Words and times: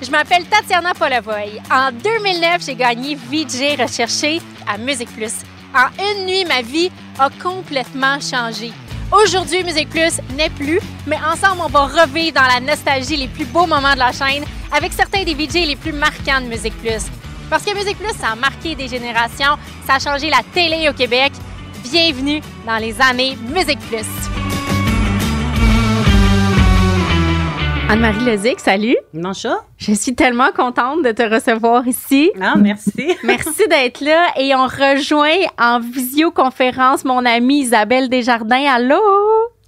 Je 0.00 0.10
m'appelle 0.10 0.44
Tatiana 0.46 0.94
Polavoy. 0.94 1.60
En 1.70 1.90
2009, 1.92 2.64
j'ai 2.64 2.74
gagné 2.74 3.14
VJ 3.14 3.80
recherché 3.80 4.40
à 4.66 4.78
Musique 4.78 5.12
Plus. 5.14 5.42
En 5.74 5.88
une 6.02 6.26
nuit, 6.26 6.44
ma 6.44 6.62
vie 6.62 6.90
a 7.18 7.28
complètement 7.30 8.18
changé. 8.20 8.72
Aujourd'hui, 9.12 9.64
Musique 9.64 9.90
Plus 9.90 10.20
n'est 10.36 10.50
plus, 10.50 10.80
mais 11.06 11.16
ensemble, 11.16 11.62
on 11.64 11.68
va 11.68 11.86
revivre 11.86 12.34
dans 12.34 12.46
la 12.46 12.60
nostalgie 12.60 13.16
les 13.16 13.28
plus 13.28 13.46
beaux 13.46 13.66
moments 13.66 13.94
de 13.94 13.98
la 13.98 14.12
chaîne 14.12 14.44
avec 14.72 14.92
certains 14.92 15.24
des 15.24 15.34
VJ 15.34 15.66
les 15.66 15.76
plus 15.76 15.92
marquants 15.92 16.40
de 16.40 16.46
Musique 16.46 16.76
Plus. 16.78 17.06
Parce 17.50 17.64
que 17.64 17.74
Musique 17.74 17.98
Plus, 17.98 18.16
ça 18.18 18.28
a 18.32 18.34
marqué 18.34 18.74
des 18.74 18.88
générations, 18.88 19.58
ça 19.86 19.94
a 19.94 19.98
changé 19.98 20.30
la 20.30 20.42
télé 20.54 20.88
au 20.88 20.92
Québec. 20.92 21.32
Bienvenue 21.82 22.40
dans 22.66 22.78
les 22.78 23.00
années 23.00 23.36
Musique 23.54 23.80
Plus. 23.88 24.47
Anne-Marie 27.90 28.22
Lezic, 28.22 28.60
salut. 28.60 28.98
Bonjour. 29.14 29.64
Je 29.78 29.94
suis 29.94 30.14
tellement 30.14 30.52
contente 30.52 31.02
de 31.02 31.10
te 31.10 31.22
recevoir 31.22 31.88
ici. 31.88 32.30
Ah, 32.38 32.54
merci. 32.54 33.16
Merci 33.24 33.66
d'être 33.66 34.02
là 34.02 34.26
et 34.36 34.54
on 34.54 34.66
rejoint 34.66 35.38
en 35.58 35.80
visioconférence 35.80 37.06
mon 37.06 37.24
amie 37.24 37.60
Isabelle 37.60 38.10
Desjardins. 38.10 38.66
Allô? 38.66 39.00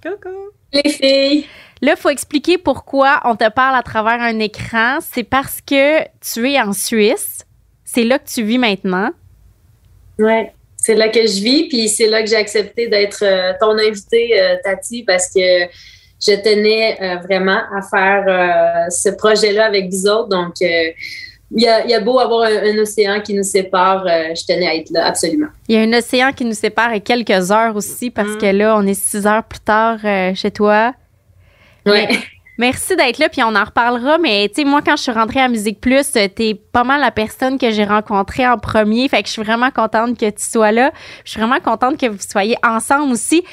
Coucou. 0.03 0.51
Les 0.71 0.87
filles. 0.87 1.45
Là, 1.81 1.95
il 1.97 1.99
faut 1.99 2.09
expliquer 2.09 2.59
pourquoi 2.59 3.21
on 3.23 3.35
te 3.35 3.49
parle 3.49 3.75
à 3.75 3.81
travers 3.81 4.21
un 4.21 4.37
écran. 4.37 4.99
C'est 5.01 5.23
parce 5.23 5.59
que 5.59 6.03
tu 6.19 6.51
es 6.51 6.61
en 6.61 6.73
Suisse. 6.73 7.47
C'est 7.83 8.03
là 8.03 8.19
que 8.19 8.29
tu 8.29 8.43
vis 8.43 8.59
maintenant. 8.59 9.09
Ouais, 10.19 10.53
c'est 10.77 10.93
là 10.93 11.09
que 11.09 11.21
je 11.21 11.41
vis, 11.41 11.67
puis 11.69 11.89
c'est 11.89 12.07
là 12.07 12.21
que 12.21 12.29
j'ai 12.29 12.35
accepté 12.35 12.87
d'être 12.87 13.23
euh, 13.23 13.53
ton 13.59 13.79
invitée, 13.79 14.39
euh, 14.39 14.57
Tati, 14.63 15.03
parce 15.03 15.33
que 15.33 15.65
je 16.21 16.33
tenais 16.33 16.97
euh, 17.01 17.15
vraiment 17.17 17.61
à 17.75 17.81
faire 17.81 18.25
euh, 18.27 18.89
ce 18.89 19.09
projet-là 19.09 19.65
avec 19.65 19.91
vous 19.91 20.07
autres. 20.07 20.29
Donc, 20.29 20.53
euh, 20.61 20.91
il 21.53 21.63
y, 21.63 21.67
a, 21.67 21.85
y, 21.85 21.93
a, 21.93 21.99
beau 21.99 22.17
avoir 22.19 22.43
un, 22.43 22.63
un, 22.63 22.77
océan 22.77 23.19
qui 23.19 23.33
nous 23.33 23.43
sépare, 23.43 24.05
je 24.07 24.45
tenais 24.45 24.67
à 24.67 24.75
être 24.75 24.89
là, 24.89 25.05
absolument. 25.05 25.47
Il 25.67 25.75
y 25.75 25.77
a 25.77 25.81
un 25.81 25.91
océan 25.91 26.31
qui 26.31 26.45
nous 26.45 26.53
sépare 26.53 26.93
et 26.93 27.01
quelques 27.01 27.51
heures 27.51 27.75
aussi, 27.75 28.09
parce 28.09 28.29
mmh. 28.29 28.37
que 28.37 28.45
là, 28.45 28.77
on 28.77 28.87
est 28.87 28.93
six 28.93 29.27
heures 29.27 29.43
plus 29.43 29.59
tard 29.59 29.99
chez 30.33 30.51
toi. 30.51 30.93
Mais, 31.85 32.07
merci 32.57 32.95
d'être 32.95 33.17
là, 33.17 33.27
puis 33.27 33.43
on 33.43 33.53
en 33.53 33.65
reparlera. 33.65 34.17
Mais 34.17 34.47
tu 34.47 34.61
sais, 34.61 34.63
moi, 34.63 34.81
quand 34.81 34.95
je 34.95 35.01
suis 35.01 35.11
rentrée 35.11 35.41
à 35.41 35.49
Musique 35.49 35.81
Plus, 35.81 36.09
t'es 36.13 36.55
pas 36.71 36.85
mal 36.85 37.01
la 37.01 37.11
personne 37.11 37.57
que 37.57 37.69
j'ai 37.71 37.83
rencontrée 37.83 38.47
en 38.47 38.57
premier. 38.57 39.09
Fait 39.09 39.21
que 39.21 39.27
je 39.27 39.33
suis 39.33 39.43
vraiment 39.43 39.71
contente 39.71 40.17
que 40.17 40.29
tu 40.29 40.43
sois 40.43 40.71
là. 40.71 40.93
Je 41.25 41.31
suis 41.31 41.41
vraiment 41.41 41.59
contente 41.59 41.99
que 41.99 42.05
vous 42.05 42.17
soyez 42.19 42.55
ensemble 42.63 43.11
aussi. 43.11 43.43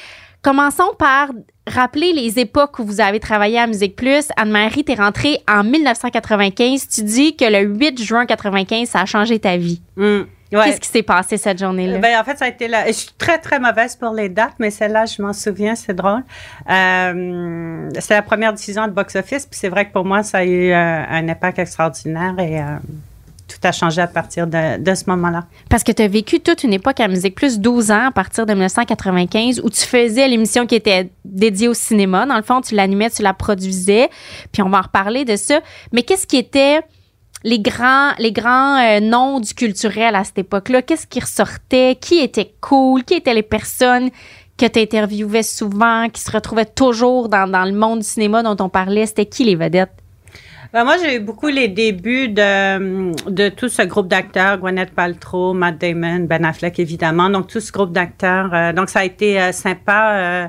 Commençons 0.41 0.93
par 0.97 1.31
rappeler 1.69 2.13
les 2.13 2.39
époques 2.39 2.79
où 2.79 2.83
vous 2.83 3.01
avez 3.01 3.19
travaillé 3.19 3.59
à 3.59 3.67
Musique 3.67 3.95
Plus. 3.95 4.27
Anne-Marie, 4.37 4.83
t'es 4.83 4.95
rentrée 4.95 5.39
en 5.47 5.63
1995. 5.63 6.87
Tu 6.87 7.03
dis 7.03 7.35
que 7.35 7.45
le 7.45 7.61
8 7.61 8.01
juin 8.01 8.25
95, 8.25 8.89
ça 8.89 9.01
a 9.01 9.05
changé 9.05 9.39
ta 9.39 9.57
vie. 9.57 9.81
Mmh, 9.95 10.03
ouais. 10.03 10.25
Qu'est-ce 10.51 10.79
qui 10.81 10.89
s'est 10.89 11.03
passé 11.03 11.37
cette 11.37 11.59
journée-là? 11.59 11.99
Ben, 11.99 12.19
en 12.19 12.23
fait, 12.23 12.37
ça 12.37 12.45
a 12.45 12.47
été 12.49 12.67
là. 12.67 12.87
Je 12.87 12.91
suis 12.93 13.11
très, 13.17 13.37
très 13.37 13.59
mauvaise 13.59 13.95
pour 13.95 14.13
les 14.13 14.29
dates, 14.29 14.55
mais 14.59 14.71
celle-là, 14.71 15.05
je 15.05 15.21
m'en 15.21 15.33
souviens, 15.33 15.75
c'est 15.75 15.93
drôle. 15.93 16.23
Euh, 16.69 17.89
c'est 17.99 18.13
la 18.13 18.21
première 18.21 18.53
diffusion 18.53 18.87
de 18.87 18.91
box-office, 18.91 19.45
puis 19.45 19.59
c'est 19.59 19.69
vrai 19.69 19.87
que 19.87 19.93
pour 19.93 20.05
moi, 20.05 20.23
ça 20.23 20.39
a 20.39 20.43
eu 20.43 20.71
euh, 20.71 21.03
un 21.09 21.27
impact 21.29 21.59
extraordinaire 21.59 22.35
et... 22.39 22.59
Euh, 22.59 22.77
tout 23.49 23.57
a 23.67 23.71
changé 23.71 24.01
à 24.01 24.07
partir 24.07 24.47
de, 24.47 24.93
ce 24.95 25.03
moment-là. 25.07 25.45
Parce 25.69 25.83
que 25.83 25.91
tu 25.91 26.01
as 26.01 26.07
vécu 26.07 26.39
toute 26.39 26.63
une 26.63 26.73
époque 26.73 26.99
à 26.99 27.07
Musique 27.07 27.35
Plus, 27.35 27.59
12 27.59 27.91
ans, 27.91 28.07
à 28.07 28.11
partir 28.11 28.45
de 28.45 28.53
1995, 28.53 29.61
où 29.63 29.69
tu 29.69 29.81
faisais 29.81 30.27
l'émission 30.27 30.65
qui 30.67 30.75
était 30.75 31.09
dédiée 31.25 31.67
au 31.67 31.73
cinéma. 31.73 32.25
Dans 32.25 32.37
le 32.37 32.43
fond, 32.43 32.61
tu 32.61 32.75
l'animais, 32.75 33.09
tu 33.09 33.23
la 33.23 33.33
produisais. 33.33 34.09
Puis 34.51 34.61
on 34.61 34.69
va 34.69 34.79
en 34.79 34.81
reparler 34.81 35.25
de 35.25 35.35
ça. 35.35 35.61
Mais 35.91 36.03
qu'est-ce 36.03 36.27
qui 36.27 36.37
était 36.37 36.81
les 37.43 37.59
grands, 37.59 38.11
les 38.19 38.31
grands 38.31 38.77
euh, 38.77 38.99
noms 38.99 39.39
du 39.39 39.53
culturel 39.53 40.15
à 40.15 40.23
cette 40.23 40.39
époque-là? 40.39 40.81
Qu'est-ce 40.81 41.07
qui 41.07 41.19
ressortait? 41.19 41.97
Qui 41.99 42.19
était 42.19 42.53
cool? 42.61 43.03
Qui 43.03 43.15
étaient 43.15 43.33
les 43.33 43.43
personnes 43.43 44.09
que 44.57 44.65
tu 44.65 44.79
interviewais 44.79 45.43
souvent, 45.43 46.09
qui 46.09 46.21
se 46.21 46.31
retrouvaient 46.31 46.65
toujours 46.65 47.29
dans, 47.29 47.49
dans 47.49 47.65
le 47.65 47.71
monde 47.71 47.99
du 47.99 48.05
cinéma 48.05 48.43
dont 48.43 48.57
on 48.59 48.69
parlait? 48.69 49.05
C'était 49.05 49.25
qui 49.25 49.45
les 49.45 49.55
vedettes? 49.55 49.98
Ben 50.71 50.83
moi, 50.83 50.97
j'ai 51.01 51.15
eu 51.15 51.19
beaucoup 51.19 51.47
les 51.47 51.67
débuts 51.67 52.27
de, 52.27 53.27
de 53.27 53.49
tout 53.49 53.69
ce 53.69 53.81
groupe 53.81 54.07
d'acteurs, 54.07 54.59
Gwyneth 54.59 54.91
Paltrow, 54.91 55.53
Matt 55.55 55.79
Damon, 55.79 56.27
Ben 56.27 56.45
Affleck, 56.45 56.77
évidemment. 56.77 57.27
Donc, 57.31 57.47
tout 57.47 57.59
ce 57.59 57.71
groupe 57.71 57.91
d'acteurs. 57.91 58.53
Euh, 58.53 58.71
donc, 58.71 58.89
ça 58.89 58.99
a 58.99 59.03
été 59.03 59.41
euh, 59.41 59.51
sympa. 59.51 60.11
Euh, 60.13 60.47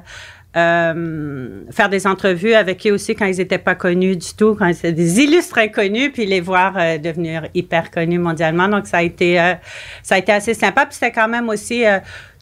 euh, 0.57 1.63
faire 1.71 1.89
des 1.89 2.09
entrevues 2.09 2.55
avec 2.55 2.85
eux 2.85 2.91
aussi 2.91 3.15
quand 3.15 3.25
ils 3.25 3.37
n'étaient 3.37 3.57
pas 3.57 3.77
connus 3.77 4.17
du 4.17 4.35
tout, 4.37 4.57
quand 4.57 4.67
ils 4.67 4.73
étaient 4.73 4.93
des 4.93 5.21
illustres 5.21 5.59
inconnus, 5.59 6.11
puis 6.13 6.27
les 6.27 6.41
voir 6.41 6.75
euh, 6.77 6.99
devenir 6.99 7.47
hyper 7.55 7.91
connus 7.91 8.19
mondialement. 8.19 8.69
Donc, 8.69 8.89
ça 8.89 8.99
a 8.99 9.03
été, 9.03 9.41
euh, 9.41 9.55
ça 10.03 10.17
a 10.17 10.19
été 10.19 10.33
assez 10.33 10.53
sympa. 10.53 10.85
Puis 10.87 10.97
c'était 10.97 11.13
quand 11.13 11.29
même 11.29 11.49
aussi 11.49 11.85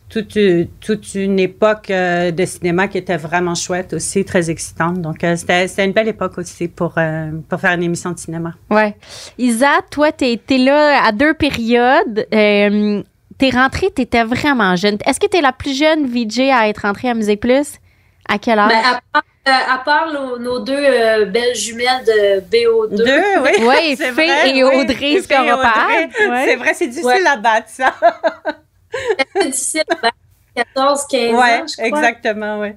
toute, 0.08 0.38
toute 0.80 1.14
une 1.14 1.38
époque 1.38 1.90
euh, 1.90 2.30
de 2.30 2.44
cinéma 2.44 2.88
qui 2.88 2.98
était 2.98 3.16
vraiment 3.16 3.54
chouette 3.54 3.92
aussi, 3.92 4.24
très 4.24 4.50
excitante. 4.50 5.00
Donc, 5.00 5.22
euh, 5.22 5.36
c'était, 5.36 5.68
c'était 5.68 5.84
une 5.84 5.92
belle 5.92 6.08
époque 6.08 6.38
aussi 6.38 6.68
pour, 6.68 6.94
euh, 6.96 7.30
pour 7.48 7.60
faire 7.60 7.72
une 7.72 7.82
émission 7.82 8.10
de 8.12 8.18
cinéma. 8.18 8.54
Ouais. 8.70 8.96
Isa, 9.38 9.80
toi, 9.90 10.10
tu 10.12 10.24
été 10.24 10.58
là 10.58 11.04
à 11.04 11.12
deux 11.12 11.34
périodes. 11.34 12.26
t'es 12.30 13.50
rentrée, 13.50 13.90
tu 13.94 14.02
étais 14.02 14.24
vraiment 14.24 14.76
jeune. 14.76 14.98
Est-ce 15.06 15.20
que 15.20 15.26
tu 15.26 15.36
es 15.36 15.40
la 15.42 15.52
plus 15.52 15.78
jeune 15.78 16.06
VJ 16.06 16.50
à 16.52 16.68
être 16.68 16.82
rentrée 16.82 17.08
à 17.10 17.14
Musique 17.14 17.40
Plus? 17.40 17.74
À 18.28 18.38
quel 18.38 18.58
âge? 18.58 18.68
Ben, 18.70 18.78
à 18.84 19.00
part, 19.12 19.22
à 19.74 19.78
part 19.78 20.12
nos, 20.12 20.38
nos 20.38 20.58
deux 20.60 20.74
euh, 20.76 21.24
belles 21.24 21.54
jumelles 21.54 22.04
de 22.06 22.40
BO2. 22.40 22.96
Deux, 22.96 23.22
oui. 23.42 23.50
Oui, 23.60 23.96
Fé 23.98 24.10
vrai, 24.10 24.56
et 24.56 24.62
Audrey 24.64 25.14
oui. 25.14 25.22
Scoropard. 25.22 25.88
Ouais. 25.88 26.44
C'est 26.44 26.56
vrai, 26.56 26.74
c'est 26.74 26.88
difficile 26.88 27.06
Ouais. 27.06 27.26
à 27.26 27.36
battre, 27.36 27.68
ça. 27.68 27.94
C'était 28.92 29.50
difficile, 29.50 29.84
ben, 30.02 30.10
14, 30.54 31.06
15 31.08 31.20
ouais, 31.20 31.34
ans, 31.36 31.66
je 31.66 31.74
crois. 31.74 31.86
exactement, 31.86 32.60
oui. 32.60 32.68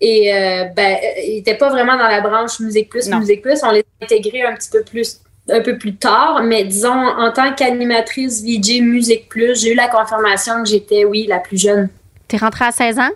Et 0.00 0.32
euh, 0.32 0.64
ben, 0.74 0.96
ils 1.26 1.36
n'étaient 1.36 1.56
pas 1.56 1.68
vraiment 1.68 1.96
dans 1.96 2.08
la 2.08 2.20
branche 2.20 2.58
Musique 2.60 2.88
Plus, 2.88 3.08
Non. 3.08 3.18
Musique 3.18 3.42
Plus. 3.42 3.62
On 3.62 3.70
les 3.70 3.80
a 3.80 4.04
intégrés 4.04 4.42
un 4.42 4.54
petit 4.54 4.70
peu 4.70 4.82
plus 4.82 5.20
un 5.48 5.60
peu 5.62 5.78
plus 5.78 5.96
tard, 5.96 6.42
mais 6.44 6.64
disons, 6.64 6.92
en 6.92 7.32
tant 7.32 7.52
qu'animatrice 7.54 8.42
VJ 8.42 8.82
Musique 8.82 9.28
Plus, 9.28 9.60
j'ai 9.60 9.72
eu 9.72 9.74
la 9.74 9.88
confirmation 9.88 10.62
que 10.62 10.68
j'étais, 10.68 11.04
oui, 11.04 11.26
la 11.26 11.38
plus 11.38 11.60
jeune. 11.60 11.88
T'es 12.28 12.36
rentrée 12.36 12.66
à 12.66 12.72
16 12.72 12.98
ans? 12.98 13.10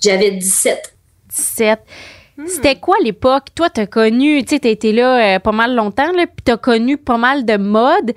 J'avais 0.00 0.32
17. 0.32 0.94
17. 1.30 1.80
Hmm. 2.36 2.46
C'était 2.46 2.76
quoi 2.76 2.96
l'époque? 3.02 3.46
Toi, 3.54 3.70
t'as 3.70 3.86
connu, 3.86 4.42
tu 4.42 4.50
sais, 4.50 4.60
t'as 4.60 4.68
été 4.68 4.92
là 4.92 5.36
euh, 5.36 5.38
pas 5.38 5.52
mal 5.52 5.74
longtemps, 5.74 6.12
là, 6.12 6.26
puis 6.26 6.42
t'as 6.44 6.56
connu 6.56 6.96
pas 6.98 7.16
mal 7.16 7.44
de 7.44 7.56
modes. 7.56 8.12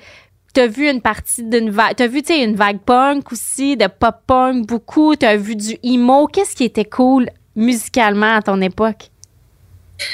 T'as 0.54 0.68
vu 0.68 0.88
une 0.90 1.02
partie 1.02 1.44
d'une 1.44 1.72
vague, 1.72 1.96
t'as 1.96 2.06
vu, 2.08 2.22
tu 2.22 2.34
sais, 2.34 2.44
une 2.44 2.56
vague 2.56 2.80
punk 2.80 3.32
aussi, 3.32 3.76
de 3.76 3.88
pop 3.88 4.16
punk 4.28 4.68
beaucoup. 4.68 5.16
T'as 5.16 5.36
vu 5.36 5.56
du 5.56 5.78
emo. 5.84 6.28
Qu'est-ce 6.28 6.56
qui 6.56 6.64
était 6.64 6.86
cool 6.86 7.28
musicalement 7.56 8.36
à 8.36 8.42
ton 8.44 8.62
époque? 8.62 9.10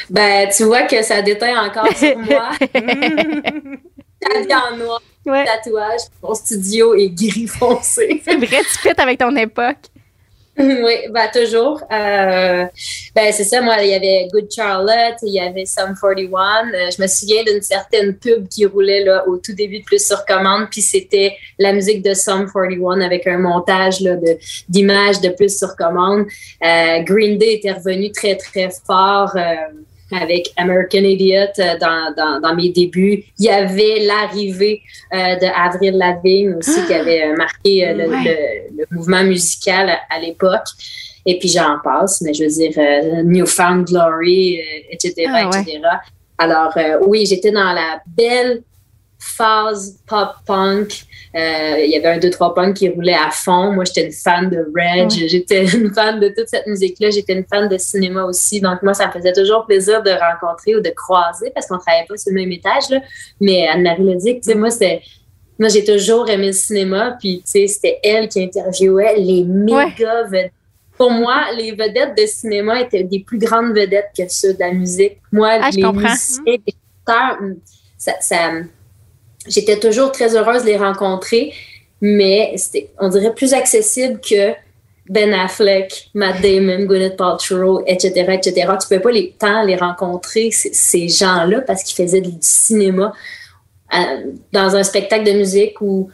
Ben, 0.09 0.47
tu 0.55 0.63
vois 0.63 0.83
que 0.83 1.01
ça 1.03 1.21
déteint 1.21 1.65
encore 1.67 1.87
sur 1.95 2.17
moi. 2.19 2.51
Habillée 2.63 4.55
en 4.55 4.77
noir, 4.77 5.01
Ouais. 5.25 5.45
tatouage, 5.45 6.01
mon 6.23 6.33
studio 6.33 6.95
est 6.95 7.09
gris 7.09 7.47
foncé. 7.47 8.21
C'est 8.23 8.35
vrai, 8.35 8.59
tu 8.61 8.77
fais 8.79 8.99
avec 8.99 9.19
ton 9.19 9.35
époque. 9.35 9.77
oui, 10.83 11.07
ben 11.09 11.29
toujours. 11.33 11.81
Euh, 11.89 12.65
ben 13.15 13.31
c'est 13.31 13.45
ça, 13.45 13.61
moi, 13.61 13.77
il 13.81 13.91
y 13.91 13.93
avait 13.93 14.27
Good 14.29 14.51
Charlotte, 14.51 15.15
il 15.21 15.33
y 15.33 15.39
avait 15.39 15.65
Sum 15.65 15.95
41. 15.99 16.73
Euh, 16.73 16.89
je 16.91 17.01
me 17.01 17.07
souviens 17.07 17.43
d'une 17.45 17.61
certaine 17.61 18.13
pub 18.15 18.45
qui 18.49 18.65
roulait 18.65 19.05
là, 19.05 19.25
au 19.25 19.37
tout 19.37 19.53
début 19.53 19.79
de 19.79 19.85
Plus 19.85 20.05
sur 20.05 20.25
commande, 20.25 20.67
puis 20.69 20.81
c'était 20.81 21.37
la 21.57 21.71
musique 21.71 22.03
de 22.03 22.13
Sum 22.13 22.51
41 22.51 22.99
avec 22.99 23.25
un 23.25 23.37
montage 23.37 24.01
là, 24.01 24.17
de, 24.17 24.37
d'images 24.67 25.21
de 25.21 25.29
Plus 25.29 25.57
sur 25.57 25.77
commande. 25.77 26.25
Euh, 26.61 26.99
Green 27.03 27.37
Day 27.37 27.53
était 27.53 27.71
revenu 27.71 28.11
très, 28.11 28.35
très 28.35 28.69
fort. 28.85 29.37
Avec 30.11 30.51
American 30.57 31.03
Idiot 31.03 31.53
euh, 31.59 31.77
dans, 31.79 32.13
dans, 32.15 32.39
dans 32.41 32.55
mes 32.55 32.69
débuts. 32.69 33.23
Il 33.37 33.45
y 33.45 33.49
avait 33.49 33.99
l'arrivée 34.05 34.81
euh, 35.13 35.35
de 35.35 35.45
Avril 35.55 35.97
Lavigne 35.97 36.55
aussi 36.55 36.85
qui 36.85 36.93
avait 36.93 37.23
euh, 37.23 37.35
marqué 37.35 37.87
euh, 37.87 37.93
le, 37.93 38.09
Ouais. 38.09 38.23
le- 38.23 38.77
le 38.79 38.85
mouvement 38.91 39.23
musical 39.23 39.89
à, 39.89 39.99
à 40.09 40.19
l'époque. 40.19 40.67
Et 41.25 41.37
puis 41.37 41.49
j'en 41.49 41.77
passe, 41.83 42.21
mais 42.21 42.33
je 42.33 42.43
veux 42.45 42.49
dire, 42.49 42.71
euh, 42.77 43.23
Newfound 43.23 43.85
Glory, 43.87 44.59
etc., 44.89 45.25
Ah, 45.27 45.49
ouais. 45.49 45.61
etc. 45.61 45.79
Alors 46.37 46.73
oui, 47.05 47.25
j'étais 47.25 47.51
dans 47.51 47.73
la 47.73 48.01
belle 48.07 48.61
phase 49.19 49.99
pop-punk. 50.07 51.03
Euh, 51.35 51.75
il 51.83 51.91
y 51.91 51.95
avait 51.97 52.07
un 52.07 52.17
2-3 52.19 52.55
punk 52.55 52.75
qui 52.77 52.89
roulait 52.89 53.13
à 53.13 53.29
fond. 53.31 53.71
Moi, 53.73 53.83
j'étais 53.85 54.05
une 54.05 54.11
fan 54.11 54.49
de 54.49 54.65
Reg. 54.75 55.09
J'étais 55.11 55.65
une 55.65 55.93
fan 55.93 56.19
de 56.19 56.29
toute 56.29 56.47
cette 56.47 56.65
musique-là. 56.65 57.09
J'étais 57.11 57.33
une 57.33 57.45
fan 57.45 57.67
de 57.69 57.77
cinéma 57.77 58.23
aussi. 58.23 58.61
Donc, 58.61 58.81
moi, 58.81 58.93
ça 58.93 59.07
me 59.07 59.11
faisait 59.11 59.33
toujours 59.33 59.65
plaisir 59.65 60.01
de 60.01 60.09
rencontrer 60.11 60.75
ou 60.75 60.79
de 60.79 60.89
croiser 60.89 61.51
parce 61.53 61.67
qu'on 61.67 61.77
travaillait 61.77 62.07
pas 62.07 62.17
sur 62.17 62.31
le 62.33 62.39
même 62.39 62.51
étage. 62.51 62.89
Là. 62.89 63.01
Mais 63.39 63.67
Anne-Marie 63.67 64.03
l'a 64.05 64.15
dit, 64.15 64.35
tu 64.39 64.43
sais, 64.43 64.55
moi, 64.55 64.71
c'était... 64.71 65.01
Moi, 65.59 65.67
j'ai 65.67 65.83
toujours 65.83 66.29
aimé 66.29 66.47
le 66.47 66.53
cinéma. 66.53 67.17
Puis, 67.19 67.41
tu 67.45 67.51
sais, 67.51 67.67
c'était 67.67 67.99
elle 68.03 68.29
qui 68.29 68.41
interviewait 68.41 69.17
les 69.17 69.43
méga 69.43 70.23
vedettes. 70.23 70.53
Pour 70.97 71.11
moi, 71.11 71.45
les 71.55 71.71
vedettes 71.73 72.17
de 72.17 72.25
cinéma 72.25 72.81
étaient 72.81 73.03
des 73.03 73.19
plus 73.19 73.37
grandes 73.37 73.73
vedettes 73.73 74.07
que 74.17 74.23
ceux 74.29 74.53
de 74.53 74.59
la 74.59 74.71
musique. 74.71 75.17
Moi, 75.31 75.49
Ah, 75.61 75.69
je 75.71 75.75
les 75.77 75.83
comprends. 75.83 76.09
musiciens, 76.09 76.43
les 76.45 76.73
chanteurs, 77.07 77.37
ça, 77.97 78.13
ça 78.21 78.51
j'étais 79.49 79.77
toujours 79.77 80.11
très 80.11 80.35
heureuse 80.35 80.63
de 80.63 80.67
les 80.67 80.77
rencontrer, 80.77 81.53
mais 82.01 82.53
c'était, 82.55 82.89
on 82.99 83.09
dirait, 83.09 83.33
plus 83.33 83.53
accessible 83.53 84.19
que 84.21 84.53
Ben 85.09 85.33
Affleck, 85.33 86.09
Matt 86.13 86.41
Damon, 86.41 86.85
Gwyneth 86.85 87.17
Paltrow, 87.17 87.83
etc., 87.85 88.11
etc. 88.33 88.71
Tu 88.81 88.87
peux 88.87 89.01
pas 89.01 89.11
les, 89.11 89.35
tant 89.37 89.63
les 89.63 89.75
rencontrer, 89.75 90.51
ces 90.51 91.09
gens-là, 91.09 91.61
parce 91.61 91.83
qu'ils 91.83 92.05
faisaient 92.05 92.21
du 92.21 92.31
cinéma 92.39 93.11
euh, 93.93 93.97
dans 94.53 94.75
un 94.75 94.83
spectacle 94.83 95.25
de 95.25 95.31
musique 95.31 95.81
ou 95.81 96.09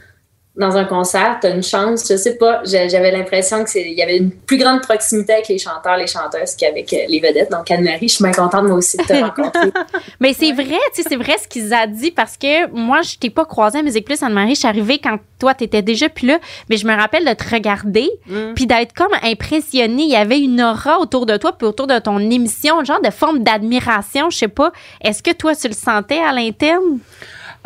dans 0.56 0.76
un 0.76 0.84
concert, 0.84 1.38
tu 1.40 1.46
as 1.48 1.50
une 1.50 1.62
chance, 1.62 2.06
je 2.08 2.16
sais 2.16 2.36
pas, 2.36 2.62
j'a- 2.64 2.88
j'avais 2.88 3.10
l'impression 3.10 3.64
qu'il 3.64 3.92
y 3.92 4.02
avait 4.02 4.16
une 4.16 4.30
plus 4.30 4.56
grande 4.56 4.80
proximité 4.80 5.34
avec 5.34 5.48
les 5.48 5.58
chanteurs, 5.58 5.96
les 5.96 6.06
chanteuses 6.06 6.54
qu'avec 6.56 6.92
euh, 6.92 6.96
les 7.08 7.20
vedettes. 7.20 7.50
Donc, 7.50 7.70
Anne-Marie, 7.70 8.08
je 8.08 8.14
suis 8.14 8.24
bien 8.24 8.32
contente, 8.32 8.64
moi 8.64 8.76
aussi, 8.78 8.96
de 8.96 9.02
te 9.04 9.12
rencontrer. 9.22 9.70
Mais 10.18 10.32
c'est 10.32 10.52
vrai, 10.52 10.78
tu 10.94 11.02
sais, 11.02 11.08
c'est 11.08 11.16
vrai 11.16 11.34
ce 11.42 11.46
qu'ils 11.46 11.74
a 11.74 11.86
dit 11.86 12.10
parce 12.10 12.36
que 12.36 12.70
moi, 12.70 13.02
je 13.02 13.16
t'ai 13.16 13.28
pas 13.30 13.44
croisé 13.44 13.80
à 13.80 13.82
Musique 13.82 14.06
Plus, 14.06 14.22
Anne-Marie. 14.22 14.54
Je 14.54 14.60
suis 14.60 14.68
arrivée 14.68 14.98
quand 14.98 15.18
toi, 15.38 15.52
t'étais 15.52 15.82
déjà 15.82 16.08
plus 16.08 16.26
là. 16.28 16.38
Mais 16.70 16.78
je 16.78 16.86
me 16.86 16.94
rappelle 16.96 17.24
de 17.26 17.32
te 17.34 17.44
regarder 17.54 18.08
Mm. 18.26 18.54
puis 18.54 18.66
d'être 18.66 18.94
comme 18.94 19.12
impressionnée. 19.22 20.04
Il 20.04 20.10
y 20.10 20.16
avait 20.16 20.40
une 20.40 20.62
aura 20.62 20.98
autour 21.00 21.26
de 21.26 21.36
toi 21.36 21.52
puis 21.56 21.66
autour 21.66 21.86
de 21.86 21.98
ton 21.98 22.18
émission, 22.18 22.82
genre 22.84 23.00
de 23.02 23.10
forme 23.10 23.40
d'admiration. 23.40 24.30
Je 24.30 24.38
sais 24.38 24.48
pas. 24.48 24.72
Est-ce 25.02 25.22
que 25.22 25.32
toi, 25.32 25.54
tu 25.54 25.68
le 25.68 25.74
sentais 25.74 26.18
à 26.18 26.32
l'interne? 26.32 26.98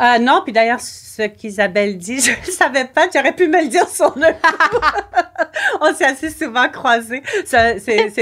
Euh, 0.01 0.19
non, 0.19 0.41
puis 0.43 0.53
d'ailleurs, 0.53 0.79
ce 0.79 1.23
qu'Isabelle 1.27 1.97
dit, 1.97 2.19
je 2.21 2.31
ne 2.31 2.51
savais 2.51 2.85
pas, 2.85 3.07
tu 3.07 3.17
aurais 3.17 3.33
pu 3.33 3.47
me 3.47 3.61
le 3.63 3.67
dire 3.67 3.87
sur 3.87 4.13
le. 4.17 4.27
On 5.81 5.93
s'est 5.93 6.05
assez 6.05 6.29
souvent 6.29 6.67
croisés. 6.69 7.23
Ça, 7.45 7.73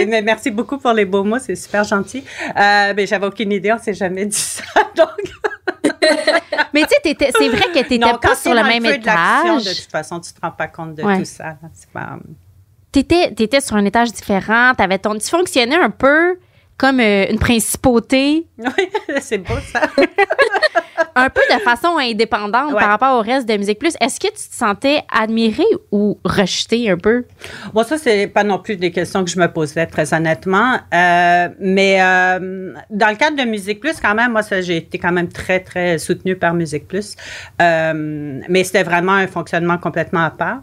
mais 0.07 0.21
merci 0.21 0.51
beaucoup 0.51 0.77
pour 0.77 0.94
les 0.94 1.06
beaux 1.06 1.24
mots, 1.24 1.39
c'est 1.39 1.56
super 1.56 1.83
gentil. 1.83 2.24
Euh, 2.57 2.94
mais 2.95 3.06
j'avais 3.06 3.27
aucune 3.27 3.51
idée, 3.51 3.71
on 3.71 3.77
s'est 3.80 3.94
jamais 3.94 4.25
dit 4.25 4.38
ça. 4.38 4.63
Donc, 4.95 5.10
Mais 6.74 6.81
tu 6.83 6.88
sais, 7.04 7.31
c'est 7.38 7.50
vrai 7.50 7.62
que 7.74 7.80
t'étais 7.80 7.98
non, 7.98 8.18
pas 8.18 8.36
sur 8.36 8.54
le 8.54 8.63
même 8.63 8.83
feu 8.86 8.98
de 8.98 9.01
étage. 9.01 9.65
De 9.65 9.74
toute 9.81 9.92
façon, 9.92 10.19
tu 10.19 10.33
te 10.33 10.39
rends 10.42 10.51
pas 10.51 10.68
compte 10.68 10.95
de 10.95 11.04
Ouais. 11.04 11.19
tout 11.19 11.25
ça. 11.25 11.56
C'est 11.74 11.89
pas... 11.92 12.18
T'étais, 12.92 13.31
t'étais 13.33 13.62
sur 13.62 13.75
un 13.75 13.86
étage 13.86 14.12
différent. 14.12 14.74
T'avais 14.75 14.98
ton, 14.98 15.15
tu 15.18 15.30
fonctionnais 15.30 15.75
un 15.77 15.92
peu 15.92 16.39
comme 16.77 17.00
euh, 17.01 17.25
une 17.30 17.38
principauté, 17.39 18.48
Oui, 18.57 18.89
c'est 19.22 19.38
beau 19.39 19.54
ça. 19.72 19.81
Un 21.19 21.30
peu 21.30 21.42
de 21.54 21.60
façon 21.60 21.98
indépendante 21.98 22.74
Ouais. 22.74 22.80
par 22.80 22.89
rapport 22.89 23.18
au 23.18 23.21
reste 23.21 23.48
de 23.48 23.57
Musique 23.57 23.80
Plus. 23.80 23.94
Est-ce 24.00 24.19
que 24.19 24.27
tu 24.27 24.33
te 24.50 24.56
sentais 24.56 25.01
admirée 25.12 25.63
ou 25.92 26.18
rejetée 26.24 26.89
un 26.89 26.98
peu? 26.98 27.25
Bon, 27.74 27.83
ça, 27.83 27.98
c'est 27.98 28.27
pas 28.27 28.44
non 28.44 28.60
plus 28.60 28.75
des 28.77 28.92
questions 28.92 29.24
que 29.24 29.30
je 29.30 29.39
me 29.39 29.48
posais, 29.48 29.86
très 29.86 30.13
honnêtement. 30.13 30.77
Euh, 30.94 31.50
mais 31.60 31.98
euh, 32.01 32.74
dans 32.89 33.10
le 33.10 33.16
cadre 33.16 33.38
de 33.38 33.44
Musique 33.50 33.80
Plus, 33.80 34.00
quand 34.00 34.16
même, 34.16 34.31
moi, 34.31 34.42
ça, 34.44 34.62
j'ai 34.62 34.77
été 34.77 34.98
quand 34.98 35.12
même 35.12 35.27
très, 35.30 35.60
très 35.60 35.98
soutenue 35.98 36.36
par 36.36 36.54
Musique 36.54 36.88
Plus. 36.88 37.16
Euh, 37.62 38.39
mais 38.48 38.63
c'était 38.63 38.83
vraiment 38.83 39.13
un 39.13 39.27
fonctionnement 39.27 39.77
complètement 39.77 40.24
à 40.24 40.31
part. 40.31 40.60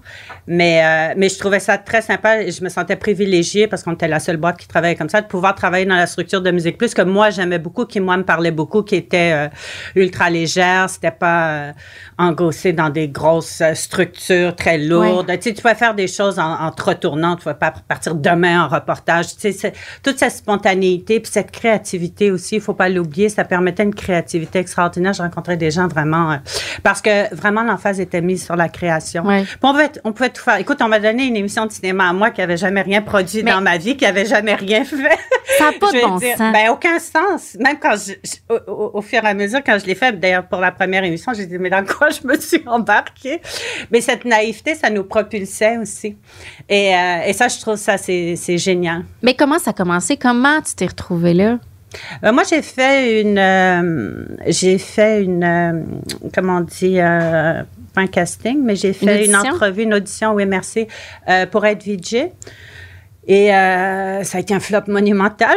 Mais, 0.47 1.15
mais 1.17 1.29
je 1.29 1.39
trouvais 1.39 1.61
ça 1.61 1.77
très 1.79 2.03
sympa 2.03 2.43
et 2.43 2.51
je 2.51 2.63
me 2.63 2.69
sentais 2.69 2.97
privilégiée 2.97 3.67
parce 3.67 3.83
qu'on 3.83 3.93
était 3.93 4.09
la 4.09 4.21
seule 4.21 4.37
boîte 4.37 4.59
qui 4.59 4.69
travaillait 4.69 4.97
comme 4.97 5.09
ça, 5.09 5.21
de 5.21 5.27
pouvoir 5.27 5.55
travailler 5.55 5.87
dans 5.87 5.97
la 5.97 6.07
structure 6.07 6.41
de 6.41 6.51
Musique 6.51 6.79
Plus 6.79 6.95
que 6.95 7.03
moi, 7.03 7.31
j'aimais 7.31 7.59
beaucoup, 7.59 7.85
qui, 7.85 8.01
moi, 8.01 8.17
me 8.17 8.25
parlait 8.25 8.51
beaucoup, 8.51 8.83
qui 8.83 8.95
était 8.97 9.49
ultra 9.95 10.31
légère. 10.31 10.46
C'était 10.89 11.11
pas 11.11 11.49
euh, 11.49 11.73
engossé 12.19 12.73
dans 12.73 12.89
des 12.91 13.09
grosses 13.09 13.61
euh, 13.61 13.75
structures 13.75 14.55
très 14.57 14.79
lourdes. 14.79 15.27
Tu 15.27 15.49
sais, 15.51 15.55
tu 15.55 15.63
pouvais 15.63 15.75
faire 15.75 15.95
des 15.95 16.07
choses 16.09 16.39
en, 16.39 16.53
en 16.61 16.71
te 16.71 16.83
retournant. 16.83 17.37
Tu 17.37 17.43
pouvais 17.43 17.55
pas 17.55 17.73
partir 17.89 18.15
demain 18.15 18.65
en 18.65 18.69
reportage. 18.69 19.35
Tu 19.35 19.41
sais, 19.41 19.53
c'est- 19.53 19.73
toute 20.03 20.19
cette 20.19 20.33
spontanéité 20.33 21.21
puis 21.21 21.31
cette 21.33 21.51
créativité 21.51 22.31
aussi, 22.31 22.57
il 22.57 22.61
faut 22.61 22.75
pas 22.75 22.89
l'oublier. 22.89 23.29
Ça 23.29 23.45
permettait 23.45 23.83
une 23.83 23.95
créativité 23.95 24.59
extraordinaire. 24.59 25.13
Je 25.13 25.23
rencontrais 25.23 25.57
des 25.57 25.71
gens 25.71 25.89
vraiment... 25.89 26.33
euh, 26.33 26.37
parce 26.83 27.01
que 27.03 27.35
vraiment, 27.35 27.63
l'emphase 27.63 28.01
était 28.01 28.21
mise 28.21 28.45
sur 28.45 28.57
la 28.57 28.69
création. 28.69 29.25
Puis 29.45 29.59
on, 29.63 29.73
pouvait, 29.73 29.91
on 30.05 30.13
pouvait 30.13 30.31
tout 30.31 30.43
faire. 30.43 30.57
Écoute, 30.57 30.79
on 30.81 30.89
m'a 30.89 30.99
donné 31.01 31.25
une 31.27 31.37
émission 31.37 31.67
de 31.67 31.73
cinéma 31.73 32.09
à 32.09 32.13
moi 32.13 32.31
qui 32.31 32.41
avait 32.43 32.57
jamais 32.57 32.83
rien 32.83 33.03
produit 33.03 33.43
Mais- 33.43 33.51
dans 33.53 33.61
ma 33.61 33.77
vie, 33.79 33.97
qui 33.97 34.07
avait 34.07 34.27
jamais 34.27 34.55
rien 34.55 34.85
fait. 34.85 34.97
Ça 35.59 35.71
n'a 35.71 35.79
pas 35.79 35.93
de 35.93 36.01
bon 36.01 36.17
dire, 36.17 36.37
sens. 36.37 36.53
Ben, 36.53 36.71
aucun 36.71 36.99
sens. 36.99 37.57
Même 37.61 37.79
quand 37.81 37.95
je, 37.97 38.13
je- 38.25 38.55
au, 38.55 38.71
au- 38.73 38.91
au 38.99 39.03
fur 39.03 39.23
et 39.25 39.29
à 39.29 39.35
mesure, 39.35 39.61
quand 39.65 39.79
je 39.79 39.87
l'ai 39.87 39.95
fait, 39.95 40.13
d'ailleurs, 40.27 40.47
pour 40.47 40.61
la 40.61 40.73
première 40.73 41.05
émission, 41.05 41.33
j'ai 41.35 41.47
dit, 41.47 41.59
mais 41.59 41.71
dans 41.71 41.85
quoi 41.85 42.09
je 42.11 42.27
me 42.27 42.37
suis 42.39 42.63
embarquée? 42.67 43.41
Mais 43.91 44.01
cette 44.01 44.25
naïveté, 44.25 44.75
ça 44.75 44.91
nous 44.91 45.05
propulsait 45.05 45.79
aussi. 45.79 46.17
Et, 46.69 46.95
euh, 46.95 47.27
et 47.27 47.33
ça, 47.33 47.49
je 47.49 47.59
trouve 47.61 47.77
ça, 47.77 47.97
c'est 47.97 48.35
c'est 48.37 48.59
génial. 48.59 49.05
Mais 49.23 49.35
comment 49.35 49.59
ça 49.59 49.71
a 49.71 49.75
commencé? 49.75 50.17
Comment 50.17 50.61
tu 50.63 50.75
t'es 50.75 50.87
retrouvée 50.87 51.35
là? 51.35 51.59
Euh, 52.25 52.33
moi, 52.33 52.43
j'ai 52.49 52.63
fait 52.63 53.23
une, 53.23 53.39
euh, 53.39 54.25
j'ai 54.47 54.79
fait 54.79 55.23
une, 55.23 55.87
comment 56.35 56.59
on 56.59 56.61
dit, 56.61 56.97
pas 56.99 58.01
un 58.03 58.07
casting, 58.07 58.61
mais 58.63 58.77
j'ai 58.77 58.93
fait 58.93 59.25
une, 59.25 59.35
audition? 59.37 59.55
entrevue, 59.55 59.83
une 59.85 59.95
audition, 59.95 60.35
oui, 60.35 60.45
merci, 60.45 60.89
pour 61.51 61.65
être 61.65 61.85
VJ. 61.85 62.31
Et 63.29 63.53
euh, 63.53 64.23
ça 64.23 64.39
a 64.39 64.41
été 64.41 64.55
un 64.55 64.61
flop 64.61 64.83
monumental. 64.87 65.57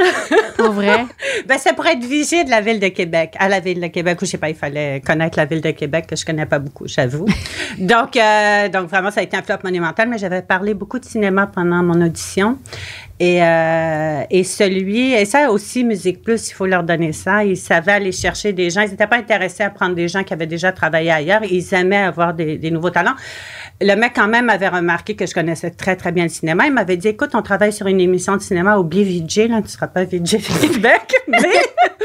Pour 0.58 0.72
vrai? 0.72 1.06
ben, 1.48 1.58
c'est 1.60 1.76
pour 1.76 1.86
être 1.86 2.04
VJ 2.04 2.46
de 2.46 2.50
la 2.50 2.62
ville 2.62 2.80
de 2.80 2.88
Québec, 2.88 3.36
à 3.38 3.48
la 3.48 3.60
ville 3.60 3.80
de 3.80 3.88
Québec, 3.88 4.20
ou 4.22 4.26
je 4.26 4.32
sais 4.32 4.38
pas, 4.40 4.50
il 4.50 4.56
fallait 4.56 5.02
connaître 5.06 5.38
la 5.38 5.46
ville 5.46 5.62
de 5.62 5.72
Québec, 5.72 6.08
que 6.08 6.16
je 6.16 6.26
connais 6.26 6.48
pas 6.48 6.58
beaucoup, 6.58 6.88
j'avoue. 6.88 7.28
donc, 7.78 8.18
euh, 8.18 8.70
donc, 8.70 8.90
vraiment, 8.90 9.12
ça 9.12 9.20
a 9.20 9.24
été 9.24 9.38
un 9.38 9.44
flop 9.44 9.58
monumental, 9.64 10.10
mais 10.10 10.18
j'avais 10.18 10.42
parlé 10.42 10.74
beaucoup 10.74 10.98
de 10.98 11.06
cinéma 11.06 11.46
pendant 11.46 11.84
mon 11.84 12.02
audition. 12.02 12.58
Et, 13.20 13.44
euh, 13.44 14.24
et 14.30 14.44
celui, 14.44 15.14
et 15.14 15.26
ça 15.26 15.52
aussi, 15.52 15.84
Musique 15.84 16.24
Plus, 16.24 16.50
il 16.50 16.54
faut 16.54 16.66
leur 16.66 16.84
donner 16.84 17.12
ça. 17.12 17.44
Ils 17.44 17.58
savaient 17.58 17.92
aller 17.92 18.12
chercher 18.14 18.54
des 18.54 18.70
gens. 18.70 18.82
Ils 18.82 18.92
n'étaient 18.92 19.08
pas 19.08 19.18
intéressés 19.18 19.64
à 19.64 19.70
prendre 19.70 19.94
des 19.94 20.08
gens 20.08 20.24
qui 20.24 20.34
avaient 20.34 20.48
déjà 20.48 20.72
travaillé 20.72 21.12
ailleurs. 21.12 21.44
Ils 21.44 21.74
aimaient 21.74 21.98
avoir 21.98 22.34
des, 22.34 22.58
des 22.58 22.72
nouveaux 22.72 22.92
talents. 22.92 23.16
Le 23.82 23.96
mec, 23.96 24.12
quand 24.16 24.28
même, 24.28 24.50
avait 24.50 24.68
remarqué 24.68 25.16
que 25.16 25.26
je 25.26 25.34
connaissais 25.34 25.72
très, 25.72 25.96
très 25.96 26.12
bien 26.12 26.24
le 26.24 26.30
cinéma. 26.30 26.68
Il 26.68 26.74
m'avait 26.74 26.98
dit, 26.98 27.08
écoute, 27.08 27.32
on 27.34 27.42
travaille 27.42 27.72
sur 27.72 27.88
une 27.88 28.02
émission 28.02 28.36
de 28.36 28.42
cinéma. 28.42 28.78
Oublie 28.78 29.04
VJ, 29.04 29.48
là. 29.50 29.62
Tu 29.62 29.70
seras 29.70 29.88
pas 29.88 30.04
VJ 30.04 30.38
Québec. 30.62 31.16
mais 31.28 31.40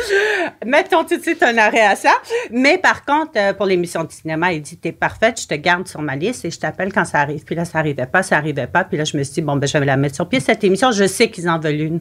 mettons 0.67 1.05
tout 1.05 1.17
de 1.17 1.23
suite 1.23 1.43
un 1.43 1.57
arrêt 1.59 1.85
à 1.85 1.97
ça. 1.97 2.13
Mais 2.51 2.79
par 2.79 3.05
contre, 3.05 3.33
euh, 3.37 3.53
pour 3.53 3.67
l'émission 3.67 4.05
de 4.05 4.13
cinéma, 4.13 4.53
il 4.53 4.63
dit, 4.63 4.77
t'es 4.77 4.93
parfaite, 4.93 5.41
je 5.41 5.47
te 5.47 5.55
garde 5.55 5.89
sur 5.89 6.03
ma 6.03 6.17
liste 6.17 6.45
et 6.45 6.51
je 6.51 6.59
t'appelle 6.59 6.93
quand 6.93 7.05
ça 7.05 7.21
arrive. 7.21 7.45
Puis 7.45 7.55
là, 7.55 7.65
ça 7.65 7.79
arrivait 7.79 8.07
pas, 8.07 8.23
ça 8.23 8.37
arrivait 8.37 8.67
pas. 8.67 8.85
Puis 8.85 8.99
là, 8.99 9.05
je 9.05 9.17
me 9.17 9.23
suis 9.23 9.35
dit, 9.35 9.43
bon, 9.43 9.57
ben, 9.57 9.67
je 9.67 9.79
vais 9.79 9.85
la 9.85 9.97
mettre 9.97 10.15
sur 10.15 10.29
pied, 10.29 10.41
cette 10.41 10.65
émission. 10.65 10.93
Je 10.93 11.07
sais 11.07 11.29
qu'ils 11.29 11.49
en 11.49 11.59
veulent 11.59 11.81
une. 11.81 12.01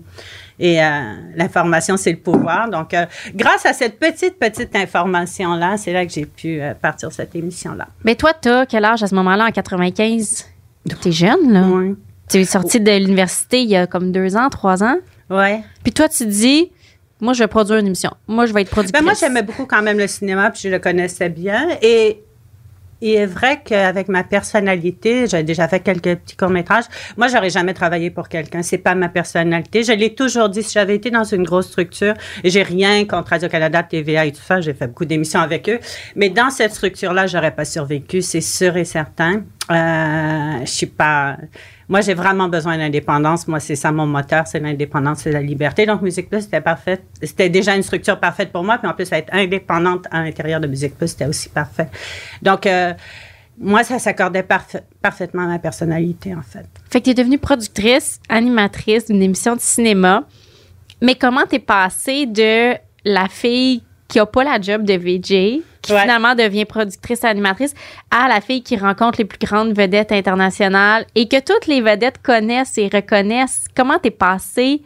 Et 0.60 0.84
euh, 0.84 1.16
l'information, 1.36 1.98
c'est 1.98 2.12
le 2.12 2.18
pouvoir. 2.18 2.70
Donc, 2.70 2.94
euh, 2.94 3.06
grâce 3.34 3.66
à 3.66 3.74
cette 3.74 4.00
petite, 4.00 4.38
petite 4.38 4.76
information-là, 4.76 5.78
c'est 5.78 5.94
là 5.94 6.06
que 6.06 6.12
j'ai 6.12 6.26
pu 6.26 6.62
euh, 6.62 6.74
partir 6.74 7.12
cette 7.12 7.36
émission-là. 7.36 7.88
Mais 8.04 8.16
toi, 8.16 8.34
t'as 8.34 8.66
quel 8.66 8.86
âge 8.86 9.04
à 9.04 9.08
ce 9.08 9.16
moment-là, 9.16 9.48
en 9.48 9.52
95? 9.52 10.46
T'es 11.02 11.12
jeune, 11.12 11.52
là? 11.52 11.66
Oui. 11.68 11.96
Tu 12.30 12.38
es 12.38 12.46
sortie 12.46 12.80
de 12.80 12.92
l'université 12.92 13.62
il 13.62 13.70
y 13.70 13.76
a 13.76 13.88
comme 13.88 14.12
deux 14.12 14.36
ans, 14.36 14.50
trois 14.50 14.84
ans? 14.84 14.98
Ouais. 15.30 15.62
Puis 15.84 15.94
toi, 15.94 16.08
tu 16.08 16.26
dis, 16.26 16.72
moi, 17.20 17.34
je 17.34 17.40
vais 17.40 17.48
produire 17.48 17.80
une 17.80 17.88
émission. 17.88 18.12
Moi, 18.28 18.46
je 18.46 18.54
vais 18.54 18.62
être 18.62 18.70
productrice. 18.70 19.00
Ben 19.00 19.04
moi, 19.04 19.14
j'aimais 19.20 19.44
beaucoup 19.44 19.66
quand 19.66 19.82
même 19.82 19.98
le 19.98 20.08
cinéma, 20.08 20.52
puis 20.52 20.62
je 20.64 20.70
le 20.70 20.80
connaissais 20.80 21.30
bien. 21.30 21.70
Et 21.82 22.23
il 23.04 23.16
est 23.16 23.26
vrai 23.26 23.62
qu'avec 23.64 24.08
ma 24.08 24.24
personnalité, 24.24 25.28
j'ai 25.28 25.44
déjà 25.44 25.68
fait 25.68 25.82
quelques 25.82 26.16
petits 26.16 26.38
courts-métrages. 26.38 26.86
Moi, 27.18 27.28
j'aurais 27.28 27.50
jamais 27.50 27.74
travaillé 27.74 28.10
pour 28.10 28.30
quelqu'un. 28.30 28.62
C'est 28.62 28.78
pas 28.78 28.96
ma 28.96 29.10
personnalité. 29.10 29.84
Je 29.84 29.92
l'ai 29.92 30.16
toujours 30.16 30.48
dit. 30.48 30.64
Si 30.64 30.72
j'avais 30.72 30.96
été 30.96 31.12
dans 31.12 31.26
une 31.26 31.44
grosse 31.44 31.68
structure, 31.68 32.14
j'ai 32.46 32.64
rien 32.64 33.04
contre 33.06 33.32
Radio-Canada, 33.32 33.84
TVA 33.84 34.26
et 34.26 34.32
tout 34.32 34.42
ça, 34.42 34.62
j'ai 34.62 34.74
fait 34.74 34.88
beaucoup 34.88 35.04
d'émissions 35.04 35.42
avec 35.42 35.68
eux. 35.68 35.80
Mais 36.16 36.30
dans 36.30 36.50
cette 36.50 36.74
structure-là, 36.74 37.28
j'aurais 37.28 37.54
pas 37.54 37.66
survécu. 37.66 38.22
C'est 38.22 38.40
sûr 38.40 38.78
et 38.78 38.86
certain. 38.86 39.44
Euh, 39.72 40.60
je 40.62 40.70
suis 40.70 40.88
pas. 40.88 41.38
Moi, 41.88 42.02
j'ai 42.02 42.14
vraiment 42.14 42.50
besoin 42.50 42.78
d'indépendance. 42.78 43.48
Moi, 43.48 43.60
c'est 43.60 43.76
ça 43.76 43.92
mon 43.92 44.06
moteur, 44.06 44.48
c'est 44.48 44.60
l'indépendance, 44.60 45.20
c'est 45.20 45.32
la 45.32 45.42
liberté. 45.42 45.86
Donc, 45.86 46.02
Musique 46.02 46.30
Plus, 46.30 46.42
c'était 46.42 46.62
parfait. 46.62 47.02
C'était 47.22 47.50
déjà 47.50 47.76
une 47.76 47.84
structure 47.84 48.20
parfaite 48.20 48.52
pour 48.52 48.64
moi. 48.64 48.78
Puis 48.78 48.88
en 48.88 48.94
plus, 48.94 49.12
être 49.12 49.34
indépendante 49.34 50.06
à 50.12 50.24
l'intérieur 50.24 50.60
de 50.60 50.68
Musique 50.68 50.98
Plus, 50.98 51.10
c'était 51.10 51.28
aussi 51.28 51.50
parfait. 51.50 51.90
Donc, 52.42 52.66
euh, 52.66 52.94
moi, 53.58 53.84
ça 53.84 54.00
s'accordait 54.00 54.46
parfaitement 55.02 55.44
à 55.44 55.48
ma 55.48 55.60
personnalité, 55.60 56.34
en 56.36 56.42
fait. 56.42 56.66
Fait 56.90 57.00
que 57.00 57.06
tu 57.06 57.12
es 57.12 57.14
devenue 57.14 57.38
productrice, 57.38 58.20
animatrice 58.28 59.06
d'une 59.06 59.22
émission 59.22 59.56
de 59.56 59.62
cinéma. 59.62 60.24
Mais 61.02 61.16
comment 61.16 61.46
t'es 61.46 61.60
passée 61.60 62.26
de 62.26 62.76
la 63.06 63.28
fille 63.28 63.84
qui 64.08 64.20
a 64.20 64.26
pas 64.26 64.44
la 64.44 64.60
job 64.60 64.84
de 64.84 64.94
VJ, 64.94 65.62
qui 65.84 65.94
finalement 65.96 66.34
devient 66.34 66.66
productrice 66.66 67.24
animatrice, 67.24 67.76
à 68.10 68.28
la 68.28 68.42
fille 68.42 68.64
qui 68.64 68.76
rencontre 68.78 69.20
les 69.20 69.26
plus 69.26 69.38
grandes 69.38 69.74
vedettes 69.76 70.12
internationales 70.12 71.06
et 71.14 71.28
que 71.28 71.40
toutes 71.40 71.68
les 71.68 71.82
vedettes 71.82 72.20
connaissent 72.24 72.78
et 72.80 72.90
reconnaissent. 72.92 73.66
Comment 73.76 74.00
t'es 74.00 74.10
passée 74.10 74.82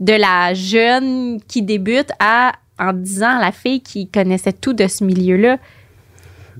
de 0.00 0.14
la 0.14 0.54
jeune 0.54 1.40
qui 1.46 1.62
débute 1.62 2.10
à, 2.18 2.52
en 2.78 2.92
disant, 2.92 3.38
la 3.38 3.52
fille 3.52 3.82
qui 3.82 4.08
connaissait 4.08 4.54
tout 4.54 4.72
de 4.72 4.88
ce 4.88 5.04
milieu-là? 5.04 5.58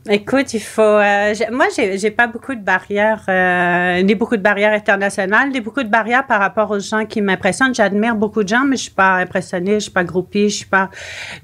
Écoute, 0.08 0.54
il 0.54 0.60
faut. 0.60 0.80
Euh, 0.80 1.34
moi, 1.52 1.66
j'ai, 1.76 1.98
j'ai 1.98 2.10
pas 2.10 2.26
beaucoup 2.26 2.54
de 2.54 2.60
barrières, 2.60 3.22
euh, 3.28 4.00
ni 4.00 4.14
beaucoup 4.14 4.36
de 4.36 4.42
barrières 4.42 4.72
internationales, 4.72 5.50
ni 5.50 5.60
beaucoup 5.60 5.82
de 5.82 5.88
barrières 5.88 6.26
par 6.26 6.40
rapport 6.40 6.70
aux 6.70 6.78
gens 6.78 7.04
qui 7.04 7.20
m'impressionnent. 7.20 7.74
J'admire 7.74 8.14
beaucoup 8.14 8.42
de 8.42 8.48
gens, 8.48 8.64
mais 8.64 8.76
je 8.76 8.84
suis 8.84 8.92
pas 8.92 9.16
impressionnée, 9.16 9.74
je 9.74 9.80
suis 9.80 9.90
pas 9.90 10.04
groupie, 10.04 10.48
je 10.48 10.56
suis 10.56 10.66
pas. 10.66 10.88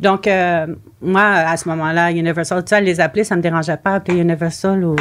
Donc, 0.00 0.26
euh, 0.26 0.68
moi, 1.02 1.22
à 1.22 1.56
ce 1.56 1.68
moment-là, 1.68 2.10
Universal, 2.10 2.64
tu 2.64 2.70
sais, 2.70 2.80
les 2.80 3.00
appeler, 3.00 3.24
ça 3.24 3.36
me 3.36 3.42
dérangeait 3.42 3.76
pas, 3.76 3.96
appeler 3.96 4.18
Universal 4.18 4.84
ou. 4.84 4.96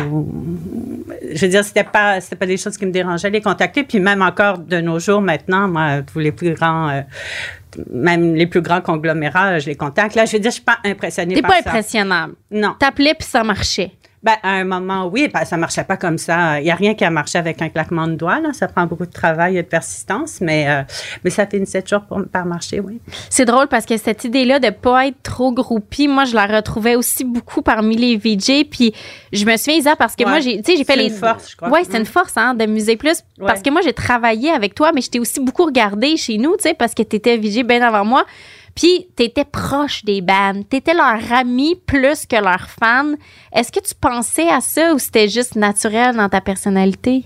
Je 1.33 1.41
veux 1.45 1.51
dire, 1.51 1.63
c'était 1.63 1.83
pas, 1.83 2.19
c'était 2.19 2.35
pas 2.35 2.45
des 2.45 2.57
choses 2.57 2.77
qui 2.77 2.85
me 2.85 2.91
dérangeaient, 2.91 3.29
les 3.29 3.41
contacter. 3.41 3.83
Puis 3.83 3.99
même 3.99 4.21
encore 4.21 4.57
de 4.57 4.81
nos 4.81 4.99
jours, 4.99 5.21
maintenant, 5.21 5.67
moi, 5.67 6.01
tous 6.01 6.19
les 6.19 6.31
plus 6.31 6.53
grands 6.53 6.89
euh, 6.89 7.01
même 7.91 8.35
les 8.35 8.47
plus 8.47 8.61
grands 8.61 8.81
conglomérats, 8.81 9.59
je 9.59 9.67
les 9.67 9.75
contacte. 9.75 10.15
Là, 10.15 10.25
je 10.25 10.33
veux 10.33 10.39
dire, 10.39 10.51
je 10.51 10.55
suis 10.55 10.63
pas 10.63 10.77
impressionnée 10.83 11.41
par 11.41 11.51
ça. 11.51 11.57
T'es 11.57 11.63
pas 11.63 11.69
impressionnable. 11.69 12.33
Non. 12.51 12.75
T'appelais 12.79 13.13
puis 13.13 13.27
ça 13.27 13.43
marchait. 13.43 13.91
Ben, 14.25 14.37
à 14.41 14.53
un 14.53 14.63
moment, 14.63 15.05
oui, 15.05 15.29
ben, 15.31 15.45
ça 15.45 15.55
marchait 15.55 15.83
pas 15.83 15.97
comme 15.97 16.17
ça. 16.17 16.59
Il 16.59 16.63
n'y 16.63 16.71
a 16.71 16.75
rien 16.75 16.95
qui 16.95 17.05
a 17.05 17.11
marché 17.11 17.37
avec 17.37 17.61
un 17.61 17.69
claquement 17.69 18.07
de 18.07 18.15
doigts. 18.15 18.39
Là. 18.39 18.53
Ça 18.53 18.67
prend 18.67 18.87
beaucoup 18.87 19.05
de 19.05 19.11
travail 19.11 19.55
et 19.55 19.61
de 19.61 19.67
persistance, 19.67 20.41
mais, 20.41 20.67
euh, 20.67 20.81
mais 21.23 21.29
ça 21.29 21.45
finissait 21.45 21.83
toujours 21.83 22.01
pour, 22.05 22.23
par 22.25 22.43
marcher, 22.47 22.79
oui. 22.79 22.99
C'est 23.29 23.45
drôle 23.45 23.67
parce 23.67 23.85
que 23.85 23.95
cette 23.97 24.23
idée-là 24.23 24.57
de 24.57 24.71
pas 24.71 25.05
être 25.05 25.21
trop 25.21 25.51
groupie, 25.51 26.07
moi, 26.07 26.25
je 26.25 26.33
la 26.33 26.47
retrouvais 26.47 26.95
aussi 26.95 27.23
beaucoup 27.23 27.61
parmi 27.61 27.97
les 27.97 28.17
VJ. 28.17 28.67
Puis 28.67 28.95
je 29.31 29.45
me 29.45 29.57
souviens, 29.57 29.75
Isa, 29.75 29.95
parce 29.95 30.15
que 30.15 30.23
moi, 30.23 30.39
j'ai, 30.39 30.59
j'ai 30.65 30.83
fait 30.83 30.95
les. 30.95 31.09
C'est 31.09 31.15
une 31.17 31.21
force, 31.21 31.51
je 31.51 31.55
crois. 31.55 31.69
Oui, 31.69 31.81
c'est 31.87 31.99
une 31.99 32.05
force, 32.07 32.35
hein, 32.35 32.55
de 32.55 32.95
plus. 32.95 33.21
Parce 33.39 33.61
que 33.61 33.69
moi, 33.69 33.81
j'ai 33.83 33.93
travaillé 33.93 34.49
avec 34.49 34.73
toi, 34.73 34.91
mais 34.91 35.01
je 35.01 35.11
t'ai 35.11 35.19
aussi 35.19 35.39
beaucoup 35.39 35.65
regardé 35.65 36.17
chez 36.17 36.39
nous, 36.39 36.55
tu 36.55 36.63
sais, 36.63 36.73
parce 36.73 36.95
que 36.95 37.03
tu 37.03 37.17
étais 37.17 37.37
VJ 37.37 37.61
bien 37.63 37.83
avant 37.83 38.03
moi. 38.03 38.25
Puis, 38.75 39.07
tu 39.15 39.23
étais 39.23 39.45
proche 39.45 40.03
des 40.03 40.19
bands. 40.19 40.61
Tu 40.69 40.77
étais 40.77 40.93
leur 40.93 41.31
ami 41.31 41.75
plus 41.85 42.25
que 42.25 42.35
leur 42.35 42.69
fan. 42.69 43.15
Est-ce 43.53 43.71
que 43.71 43.79
tu 43.79 43.95
pensais 43.95 44.49
à 44.49 44.59
ça 44.59 44.93
ou 44.93 44.99
c'était 44.99 45.29
juste 45.29 45.55
naturel 45.55 46.15
dans 46.15 46.27
ta 46.27 46.41
personnalité? 46.41 47.23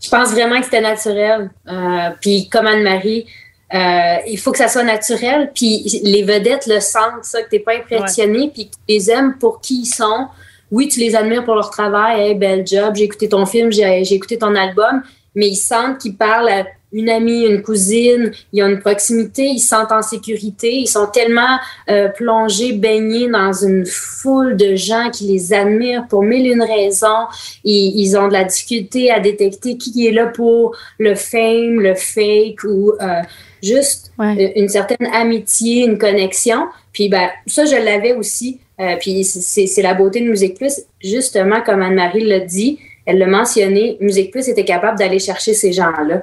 Je 0.00 0.08
pense 0.10 0.32
vraiment 0.32 0.58
que 0.58 0.64
c'était 0.64 0.80
naturel. 0.80 1.50
Euh, 1.68 2.10
puis, 2.20 2.48
comme 2.48 2.66
Anne-Marie, 2.66 3.24
euh, 3.72 4.16
il 4.26 4.36
faut 4.36 4.50
que 4.50 4.58
ça 4.58 4.66
soit 4.66 4.82
naturel. 4.82 5.52
Puis, 5.54 6.00
les 6.02 6.24
vedettes 6.24 6.66
le 6.66 6.80
sentent, 6.80 7.24
ça, 7.24 7.42
que 7.42 7.48
tu 7.48 7.56
n'es 7.56 7.62
pas 7.62 7.76
impressionné, 7.76 8.50
puis 8.52 8.66
que 8.66 8.72
tu 8.72 8.80
les 8.88 9.10
aimes 9.12 9.36
pour 9.38 9.60
qui 9.60 9.82
ils 9.82 9.86
sont. 9.86 10.26
Oui, 10.72 10.88
tu 10.88 10.98
les 10.98 11.14
admires 11.14 11.44
pour 11.44 11.54
leur 11.54 11.70
travail. 11.70 12.20
Hey, 12.20 12.34
bel 12.34 12.66
job, 12.66 12.96
j'ai 12.96 13.04
écouté 13.04 13.28
ton 13.28 13.46
film, 13.46 13.70
j'ai 13.70 14.12
écouté 14.12 14.38
ton 14.38 14.56
album. 14.56 15.02
Mais 15.36 15.48
ils 15.48 15.56
sentent 15.56 15.98
qu'ils 15.98 16.16
parlent 16.16 16.48
à 16.48 16.64
une 16.92 17.08
amie, 17.08 17.44
une 17.44 17.62
cousine, 17.62 18.32
il 18.52 18.58
y 18.58 18.62
a 18.62 18.68
une 18.68 18.78
proximité, 18.78 19.44
ils 19.44 19.58
se 19.58 19.68
sentent 19.68 19.92
en 19.92 20.02
sécurité, 20.02 20.72
ils 20.74 20.86
sont 20.86 21.06
tellement 21.06 21.58
euh, 21.90 22.08
plongés, 22.08 22.72
baignés 22.72 23.28
dans 23.28 23.52
une 23.52 23.86
foule 23.86 24.56
de 24.56 24.74
gens 24.76 25.10
qui 25.10 25.24
les 25.24 25.52
admirent 25.52 26.06
pour 26.08 26.22
mille 26.22 26.50
une 26.50 26.62
raisons 26.62 27.26
et 27.64 27.72
ils 27.72 28.16
ont 28.16 28.28
de 28.28 28.32
la 28.32 28.44
difficulté 28.44 29.10
à 29.10 29.20
détecter 29.20 29.76
qui 29.76 30.06
est 30.06 30.12
là 30.12 30.26
pour 30.26 30.76
le 30.98 31.14
fame, 31.14 31.80
le 31.80 31.94
fake 31.94 32.64
ou 32.64 32.92
euh, 33.00 33.22
juste 33.62 34.12
euh, 34.20 34.48
une 34.56 34.68
certaine 34.68 35.06
amitié, 35.12 35.84
une 35.84 35.98
connexion. 35.98 36.66
Puis 36.92 37.08
ben 37.08 37.30
ça 37.46 37.64
je 37.64 37.76
l'avais 37.76 38.12
aussi. 38.12 38.60
puis 39.00 39.24
c'est 39.24 39.82
la 39.82 39.94
beauté 39.94 40.20
de 40.20 40.28
Musique 40.28 40.56
Plus, 40.56 40.82
justement 41.00 41.62
comme 41.62 41.80
Anne-Marie 41.80 42.24
l'a 42.24 42.40
dit, 42.40 42.78
elle 43.06 43.18
l'a 43.18 43.26
mentionné, 43.26 43.96
Musique 44.00 44.30
Plus 44.30 44.48
était 44.48 44.64
capable 44.64 44.98
d'aller 44.98 45.18
chercher 45.18 45.54
ces 45.54 45.72
gens-là. 45.72 46.22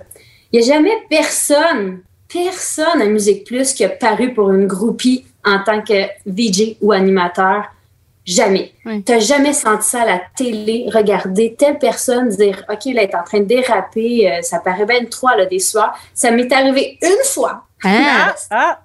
Il 0.52 0.60
n'y 0.60 0.66
a 0.70 0.74
jamais 0.76 1.04
personne, 1.10 2.02
personne 2.32 3.02
à 3.02 3.06
Musique 3.06 3.46
Plus 3.46 3.74
qui 3.74 3.86
a 3.86 3.90
paru 3.90 4.34
pour 4.34 4.52
une 4.52 4.68
groupie 4.68 5.26
en 5.46 5.64
tant 5.64 5.82
que 5.82 6.08
VJ 6.26 6.78
ou 6.82 6.92
animateur. 6.92 7.66
Jamais. 8.26 8.74
Tu 8.84 9.12
n'as 9.12 9.20
jamais 9.20 9.54
senti 9.54 9.90
ça 9.90 10.02
à 10.02 10.06
la 10.06 10.22
télé, 10.36 10.88
regarder 10.94 11.56
telle 11.58 11.80
personne 11.80 12.30
dire 12.30 12.64
OK, 12.70 12.86
là, 12.86 13.04
elle 13.04 13.10
est 13.10 13.16
en 13.16 13.24
train 13.24 13.40
de 13.40 13.46
déraper, 13.46 14.32
euh, 14.32 14.42
ça 14.42 14.60
paraît 14.60 14.86
bien 14.86 15.06
trois 15.06 15.36
là, 15.36 15.46
des 15.46 15.60
soirs. 15.60 15.98
Ça 16.14 16.30
m'est 16.30 16.52
arrivé 16.52 17.00
une 17.02 17.24
fois. 17.26 17.64
Hein? 17.84 18.34
Ah! 18.52 18.82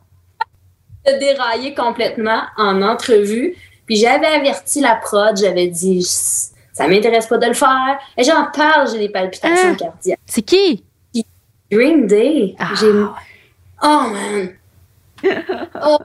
De 1.07 1.19
dérailler 1.19 1.75
complètement 1.75 2.43
en 2.57 2.81
entrevue. 2.81 3.55
Puis 3.85 3.97
j'avais 3.97 4.27
averti 4.27 4.81
la 4.81 4.97
prod, 4.97 5.37
j'avais 5.37 5.67
dit 5.67 6.03
ça 6.73 6.89
m'intéresse 6.89 7.27
pas 7.27 7.39
de 7.39 7.47
le 7.47 7.55
faire. 7.55 7.99
Et 8.17 8.25
j'en 8.25 8.47
parle, 8.51 8.91
j'ai 8.91 8.99
des 8.99 9.09
palpitations 9.09 9.71
hein? 9.71 9.75
cardiaques. 9.75 10.21
C'est 10.25 10.43
qui? 10.43 10.85
Green 11.75 12.07
Day. 12.07 12.55
Ah, 12.59 12.73
j'ai... 12.79 12.93
Oh, 13.83 14.03
man. 14.13 14.55
Oh, 15.85 15.99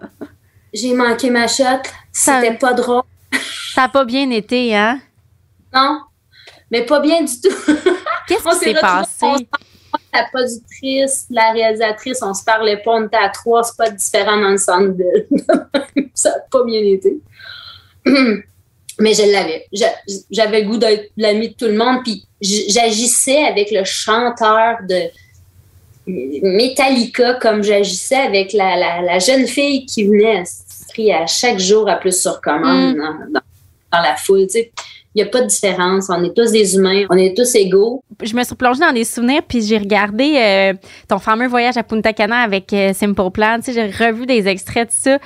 j'ai 0.74 0.94
manqué 0.96 1.30
ma 1.30 1.48
shot. 1.48 1.84
C'était 2.12 2.56
pas 2.56 2.74
drôle. 2.74 3.04
Ça 3.76 3.82
n'a 3.82 3.90
pas 3.90 4.04
bien 4.04 4.30
été, 4.32 4.76
hein? 4.76 5.00
Non, 5.72 6.02
mais 6.72 6.86
pas 6.86 7.00
bien 7.00 7.22
du 7.22 7.34
tout. 7.40 7.56
Qu'est-ce 8.28 8.50
qui 8.50 8.56
s'est 8.66 8.74
passé? 8.74 9.48
la 10.14 10.24
productrice, 10.32 11.28
la 11.30 11.52
réalisatrice, 11.52 12.20
on 12.24 12.34
se 12.34 12.44
parlait 12.44 12.78
pas, 12.78 12.92
on 12.94 13.06
était 13.06 13.18
à 13.18 13.30
trois 13.30 13.62
pas 13.78 13.90
différents 13.92 14.38
dans 14.38 14.50
le 14.50 14.58
centre 14.58 14.96
Ça 16.16 16.30
n'a 16.30 16.40
pas 16.52 16.64
bien 16.64 16.82
été. 16.82 17.20
Mais 19.00 19.14
je 19.14 19.32
l'avais. 19.32 19.68
J'avais 20.32 20.62
le 20.62 20.68
goût 20.68 20.78
d'être 20.78 21.12
l'ami 21.16 21.50
de 21.50 21.54
tout 21.54 21.66
le 21.66 21.78
monde, 21.78 22.04
puis 22.04 22.26
j'agissais 22.42 23.44
avec 23.44 23.72
le 23.72 23.84
chanteur 23.84 24.78
de 24.88 25.10
Metallica 26.44 27.36
comme 27.36 27.64
j'agissais 27.64 28.16
avec 28.16 28.54
la, 28.54 29.20
jeune 29.20 29.48
fille 29.48 29.86
qui 29.86 30.06
venait 30.06 30.44
à 31.14 31.28
chaque 31.28 31.60
jour 31.60 31.90
à 31.90 31.96
plus 31.96 32.20
sur 32.22 32.42
commande 32.42 32.96
mm. 32.96 33.34
dans, 33.34 34.02
la 34.02 34.16
foule. 34.16 34.48
Il 35.16 35.24
n'y 35.24 35.24
a 35.24 35.26
pas 35.26 35.42
de 35.42 35.48
différence. 35.48 36.10
On 36.10 36.24
est 36.24 36.36
tous 36.36 36.52
des 36.52 36.76
humains. 36.76 37.06
On 37.10 37.18
est 37.18 37.36
tous 37.36 37.56
égaux. 37.56 38.04
Je 38.22 38.36
me 38.36 38.44
suis 38.44 38.56
plongée 38.56 38.82
dans 38.82 38.92
des 38.92 39.06
souvenirs, 39.06 39.42
puis 39.48 39.62
j'ai 39.62 39.78
regardé 39.78 40.36
euh, 40.38 40.74
ton 41.08 41.18
fameux 41.18 41.48
voyage 41.48 41.78
à 41.78 41.84
Punta 41.84 42.14
Cana 42.14 42.42
avec 42.42 42.72
euh, 42.74 42.94
Simple 42.94 43.32
Plan. 43.32 43.60
J'ai 43.66 43.88
revu 43.88 44.26
des 44.26 44.48
extraits 44.48 44.90
de 44.90 44.94
ça. 44.94 45.18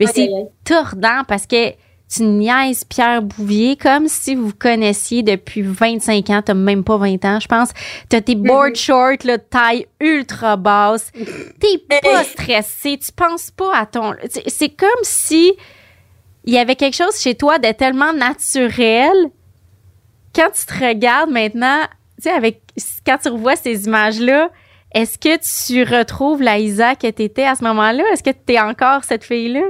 Mais 0.00 0.06
c'est 0.06 0.28
tordant 0.64 1.22
parce 1.26 1.46
que 1.46 1.72
tu 2.08 2.22
niaises 2.22 2.84
Pierre 2.84 3.22
Bouvier 3.22 3.76
comme 3.76 4.08
si 4.08 4.34
vous 4.34 4.52
connaissiez 4.52 5.22
depuis 5.22 5.62
25 5.62 6.30
ans. 6.30 6.42
T'as 6.42 6.54
même 6.54 6.82
pas 6.82 6.96
20 6.96 7.24
ans, 7.24 7.38
je 7.40 7.48
pense. 7.48 7.70
T'as 8.08 8.22
tes 8.22 8.34
board 8.34 8.72
mm-hmm. 8.72 8.76
shorts, 8.76 9.24
là, 9.24 9.38
taille 9.38 9.86
ultra 10.00 10.56
basse. 10.56 11.12
T'es 11.60 11.78
pas 12.02 12.24
stressé. 12.24 12.98
Tu 12.98 13.12
penses 13.12 13.50
pas 13.50 13.76
à 13.76 13.86
ton... 13.86 14.14
C'est 14.46 14.70
comme 14.70 14.88
si 15.02 15.52
il 16.44 16.54
y 16.54 16.58
avait 16.58 16.76
quelque 16.76 16.96
chose 16.96 17.20
chez 17.20 17.34
toi 17.34 17.58
de 17.58 17.70
tellement 17.72 18.14
naturel. 18.14 19.12
Quand 20.34 20.50
tu 20.50 20.64
te 20.64 20.84
regardes 20.84 21.30
maintenant, 21.30 21.82
tu 22.16 22.22
sais, 22.22 22.30
avec, 22.30 22.62
quand 23.04 23.18
tu 23.18 23.28
revois 23.28 23.56
ces 23.56 23.84
images-là, 23.84 24.50
est-ce 24.94 25.18
que 25.18 25.36
tu 25.36 25.82
retrouves 25.82 26.40
la 26.40 26.58
Isa 26.58 26.94
que 26.94 27.10
t'étais 27.10 27.44
à 27.44 27.54
ce 27.54 27.64
moment-là? 27.64 28.02
Est-ce 28.12 28.22
que 28.22 28.30
t'es 28.30 28.58
encore 28.58 29.04
cette 29.04 29.24
fille-là? 29.24 29.60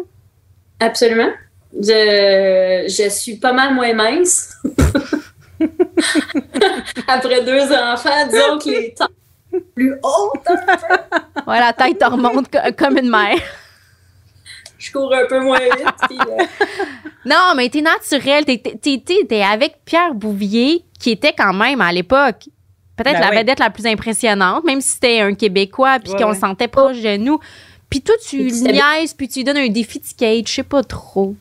Absolument. 0.79 1.31
Je, 1.75 2.87
je 2.89 3.09
suis 3.11 3.37
pas 3.37 3.53
mal 3.53 3.75
moins 3.75 3.93
mince. 3.95 4.55
Après 7.09 7.43
deux 7.45 7.73
enfants, 7.73 8.27
disons 8.31 8.59
que 8.59 8.71
les 8.71 8.95
temps 8.95 9.07
plus 9.75 9.95
hautes. 10.03 10.49
ouais, 11.47 11.61
la 11.61 11.73
tête 11.73 11.99
te 11.99 12.05
remonte 12.05 12.49
comme 12.77 12.99
une 12.99 13.11
mère. 13.11 13.39
Je 14.79 14.93
cours 14.93 15.13
un 15.13 15.27
peu 15.27 15.41
moins 15.41 15.59
vite. 15.59 16.11
Euh, 16.13 16.45
non, 17.25 17.55
mais 17.57 17.69
t'es 17.69 17.81
naturel. 17.81 18.45
T'es, 18.45 18.63
t'es, 19.29 19.43
avec 19.43 19.79
Pierre 19.85 20.15
Bouvier, 20.15 20.85
qui 21.01 21.11
était 21.11 21.33
quand 21.33 21.53
même 21.53 21.81
à 21.81 21.93
l'époque 21.93 22.45
peut-être 22.99 23.21
ben 23.21 23.31
la 23.31 23.39
vedette 23.39 23.61
la 23.61 23.71
plus 23.71 23.87
impressionnante, 23.87 24.65
même 24.65 24.81
si 24.81 24.91
c'était 24.91 25.21
un 25.21 25.35
Québécois, 25.35 25.99
puis 26.01 26.13
qu'on 26.15 26.35
sentait 26.35 26.69
proche 26.69 27.01
de 27.01 27.17
nous. 27.17 27.39
Puis 27.89 28.03
toi, 28.03 28.15
tu 28.27 28.43
niaises, 28.43 29.15
puis 29.15 29.29
tu 29.29 29.39
lui 29.39 29.45
donnes 29.45 29.57
un 29.57 29.69
défi 29.69 30.01
de 30.01 30.05
skate, 30.05 30.49
je 30.49 30.55
sais 30.55 30.63
pas 30.63 30.83
trop. 30.83 31.35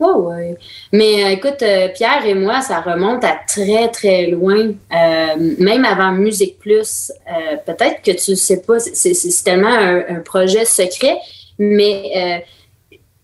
Oui, 0.00 0.12
oui. 0.16 0.54
Mais 0.92 1.24
euh, 1.24 1.28
écoute, 1.28 1.62
euh, 1.62 1.88
Pierre 1.88 2.24
et 2.24 2.34
moi, 2.34 2.62
ça 2.62 2.80
remonte 2.80 3.22
à 3.22 3.38
très, 3.46 3.88
très 3.88 4.28
loin. 4.28 4.70
Euh, 4.92 5.54
même 5.58 5.84
avant 5.84 6.12
Musique 6.12 6.58
Plus, 6.58 7.12
peut-être 7.66 8.02
que 8.02 8.12
tu 8.12 8.30
ne 8.30 8.36
sais 8.36 8.62
pas, 8.62 8.78
c'est 8.80 9.44
tellement 9.44 9.68
un, 9.68 10.20
projet 10.24 10.64
secret, 10.64 11.18
mais 11.58 12.44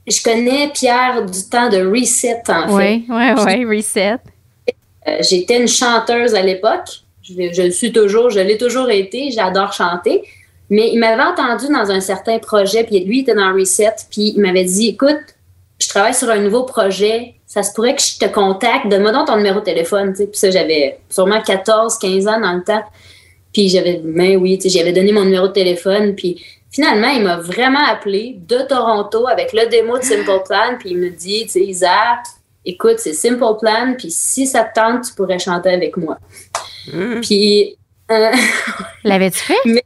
je 0.06 0.22
connais 0.22 0.68
Pierre 0.68 1.24
du 1.24 1.48
temps 1.50 1.68
de 1.68 1.78
Reset, 1.78 2.42
en 2.48 2.68
fait. 2.68 2.72
Oui, 2.74 3.06
oui, 3.08 3.64
oui, 3.64 3.76
Reset. 3.76 4.18
j'étais 5.20 5.58
une 5.60 5.68
chanteuse 5.68 6.34
à 6.34 6.42
l'époque. 6.42 7.04
Je, 7.22 7.52
je 7.52 7.62
le 7.62 7.70
suis 7.70 7.90
toujours, 7.90 8.30
je 8.30 8.38
l'ai 8.38 8.58
toujours 8.58 8.90
été. 8.90 9.30
J'adore 9.30 9.72
chanter. 9.72 10.22
Mais 10.68 10.90
il 10.92 10.98
m'avait 10.98 11.22
entendu 11.22 11.66
dans 11.72 11.90
un 11.90 12.00
certain 12.00 12.38
projet, 12.38 12.84
puis 12.84 13.04
lui 13.04 13.18
il 13.18 13.22
était 13.22 13.34
dans 13.34 13.52
Reset, 13.52 13.94
puis 14.10 14.32
il 14.36 14.40
m'avait 14.40 14.64
dit 14.64 14.88
Écoute, 14.88 15.35
je 15.78 15.88
travaille 15.88 16.14
sur 16.14 16.30
un 16.30 16.38
nouveau 16.38 16.64
projet, 16.64 17.34
ça 17.46 17.62
se 17.62 17.72
pourrait 17.72 17.94
que 17.94 18.02
je 18.02 18.18
te 18.18 18.26
contacte, 18.26 18.88
donne-moi 18.88 19.12
donc 19.12 19.26
ton 19.26 19.36
numéro 19.36 19.60
de 19.60 19.64
téléphone. 19.64 20.14
Puis 20.14 20.28
ça, 20.32 20.50
j'avais 20.50 20.98
sûrement 21.08 21.40
14, 21.40 21.98
15 21.98 22.26
ans 22.28 22.40
dans 22.40 22.52
le 22.52 22.64
temps. 22.64 22.84
Puis 23.52 23.68
j'avais, 23.68 24.00
ben 24.02 24.36
oui, 24.36 24.58
j'avais 24.64 24.92
donné 24.92 25.12
mon 25.12 25.24
numéro 25.24 25.48
de 25.48 25.52
téléphone. 25.52 26.14
Puis 26.14 26.44
finalement, 26.70 27.08
il 27.08 27.22
m'a 27.22 27.36
vraiment 27.36 27.84
appelé 27.86 28.36
de 28.38 28.58
Toronto 28.68 29.26
avec 29.28 29.52
le 29.52 29.66
démo 29.68 29.98
de 29.98 30.02
Simple 30.02 30.42
Plan. 30.46 30.76
Puis 30.78 30.90
il 30.90 30.98
me 30.98 31.10
dit, 31.10 31.44
tu 31.44 31.52
sais, 31.52 31.64
Isa, 31.64 32.22
écoute, 32.64 32.98
c'est 32.98 33.12
Simple 33.12 33.58
Plan. 33.60 33.94
Puis 33.96 34.10
si 34.10 34.46
ça 34.46 34.64
te 34.64 34.78
tente, 34.78 35.04
tu 35.04 35.14
pourrais 35.14 35.38
chanter 35.38 35.70
avec 35.70 35.96
moi. 35.96 36.18
Mmh. 36.92 37.20
Puis. 37.20 37.76
Euh, 38.10 38.30
L'avais-tu 39.04 39.38
fait? 39.38 39.58
Mais 39.64 39.84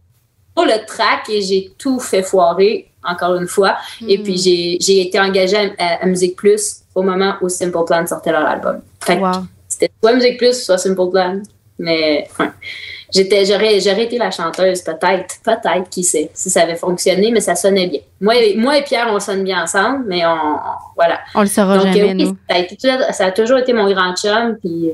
pour 0.55 0.65
le 0.65 0.85
track, 0.87 1.29
et 1.31 1.41
j'ai 1.41 1.73
tout 1.79 2.01
fait 2.01 2.23
foirer, 2.23 2.90
encore 3.05 3.37
une 3.37 3.49
fois. 3.49 3.77
Et 4.07 4.19
puis 4.23 4.37
j'ai 4.37 5.01
été 5.03 5.19
engagée 5.21 5.73
à, 5.79 6.03
à 6.03 6.07
Musique 6.07 6.37
Plus 6.37 6.77
au 6.95 7.03
moment 7.03 7.35
où 7.41 7.49
Simple 7.49 7.85
Plan 7.87 8.07
sortait 8.07 8.33
leur 8.33 8.47
album. 8.47 8.81
Fait 9.01 9.17
que 9.17 9.21
c'était 9.69 9.91
soit 10.03 10.13
Musique 10.15 10.39
Plus, 10.39 10.63
soit 10.65 10.79
Simple 10.79 11.11
Plan. 11.11 11.41
Mais 11.83 12.27
enfin, 12.31 12.53
j'étais, 13.11 13.47
j'aurais, 13.47 13.81
j'aurais 13.81 14.05
été 14.05 14.19
la 14.19 14.31
chanteuse, 14.31 14.83
peut-être, 14.83 15.37
peut-être, 15.43 15.89
qui 15.89 16.05
sait, 16.05 16.31
si 16.35 16.51
ça 16.51 16.65
avait 16.65 16.77
fonctionné, 16.77 17.31
mais 17.31 17.41
ça 17.41 17.55
sonnait 17.55 17.87
bien. 17.87 18.01
Moi, 18.21 18.37
et- 18.37 18.55
moi 18.55 18.77
et 18.77 18.83
Pierre, 18.83 19.09
on 19.11 19.19
sonne 19.19 19.45
bien 19.45 19.63
ensemble, 19.63 20.05
mais 20.07 20.27
on, 20.27 20.31
on- 20.31 20.59
voilà. 20.95 21.21
On 21.35 21.41
le 21.41 21.47
saura 21.47 21.79
Donc, 21.79 21.87
jamais, 21.87 22.03
oui, 22.13 22.15
nous. 22.15 22.37
ça, 22.51 22.57
a 22.57 22.59
été- 22.59 22.77
ça 23.13 23.25
a 23.25 23.31
toujours 23.31 23.57
été 23.59 23.73
mon 23.73 23.91
grand 23.91 24.15
chum, 24.15 24.59
puis. 24.63 24.91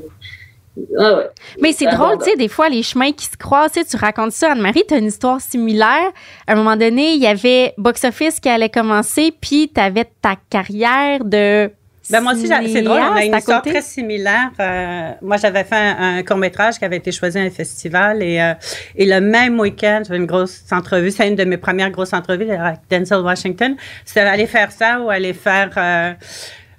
Ouais, 0.91 1.15
ouais. 1.15 1.29
Mais 1.61 1.71
c'est 1.73 1.87
Ah, 1.87 1.95
drôle, 1.95 2.17
tu 2.19 2.25
sais, 2.31 2.35
des 2.35 2.47
fois, 2.47 2.69
les 2.69 2.83
chemins 2.83 3.11
qui 3.11 3.25
se 3.25 3.37
croisent, 3.37 3.71
tu 3.89 3.97
racontes 3.97 4.31
ça, 4.31 4.51
Anne-Marie, 4.51 4.83
tu 4.87 4.93
as 4.93 4.97
une 4.97 5.05
histoire 5.07 5.41
similaire. 5.41 6.11
À 6.47 6.53
un 6.53 6.55
moment 6.55 6.75
donné, 6.75 7.13
il 7.13 7.21
y 7.21 7.27
avait 7.27 7.73
Box 7.77 8.03
Office 8.03 8.39
qui 8.39 8.49
allait 8.49 8.69
commencer, 8.69 9.33
puis 9.39 9.71
tu 9.73 9.79
avais 9.81 10.05
ta 10.21 10.35
carrière 10.49 11.23
de. 11.25 11.71
Ben 12.09 12.21
moi 12.21 12.31
aussi, 12.31 12.47
c'est 12.47 12.81
drôle, 12.83 13.01
on 13.01 13.15
a 13.15 13.25
une 13.25 13.35
histoire 13.35 13.61
côté. 13.61 13.71
très 13.71 13.81
similaire. 13.81 14.51
Euh, 14.61 15.11
moi, 15.21 15.35
j'avais 15.35 15.65
fait 15.65 15.75
un, 15.75 16.19
un 16.19 16.23
court-métrage 16.23 16.79
qui 16.79 16.85
avait 16.85 16.95
été 16.95 17.11
choisi 17.11 17.37
à 17.37 17.41
un 17.41 17.49
festival 17.49 18.23
et, 18.23 18.39
euh, 18.39 18.53
et 18.95 19.05
le 19.05 19.19
même 19.19 19.59
week-end, 19.59 20.03
j'avais 20.07 20.15
une 20.19 20.25
grosse 20.25 20.63
entrevue. 20.71 21.11
C'est 21.11 21.27
une 21.27 21.35
de 21.35 21.43
mes 21.43 21.57
premières 21.57 21.91
grosses 21.91 22.13
entrevues 22.13 22.49
avec 22.49 22.79
Denzel 22.89 23.19
Washington. 23.19 23.75
C'était 24.05 24.21
aller 24.21 24.47
faire 24.47 24.71
ça 24.71 25.01
ou 25.01 25.09
aller 25.09 25.33
faire... 25.33 25.71
euh, 25.75 26.13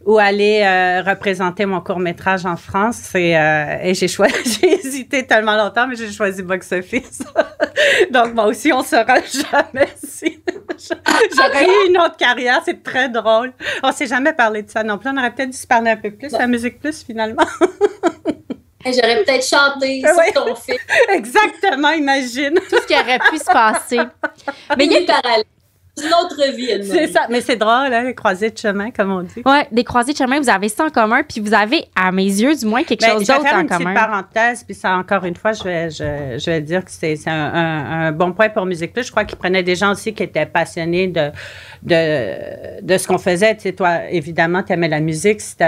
ou 0.08 0.18
aller 0.18 0.62
euh, 0.64 1.02
représenter 1.02 1.66
mon 1.66 1.82
court 1.82 1.98
métrage 1.98 2.46
en 2.46 2.56
France 2.56 3.14
et, 3.14 3.36
euh, 3.36 3.76
et 3.82 3.92
j'ai 3.92 4.08
choisi 4.08 4.58
j'ai 4.62 4.72
hésité 4.72 5.26
tellement 5.26 5.54
longtemps 5.54 5.86
mais 5.86 5.96
j'ai 5.96 6.10
choisi 6.10 6.42
box 6.42 6.72
office 6.72 7.18
donc 8.10 8.32
moi 8.32 8.46
aussi 8.46 8.72
on 8.72 8.82
saura 8.82 9.16
jamais 9.20 9.88
si 10.02 10.42
j'aurais 11.36 11.66
eu 11.66 11.90
une 11.90 11.98
autre 11.98 12.16
carrière 12.16 12.62
c'est 12.64 12.82
très 12.82 13.10
drôle 13.10 13.52
on 13.82 13.92
s'est 13.92 14.06
jamais 14.06 14.32
parlé 14.32 14.62
de 14.62 14.70
ça 14.70 14.82
non 14.82 14.96
plus 14.96 15.10
on 15.10 15.16
aurait 15.18 15.34
peut-être 15.34 15.50
dû 15.50 15.58
se 15.58 15.66
parler 15.66 15.90
un 15.90 15.98
peu 15.98 16.10
plus 16.10 16.32
la 16.32 16.46
musique 16.46 16.80
plus 16.80 17.04
finalement 17.04 17.44
J'aurais 18.86 19.22
peut-être 19.22 19.46
chanté 19.46 20.02
ouais. 20.02 20.32
sur 20.32 20.44
ton 20.44 20.54
film. 20.54 20.78
exactement 21.12 21.90
imagine 21.90 22.54
Tout 22.70 22.76
ce 22.80 22.86
qui 22.86 22.94
aurait 22.94 23.18
pu 23.18 23.36
se 23.36 23.44
passer. 23.44 23.98
Mais 24.78 24.86
il 24.86 24.92
y 24.92 24.96
a 24.96 25.00
Une 25.00 25.06
parallèle. 25.06 25.44
Une 26.04 26.14
autre 26.24 26.56
vie, 26.56 26.68
c'est 26.84 27.08
ça 27.08 27.26
mais 27.30 27.40
c'est 27.40 27.56
drôle 27.56 27.92
hein, 27.92 28.04
les 28.04 28.14
croisées 28.14 28.50
de 28.50 28.58
chemin 28.58 28.90
comme 28.90 29.10
on 29.12 29.22
dit 29.22 29.42
Ouais, 29.44 29.66
des 29.72 29.84
croisés 29.84 30.12
de 30.12 30.18
chemin, 30.18 30.40
vous 30.40 30.48
avez 30.50 30.68
ça 30.68 30.84
en 30.84 30.90
commun, 30.90 31.22
puis 31.28 31.40
vous 31.40 31.54
avez, 31.54 31.84
à 31.96 32.12
mes 32.12 32.24
yeux, 32.24 32.54
du 32.54 32.66
moins, 32.66 32.82
quelque 32.84 33.00
Ben, 33.02 33.12
chose 33.12 33.22
je 33.22 33.26
vais 33.26 33.34
d'autre 33.38 33.48
faire 33.48 33.56
en 33.58 33.60
une 33.60 33.66
petite 33.66 33.78
commun. 33.78 33.94
parenthèse, 33.94 34.64
puis 34.64 34.74
ça, 34.74 34.92
encore 34.96 35.24
une 35.24 35.36
fois, 35.36 35.52
je 35.52 35.64
vais, 35.64 35.90
je, 35.90 36.38
je 36.38 36.50
vais 36.50 36.60
dire 36.60 36.84
que 36.84 36.90
c'est 36.90 37.16
un, 37.26 37.32
un- 37.32 38.06
un 38.08 38.12
bon 38.12 38.32
point 38.32 38.48
pour 38.48 38.64
Musique 38.66 38.92
Plus. 38.92 39.04
Je 39.06 39.10
crois 39.10 39.24
qu'ils 39.24 39.38
prenaient 39.38 39.62
des 39.62 39.74
gens 39.76 39.92
aussi 39.92 40.12
qui 40.14 40.22
étaient 40.22 40.46
passionnés 40.46 41.08
de, 41.08 41.30
de, 41.82 42.82
de 42.82 42.98
ce 42.98 43.06
qu'on 43.06 43.18
faisait. 43.18 43.54
Tu 43.56 43.62
sais, 43.62 43.72
toi, 43.72 44.10
évidemment, 44.10 44.62
tu 44.62 44.72
aimais 44.72 44.88
la 44.88 45.00
musique 45.00 45.40
si 45.40 45.56
tu 45.56 45.64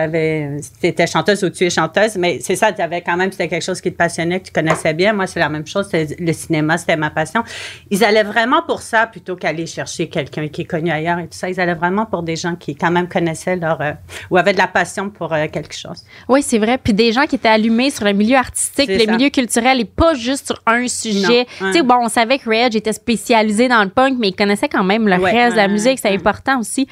étais 0.87 1.07
chanteuse 1.07 1.43
ou 1.45 1.51
tu 1.51 1.65
es 1.65 1.71
chanteuse, 1.71 2.17
mais 2.17 2.39
c'est 2.41 2.57
ça, 2.57 2.73
tu 2.73 2.83
avais 2.83 3.01
quand 3.03 3.17
même, 3.17 3.31
c'était 3.33 3.49
quelque 3.49 3.65
chose 3.65 3.81
qui 3.81 3.93
te 3.93 3.97
passionnait, 3.97 4.41
que 4.41 4.47
tu 4.47 4.53
connaissais 4.53 4.95
bien. 4.95 5.13
Moi, 5.13 5.27
c'est 5.27 5.41
la 5.41 5.49
même 5.49 5.67
chose, 5.67 5.89
le 5.93 6.33
cinéma, 6.33 6.79
c'était 6.79 6.97
ma 6.97 7.11
passion. 7.11 7.43
Ils 7.91 8.05
allaient 8.05 8.23
vraiment 8.23 8.63
pour 8.63 8.83
ça 8.83 9.07
plutôt 9.07 9.37
qu'aller 9.37 9.67
chercher 9.67 10.09
quelqu'un 10.25 10.49
qui 10.49 10.63
est 10.63 10.65
connu 10.67 10.91
ailleurs 10.91 11.19
et 11.19 11.25
tout 11.25 11.37
ça. 11.37 11.49
Ils 11.49 11.61
allaient 11.61 11.75
vraiment 11.75 12.07
pour 12.07 12.23
des 12.23 12.37
gens 12.37 12.55
qui, 12.57 12.75
quand 12.77 12.91
même, 12.91 13.09
connaissaient 13.09 13.57
leur. 13.57 13.81
euh, 13.81 13.93
ou 14.31 14.37
avaient 14.37 14.53
de 14.53 14.59
la 14.59 14.67
passion 14.69 15.11
pour 15.11 15.33
euh, 15.33 15.47
quelque 15.53 15.75
chose. 15.75 16.05
Oui, 16.29 16.43
c'est 16.43 16.59
vrai. 16.59 16.79
Puis 16.79 16.93
des 16.95 17.13
gens 17.13 17.27
qui 17.27 17.37
étaient 17.37 17.49
allumés 17.49 17.91
sur 17.91 18.05
le 18.05 18.13
milieu 18.13 18.37
artistique, 18.37 18.89
le 18.89 19.05
ça. 19.05 19.17
milieu 19.17 19.31
culturel 19.31 19.81
et 19.81 19.85
pas 19.85 20.15
juste 20.15 20.47
sur 20.47 20.61
un 20.67 20.87
sujet. 20.89 21.47
Non, 21.61 21.69
Tu 21.69 21.79
sais, 21.79 21.83
bon, 21.83 21.97
on 22.03 22.09
savait 22.09 22.39
que 22.39 22.49
Reg 22.49 22.75
était 22.77 22.93
spécialisé 22.93 23.69
dans 23.69 23.83
le 23.83 23.91
punk, 23.91 24.17
mais 24.19 24.29
il 24.29 24.35
connaissait 24.37 24.69
quand 24.69 24.85
même 24.85 25.09
le 25.09 25.17
Ouais, 25.17 25.33
reste 25.33 25.53
de 25.53 25.57
la 25.61 25.69
musique. 25.69 25.99
C'est 25.99 26.11
ouais. 26.11 26.17
important 26.17 26.61
aussi. 26.61 26.87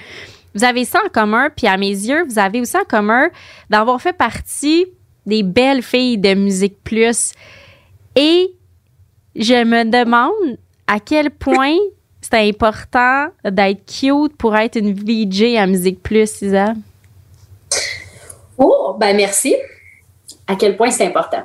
Vous 0.54 0.64
avez 0.64 0.84
ça 0.84 0.98
en 1.04 1.08
commun, 1.10 1.50
puis 1.54 1.66
à 1.66 1.76
mes 1.76 1.88
yeux, 1.90 2.24
vous 2.28 2.38
avez 2.38 2.60
aussi 2.60 2.76
en 2.76 2.84
commun 2.84 3.28
d'avoir 3.70 4.00
fait 4.00 4.12
partie 4.12 4.86
des 5.26 5.42
belles 5.42 5.82
filles 5.82 6.18
de 6.18 6.34
Musique 6.34 6.82
Plus. 6.82 7.32
Et 8.16 8.48
je 9.36 9.62
me 9.64 9.84
demande 9.84 10.58
à 10.86 11.00
quel 11.00 11.30
point 11.30 11.76
c'est 12.20 12.48
important 12.48 13.28
d'être 13.44 13.84
cute 13.86 14.36
pour 14.36 14.56
être 14.56 14.76
une 14.76 14.92
VJ 14.92 15.56
à 15.56 15.66
Musique 15.66 16.02
Plus, 16.02 16.42
Isa. 16.42 16.74
Oh, 18.56 18.96
ben 18.98 19.16
merci. 19.16 19.54
À 20.46 20.56
quel 20.56 20.76
point 20.76 20.90
c'est 20.90 21.06
important. 21.06 21.42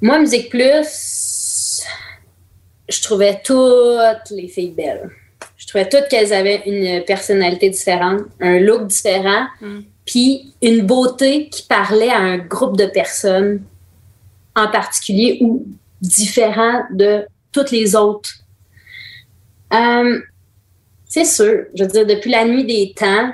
Moi, 0.00 0.18
Musique 0.18 0.48
Plus, 0.48 1.82
je 2.88 3.02
trouvais 3.02 3.40
toutes 3.44 4.30
les 4.30 4.48
filles 4.48 4.70
belles. 4.70 5.10
Je 5.56 5.66
trouvais 5.66 5.88
toutes 5.88 6.08
qu'elles 6.08 6.32
avaient 6.32 6.62
une 6.66 7.04
personnalité 7.04 7.68
différente, 7.70 8.22
un 8.40 8.58
look 8.58 8.86
différent, 8.86 9.46
Mm. 9.60 9.80
puis 10.06 10.54
une 10.62 10.86
beauté 10.86 11.48
qui 11.50 11.62
parlait 11.64 12.08
à 12.10 12.18
un 12.18 12.38
groupe 12.38 12.76
de 12.76 12.86
personnes 12.86 13.62
en 14.56 14.68
particulier 14.68 15.38
ou 15.42 15.66
différent 16.00 16.82
de 16.92 17.26
toutes 17.52 17.70
les 17.70 17.94
autres. 17.94 18.30
Euh, 19.72 20.20
c'est 21.04 21.24
sûr, 21.24 21.64
je 21.74 21.82
veux 21.82 21.90
dire, 21.90 22.06
depuis 22.06 22.30
la 22.30 22.44
nuit 22.44 22.64
des 22.64 22.92
temps, 22.96 23.32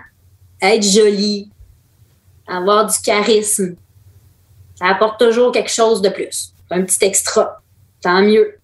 être 0.62 0.82
jolie, 0.82 1.50
avoir 2.46 2.86
du 2.86 2.98
charisme, 3.04 3.76
ça 4.78 4.86
apporte 4.86 5.18
toujours 5.20 5.52
quelque 5.52 5.70
chose 5.70 6.00
de 6.02 6.08
plus. 6.08 6.52
Un 6.70 6.82
petit 6.82 7.04
extra. 7.04 7.62
Tant 8.00 8.22
mieux. 8.22 8.58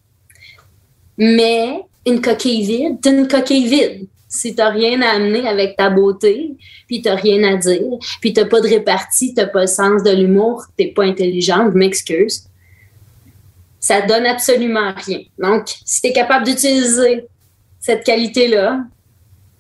Mais 1.17 1.83
une 2.07 2.21
coquille 2.21 2.65
vide, 2.65 3.01
t'es 3.01 3.11
une 3.11 3.29
coquille 3.29 3.69
vide. 3.69 4.09
Si 4.29 4.55
t'as 4.55 4.71
rien 4.71 5.01
à 5.03 5.11
amener 5.11 5.47
avec 5.47 5.77
ta 5.77 5.91
beauté, 5.91 6.57
puis 6.87 7.03
t'as 7.03 7.17
rien 7.17 7.43
à 7.45 7.57
dire, 7.57 7.99
puis 8.21 8.33
t'as 8.33 8.47
pas 8.47 8.61
de 8.61 8.69
répartie, 8.69 9.35
t'as 9.35 9.47
pas 9.47 9.63
le 9.63 9.67
sens 9.67 10.03
de 10.03 10.11
l'humour, 10.11 10.65
t'es 10.77 10.87
pas 10.87 11.05
intelligente, 11.05 11.73
je 11.73 11.79
m'excuse. 11.79 12.45
Ça 13.79 14.01
donne 14.01 14.25
absolument 14.25 14.93
rien. 14.97 15.21
Donc, 15.39 15.69
si 15.85 16.01
t'es 16.01 16.13
capable 16.13 16.47
d'utiliser 16.47 17.27
cette 17.83 18.05
qualité-là, 18.05 18.85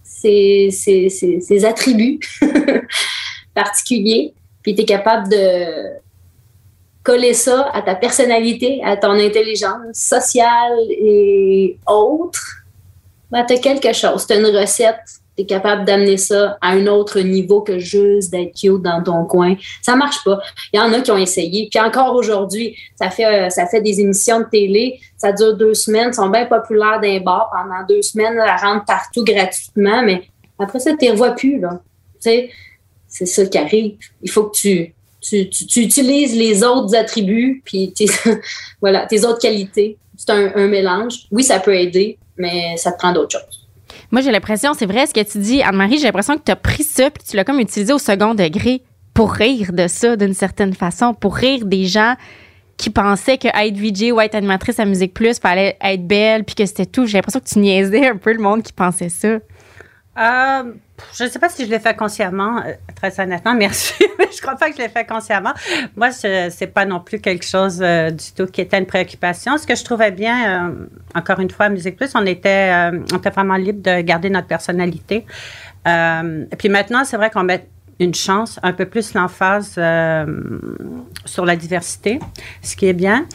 ces, 0.05 1.65
attributs 1.65 2.21
particuliers, 3.55 4.33
puis 4.63 4.77
tu 4.77 4.83
es 4.83 4.85
capable 4.85 5.29
de 5.29 5.99
coller 7.03 7.35
ça 7.35 7.69
à 7.75 7.83
ta 7.83 7.97
personnalité, 7.97 8.81
à 8.85 8.97
ton 8.97 9.11
intelligence 9.11 9.95
sociale 9.95 10.79
et 10.89 11.77
autres, 11.89 12.63
ben, 13.33 13.45
tu 13.45 13.55
as 13.55 13.59
quelque 13.59 13.93
chose, 13.93 14.25
tu 14.25 14.35
as 14.35 14.37
une 14.37 14.57
recette, 14.57 15.01
tu 15.37 15.43
es 15.43 15.47
capable 15.47 15.85
d'amener 15.85 16.17
ça 16.17 16.59
à 16.61 16.73
un 16.73 16.87
autre 16.87 17.21
niveau 17.21 17.63
que 17.63 17.79
juste 17.79 18.31
d'être 18.31 18.55
cute 18.55 18.83
dans 18.83 19.03
ton 19.03 19.25
coin. 19.25 19.55
Ça 19.81 19.97
marche 19.97 20.23
pas. 20.25 20.39
Il 20.73 20.77
y 20.77 20.81
en 20.81 20.93
a 20.93 21.01
qui 21.01 21.11
ont 21.11 21.17
essayé. 21.19 21.69
Puis 21.71 21.81
encore 21.81 22.15
aujourd'hui, 22.15 22.77
ça 22.97 23.11
fait, 23.11 23.25
euh, 23.25 23.51
ça 23.51 23.67
fait 23.67 23.81
des 23.81 24.01
émissions 24.01 24.41
de 24.41 24.45
télé, 24.45 25.01
ça 25.17 25.33
dure 25.33 25.57
deux 25.57 25.75
semaines, 25.75 26.13
sont 26.13 26.29
bien 26.29 26.47
populaires 26.47 27.01
d'un 27.01 27.21
bar 27.21 27.51
pendant 27.51 27.87
deux 27.89 28.03
semaines, 28.03 28.35
elles 28.35 28.61
rentrent 28.61 28.85
partout 28.85 29.25
gratuitement, 29.25 30.03
mais 30.03 30.23
après 30.59 30.81
ça, 30.81 30.93
tu 30.99 31.07
ne 31.07 31.13
revois 31.13 31.33
plus. 31.33 31.59
Là. 31.59 31.81
C'est 32.21 33.27
ça 33.27 33.47
qui 33.47 33.59
arrive. 33.59 33.97
Il 34.23 34.31
faut 34.31 34.45
que 34.45 34.57
tu, 34.57 34.95
tu, 35.21 35.49
tu, 35.49 35.81
utilises 35.81 36.37
les 36.37 36.63
autres 36.63 36.95
attributs, 36.95 37.63
puis 37.65 37.93
tes, 37.93 38.07
voilà, 38.81 39.07
tes 39.07 39.25
autres 39.25 39.41
qualités. 39.41 39.97
C'est 40.17 40.31
un 40.31 40.69
mélange. 40.69 41.27
Oui, 41.33 41.43
ça 41.43 41.59
peut 41.59 41.75
aider, 41.75 42.19
mais 42.37 42.77
ça 42.77 42.93
te 42.93 42.99
prend 42.99 43.13
d'autres 43.13 43.41
choses. 43.41 43.62
Moi, 44.13 44.21
j'ai 44.21 44.31
l'impression, 44.31 44.75
c'est 44.75 44.85
vrai 44.85 45.07
ce 45.07 45.15
que 45.15 45.23
tu 45.23 45.39
dis, 45.39 45.63
Anne-Marie, 45.63 45.97
j'ai 45.97 46.05
l'impression 46.05 46.37
que 46.37 46.43
tu 46.45 46.53
as 46.53 46.57
pris 46.57 46.85
ça 46.85 47.11
puis 47.11 47.25
tu 47.27 47.35
l'as 47.35 47.45
comme 47.45 47.59
utilisé 47.59 47.95
au 47.95 47.99
second 47.99 48.35
degré 48.35 48.83
pour 49.15 49.33
rire 49.33 49.73
de 49.73 49.89
ça 49.89 50.17
d'une 50.17 50.35
certaine 50.35 50.75
façon, 50.75 51.15
pour 51.15 51.35
rire 51.35 51.65
des 51.65 51.87
gens 51.87 52.15
qui 52.77 52.91
pensaient 52.91 53.39
que 53.39 53.49
être 53.49 53.77
VJ 53.77 54.13
ou 54.13 54.21
être 54.21 54.35
animatrice 54.35 54.79
à 54.79 54.85
Musique 54.85 55.15
Plus 55.15 55.39
fallait 55.39 55.79
être 55.81 56.07
belle 56.07 56.45
puis 56.45 56.55
que 56.55 56.67
c'était 56.67 56.85
tout. 56.85 57.07
J'ai 57.07 57.19
l'impression 57.19 57.41
que 57.41 57.49
tu 57.49 57.59
niaisais 57.59 58.07
un 58.07 58.17
peu 58.17 58.35
le 58.35 58.39
monde 58.39 58.63
qui 58.63 58.75
pensait 58.75 59.09
ça. 59.09 59.39
Euh, 60.19 60.75
je 61.17 61.25
ne 61.25 61.29
sais 61.29 61.39
pas 61.39 61.49
si 61.49 61.65
je 61.65 61.71
l'ai 61.71 61.79
fait 61.79 61.97
consciemment, 61.97 62.59
euh, 62.59 62.75
très 62.95 63.19
honnêtement, 63.19 63.55
merci, 63.59 63.95
mais 64.19 64.29
je 64.31 64.41
crois 64.43 64.57
pas 64.57 64.69
que 64.69 64.77
je 64.77 64.83
l'ai 64.83 64.89
fait 64.89 65.07
consciemment. 65.07 65.53
Moi, 65.97 66.11
ce 66.11 66.49
n'est 66.61 66.71
pas 66.71 66.85
non 66.85 67.01
plus 67.01 67.21
quelque 67.21 67.47
chose 67.47 67.81
euh, 67.83 68.11
du 68.11 68.33
tout 68.37 68.47
qui 68.47 68.61
était 68.61 68.79
une 68.79 68.87
préoccupation. 68.87 69.57
Ce 69.57 69.67
que 69.67 69.75
je 69.75 69.85
trouvais 69.85 70.11
bien, 70.11 70.75
encore 71.15 71.41
une 71.41 71.51
fois, 71.51 71.67
à 71.67 71.69
Musique 71.71 71.97
Plus, 71.97 72.13
on 72.15 72.27
était, 72.27 72.91
on 73.13 73.17
était 73.17 73.31
vraiment 73.31 73.57
libre 73.57 73.83
de 73.83 74.03
garder 74.03 74.29
notre 74.29 74.49
personnalité. 74.49 75.27
et 75.87 76.57
puis 76.59 76.69
maintenant, 76.69 77.05
c'est 77.05 77.17
vrai 77.17 77.31
qu'on 77.31 77.45
met 77.45 77.67
une 78.01 78.15
chance, 78.15 78.59
un 78.63 78.73
peu 78.73 78.87
plus 78.87 79.15
l'emphase 79.15 79.81
sur 81.25 81.45
la 81.45 81.57
diversité, 81.57 82.19
ce 82.63 82.77
qui 82.77 82.87
est 82.87 82.93
bien. 82.93 83.27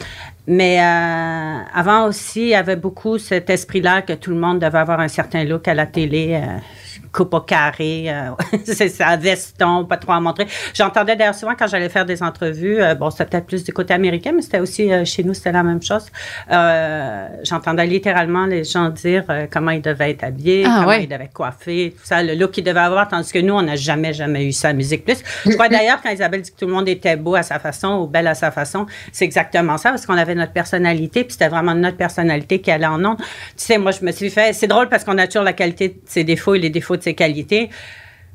Mais 0.48 0.80
euh, 0.80 1.58
avant 1.74 2.06
aussi, 2.06 2.40
il 2.40 2.48
y 2.48 2.54
avait 2.54 2.76
beaucoup 2.76 3.18
cet 3.18 3.50
esprit-là 3.50 4.00
que 4.00 4.14
tout 4.14 4.30
le 4.30 4.38
monde 4.38 4.58
devait 4.60 4.78
avoir 4.78 4.98
un 4.98 5.08
certain 5.08 5.44
look 5.44 5.68
à 5.68 5.74
la 5.74 5.84
télé. 5.84 6.40
Euh, 6.42 6.56
coupe 7.12 7.34
au 7.34 7.40
carré, 7.40 8.06
euh, 8.08 8.30
c'est 8.64 8.88
ça, 8.88 9.16
veston, 9.16 9.84
pas 9.84 9.96
trop 9.96 10.12
à 10.12 10.20
montrer. 10.20 10.46
J'entendais 10.74 11.16
d'ailleurs 11.16 11.34
souvent 11.34 11.54
quand 11.58 11.66
j'allais 11.66 11.88
faire 11.88 12.06
des 12.06 12.22
entrevues, 12.22 12.80
euh, 12.80 12.94
bon, 12.94 13.10
c'était 13.10 13.26
peut-être 13.26 13.46
plus 13.46 13.64
du 13.64 13.72
côté 13.72 13.94
américain, 13.94 14.32
mais 14.34 14.42
c'était 14.42 14.60
aussi 14.60 14.92
euh, 14.92 15.04
chez 15.04 15.24
nous, 15.24 15.34
c'était 15.34 15.52
la 15.52 15.62
même 15.62 15.82
chose. 15.82 16.06
J'entendais 17.44 17.86
littéralement 17.86 18.46
les 18.46 18.64
gens 18.64 18.88
dire 18.90 19.24
comment 19.50 19.70
ils 19.70 19.82
devaient 19.82 20.10
être 20.10 20.24
habillés, 20.24 20.64
ah, 20.66 20.80
comment 20.80 20.92
ils 20.92 21.08
devaient 21.08 21.30
coiffer, 21.32 21.94
tout 21.96 22.04
ça, 22.06 22.22
le 22.22 22.34
look 22.34 22.52
qu'ils 22.52 22.64
devaient 22.64 22.80
avoir, 22.80 23.08
tandis 23.08 23.32
que 23.32 23.38
nous, 23.38 23.54
on 23.54 23.62
n'a 23.62 23.76
jamais, 23.76 24.12
jamais 24.12 24.46
eu 24.46 24.52
ça 24.52 24.68
à 24.68 24.72
Musique 24.72 25.04
Plus. 25.04 25.18
Je 25.44 25.52
crois 25.52 25.68
d'ailleurs, 25.68 26.00
quand 26.02 26.10
Isabelle 26.10 26.42
dit 26.42 26.50
que 26.50 26.56
tout 26.56 26.66
le 26.66 26.72
monde 26.72 26.88
était 26.88 27.16
beau 27.16 27.34
à 27.34 27.42
sa 27.42 27.58
façon 27.58 28.00
ou 28.00 28.06
belle 28.06 28.26
à 28.26 28.34
sa 28.34 28.50
façon, 28.50 28.86
c'est 29.12 29.24
exactement 29.24 29.78
ça, 29.78 29.90
parce 29.90 30.06
qu'on 30.06 30.16
avait 30.16 30.34
notre 30.34 30.52
personnalité, 30.52 31.24
puis 31.24 31.32
c'était 31.32 31.48
vraiment 31.48 31.74
notre 31.74 31.96
personnalité 31.96 32.60
qui 32.60 32.70
allait 32.70 32.86
en 32.86 32.98
nom. 32.98 33.16
Tu 33.16 33.24
sais, 33.56 33.78
moi, 33.78 33.92
je 33.92 34.04
me 34.04 34.12
suis 34.12 34.30
fait, 34.30 34.52
c'est 34.52 34.66
drôle 34.66 34.88
parce 34.88 35.04
qu'on 35.04 35.18
a 35.18 35.26
toujours 35.26 35.44
la 35.44 35.52
qualité 35.52 35.88
de 35.88 35.94
ses 36.06 36.24
défauts 36.24 36.54
et 36.54 36.58
les 36.58 36.70
défauts 36.70 36.96
de 36.96 37.02
ses 37.02 37.07
qualités. 37.14 37.70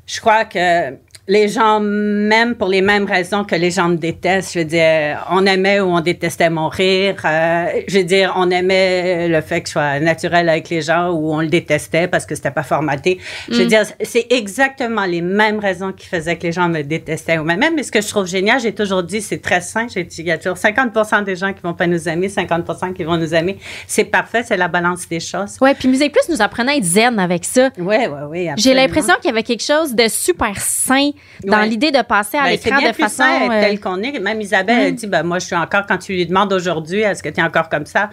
Je 0.06 0.20
crois 0.20 0.44
que 0.44 0.96
les 1.26 1.48
gens 1.48 1.80
m'aiment 1.80 2.54
pour 2.54 2.68
les 2.68 2.82
mêmes 2.82 3.06
raisons 3.06 3.44
que 3.44 3.54
les 3.54 3.70
gens 3.70 3.88
me 3.88 3.96
détestent. 3.96 4.52
Je 4.52 4.58
veux 4.58 4.64
dire, 4.66 5.24
on 5.30 5.46
aimait 5.46 5.80
ou 5.80 5.86
on 5.86 6.00
détestait 6.00 6.50
mon 6.50 6.68
rire. 6.68 7.16
Euh, 7.24 7.66
je 7.88 7.98
veux 7.98 8.04
dire, 8.04 8.34
on 8.36 8.50
aimait 8.50 9.28
le 9.28 9.40
fait 9.40 9.62
que 9.62 9.68
je 9.68 9.72
sois 9.72 10.00
naturel 10.00 10.50
avec 10.50 10.68
les 10.68 10.82
gens 10.82 11.12
ou 11.12 11.32
on 11.32 11.40
le 11.40 11.46
détestait 11.46 12.08
parce 12.08 12.26
que 12.26 12.34
c'était 12.34 12.50
pas 12.50 12.62
formaté. 12.62 13.18
Je 13.48 13.56
veux 13.56 13.64
mm. 13.64 13.68
dire, 13.68 13.82
c'est 14.02 14.26
exactement 14.28 15.06
les 15.06 15.22
mêmes 15.22 15.60
raisons 15.60 15.92
qui 15.92 16.06
faisaient 16.06 16.36
que 16.36 16.42
les 16.42 16.52
gens 16.52 16.68
me 16.68 16.82
détestaient 16.82 17.38
ou 17.38 17.44
même. 17.44 17.60
Mais 17.74 17.82
ce 17.82 17.90
que 17.90 18.02
je 18.02 18.08
trouve 18.08 18.26
génial, 18.26 18.60
j'ai 18.60 18.74
toujours 18.74 19.02
dit, 19.02 19.22
c'est 19.22 19.40
très 19.40 19.62
sain. 19.62 19.86
Il 19.96 20.26
y 20.26 20.30
a 20.30 20.36
toujours 20.36 20.58
50% 20.58 21.24
des 21.24 21.36
gens 21.36 21.54
qui 21.54 21.62
vont 21.62 21.72
pas 21.72 21.86
nous 21.86 22.06
aimer, 22.06 22.28
50 22.28 22.94
qui 22.94 23.04
vont 23.04 23.16
nous 23.16 23.34
aimer. 23.34 23.56
C'est 23.86 24.04
parfait, 24.04 24.42
c'est 24.42 24.58
la 24.58 24.68
balance 24.68 25.08
des 25.08 25.20
choses. 25.20 25.56
Ouais, 25.62 25.74
puis 25.74 25.88
Musique 25.88 26.12
Plus 26.12 26.28
nous 26.28 26.42
apprenait 26.42 26.72
à 26.72 26.76
être 26.76 26.84
zen 26.84 27.18
avec 27.18 27.46
ça. 27.46 27.70
Ouais, 27.78 28.08
ouais, 28.08 28.22
oui. 28.28 28.48
J'ai 28.58 28.74
l'impression 28.74 29.14
qu'il 29.14 29.26
y 29.26 29.32
avait 29.32 29.42
quelque 29.42 29.64
chose 29.64 29.94
de 29.94 30.06
super 30.08 30.60
sain 30.60 31.12
dans 31.44 31.62
l'idée 31.62 31.90
de 31.90 32.02
passer 32.02 32.36
à 32.36 32.44
ben, 32.44 32.50
l'écran 32.50 32.80
de 32.80 32.92
façon 32.92 33.22
euh, 33.22 33.60
telle 33.60 33.80
qu'on 33.80 34.02
est. 34.02 34.18
Même 34.18 34.40
Isabelle 34.40 34.86
a 34.86 34.90
dit 34.90 35.06
ben 35.06 35.22
moi 35.22 35.38
je 35.38 35.46
suis 35.46 35.56
encore 35.56 35.86
quand 35.86 35.98
tu 35.98 36.12
lui 36.12 36.26
demandes 36.26 36.52
aujourd'hui 36.52 37.00
est-ce 37.00 37.22
que 37.22 37.28
tu 37.28 37.40
es 37.40 37.42
encore 37.42 37.68
comme 37.68 37.86
ça? 37.86 38.10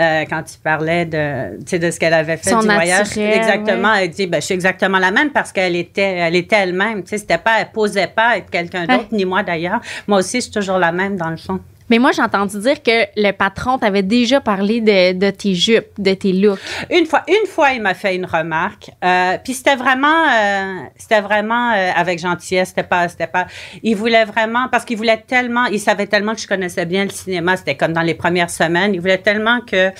Euh, 0.00 0.24
quand 0.30 0.44
tu 0.44 0.58
parlais 0.62 1.06
de 1.06 1.58
de 1.58 1.90
ce 1.90 1.98
qu'elle 1.98 2.14
avait 2.14 2.36
fait 2.36 2.54
du 2.54 2.66
voyage. 2.66 3.16
exactement. 3.18 3.94
elle 3.94 4.10
dit 4.10 4.26
ben 4.26 4.40
je 4.40 4.46
suis 4.46 4.54
exactement 4.54 4.98
la 4.98 5.10
même 5.10 5.30
parce 5.30 5.52
qu'elle 5.52 5.76
était 5.76 6.16
elle 6.18 6.36
était 6.36 6.56
elle-même. 6.56 7.02
C'était 7.04 7.38
pas 7.38 7.60
elle 7.60 7.70
posait 7.72 8.06
pas 8.06 8.38
être 8.38 8.50
quelqu'un 8.50 8.86
d'autre 8.86 9.08
ni 9.12 9.24
moi 9.24 9.42
d'ailleurs. 9.42 9.80
Moi 10.06 10.18
aussi 10.18 10.38
je 10.38 10.42
suis 10.42 10.52
toujours 10.52 10.78
la 10.78 10.92
même 10.92 11.16
dans 11.16 11.30
le 11.30 11.36
fond 11.36 11.60
mais 11.90 11.98
moi, 11.98 12.12
j'ai 12.12 12.22
entendu 12.22 12.58
dire 12.58 12.82
que 12.82 13.06
le 13.16 13.32
patron 13.32 13.78
t'avait 13.78 14.02
déjà 14.02 14.40
parlé 14.40 14.80
de, 14.80 15.12
de, 15.12 15.30
tes 15.30 15.54
jupes, 15.54 15.88
de 15.98 16.14
tes 16.14 16.32
looks. 16.32 16.58
Une 16.90 17.06
fois, 17.06 17.22
une 17.28 17.46
fois, 17.46 17.72
il 17.72 17.82
m'a 17.82 17.94
fait 17.94 18.14
une 18.14 18.26
remarque. 18.26 18.90
Euh, 19.04 19.38
puis 19.42 19.54
c'était 19.54 19.76
vraiment, 19.76 20.24
euh, 20.28 20.80
c'était 20.96 21.20
vraiment 21.20 21.72
euh, 21.72 21.90
avec 21.94 22.18
gentillesse. 22.18 22.68
C'était 22.70 22.82
pas, 22.82 23.08
c'était 23.08 23.26
pas. 23.26 23.46
Il 23.82 23.96
voulait 23.96 24.24
vraiment 24.24 24.68
parce 24.70 24.84
qu'il 24.84 24.96
voulait 24.96 25.22
tellement, 25.26 25.66
il 25.66 25.80
savait 25.80 26.06
tellement 26.06 26.34
que 26.34 26.40
je 26.40 26.46
connaissais 26.46 26.86
bien 26.86 27.04
le 27.04 27.10
cinéma. 27.10 27.56
C'était 27.56 27.76
comme 27.76 27.92
dans 27.92 28.02
les 28.02 28.14
premières 28.14 28.50
semaines. 28.50 28.94
Il 28.94 29.00
voulait 29.00 29.18
tellement 29.18 29.60
que 29.60 29.90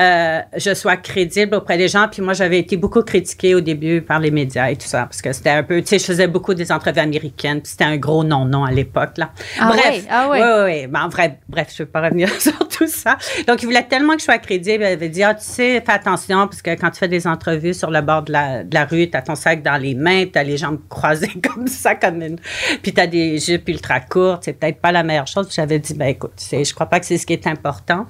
euh, 0.00 0.40
je 0.56 0.72
sois 0.72 0.96
crédible 0.96 1.54
auprès 1.56 1.76
des 1.76 1.88
gens. 1.88 2.08
Puis 2.10 2.22
moi, 2.22 2.32
j'avais 2.32 2.58
été 2.58 2.76
beaucoup 2.76 3.02
critiquée 3.02 3.54
au 3.54 3.60
début 3.60 4.00
par 4.00 4.18
les 4.18 4.30
médias 4.30 4.70
et 4.70 4.76
tout 4.76 4.86
ça, 4.86 5.02
parce 5.02 5.20
que 5.20 5.32
c'était 5.32 5.50
un 5.50 5.62
peu, 5.62 5.80
tu 5.82 5.88
sais, 5.88 5.98
je 5.98 6.04
faisais 6.04 6.26
beaucoup 6.26 6.54
des 6.54 6.72
entrevues 6.72 7.00
américaines, 7.00 7.60
puis 7.60 7.72
c'était 7.72 7.84
un 7.84 7.96
gros 7.96 8.24
non-non 8.24 8.64
à 8.64 8.70
l'époque, 8.70 9.18
là. 9.18 9.30
Ah 9.58 9.68
bref. 9.68 10.04
Ah 10.10 10.28
oui, 10.30 10.38
oui, 10.40 10.62
oui. 10.64 10.86
Ben, 10.86 11.08
bref, 11.08 11.32
bref, 11.48 11.68
je 11.76 11.82
ne 11.82 11.86
vais 11.86 11.92
pas 11.92 12.00
revenir 12.02 12.30
sur 12.40 12.58
tout 12.68 12.86
ça. 12.86 13.18
Donc, 13.46 13.62
il 13.62 13.66
voulait 13.66 13.82
tellement 13.82 14.14
que 14.14 14.20
je 14.20 14.24
sois 14.24 14.38
crédible. 14.38 14.84
Il 14.84 14.86
avait 14.86 15.08
dit, 15.08 15.22
ah, 15.22 15.34
tu 15.34 15.44
sais, 15.44 15.82
fais 15.84 15.92
attention, 15.92 16.46
parce 16.46 16.62
que 16.62 16.70
quand 16.70 16.90
tu 16.90 16.98
fais 16.98 17.08
des 17.08 17.26
entrevues 17.26 17.74
sur 17.74 17.90
le 17.90 18.00
bord 18.00 18.22
de 18.22 18.32
la, 18.32 18.64
de 18.64 18.74
la 18.74 18.86
rue, 18.86 19.10
tu 19.10 19.16
as 19.16 19.22
ton 19.22 19.34
sac 19.34 19.62
dans 19.62 19.76
les 19.76 19.94
mains, 19.94 20.24
tu 20.26 20.38
as 20.38 20.42
les 20.42 20.56
jambes 20.56 20.80
croisées 20.88 21.40
comme 21.42 21.66
ça, 21.66 21.94
comme 21.94 22.22
une... 22.22 22.38
Puis 22.82 22.94
tu 22.94 23.00
as 23.00 23.06
des 23.06 23.38
jupes 23.38 23.68
ultra 23.68 24.00
courtes, 24.00 24.44
c'est 24.44 24.54
peut-être 24.54 24.80
pas 24.80 24.92
la 24.92 25.02
meilleure 25.02 25.26
chose. 25.26 25.48
J'avais 25.50 25.78
dit, 25.78 25.92
ben 25.92 26.06
écoute, 26.06 26.32
je 26.50 26.74
crois 26.74 26.86
pas 26.86 27.00
que 27.00 27.06
c'est 27.06 27.18
ce 27.18 27.26
qui 27.26 27.34
est 27.34 27.46
important. 27.46 28.06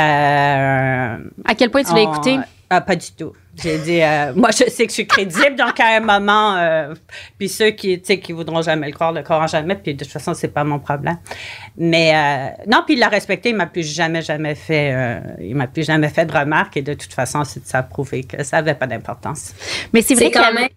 Euh, 0.00 1.16
à 1.44 1.54
quel 1.56 1.70
point 1.70 1.82
tu 1.82 1.94
l'as 1.94 2.02
écouté? 2.02 2.38
Ah, 2.70 2.80
pas 2.80 2.96
du 2.96 3.12
tout. 3.16 3.32
J'ai 3.62 3.78
dit, 3.78 4.02
euh, 4.02 4.32
moi, 4.36 4.50
je 4.50 4.68
sais 4.68 4.84
que 4.84 4.88
je 4.88 4.94
suis 4.94 5.06
crédible, 5.06 5.54
donc 5.56 5.78
à 5.78 5.96
un 5.96 6.00
moment, 6.00 6.56
euh, 6.56 6.94
puis 7.38 7.48
ceux 7.48 7.70
qui, 7.70 8.00
tu 8.00 8.06
sais, 8.06 8.18
qui 8.18 8.32
voudront 8.32 8.62
jamais 8.62 8.88
le 8.88 8.92
croire, 8.92 9.12
le 9.12 9.22
croiront 9.22 9.46
jamais, 9.46 9.76
puis 9.76 9.94
de 9.94 10.02
toute 10.02 10.12
façon, 10.12 10.34
c'est 10.34 10.48
pas 10.48 10.64
mon 10.64 10.80
problème. 10.80 11.18
Mais 11.76 12.54
non, 12.66 12.82
puis 12.84 12.94
il 12.94 13.00
l'a 13.00 13.08
respecté, 13.08 13.50
il 13.50 13.56
m'a 13.56 13.66
plus 13.66 13.86
jamais, 13.86 14.22
jamais 14.22 14.56
fait, 14.56 15.22
il 15.40 15.54
m'a 15.54 15.68
plus 15.68 15.84
jamais 15.84 16.08
fait 16.08 16.26
de 16.26 16.36
remarques, 16.36 16.76
et 16.76 16.82
de 16.82 16.94
toute 16.94 17.12
façon, 17.12 17.44
ça 17.44 17.78
a 17.78 17.82
prouvé 17.84 18.24
que 18.24 18.42
ça 18.42 18.56
avait 18.56 18.74
pas 18.74 18.86
d'importance. 18.86 19.54
Mais 19.92 20.02
c'est 20.02 20.14
vrai 20.14 20.30
quand 20.30 20.52
même 20.52 20.68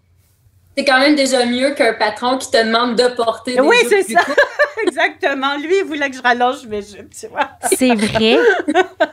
c'est 0.77 0.85
quand 0.85 0.99
même 0.99 1.15
déjà 1.15 1.45
mieux 1.45 1.71
qu'un 1.71 1.93
patron 1.93 2.37
qui 2.37 2.51
te 2.51 2.63
demande 2.63 2.95
de 2.95 3.07
porter 3.15 3.55
des 3.55 3.61
Oui, 3.61 3.77
c'est 3.89 4.03
ça. 4.03 4.19
Exactement. 4.87 5.57
Lui, 5.57 5.79
il 5.79 5.85
voulait 5.85 6.09
que 6.09 6.15
je 6.15 6.21
rallonge 6.21 6.67
mes 6.67 6.83
jupes, 6.83 7.13
tu 7.19 7.27
vois. 7.27 7.49
C'est 7.63 7.95
vrai. 7.95 8.37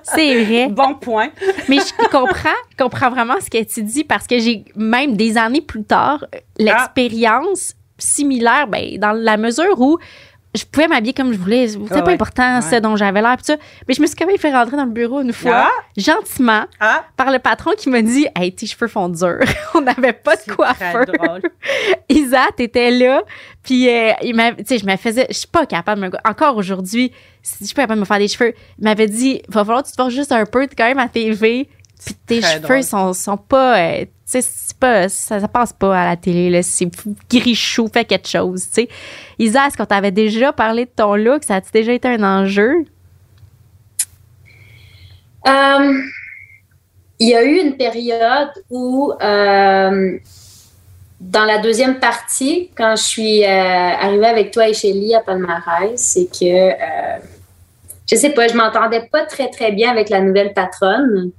C'est 0.02 0.44
vrai. 0.44 0.68
Bon 0.68 0.94
point. 0.94 1.28
Mais 1.70 1.78
je 1.78 2.04
comprends, 2.08 2.50
je 2.70 2.76
comprends 2.76 3.08
vraiment 3.08 3.40
ce 3.40 3.48
que 3.48 3.62
tu 3.64 3.82
dis 3.82 4.04
parce 4.04 4.26
que 4.26 4.38
j'ai 4.38 4.66
même 4.76 5.16
des 5.16 5.38
années 5.38 5.62
plus 5.62 5.84
tard 5.84 6.26
l'expérience 6.58 7.74
similaire, 7.96 8.66
ben, 8.66 8.98
dans 8.98 9.12
la 9.12 9.38
mesure 9.38 9.80
où 9.80 9.98
je 10.54 10.64
pouvais 10.64 10.86
m'habiller 10.86 11.12
comme 11.12 11.32
je 11.32 11.38
voulais. 11.38 11.66
C'était 11.68 12.02
pas 12.02 12.12
important 12.12 12.60
ce 12.62 12.76
dont 12.76 12.94
j'avais 12.96 13.20
l'air. 13.20 13.36
Mais 13.88 13.94
je 13.94 14.00
me 14.00 14.06
suis 14.06 14.14
quand 14.14 14.26
même 14.26 14.38
fait 14.38 14.52
rentrer 14.52 14.76
dans 14.76 14.84
le 14.84 14.90
bureau 14.90 15.20
une 15.20 15.32
fois, 15.32 15.66
ah. 15.66 15.70
gentiment, 15.96 16.64
ah. 16.80 17.04
par 17.16 17.32
le 17.32 17.40
patron 17.40 17.72
qui 17.76 17.90
m'a 17.90 18.02
dit 18.02 18.26
Hey, 18.36 18.54
tes 18.54 18.66
cheveux 18.66 18.86
font 18.86 19.08
dur. 19.08 19.40
On 19.74 19.80
n'avait 19.80 20.12
pas 20.12 20.36
de 20.36 20.52
coiffeur. 20.54 21.04
Isa, 22.08 22.46
t'étais 22.56 22.92
là. 22.92 23.22
Puis, 23.62 23.88
euh, 23.88 24.12
il 24.22 24.34
je 24.34 24.86
me 24.86 24.96
faisais. 24.96 25.26
Je 25.28 25.38
suis 25.38 25.48
pas 25.48 25.66
capable 25.66 26.02
de 26.02 26.06
me. 26.06 26.12
Encore 26.24 26.56
aujourd'hui, 26.56 27.12
je 27.42 27.64
suis 27.64 27.74
pas 27.74 27.82
capable 27.82 27.98
de 27.98 28.00
me 28.00 28.06
faire 28.06 28.18
des 28.18 28.28
cheveux. 28.28 28.54
Il 28.78 28.84
m'avait 28.84 29.08
dit 29.08 29.42
Va 29.48 29.64
falloir 29.64 29.82
que 29.82 29.88
tu 29.88 29.92
te 29.92 30.00
forges 30.00 30.14
juste 30.14 30.32
un 30.32 30.46
peu, 30.46 30.68
quand 30.76 30.86
même 30.86 30.98
à 30.98 31.08
TV. 31.08 31.68
Puis 32.04 32.14
tes 32.26 32.42
cheveux 32.42 32.82
sont, 32.82 33.12
sont 33.12 33.36
pas. 33.36 33.78
Euh, 33.78 34.04
c'est 34.24 34.76
pas, 34.78 35.08
ça, 35.08 35.40
ça, 35.40 35.48
passe 35.48 35.72
pas 35.72 35.98
à 35.98 36.06
la 36.06 36.16
télé, 36.16 36.50
là. 36.50 36.62
C'est 36.62 36.88
grichou, 37.30 37.88
fait 37.92 38.04
quelque 38.04 38.28
chose, 38.28 38.64
tu 38.66 38.82
sais. 38.82 38.88
Isa, 39.38 39.66
est-ce 39.66 39.76
qu'on 39.76 39.84
t'avait 39.84 40.10
déjà 40.10 40.52
parlé 40.52 40.86
de 40.86 40.90
ton 40.94 41.14
look? 41.14 41.44
Ça 41.44 41.56
a 41.56 41.60
déjà 41.60 41.92
été 41.92 42.08
un 42.08 42.22
enjeu? 42.22 42.84
Euh, 45.46 46.02
il 47.18 47.28
y 47.28 47.34
a 47.34 47.44
eu 47.44 47.60
une 47.60 47.76
période 47.76 48.50
où, 48.70 49.12
euh, 49.22 50.18
dans 51.20 51.44
la 51.44 51.58
deuxième 51.58 52.00
partie, 52.00 52.70
quand 52.76 52.96
je 52.96 53.02
suis 53.02 53.44
euh, 53.44 53.48
arrivée 53.48 54.26
avec 54.26 54.50
toi 54.50 54.68
et 54.68 54.74
Shelly 54.74 55.14
à 55.14 55.20
Palmarès, 55.20 56.00
c'est 56.00 56.26
que, 56.26 56.72
je 58.10 58.16
sais 58.16 58.30
pas, 58.30 58.48
je 58.48 58.56
m'entendais 58.56 59.06
pas 59.12 59.26
très, 59.26 59.48
très 59.48 59.70
bien 59.70 59.90
avec 59.90 60.08
la 60.08 60.20
nouvelle 60.20 60.54
patronne. 60.54 61.30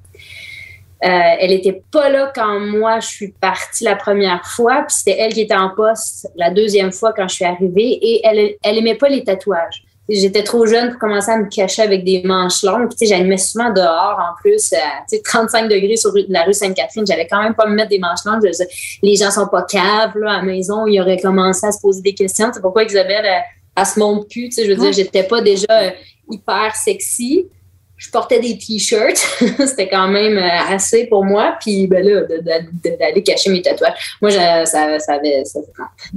Euh, 1.06 1.36
elle 1.40 1.52
était 1.52 1.84
pas 1.92 2.10
là 2.10 2.32
quand 2.34 2.60
moi 2.60 3.00
je 3.00 3.08
suis 3.08 3.28
partie 3.28 3.84
la 3.84 3.96
première 3.96 4.44
fois, 4.46 4.86
puis 4.88 4.96
c'était 4.98 5.18
elle 5.20 5.34
qui 5.34 5.42
était 5.42 5.56
en 5.56 5.70
poste 5.70 6.28
la 6.36 6.50
deuxième 6.50 6.92
fois 6.92 7.14
quand 7.14 7.28
je 7.28 7.36
suis 7.36 7.46
arrivée, 7.46 8.00
et 8.02 8.22
elle, 8.24 8.56
elle 8.64 8.78
aimait 8.78 8.96
pas 8.96 9.10
les 9.10 9.24
tatouages. 9.24 9.84
J'étais 10.08 10.44
trop 10.44 10.68
jeune 10.68 10.92
pour 10.92 11.00
commencer 11.00 11.32
à 11.32 11.38
me 11.38 11.50
cacher 11.50 11.82
avec 11.82 12.04
des 12.04 12.22
manches 12.24 12.62
longues. 12.62 12.90
Puis, 12.96 13.08
j'allais 13.08 13.38
souvent 13.38 13.72
dehors 13.72 14.20
en 14.20 14.40
plus, 14.40 14.72
à 14.74 15.04
35 15.24 15.68
degrés 15.68 15.96
sur 15.96 16.12
la 16.30 16.44
rue 16.44 16.54
Sainte-Catherine. 16.54 17.06
J'allais 17.08 17.28
quand 17.28 17.42
même 17.42 17.56
pas 17.56 17.66
me 17.66 17.74
mettre 17.74 17.90
des 17.90 17.98
manches 17.98 18.24
longues. 18.24 18.48
les 19.02 19.16
gens 19.16 19.32
sont 19.32 19.48
pas 19.48 19.64
caves 19.64 20.16
là, 20.16 20.34
à 20.34 20.38
la 20.38 20.42
maison. 20.44 20.86
Ils 20.86 21.02
auraient 21.02 21.20
commencé 21.20 21.66
à 21.66 21.72
se 21.72 21.82
poser 21.82 22.04
des 22.04 22.14
questions. 22.14 22.52
C'est 22.54 22.62
pourquoi 22.62 22.84
Isabelle, 22.84 23.26
elle, 23.76 23.86
se 23.86 24.00
montre 24.00 24.28
plus. 24.28 24.52
Je 24.56 24.68
veux 24.68 24.76
dire, 24.76 24.94
j'étais 24.94 25.24
pas 25.24 25.42
déjà 25.42 25.94
hyper 26.30 26.76
sexy. 26.76 27.48
Je 27.98 28.10
portais 28.10 28.40
des 28.40 28.58
t-shirts. 28.58 29.18
C'était 29.68 29.88
quand 29.88 30.08
même 30.08 30.38
euh, 30.38 30.74
assez 30.74 31.06
pour 31.06 31.24
moi. 31.24 31.56
Puis 31.62 31.88
ben 31.88 32.06
là, 32.06 32.22
d'aller 33.00 33.24
cacher 33.24 33.50
mes 33.50 33.62
tatouages. 33.62 33.94
Moi, 34.22 34.32
ça, 34.32 34.66
ça 34.66 35.14
avait. 35.14 35.44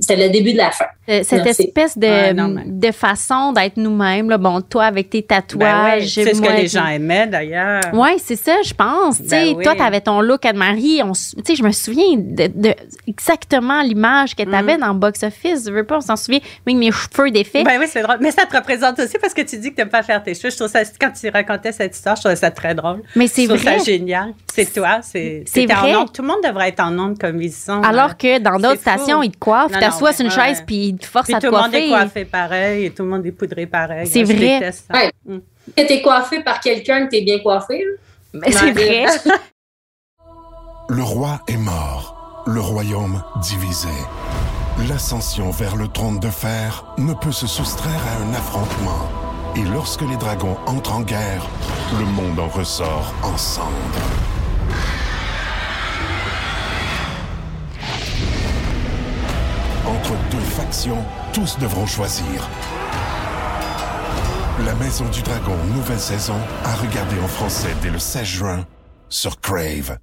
C'était 0.00 0.16
le 0.16 0.28
début 0.30 0.52
de 0.52 0.58
la 0.58 0.70
fin. 0.70 0.86
Euh, 1.08 1.22
cette 1.22 1.46
espèce 1.46 1.96
de, 1.96 2.68
de 2.68 2.92
façon 2.92 3.52
d'être 3.52 3.76
nous-mêmes. 3.76 4.28
Bon, 4.38 4.60
toi, 4.60 4.84
avec 4.84 5.10
tes 5.10 5.22
tatouages. 5.22 6.16
Ben 6.16 6.24
c'est 6.24 6.34
ce 6.34 6.42
que 6.42 6.52
les 6.52 6.68
gens 6.68 6.86
aimaient 6.86 7.26
d'ailleurs. 7.26 7.82
Oui, 7.92 8.10
c'est 8.18 8.36
ça, 8.36 8.56
je 8.64 8.74
pense. 8.74 9.20
Ben 9.20 9.54
toi, 9.62 9.74
tu 9.76 9.82
avais 9.82 10.00
ton 10.00 10.20
look 10.20 10.44
Anne-Marie. 10.44 11.00
Je 11.00 11.62
me 11.62 11.72
souviens 11.72 12.16
de, 12.16 12.74
exactement 13.06 13.82
l'image 13.82 14.34
que 14.34 14.42
tu 14.42 14.54
avais 14.54 14.76
mm. 14.76 14.80
dans 14.80 14.92
le 14.92 14.98
box-office. 14.98 15.64
Je 15.66 15.70
veux 15.72 15.84
pas, 15.84 15.98
on 15.98 16.00
s'en 16.00 16.16
souvient. 16.16 16.40
Avec 16.66 16.78
mes 16.78 16.90
cheveux 16.90 17.30
défaits. 17.30 17.64
Ben 17.64 17.78
oui, 17.78 17.86
c'est 17.88 18.02
drôle. 18.02 18.18
Mais 18.20 18.32
ça 18.32 18.46
te 18.46 18.56
représente 18.56 18.98
aussi 18.98 19.16
parce 19.20 19.34
que 19.34 19.42
tu 19.42 19.56
dis 19.58 19.70
que 19.70 19.76
tu 19.76 19.80
n'aimes 19.80 19.88
pas 19.88 20.02
faire 20.02 20.22
tes 20.22 20.34
cheveux. 20.34 20.50
Je 20.50 20.56
trouve 20.56 20.68
ça, 20.68 20.80
quand 21.00 21.12
tu 21.12 21.28
racontais 21.28 21.67
cette 21.72 21.94
histoire, 21.94 22.16
je 22.16 22.22
trouvais 22.22 22.36
ça 22.36 22.50
très 22.50 22.74
drôle. 22.74 23.02
Mais 23.16 23.26
c'est 23.26 23.46
vrai. 23.46 23.78
ça 23.78 23.84
génial. 23.84 24.34
C'est 24.52 24.72
toi. 24.72 25.00
C'est 25.02 25.44
vrai. 25.54 25.94
Tout 26.12 26.22
le 26.22 26.28
monde 26.28 26.42
devrait 26.44 26.68
être 26.68 26.80
en 26.80 26.98
onde 26.98 27.18
comme 27.18 27.40
ils 27.40 27.52
sont. 27.52 27.82
Alors 27.82 28.16
que 28.16 28.38
dans 28.38 28.58
d'autres 28.58 28.80
stations, 28.80 29.22
ils 29.22 29.30
te 29.30 29.38
coiffent. 29.38 29.72
Tu 29.72 29.78
t'assois 29.78 30.12
sur 30.12 30.24
une 30.24 30.30
chaise 30.30 30.62
puis 30.66 30.88
ils 30.88 30.96
te 30.96 31.06
forcent 31.06 31.32
à 31.32 31.40
te 31.40 31.46
coiffer. 31.46 31.70
Tout 31.70 31.76
le 31.76 31.80
monde 31.80 31.88
est 31.88 31.88
coiffé 31.88 32.24
pareil 32.24 32.84
et 32.86 32.90
tout 32.90 33.02
le 33.02 33.08
monde 33.08 33.26
est 33.26 33.32
poudré 33.32 33.66
pareil. 33.66 34.06
C'est 34.06 34.24
vrai. 34.24 34.72
Ouais. 34.92 35.12
Mm. 35.24 35.38
Que 35.76 35.86
t'es 35.86 36.00
coiffé 36.00 36.40
par 36.42 36.60
quelqu'un 36.60 37.06
que 37.06 37.10
t'es 37.10 37.22
bien 37.22 37.38
coiffé. 37.40 37.84
Mais 38.32 38.50
c'est 38.50 38.72
vrai. 38.72 39.06
le 40.88 41.02
roi 41.02 41.40
est 41.48 41.56
mort. 41.56 42.44
Le 42.46 42.60
royaume 42.60 43.22
divisé. 43.42 43.88
L'ascension 44.88 45.50
vers 45.50 45.76
le 45.76 45.88
trône 45.88 46.20
de 46.20 46.30
fer 46.30 46.84
ne 46.98 47.12
peut 47.12 47.32
se 47.32 47.46
soustraire 47.46 48.00
à 48.06 48.22
un 48.22 48.32
affrontement. 48.32 49.27
Et 49.58 49.64
lorsque 49.64 50.02
les 50.02 50.16
dragons 50.16 50.56
entrent 50.66 50.94
en 50.94 51.00
guerre, 51.00 51.44
le 51.98 52.04
monde 52.04 52.38
en 52.38 52.46
ressort 52.46 53.12
en 53.24 53.36
cendres. 53.36 53.72
Entre 59.84 60.12
deux 60.30 60.38
factions, 60.38 61.04
tous 61.32 61.58
devront 61.58 61.86
choisir. 61.86 62.48
La 64.64 64.74
Maison 64.76 65.06
du 65.08 65.22
Dragon, 65.22 65.56
nouvelle 65.74 65.98
saison, 65.98 66.36
à 66.64 66.76
regarder 66.76 67.18
en 67.20 67.28
français 67.28 67.74
dès 67.82 67.90
le 67.90 67.98
16 67.98 68.24
juin 68.24 68.66
sur 69.08 69.40
Crave. 69.40 69.98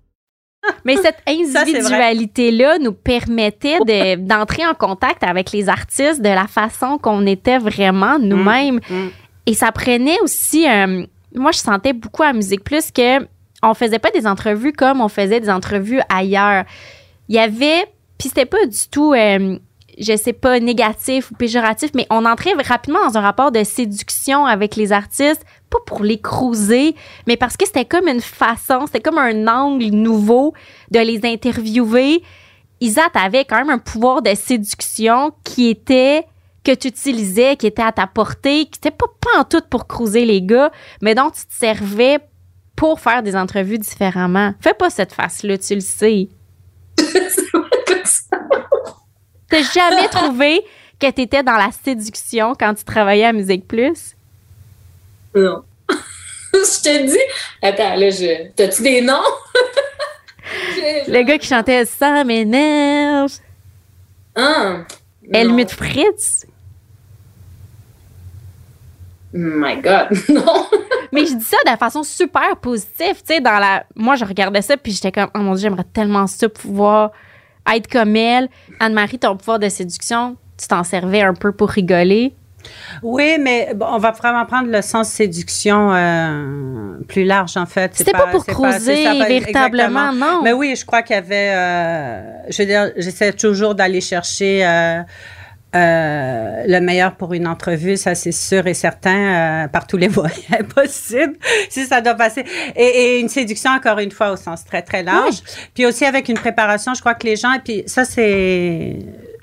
Mais 0.84 0.98
cette 0.98 1.22
individualité-là 1.28 2.78
nous 2.80 2.91
permettait 2.91 3.80
d'entrer 4.18 4.65
en 4.65 4.74
contact 4.74 5.24
avec 5.24 5.52
les 5.52 5.70
artistes 5.70 6.22
de 6.22 6.30
la 6.30 6.48
façon 6.48 6.98
qu'on 6.98 7.26
était 7.26 7.58
vraiment 7.58 8.20
nous-mêmes. 8.20 8.82
Mm, 8.89 8.96
mm. 8.96 9.12
Et 9.45 9.53
ça 9.53 9.71
prenait 9.71 10.19
aussi. 10.21 10.67
Euh, 10.67 11.05
moi, 11.34 11.51
je 11.51 11.60
sentais 11.60 11.93
beaucoup 11.93 12.23
à 12.23 12.34
Musique 12.34 12.63
Plus 12.63 12.91
que 12.91 13.25
on 13.63 13.73
faisait 13.73 13.99
pas 13.99 14.12
des 14.12 14.27
entrevues 14.27 14.73
comme 14.73 15.01
on 15.01 15.08
faisait 15.08 15.39
des 15.39 15.49
entrevues 15.49 16.01
ailleurs. 16.10 16.65
Il 17.29 17.36
y 17.36 17.39
avait. 17.39 17.86
Puis 18.17 18.29
c'était 18.29 18.45
pas 18.45 18.65
du 18.65 18.89
tout. 18.89 19.13
Euh, 19.13 19.58
je 19.97 20.15
sais 20.17 20.34
pas, 20.34 20.60
négatif 20.60 21.31
ou 21.31 21.36
péjoratif, 21.36 21.91
mais 21.93 22.05
on 22.10 22.25
entrait 22.25 22.53
rapidement 22.63 22.99
dans 23.05 23.17
un 23.17 23.21
rapport 23.21 23.51
de 23.51 23.63
séduction 23.63 24.45
avec 24.45 24.75
les 24.75 24.91
artistes, 24.91 25.45
pas 25.69 25.77
pour 25.86 26.03
les 26.03 26.19
cruiser, 26.19 26.95
mais 27.27 27.38
parce 27.38 27.55
que 27.55 27.65
c'était 27.65 27.86
comme 27.86 28.08
une 28.08 28.21
façon, 28.21 28.88
c'était 28.88 28.99
comme 28.99 29.17
un 29.17 29.47
angle 29.47 29.86
nouveau 29.86 30.53
de 30.91 30.99
les 30.99 31.25
interviewer. 31.25 32.21
Isat 32.81 33.10
avait 33.13 33.45
quand 33.45 33.58
même 33.58 33.69
un 33.69 33.79
pouvoir 33.79 34.21
de 34.21 34.34
séduction 34.36 35.31
qui 35.43 35.69
était 35.69 36.25
que 36.65 36.73
tu 36.73 36.88
utilisais, 36.89 37.56
qui 37.56 37.67
était 37.67 37.84
à 37.84 37.91
ta 37.91 38.08
portée, 38.08 38.65
qui 38.65 38.80
n'était 38.84 38.91
pas, 38.91 39.06
tout 39.49 39.62
pour 39.69 39.88
cruiser 39.88 40.25
les 40.25 40.41
gars, 40.41 40.71
mais 41.01 41.15
dont 41.15 41.30
tu 41.30 41.45
te 41.45 41.54
servais 41.54 42.19
pour 42.75 42.99
faire 42.99 43.23
des 43.23 43.36
entrevues 43.36 43.78
différemment. 43.78 44.54
Fais 44.60 44.73
pas 44.73 44.89
cette 44.89 45.13
face-là, 45.13 45.58
tu 45.58 45.75
le 45.75 45.82
sais. 45.82 46.28
T'as 49.47 49.62
jamais 49.73 50.08
trouvé 50.10 50.62
que 50.99 51.10
tu 51.12 51.21
étais 51.21 51.43
dans 51.43 51.56
la 51.56 51.69
séduction 51.71 52.54
quand 52.60 52.73
tu 52.73 52.84
travaillais 52.84 53.25
à 53.25 53.34
Musique 53.34 53.67
Plus? 53.67 54.15
Non. 55.36 55.63
je 56.54 56.82
te 56.82 57.06
dis. 57.06 57.17
Attends, 57.62 57.95
là, 57.95 58.10
je. 58.10 58.49
T'as-tu 58.56 58.82
des 58.82 59.01
noms? 59.01 59.21
Le 61.08 61.23
gars 61.23 61.38
qui 61.38 61.47
chantait 61.47 61.86
Ça 61.86 62.23
m'énerve. 62.23 63.32
Ah. 64.36 64.86
Helmut 65.32 65.71
Fritz? 65.71 66.45
My 69.36 69.76
God, 69.76 70.17
non. 70.30 70.67
Mais 71.12 71.26
je 71.26 71.36
dis 71.36 71.43
ça 71.43 71.58
de 71.65 71.78
façon 71.78 72.04
super 72.04 72.56
positive, 72.58 73.15
tu 73.15 73.36
sais, 73.36 73.41
dans 73.41 73.60
la... 73.60 73.84
Moi, 73.95 74.15
je 74.15 74.26
regardais 74.26 74.62
ça, 74.62 74.78
puis 74.78 74.93
j'étais 74.93 75.12
comme, 75.12 75.30
oh 75.36 75.39
mon 75.39 75.54
Dieu, 75.54 75.63
j'aimerais 75.63 75.86
tellement 75.93 76.26
ça 76.26 76.48
pouvoir 76.48 77.12
être 77.74 77.88
comme 77.88 78.15
elle. 78.15 78.48
Anne-Marie, 78.80 79.19
ton 79.19 79.36
pouvoir 79.36 79.60
de 79.60 79.69
séduction, 79.69 80.38
tu 80.58 80.67
t'en 80.67 80.84
servais 80.84 81.21
un 81.21 81.34
peu 81.34 81.52
pour 81.52 81.69
rigoler. 81.69 82.34
Oui, 83.04 83.38
mais 83.39 83.74
on 83.80 83.98
va 83.98 84.12
vraiment 84.12 84.45
prendre 84.45 84.69
le 84.69 84.82
sens 84.82 85.10
séduction 85.10 85.93
euh, 85.93 86.98
plus 87.08 87.24
large, 87.24 87.58
en 87.58 87.65
fait. 87.65 87.91
C'était 87.93 88.12
pas, 88.12 88.28
pour 88.28 88.45
creuser 88.45 89.06
véritablement, 89.28 90.12
non. 90.12 90.41
Mais 90.43 90.54
oui, 90.54 90.76
je 90.76 90.86
crois 90.86 91.02
qu'il 91.02 91.15
y 91.15 91.19
avait. 91.19 91.52
Euh, 91.54 92.50
je 92.50 92.62
veux 92.62 92.67
dire, 92.67 92.91
j'essaie 92.98 93.34
toujours 93.34 93.76
d'aller 93.76 94.02
chercher. 94.02 94.65
Euh, 94.65 95.02
euh, 95.75 96.63
le 96.67 96.79
meilleur 96.79 97.15
pour 97.15 97.33
une 97.33 97.47
entrevue, 97.47 97.97
ça 97.97 98.15
c'est 98.15 98.31
sûr 98.31 98.65
et 98.67 98.73
certain, 98.73 99.65
euh, 99.65 99.67
par 99.67 99.88
tous 99.88 99.97
les 99.97 100.09
moyens 100.15 100.65
possibles, 100.73 101.35
si 101.69 101.85
ça 101.85 102.01
doit 102.01 102.15
passer. 102.15 102.45
Et, 102.75 103.19
une 103.19 103.29
séduction, 103.29 103.71
encore 103.71 103.99
une 103.99 104.11
fois, 104.11 104.31
au 104.31 104.35
sens 104.35 104.63
très, 104.63 104.81
très 104.81 105.03
large. 105.03 105.41
Puis 105.73 105.85
aussi 105.85 106.05
avec 106.05 106.29
une 106.29 106.38
préparation, 106.38 106.93
je 106.93 107.01
crois 107.01 107.13
que 107.13 107.27
les 107.27 107.35
gens, 107.35 107.53
et 107.53 107.59
puis 107.59 107.83
ça 107.88 108.05
c'est 108.05 108.95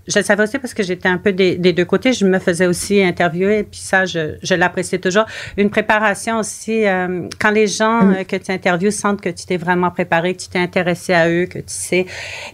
je 0.09 0.19
le 0.19 0.25
savais 0.25 0.43
aussi 0.43 0.59
parce 0.59 0.75
que 0.75 0.83
j'étais 0.83 1.09
un 1.09 1.19
peu 1.19 1.33
des, 1.33 1.57
deux 1.57 1.85
côtés. 1.85 2.13
Je 2.13 2.27
me 2.27 2.39
faisais 2.39 2.67
aussi 2.67 3.03
interviewer, 3.03 3.61
et 3.61 3.63
puis 3.63 3.79
ça, 3.79 4.05
je, 4.05 4.37
je 4.43 4.55
l'appréciais 4.55 4.99
toujours. 4.99 5.25
Une 5.57 5.71
préparation 5.71 6.39
aussi, 6.39 6.87
euh, 6.87 7.29
quand 7.41 7.51
les 7.51 7.69
gens 7.69 8.03
mm. 8.03 8.13
euh, 8.13 8.25
que 8.25 8.37
tu 8.37 8.51
interviews 8.51 8.91
sentent 8.91 9.21
que 9.21 9.29
tu 9.29 9.47
t'es 9.47 9.57
vraiment 9.57 9.91
préparé, 9.91 10.35
que 10.35 10.43
tu 10.43 10.49
t'es 10.49 10.59
intéressé 10.59 11.15
à 11.15 11.29
eux, 11.29 11.47
que 11.47 11.59
tu 11.59 11.65
sais. 11.69 12.07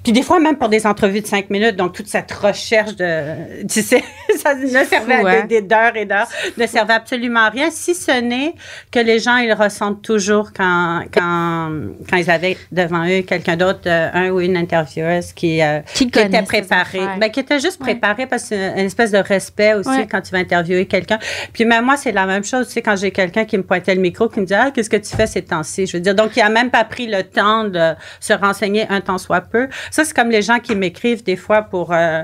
Puis 0.02 0.12
des 0.12 0.22
fois, 0.22 0.40
même 0.40 0.56
pour 0.56 0.68
des 0.68 0.86
entrevues 0.86 1.22
de 1.22 1.26
cinq 1.26 1.48
minutes, 1.48 1.76
donc 1.76 1.94
toute 1.94 2.08
cette 2.08 2.30
recherche 2.32 2.96
de, 2.96 3.64
tu 3.68 3.80
sais, 3.80 4.04
ça 4.36 4.54
ne 4.54 4.66
servait 4.66 5.14
à 5.14 5.26
hein? 5.26 5.44
des, 5.48 5.62
d'heures 5.62 5.96
et 5.96 6.04
d'heures, 6.04 6.28
ne 6.56 6.66
servait 6.66 6.94
absolument 6.94 7.40
à 7.40 7.48
rien, 7.48 7.70
si 7.70 7.94
ce 7.94 8.20
n'est 8.20 8.54
que 8.90 8.98
les 8.98 9.18
gens, 9.18 9.36
ils 9.38 9.52
ressentent 9.54 10.02
toujours 10.02 10.52
quand, 10.54 11.04
quand, 11.12 11.72
quand 12.08 12.16
ils 12.16 12.30
avaient 12.30 12.58
devant 12.72 13.06
eux 13.06 13.22
quelqu'un 13.22 13.56
d'autre, 13.56 13.80
euh, 13.86 14.10
un 14.12 14.30
ou 14.30 14.40
une 14.40 14.56
intervieweuse 14.56 15.32
qui, 15.32 15.60
qui, 15.94 16.04
était 16.04 16.42
préparé 16.42 17.00
qui 17.38 17.44
était 17.44 17.60
juste 17.60 17.78
préparé 17.78 18.26
parce 18.26 18.42
que 18.42 18.48
c'est 18.48 18.72
une 18.72 18.86
espèce 18.86 19.12
de 19.12 19.18
respect 19.18 19.74
aussi 19.74 20.06
quand 20.10 20.20
tu 20.20 20.32
vas 20.32 20.38
interviewer 20.38 20.86
quelqu'un. 20.86 21.18
Puis 21.52 21.64
même 21.64 21.84
moi, 21.84 21.96
c'est 21.96 22.10
la 22.10 22.26
même 22.26 22.42
chose, 22.42 22.66
tu 22.66 22.74
sais, 22.74 22.82
quand 22.82 22.96
j'ai 22.96 23.12
quelqu'un 23.12 23.44
qui 23.44 23.56
me 23.56 23.62
pointait 23.62 23.94
le 23.94 24.00
micro, 24.00 24.28
qui 24.28 24.40
me 24.40 24.44
dit, 24.44 24.54
ah, 24.54 24.72
qu'est-ce 24.72 24.90
que 24.90 24.96
tu 24.96 25.14
fais 25.14 25.28
ces 25.28 25.42
temps-ci? 25.42 25.86
Je 25.86 25.96
veux 25.96 26.00
dire, 26.00 26.16
donc, 26.16 26.36
il 26.36 26.40
a 26.40 26.48
même 26.48 26.70
pas 26.70 26.84
pris 26.84 27.06
le 27.06 27.22
temps 27.22 27.64
de 27.64 27.94
se 28.18 28.32
renseigner 28.32 28.86
un 28.88 29.00
temps 29.00 29.18
soit 29.18 29.40
peu. 29.40 29.68
Ça, 29.92 30.04
c'est 30.04 30.14
comme 30.14 30.30
les 30.30 30.42
gens 30.42 30.58
qui 30.58 30.74
m'écrivent 30.74 31.22
des 31.22 31.36
fois 31.36 31.62
pour, 31.62 31.92
euh, 31.92 32.22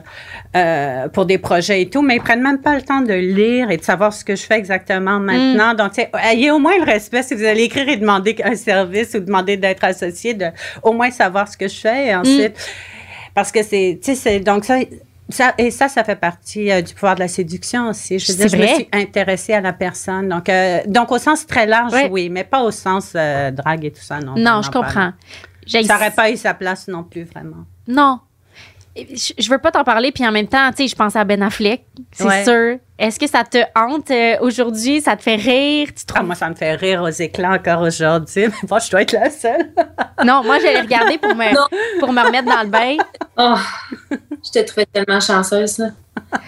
euh, 0.56 1.08
pour 1.08 1.26
des 1.26 1.38
projets 1.38 1.82
et 1.82 1.88
tout, 1.88 2.02
mais 2.02 2.16
ils 2.16 2.22
prennent 2.22 2.42
même 2.42 2.60
pas 2.60 2.74
le 2.74 2.82
temps 2.82 3.02
de 3.02 3.14
lire 3.14 3.70
et 3.70 3.76
de 3.76 3.84
savoir 3.84 4.12
ce 4.12 4.24
que 4.24 4.34
je 4.34 4.42
fais 4.42 4.58
exactement 4.58 5.20
mm. 5.20 5.24
maintenant. 5.24 5.74
Donc, 5.74 5.92
tu 5.92 6.02
sais, 6.02 6.10
ayez 6.24 6.50
au 6.50 6.58
moins 6.58 6.76
le 6.76 6.84
respect 6.84 7.22
si 7.22 7.34
vous 7.34 7.44
allez 7.44 7.64
écrire 7.64 7.88
et 7.88 7.96
demander 7.96 8.36
un 8.42 8.56
service 8.56 9.14
ou 9.14 9.20
demander 9.20 9.56
d'être 9.56 9.84
associé, 9.84 10.34
de 10.34 10.46
au 10.82 10.92
moins 10.92 11.12
savoir 11.12 11.46
ce 11.46 11.56
que 11.56 11.68
je 11.68 11.78
fais 11.78 12.08
et 12.08 12.16
ensuite, 12.16 12.56
mm. 12.56 13.03
Parce 13.34 13.52
que 13.52 13.62
c'est, 13.62 13.98
tu 14.02 14.14
sais, 14.14 14.40
donc 14.40 14.64
ça, 14.64 14.78
ça, 15.28 15.54
et 15.58 15.70
ça, 15.70 15.88
ça 15.88 16.04
fait 16.04 16.16
partie 16.16 16.70
euh, 16.70 16.82
du 16.82 16.94
pouvoir 16.94 17.14
de 17.14 17.20
la 17.20 17.28
séduction 17.28 17.88
aussi. 17.88 18.18
Je 18.18 18.32
veux 18.32 18.38
dire, 18.38 18.48
je 18.48 18.56
me 18.56 18.66
suis 18.66 18.88
intéressée 18.92 19.54
à 19.54 19.60
la 19.60 19.72
personne. 19.72 20.28
Donc, 20.28 20.48
euh, 20.48 20.80
donc 20.86 21.10
au 21.12 21.18
sens 21.18 21.46
très 21.46 21.66
large, 21.66 21.92
oui, 22.10 22.28
mais 22.28 22.44
pas 22.44 22.62
au 22.62 22.70
sens 22.70 23.12
euh, 23.14 23.50
drague 23.50 23.84
et 23.84 23.90
tout 23.90 24.02
ça, 24.02 24.20
non. 24.20 24.34
Non, 24.36 24.62
je 24.62 24.70
comprends. 24.70 25.12
Ça 25.66 25.82
n'aurait 25.82 26.10
pas 26.10 26.30
eu 26.30 26.36
sa 26.36 26.54
place 26.54 26.88
non 26.88 27.04
plus, 27.04 27.24
vraiment. 27.24 27.64
Non, 27.88 28.20
je 28.96 29.50
veux 29.50 29.58
pas 29.58 29.72
t'en 29.72 29.84
parler, 29.84 30.12
puis 30.12 30.26
en 30.26 30.30
même 30.30 30.46
temps, 30.46 30.70
tu 30.70 30.84
sais, 30.84 30.88
je 30.88 30.94
pense 30.94 31.16
à 31.16 31.24
Ben 31.24 31.42
Affleck, 31.42 31.84
c'est 32.12 32.44
sûr. 32.44 32.78
Est-ce 32.96 33.18
que 33.18 33.26
ça 33.26 33.42
te 33.42 33.58
hante 33.74 34.10
euh, 34.12 34.36
aujourd'hui? 34.40 35.00
Ça 35.00 35.16
te 35.16 35.22
fait 35.22 35.34
rire? 35.34 35.88
Tu 35.94 36.04
ah, 36.14 36.22
moi, 36.22 36.36
ça 36.36 36.48
me 36.48 36.54
fait 36.54 36.76
rire 36.76 37.02
aux 37.02 37.08
éclats 37.08 37.54
encore 37.54 37.80
aujourd'hui. 37.82 38.46
Mais 38.62 38.68
bon, 38.68 38.78
je 38.78 38.88
dois 38.88 39.02
être 39.02 39.12
la 39.12 39.30
seule. 39.30 39.72
non, 40.24 40.44
moi, 40.44 40.60
j'allais 40.60 40.80
regarder 40.80 41.18
pour 41.18 41.34
me, 41.34 41.98
pour 41.98 42.12
me 42.12 42.24
remettre 42.24 42.48
dans 42.48 42.62
le 42.62 42.68
bain. 42.68 42.96
Oh, 43.36 43.56
je 44.44 44.50
t'ai 44.52 44.64
trouvé 44.64 44.86
tellement 44.86 45.18
chanceuse, 45.18 45.78
là. 45.78 45.88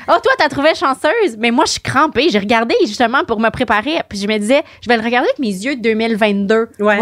Oh, 0.09 0.15
toi, 0.23 0.33
t'as 0.39 0.49
trouvé 0.49 0.75
chanceuse? 0.77 1.37
Mais 1.37 1.51
moi, 1.51 1.65
je 1.65 1.73
suis 1.73 1.81
crampée. 1.81 2.29
J'ai 2.31 2.39
regardé 2.39 2.77
justement 2.83 3.25
pour 3.25 3.41
me 3.41 3.51
préparer. 3.51 4.01
Puis 4.09 4.21
je 4.21 4.29
me 4.29 4.39
disais, 4.39 4.63
je 4.83 4.89
vais 4.89 4.97
le 4.97 5.03
regarder 5.03 5.29
avec 5.29 5.41
mes 5.41 5.49
yeux 5.49 5.75
de 5.75 5.83
2022. 5.83 6.69
Ouais. 6.79 6.99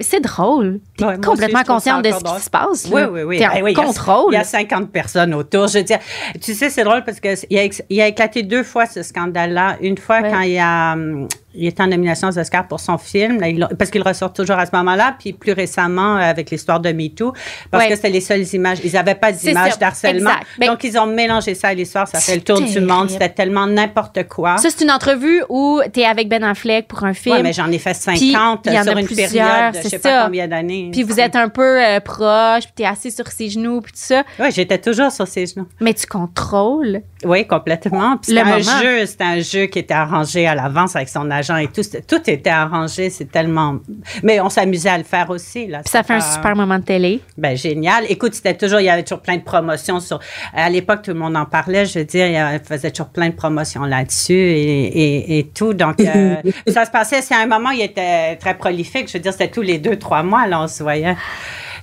C'est 0.00 0.20
drôle. 0.20 0.80
T'es 0.96 1.04
Ouais, 1.04 1.16
complètement 1.20 1.60
aussi, 1.60 1.68
consciente 1.68 2.04
de 2.04 2.10
ce 2.10 2.18
qui 2.36 2.40
se 2.42 2.50
passe. 2.50 2.88
Oui, 2.90 3.00
là. 3.00 3.08
oui, 3.10 3.22
oui. 3.22 3.38
T'es 3.38 3.46
en 3.46 3.54
Ben 3.54 3.62
oui, 3.64 3.72
il 3.72 3.78
y 3.78 3.80
a- 3.80 3.84
contrôle. 3.84 4.32
Il 4.32 4.36
y 4.36 4.38
a 4.40 4.44
50 4.44 4.90
personnes 4.90 5.34
autour. 5.34 5.68
Je 5.68 5.78
veux 5.78 5.84
dire, 5.84 5.98
tu 6.42 6.54
sais, 6.54 6.70
c'est 6.70 6.84
drôle 6.84 7.04
parce 7.04 7.20
que 7.20 7.28
il 7.50 7.58
a, 7.58 7.68
il 7.90 8.00
a 8.00 8.08
éclaté 8.08 8.42
deux 8.42 8.62
fois 8.64 8.86
ce 8.86 9.02
scandale-là. 9.02 9.76
Une 9.80 9.98
fois 9.98 10.20
Ouais. 10.20 10.30
quand 10.30 10.40
il, 10.40 10.58
a, 10.58 10.92
hum, 10.94 11.28
il 11.54 11.66
était 11.66 11.82
en 11.82 11.86
nomination 11.86 12.28
aux 12.28 12.38
Oscars 12.38 12.66
pour 12.66 12.80
son 12.80 12.98
film, 12.98 13.38
là, 13.40 13.68
parce 13.78 13.90
qu'il 13.90 14.02
ressort 14.02 14.32
toujours 14.32 14.56
à 14.58 14.66
ce 14.66 14.70
moment-là, 14.74 15.14
puis 15.18 15.32
plus 15.32 15.52
récemment 15.52 16.16
euh, 16.16 16.20
avec 16.20 16.50
l'histoire 16.50 16.80
de 16.80 16.90
MeToo, 16.90 17.32
parce 17.70 17.84
Ouais. 17.84 17.90
que 17.90 17.96
c'était 17.96 18.10
les 18.10 18.20
seules 18.20 18.42
images. 18.54 18.78
Ils 18.82 18.92
n'avaient 18.92 19.14
pas 19.14 19.30
d'images 19.30 19.78
d'harcèlement. 19.78 20.30
Ben- 20.58 20.68
Donc, 20.70 20.82
ils 20.82 20.98
ont 20.98 21.06
mélangé 21.06 21.54
ça 21.54 21.68
à 21.68 21.74
l'histoire. 21.74 22.08
Ça 22.08 22.18
fait 22.18 22.34
le 22.36 22.42
tour 22.42 22.60
du 22.60 22.80
monde. 22.80 23.10
C'était 23.10 23.28
tellement 23.28 23.66
n'importe 23.68 24.26
quoi. 24.28 24.58
Ça, 24.58 24.68
c'est 24.70 24.82
une 24.84 24.90
entrevue 24.90 25.42
où 25.48 25.80
tu 25.92 26.00
es 26.00 26.04
avec 26.04 26.28
Ben 26.28 26.42
Affleck 26.42 26.88
pour 26.88 27.04
un 27.04 27.14
film. 27.14 27.36
Ouais, 27.36 27.42
mais 27.42 27.52
j'en 27.52 27.70
ai 27.70 27.78
fait 27.78 27.92
Puis, 27.92 28.32
50 28.32 28.62
il 28.66 28.72
y 28.72 28.78
en 28.78 28.82
sur 28.82 28.98
une 28.98 29.06
plusieurs, 29.06 29.28
période 29.30 29.74
de 29.83 29.83
je 29.84 29.88
sais 29.90 29.98
ça. 29.98 30.10
pas 30.10 30.24
combien 30.24 30.48
d'années. 30.48 30.90
puis 30.92 31.02
vous 31.02 31.20
êtes 31.20 31.36
un 31.36 31.48
peu 31.48 31.82
euh, 31.82 32.00
proche, 32.00 32.64
puis 32.64 32.72
tu 32.76 32.82
es 32.82 32.86
assis 32.86 33.10
sur 33.10 33.26
ses 33.28 33.48
genoux, 33.50 33.80
puis 33.80 33.92
tout 33.92 33.98
ça. 34.00 34.24
Oui, 34.38 34.46
j'étais 34.52 34.78
toujours 34.78 35.10
sur 35.12 35.26
ses 35.28 35.46
genoux. 35.46 35.66
Mais 35.80 35.94
tu 35.94 36.06
contrôles? 36.06 37.02
Oui, 37.24 37.46
complètement. 37.46 38.16
Puis 38.16 38.32
C'était 38.32 38.40
un 38.40 38.44
moment. 38.44 38.82
jeu, 38.82 39.06
c'était 39.06 39.24
un 39.24 39.40
jeu 39.40 39.66
qui 39.66 39.78
était 39.78 39.94
arrangé 39.94 40.46
à 40.46 40.54
l'avance 40.54 40.96
avec 40.96 41.08
son 41.08 41.30
agent 41.30 41.56
et 41.56 41.68
tout. 41.68 41.82
Tout 42.06 42.30
était 42.30 42.50
arrangé, 42.50 43.10
c'est 43.10 43.30
tellement. 43.30 43.76
Mais 44.22 44.40
on 44.40 44.48
s'amusait 44.48 44.90
à 44.90 44.98
le 44.98 45.04
faire 45.04 45.30
aussi. 45.30 45.66
Là. 45.66 45.80
Puis 45.80 45.90
ça 45.90 46.02
fait 46.02 46.14
un 46.14 46.20
super 46.20 46.54
moment 46.56 46.78
de 46.78 46.84
télé. 46.84 47.20
Ben, 47.36 47.56
génial. 47.56 48.04
Écoute, 48.08 48.34
c'était 48.34 48.56
toujours, 48.56 48.80
il 48.80 48.84
y 48.84 48.90
avait 48.90 49.02
toujours 49.02 49.22
plein 49.22 49.36
de 49.36 49.42
promotions 49.42 50.00
sur. 50.00 50.20
À 50.54 50.68
l'époque, 50.70 51.02
tout 51.02 51.12
le 51.12 51.18
monde 51.18 51.36
en 51.36 51.46
parlait. 51.46 51.86
Je 51.86 52.00
veux 52.00 52.04
dire, 52.04 52.26
il 52.26 52.60
faisait 52.66 52.90
toujours 52.90 53.10
plein 53.10 53.28
de 53.28 53.34
promotions 53.34 53.84
là-dessus 53.84 54.32
et, 54.34 54.84
et, 54.84 55.38
et 55.38 55.44
tout. 55.48 55.74
Donc, 55.74 56.00
euh, 56.00 56.36
ça 56.68 56.84
se 56.84 56.90
passait. 56.90 57.22
C'est 57.22 57.34
un 57.34 57.46
moment, 57.46 57.70
il 57.70 57.82
était 57.82 58.36
très 58.36 58.54
prolifique. 58.54 59.08
Je 59.08 59.14
veux 59.14 59.20
dire, 59.20 59.32
c'était 59.32 59.50
tous 59.50 59.62
les 59.62 59.78
deux, 59.78 59.96
trois 59.96 60.22
mois, 60.22 60.46
là, 60.46 60.60
on 60.62 60.68
se 60.68 60.82
voyait. 60.82 61.16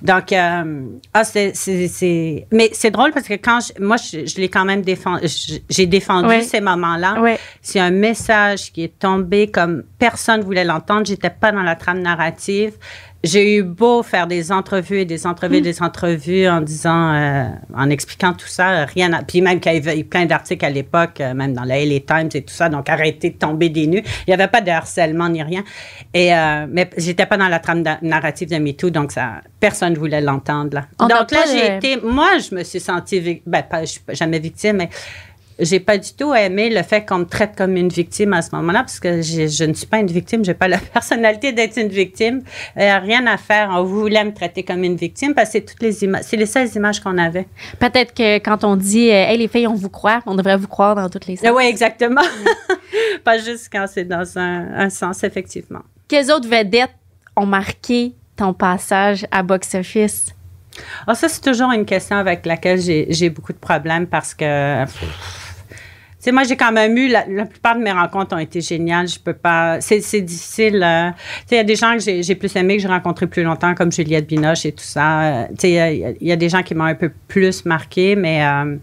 Donc, 0.02 0.32
euh, 0.34 0.82
ah, 1.14 1.24
c'est, 1.24 1.52
c'est, 1.56 1.88
c'est- 1.88 2.48
mais 2.52 2.70
c'est 2.74 2.90
drôle 2.92 3.12
parce 3.12 3.28
que 3.28 3.36
quand 3.36 3.60
je- 3.60 3.84
moi, 3.84 3.98
je, 3.98 4.26
je 4.26 4.38
l'ai 4.38 4.50
quand 4.50 4.66
même 4.66 4.82
défendu, 4.82 5.28
j'ai 5.70 5.86
défendu 5.86 6.28
ces 6.42 6.60
moments-là. 6.62 7.16
C'est 7.62 7.80
un 7.80 7.92
message 7.92 8.72
qui 8.72 8.84
est 8.84 8.98
tombé 9.00 9.50
comme 9.52 9.84
personne 10.00 10.42
voulait 10.42 10.64
l'entendre. 10.66 11.06
J'étais 11.06 11.30
pas 11.30 11.52
dans 11.52 11.62
la 11.64 11.76
trame 11.76 12.00
narrative. 12.02 12.74
J'ai 13.24 13.58
eu 13.58 13.64
beau 13.64 14.02
faire 14.02 14.26
des 14.26 14.52
entrevues 14.52 15.02
et 15.02 15.06
des 15.06 15.28
entrevues 15.28 15.58
et 15.58 15.62
des 15.62 15.84
entrevues 15.84 16.48
en 16.48 16.60
disant, 16.60 17.14
euh, 17.14 17.46
en 17.76 17.90
expliquant 17.92 18.34
tout 18.34 18.48
ça, 18.48 18.86
rien. 18.86 19.14
À, 19.14 19.22
puis 19.22 19.42
même 19.42 19.60
qu'il 19.60 19.74
y 19.74 19.78
avait 19.78 20.00
eu 20.00 20.04
plein 20.04 20.26
d'articles 20.26 20.66
à 20.66 20.72
l'époque, 20.72 21.22
euh, 21.22 21.36
même 21.36 21.54
dans 21.54 21.64
la 21.64 21.86
LA 21.86 22.00
Times 22.00 22.30
et 22.34 22.42
tout 22.42 22.54
ça, 22.54 22.68
donc 22.68 22.90
arrêtez 22.90 23.30
de 23.30 23.38
tomber 23.38 23.70
des 23.70 23.86
nues. 23.86 24.02
Il 24.26 24.30
n'y 24.30 24.34
avait 24.34 24.48
pas 24.48 24.62
de 24.62 24.72
harcèlement 24.72 25.30
ni 25.30 25.44
rien. 25.44 25.64
Et 26.16 26.34
euh, 26.34 26.66
mais 26.68 26.90
j'étais 26.98 27.28
pas 27.28 27.38
dans 27.38 27.48
la 27.48 27.60
trame 27.60 27.84
narrative 28.02 28.50
de 28.50 28.58
MeToo, 28.58 28.90
donc 28.90 29.12
ça, 29.12 29.42
personne 29.60 29.94
voulait 29.94 30.22
l'entendre 30.22 30.74
là. 30.74 30.88
On 31.00 31.06
n'a 31.06 31.20
donc 31.20 31.32
là, 31.32 31.44
j'ai 31.46 31.76
été, 31.76 32.02
moi, 32.02 32.40
je 32.40 32.56
me 32.56 32.64
suis 32.64 32.80
sentie, 32.80 33.44
ben 33.46 33.62
pas, 33.62 33.82
je 33.82 33.92
suis 33.92 34.02
jamais 34.10 34.40
victime, 34.40 34.78
mais 34.78 34.90
j'ai 35.62 35.80
pas 35.80 35.98
du 35.98 36.14
tout 36.14 36.34
aimé 36.34 36.70
le 36.70 36.82
fait 36.84 37.06
qu'on 37.06 37.20
me 37.20 37.26
traite 37.26 37.56
comme 37.56 37.78
une 37.78 37.90
victime 37.90 38.34
à 38.34 38.42
ce 38.42 38.54
moment-là, 38.56 38.80
parce 38.80 39.00
que 39.00 39.22
je 39.22 39.64
ne 39.64 39.74
suis 39.74 39.86
pas 39.86 40.00
une 40.00 40.08
victime, 40.08 40.44
j'ai 40.44 40.54
pas 40.54 40.68
la 40.68 40.78
personnalité 40.94 41.52
d'être 41.52 41.78
une 41.78 41.88
victime. 41.88 42.42
Il 42.76 42.82
n'y 42.82 42.88
a 42.88 43.00
rien 43.00 43.26
à 43.28 43.38
faire. 43.38 43.70
On 43.72 43.84
voulait 43.84 44.24
me 44.24 44.34
traiter 44.34 44.64
comme 44.64 44.84
une 44.84 44.96
victime 44.96 45.34
parce 45.34 45.50
que 45.50 45.54
c'est 45.54 45.62
toutes 45.62 45.82
les 45.82 46.04
images, 46.04 46.24
c'est 46.26 46.38
les 46.38 46.46
seules 46.46 46.70
images 46.76 47.00
qu'on 47.00 47.18
avait. 47.18 47.48
Peut-être 47.80 48.14
que 48.14 48.38
quand 48.40 48.64
on 48.64 48.76
dit 48.76 49.10
euh, 49.10 49.26
Hey, 49.32 49.38
les 49.38 49.48
filles, 49.48 49.68
on 49.68 49.76
vous 49.76 49.90
croit, 49.90 50.22
on 50.26 50.36
devrait 50.36 50.58
vous 50.58 50.68
croire 50.68 50.96
dans 50.96 51.10
toutes 51.10 51.28
les 51.28 51.36
sens. 51.36 51.50
Oui, 51.54 51.66
exactement. 51.66 52.22
pas 53.24 53.38
juste 53.38 53.70
quand 53.72 53.86
c'est 53.88 54.06
dans 54.06 54.38
un, 54.38 54.74
un 54.76 54.90
sens, 54.90 55.24
effectivement. 55.24 55.82
Quelles 56.08 56.32
autres 56.32 56.48
vedettes 56.48 56.92
ont 57.36 57.46
marqué 57.46 58.14
ton 58.36 58.54
passage 58.54 59.26
à 59.32 59.44
box-office? 59.44 60.34
Ah, 61.08 61.16
ça, 61.16 61.28
c'est 61.30 61.42
toujours 61.42 61.72
une 61.72 61.86
question 61.86 62.16
avec 62.16 62.46
laquelle 62.46 62.80
j'ai 62.80 63.30
beaucoup 63.30 63.54
de 63.54 63.58
problèmes 63.58 64.08
parce 64.08 64.34
que. 64.34 64.86
Sais, 66.22 66.32
moi, 66.32 66.44
j'ai 66.44 66.56
quand 66.56 66.72
même 66.72 66.96
eu, 66.98 67.08
la, 67.08 67.26
la 67.28 67.46
plupart 67.46 67.76
de 67.76 67.82
mes 67.82 67.92
rencontres 67.92 68.36
ont 68.36 68.40
été 68.40 68.62
géniales. 68.62 69.08
Je 69.08 69.20
peux 69.20 69.34
pas, 69.34 69.80
c'est 69.82 70.22
difficile. 70.22 70.82
euh, 70.84 71.10
tu 71.12 71.18
sais, 71.48 71.56
il 71.56 71.58
y 71.58 71.60
a 71.60 71.64
des 71.64 71.76
gens 71.76 71.94
que 71.94 72.00
j'ai 72.00 72.24
j'ai 72.24 72.36
plus 72.36 72.56
aimés, 72.56 72.76
que 72.78 72.82
j'ai 72.84 72.88
rencontrés 72.88 73.28
plus 73.28 73.44
longtemps, 73.44 73.74
comme 73.76 73.92
Juliette 73.92 74.28
Binoche 74.28 74.66
et 74.66 74.72
tout 74.72 74.84
ça. 74.84 75.22
Euh, 75.22 75.48
Tu 75.50 75.68
sais, 75.68 76.16
il 76.20 76.26
y 76.28 76.30
y 76.30 76.32
a 76.32 76.36
des 76.36 76.50
gens 76.50 76.64
qui 76.64 76.76
m'ont 76.76 76.86
un 76.86 76.96
peu 76.96 77.12
plus 77.28 77.66
marqué, 77.66 78.16
mais. 78.16 78.44
euh, 78.46 78.76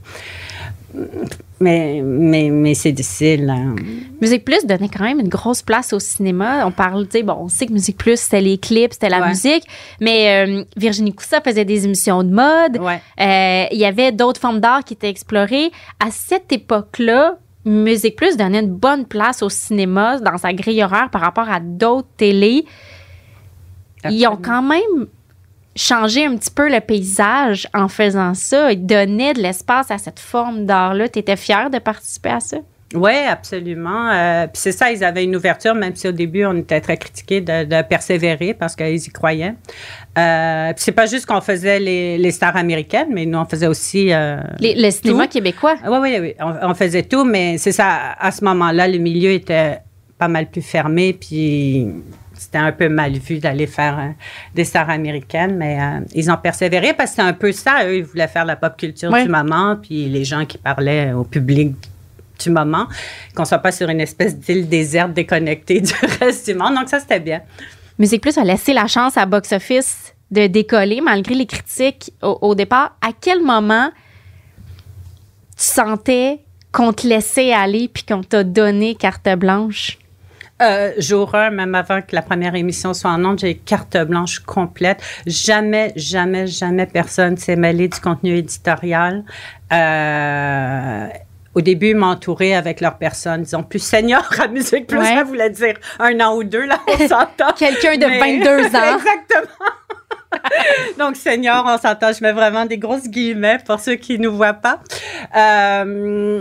mais, 1.61 2.01
mais, 2.05 2.51
mais 2.51 2.75
c'est 2.75 2.93
difficile. 2.93 3.49
hein. 3.51 3.75
Musique 4.21 4.45
Plus 4.45 4.65
donnait 4.67 4.89
quand 4.89 5.05
même 5.05 5.21
une 5.21 5.29
grosse 5.29 5.63
place 5.63 5.93
au 5.93 5.99
cinéma. 5.99 6.67
On 6.67 6.71
parle, 6.71 7.07
tu 7.09 7.19
sais, 7.19 7.23
bon, 7.23 7.37
on 7.41 7.49
sait 7.49 7.67
que 7.67 7.73
Musique 7.73 7.97
Plus, 7.97 8.19
c'était 8.21 8.41
les 8.41 8.59
clips, 8.59 8.93
c'était 8.93 9.09
la 9.09 9.21
Ouais. 9.21 9.29
musique, 9.29 9.65
mais 10.01 10.47
euh, 10.47 10.65
Virginie 10.77 11.13
Coussa 11.13 11.41
faisait 11.41 11.65
des 11.65 11.85
émissions 11.85 12.23
de 12.23 12.31
mode. 12.31 12.79
Ouais. 12.81 13.01
Euh, 13.21 13.67
Il 13.73 13.79
y 13.79 13.85
avait 13.85 14.13
d'autres 14.13 14.41
formes 14.41 14.61
d'art 14.61 14.85
qui 14.85 14.95
étaient 14.95 15.11
explorées. 15.11 15.71
À 16.01 16.11
cette 16.11 16.53
époque-là, 16.53 17.39
Musique 17.65 18.17
Plus 18.17 18.37
donnait 18.37 18.61
une 18.61 18.71
bonne 18.75 19.05
place 19.05 19.43
au 19.43 19.49
cinéma 19.49 20.19
dans 20.21 20.39
sa 20.39 20.53
grille 20.53 20.83
horaire 20.83 21.11
par 21.11 21.21
rapport 21.21 21.51
à 21.51 21.61
d'autres 21.61 22.09
télés. 22.17 22.65
Ils 24.09 24.27
ont 24.29 24.39
quand 24.41 24.63
même 24.63 25.07
changé 25.79 26.27
un 26.27 26.37
petit 26.37 26.51
peu 26.51 26.69
le 26.71 26.81
paysage 26.81 27.69
en 27.73 27.89
faisant 27.89 28.35
ça. 28.35 28.73
Ils 28.73 28.85
donnaient 28.85 29.33
de 29.35 29.41
l'espace 29.41 29.91
à 29.91 29.99
cette 29.99 30.19
forme 30.21 30.67
d'art-là. 30.67 31.09
Tu 31.09 31.21
étais 31.21 31.37
fière 31.37 31.71
de 31.71 31.79
participer 31.79 32.31
à 32.31 32.41
ça? 32.41 32.57
Oui, 32.95 33.13
absolument. 33.29 34.09
Euh, 34.11 34.47
Puis 34.47 34.63
c'est 34.63 34.73
ça, 34.73 34.91
ils 34.91 35.05
avaient 35.05 35.23
une 35.25 35.37
ouverture, 35.37 35.75
même 35.75 35.95
si 35.95 36.09
au 36.09 36.13
début, 36.13 36.47
on 36.47 36.57
était 36.57 36.81
très 36.81 36.97
critiqués 36.97 37.43
de, 37.43 37.65
de 37.65 37.83
persévérer 37.83 38.55
parce 38.55 38.75
qu'ils 38.75 38.97
y 38.97 39.09
croyaient. 39.11 39.55
Euh, 40.17 40.73
Puis 40.73 40.85
c'est 40.85 40.93
pas 40.93 41.05
juste 41.05 41.27
qu'on 41.27 41.43
faisait 41.43 41.79
les, 41.81 42.17
les 42.17 42.31
stars 42.31 42.57
américaines, 42.57 43.09
mais 43.11 43.27
nous, 43.27 43.39
on 43.39 43.45
faisait 43.45 43.67
aussi... 43.67 44.11
euh, 44.11 44.39
Les- 44.59 44.75
le 44.75 44.91
cinéma 44.91 45.25
tout. 45.27 45.33
québécois. 45.35 45.75
Oui, 45.87 45.99
oui, 46.01 46.17
oui. 46.19 46.35
On, 46.41 46.71
on 46.71 46.75
faisait 46.75 47.03
tout, 47.03 47.25
mais 47.25 47.59
c'est 47.59 47.73
ça, 47.73 48.15
à 48.19 48.31
ce 48.31 48.43
moment-là, 48.45 48.89
le 48.89 48.97
milieu 48.99 49.33
était 49.33 49.81
pas 50.17 50.29
mal 50.29 50.47
plus 50.51 50.63
fermé, 50.63 51.13
puis 51.13 51.87
c'était 52.39 52.59
un 52.59 52.73
peu 52.73 52.89
mal 52.89 53.13
vu 53.13 53.39
d'aller 53.39 53.67
faire 53.67 53.99
euh, 53.99 54.09
des 54.55 54.65
stars 54.65 54.91
américaines, 54.91 55.57
mais 55.57 55.81
euh, 55.81 56.01
ils 56.15 56.31
ont 56.31 56.37
persévéré 56.37 56.95
parce 56.95 57.11
que 57.11 57.17
c'est 57.17 57.23
un 57.23 57.33
peu 57.33 57.53
ça. 57.53 57.87
Eux, 57.87 57.99
ils 57.99 58.05
voulaient 58.05 58.29
faire 58.29 58.45
la 58.45 58.57
pop 58.57 58.77
culture 58.77 59.13
du 59.13 59.29
moment, 59.29 59.77
puis 59.77 60.09
les 60.09 60.25
gens 60.25 60.45
qui 60.47 60.59
parlaient 60.59 61.13
au 61.13 61.25
public 61.25 61.75
du 62.39 62.51
moment, 62.51 62.87
qu'on 63.35 63.45
soit 63.45 63.59
pas 63.59 63.73
sur 63.73 63.89
une 63.89 64.01
espèce 64.01 64.37
d'île 64.37 64.69
déserte 64.69 65.13
déconnectée 65.13 65.81
du 65.83 65.93
reste 66.21 66.47
du 66.47 66.55
monde. 66.55 66.75
Donc 66.75 66.89
ça, 66.89 67.01
c'était 67.01 67.21
bien. 67.21 67.43
Musique 67.99 68.23
Plus 68.23 68.39
a 68.39 68.45
laissé 68.45 68.73
la 68.73 68.87
chance 68.87 69.17
à 69.17 69.27
Box 69.27 69.53
Office 69.53 70.15
de 70.31 70.47
décoller 70.47 71.01
malgré 71.01 71.35
les 71.35 71.47
critiques 71.47 72.13
au, 72.23 72.39
au 72.43 72.55
départ. 72.55 72.97
À 73.01 73.11
quel 73.19 73.43
moment 73.43 73.91
tu 75.57 75.65
sentais 75.65 76.41
qu'on 76.71 76.93
te 76.93 77.07
laissait 77.07 77.53
aller 77.53 77.89
puis 77.89 78.05
qu'on 78.05 78.23
t'a 78.23 78.45
donné 78.45 78.95
carte 78.95 79.29
blanche? 79.37 79.99
Euh, 80.61 80.93
jour 80.99 81.35
1, 81.37 81.51
même 81.51 81.75
avant 81.77 82.03
que 82.03 82.15
la 82.17 82.23
première 82.23 82.55
émission 82.57 82.93
soit 82.93 83.11
en 83.11 83.25
ondes, 83.25 83.39
j'ai 83.39 83.55
carte 83.55 83.97
blanche 83.99 84.41
complète. 84.41 85.01
Jamais, 85.27 85.93
jamais, 85.95 86.47
jamais 86.49 86.87
personne 86.87 87.37
s'est 87.37 87.55
mêlé 87.57 87.87
du 87.89 88.01
contenu 88.01 88.37
éditorial. 88.37 89.23
Euh, 89.73 91.07
au 91.55 91.61
début, 91.61 91.91
ils 91.91 91.97
m'entouraient 91.97 92.55
avec 92.55 92.81
leurs 92.81 92.99
personnes, 92.99 93.43
disons, 93.43 93.63
plus 93.63 93.79
seniors 93.79 94.29
à 94.41 94.49
Musique 94.49 94.87
Plus, 94.87 94.99
Ouais. 94.99 95.15
ça 95.17 95.25
voulait 95.25 95.51
dire 95.51 95.75
un 95.99 96.19
an 96.21 96.35
ou 96.37 96.45
deux, 96.45 96.67
là, 96.67 96.79
on 96.89 96.99
s'entend. 97.09 97.53
Quelqu'un 97.57 97.97
de 97.97 98.07
Mais- 98.07 98.19
22 98.39 98.67
ans. 98.77 98.97
Exactement. 98.99 99.65
Donc, 100.99 101.17
senior, 101.17 101.65
on 101.67 101.79
s'entend. 101.79 102.13
Je 102.13 102.23
mets 102.23 102.33
vraiment 102.33 102.65
des 102.67 102.79
grosses 102.79 103.09
guillemets 103.09 103.59
pour 103.65 103.79
ceux 103.81 103.95
qui 103.97 104.19
ne 104.19 104.25
nous 104.25 104.37
voient 104.37 104.53
pas. 104.55 104.81
Euh, 105.37 106.39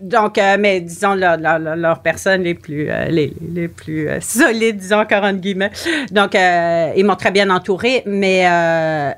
donc, 0.00 0.38
euh, 0.38 0.56
mais 0.58 0.80
disons, 0.80 1.14
leur- 1.14 1.36
leur- 1.36 1.58
leur- 1.58 1.76
leurs 1.76 2.02
personnes 2.02 2.42
les 2.42 2.54
plus, 2.54 2.88
euh, 2.90 4.20
solides, 4.20 4.76
disons, 4.76 5.00
encore 5.00 5.24
entre 5.24 5.38
guillemets. 5.40 5.70
Donc, 6.10 6.34
ils 6.34 7.04
m'ont 7.04 7.16
très 7.16 7.30
bien 7.30 7.48
entourée, 7.50 8.02
mais, 8.06 8.44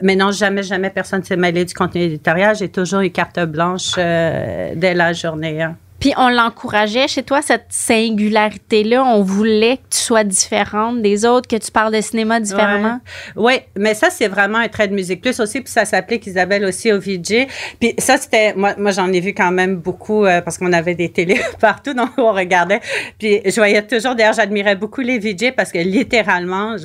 mais 0.02 0.16
non, 0.16 0.30
jamais, 0.32 0.62
jamais 0.62 0.90
personne 0.90 1.22
s'est 1.24 1.36
mêlé 1.36 1.64
du 1.64 1.74
contenu 1.74 2.02
éditorial. 2.02 2.56
J'ai 2.56 2.68
toujours 2.68 3.00
eu 3.00 3.10
carte 3.10 3.40
blanche 3.40 3.94
dès 3.96 4.94
la 4.94 5.12
journée. 5.12 5.62
hein. 5.62 5.76
Puis 6.00 6.14
on 6.16 6.28
l'encourageait 6.30 7.06
chez 7.08 7.22
toi, 7.22 7.42
cette 7.42 7.66
singularité-là. 7.68 9.04
On 9.04 9.22
voulait 9.22 9.76
que 9.76 9.82
tu 9.90 9.98
sois 9.98 10.24
différente 10.24 11.02
des 11.02 11.26
autres, 11.26 11.46
que 11.46 11.56
tu 11.56 11.70
parles 11.70 11.94
de 11.94 12.00
cinéma 12.00 12.40
différemment. 12.40 13.00
Oui, 13.36 13.54
mais 13.76 13.94
ça, 13.94 14.08
c'est 14.10 14.28
vraiment 14.28 14.58
un 14.58 14.68
trait 14.68 14.88
de 14.88 14.94
musique 14.94 15.20
plus 15.20 15.38
aussi, 15.40 15.60
puis 15.60 15.70
ça 15.70 15.84
s'applique 15.84 16.26
Isabelle 16.26 16.64
aussi 16.64 16.90
au 16.90 16.98
VJ. 16.98 17.46
Puis 17.78 17.94
ça, 17.98 18.16
c'était, 18.16 18.54
moi, 18.54 18.74
moi 18.78 18.90
j'en 18.92 19.12
ai 19.12 19.20
vu 19.20 19.34
quand 19.34 19.52
même 19.52 19.76
beaucoup 19.76 20.24
euh, 20.24 20.40
parce 20.40 20.56
qu'on 20.58 20.72
avait 20.72 20.94
des 20.94 21.10
télés 21.10 21.40
partout, 21.60 21.92
donc 21.92 22.10
on 22.16 22.32
regardait. 22.32 22.80
Puis 23.18 23.42
je 23.44 23.54
voyais 23.56 23.82
toujours, 23.86 24.14
d'ailleurs, 24.14 24.34
j'admirais 24.34 24.76
beaucoup 24.76 25.02
les 25.02 25.18
VJ 25.18 25.52
parce 25.54 25.70
que 25.70 25.78
littéralement, 25.78 26.76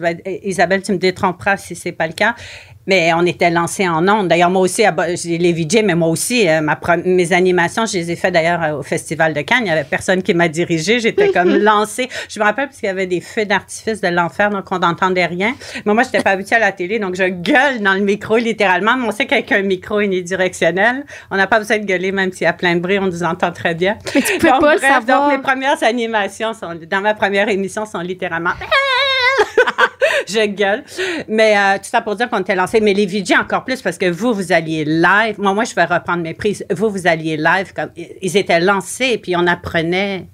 Isabelle, 0.43 0.83
tu 0.83 0.91
me 0.91 0.97
détromperas 0.97 1.57
si 1.57 1.75
c'est 1.75 1.93
pas 1.93 2.07
le 2.07 2.13
cas, 2.13 2.35
Mais 2.87 3.11
on 3.13 3.25
était 3.25 3.49
lancé 3.49 3.87
en 3.87 4.07
ondes. 4.07 4.27
D'ailleurs, 4.27 4.49
moi 4.49 4.61
aussi, 4.61 4.83
j'ai 5.15 5.37
les 5.37 5.53
VJ, 5.53 5.83
mais 5.83 5.95
moi 5.95 6.09
aussi, 6.09 6.47
euh, 6.47 6.61
ma, 6.61 6.79
mes 7.03 7.33
animations, 7.33 7.85
je 7.85 7.97
les 7.97 8.11
ai 8.11 8.15
fait 8.15 8.31
d'ailleurs 8.31 8.63
euh, 8.63 8.79
au 8.79 8.83
Festival 8.83 9.33
de 9.33 9.41
Cannes. 9.41 9.61
Il 9.61 9.65
n'y 9.65 9.71
avait 9.71 9.83
personne 9.83 10.21
qui 10.21 10.33
m'a 10.33 10.47
dirigé. 10.47 10.99
J'étais 10.99 11.31
comme 11.31 11.55
lancée. 11.57 12.09
Je 12.29 12.39
me 12.39 12.45
rappelle 12.45 12.67
parce 12.67 12.77
qu'il 12.77 12.87
y 12.87 12.91
avait 12.91 13.07
des 13.07 13.21
feux 13.21 13.45
d'artifice 13.45 14.01
de 14.01 14.07
l'enfer, 14.07 14.49
donc 14.49 14.65
on 14.71 14.79
n'entendait 14.79 15.25
rien. 15.25 15.55
Mais 15.85 15.93
moi, 15.93 16.03
je 16.03 16.09
n'étais 16.09 16.21
pas 16.21 16.31
habituée 16.31 16.57
à 16.57 16.59
la 16.59 16.71
télé, 16.71 16.99
donc 16.99 17.15
je 17.15 17.23
gueule 17.23 17.81
dans 17.81 17.93
le 17.93 18.01
micro, 18.01 18.37
littéralement. 18.37 18.95
Mais 18.97 19.07
on 19.07 19.11
sait 19.11 19.25
qu'avec 19.25 19.51
un 19.51 19.61
micro 19.61 19.99
unidirectionnel, 19.99 21.05
on 21.31 21.37
n'a 21.37 21.47
pas 21.47 21.59
besoin 21.59 21.79
de 21.79 21.85
gueuler, 21.85 22.11
même 22.11 22.31
s'il 22.31 22.43
y 22.43 22.47
a 22.47 22.53
plein 22.53 22.75
de 22.75 22.79
bruit, 22.79 22.99
on 22.99 23.07
nous 23.07 23.23
entend 23.23 23.51
très 23.51 23.73
bien. 23.73 23.97
Mais 24.13 24.21
tu 24.21 24.37
peux 24.37 24.47
pas 24.47 24.75
le 24.75 24.79
savoir. 24.79 25.29
Donc, 25.29 25.37
mes 25.37 25.41
premières 25.41 25.81
animations 25.83 26.53
sont, 26.53 26.79
dans 26.89 27.01
ma 27.01 27.13
première 27.13 27.49
émission 27.49 27.85
sont 27.85 27.99
littéralement 27.99 28.51
je 30.27 30.45
gueule. 30.47 30.83
Mais 31.27 31.57
euh, 31.57 31.77
tout 31.77 31.89
ça 31.89 32.01
pour 32.01 32.15
dire 32.15 32.29
qu'on 32.29 32.39
était 32.39 32.55
lancé. 32.55 32.79
Mais 32.81 32.93
les 32.93 33.05
VJ 33.05 33.33
encore 33.39 33.63
plus 33.63 33.81
parce 33.81 33.97
que 33.97 34.09
vous, 34.09 34.33
vous 34.33 34.51
alliez 34.51 34.85
live. 34.85 35.35
Moi, 35.37 35.53
moi, 35.53 35.63
je 35.63 35.75
vais 35.75 35.85
reprendre 35.85 36.23
mes 36.23 36.33
prises. 36.33 36.65
Vous, 36.71 36.89
vous 36.89 37.07
alliez 37.07 37.37
live. 37.37 37.73
Comme, 37.73 37.89
ils 37.95 38.37
étaient 38.37 38.59
lancés 38.59 39.11
et 39.13 39.17
puis 39.17 39.35
on 39.35 39.47
apprenait. 39.47 40.27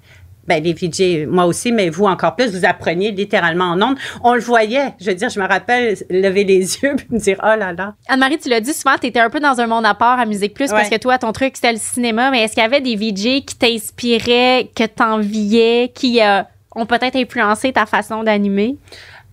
Ben, 0.48 0.60
les 0.60 0.72
VJ, 0.72 1.28
moi 1.28 1.46
aussi, 1.46 1.70
mais 1.70 1.88
vous 1.88 2.04
encore 2.06 2.34
plus, 2.34 2.50
vous 2.50 2.64
appreniez 2.64 3.12
littéralement 3.12 3.66
en 3.66 3.80
ondes. 3.80 3.96
On 4.24 4.34
le 4.34 4.40
voyait. 4.40 4.92
Je 5.00 5.06
veux 5.06 5.14
dire, 5.14 5.28
je 5.28 5.38
me 5.38 5.46
rappelle 5.46 5.96
lever 6.10 6.42
les 6.42 6.58
yeux 6.82 6.96
et 6.96 7.14
me 7.14 7.18
dire, 7.20 7.36
oh 7.44 7.56
là 7.56 7.72
là. 7.72 7.94
Anne-Marie, 8.08 8.38
tu 8.38 8.48
l'as 8.48 8.60
dit 8.60 8.72
souvent, 8.72 8.96
tu 9.00 9.06
étais 9.06 9.20
un 9.20 9.30
peu 9.30 9.38
dans 9.38 9.60
un 9.60 9.68
monde 9.68 9.86
à 9.86 9.94
part 9.94 10.18
à 10.18 10.26
Musique 10.26 10.52
Plus 10.52 10.70
parce 10.70 10.88
que 10.88 10.96
toi, 10.96 11.16
ton 11.18 11.30
truc, 11.30 11.52
c'était 11.54 11.72
le 11.72 11.78
cinéma. 11.78 12.32
Mais 12.32 12.42
est-ce 12.42 12.54
qu'il 12.54 12.62
y 12.62 12.66
avait 12.66 12.80
des 12.80 12.96
VJ 12.96 13.44
qui 13.44 13.56
t'inspiraient, 13.56 14.68
que 14.74 14.84
t'enviais, 14.84 15.92
qui 15.94 16.20
euh, 16.20 16.42
ont 16.74 16.86
peut-être 16.86 17.16
influencé 17.16 17.72
ta 17.72 17.86
façon 17.86 18.22
d'animer? 18.22 18.78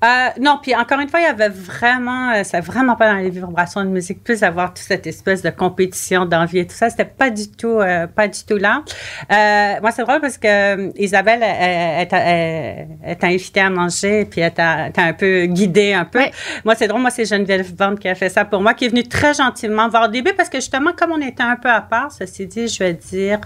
Euh, 0.02 0.30
non, 0.40 0.60
puis 0.62 0.74
encore 0.74 1.00
une 1.02 1.10
fois, 1.10 1.20
il 1.20 1.24
y 1.24 1.26
avait 1.26 1.50
vraiment, 1.50 2.32
euh, 2.32 2.42
c'est 2.46 2.62
vraiment 2.62 2.96
pas 2.96 3.12
dans 3.12 3.18
les 3.18 3.30
vibrations 3.30 3.84
de 3.84 3.90
musique, 3.90 4.24
plus 4.24 4.44
avoir 4.44 4.70
toute 4.70 4.86
cette 4.86 5.06
espèce 5.06 5.42
de 5.42 5.50
compétition, 5.50 6.26
d'envie 6.26 6.60
et 6.60 6.68
tout 6.68 6.76
ça, 6.76 6.90
c'était 6.90 7.04
pas 7.04 7.30
du 7.30 7.52
tout, 7.52 7.80
euh, 7.80 8.08
pas 8.08 8.30
du 8.30 8.40
tout 8.46 8.56
là. 8.56 8.84
Euh, 9.30 9.82
moi, 9.82 9.92
c'est 9.92 10.04
drôle 10.04 10.22
parce 10.22 10.38
que 10.38 10.98
Isabelle 10.98 11.44
est 11.44 13.24
invitée 13.24 13.60
à 13.60 13.70
manger, 13.70 14.24
puis 14.24 14.40
elle 14.40 14.54
t'a 14.54 14.90
un 14.96 15.14
peu 15.14 15.46
guidée 15.48 15.94
un 15.94 16.06
peu. 16.06 16.22
Moi, 16.64 16.76
c'est 16.76 16.88
drôle, 16.88 17.02
moi, 17.02 17.10
c'est 17.10 17.26
Geneviève 17.26 17.76
Bande 17.76 18.00
qui 18.00 18.08
a 18.08 18.16
fait 18.16 18.30
ça 18.30 18.46
pour 18.46 18.62
moi, 18.62 18.74
qui 18.74 18.86
est 18.86 18.90
venue 18.90 19.04
très 19.04 19.34
gentiment 19.34 19.90
voir 19.90 20.06
au 20.06 20.12
début, 20.12 20.34
parce 20.34 20.48
que 20.48 20.60
justement, 20.60 20.92
comme 20.96 21.12
on 21.12 21.22
était 21.22 21.44
un 21.44 21.58
peu 21.58 21.70
à 21.70 21.82
part, 21.82 22.10
ceci 22.14 22.48
dit, 22.48 22.70
je 22.70 22.80
vais 22.80 22.94
dire, 22.94 23.42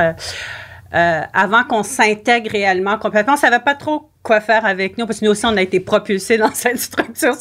avant 0.94 1.64
qu'on 1.64 1.84
s'intègre 1.84 2.52
réellement 2.52 2.98
complètement, 2.98 3.34
on 3.34 3.38
savait 3.38 3.60
pas 3.60 3.76
trop 3.76 4.10
quoi 4.24 4.40
faire 4.40 4.66
avec 4.66 4.98
nous, 4.98 5.06
parce 5.06 5.20
que 5.20 5.26
nous 5.26 5.32
aussi, 5.32 5.46
on 5.46 5.56
a 5.58 5.62
été 5.62 5.80
propulsés 5.82 6.38
dans 6.38 6.50
cette 6.54 6.80
structure 6.80 7.36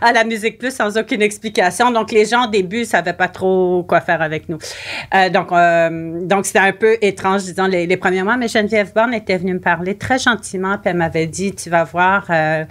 à 0.00 0.12
la 0.12 0.24
Musique 0.24 0.58
Plus 0.58 0.74
sans 0.74 0.98
aucune 0.98 1.22
explication. 1.22 1.90
Donc, 1.92 2.10
les 2.10 2.26
gens, 2.26 2.46
au 2.46 2.50
début, 2.50 2.84
savaient 2.84 3.12
pas 3.12 3.28
trop 3.28 3.84
quoi 3.84 4.00
faire 4.00 4.20
avec 4.20 4.48
nous. 4.48 4.58
Euh, 5.14 5.30
donc, 5.30 5.52
euh, 5.52 6.20
donc 6.26 6.44
c'était 6.44 6.58
un 6.58 6.72
peu 6.72 6.98
étrange, 7.00 7.44
disons, 7.44 7.66
les, 7.66 7.96
premiers 7.96 8.24
mois. 8.24 8.36
Mais 8.36 8.48
Geneviève 8.48 8.92
Borne 8.92 9.14
était 9.14 9.38
venue 9.38 9.54
me 9.54 9.60
parler 9.60 9.96
très 9.96 10.18
gentiment, 10.18 10.76
puis 10.76 10.90
elle 10.90 10.96
m'avait 10.96 11.28
dit, 11.28 11.54
tu 11.54 11.70
vas 11.70 11.84
voir, 11.84 12.26
euh, 12.30 12.34
euh, 12.34 12.64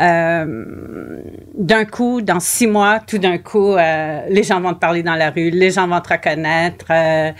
d'un 0.00 1.84
coup, 1.84 2.22
dans 2.22 2.40
six 2.40 2.66
mois, 2.66 3.00
tout 3.06 3.18
d'un 3.18 3.36
coup, 3.36 3.74
euh, 3.74 4.20
les 4.28 4.42
gens 4.42 4.60
vont 4.60 4.72
te 4.72 4.78
parler 4.78 5.02
dans 5.02 5.14
la 5.14 5.30
rue, 5.30 5.50
les 5.50 5.70
gens 5.70 5.86
vont 5.86 6.00
te 6.00 6.08
reconnaître. 6.08 6.86
Euh, 6.90 7.30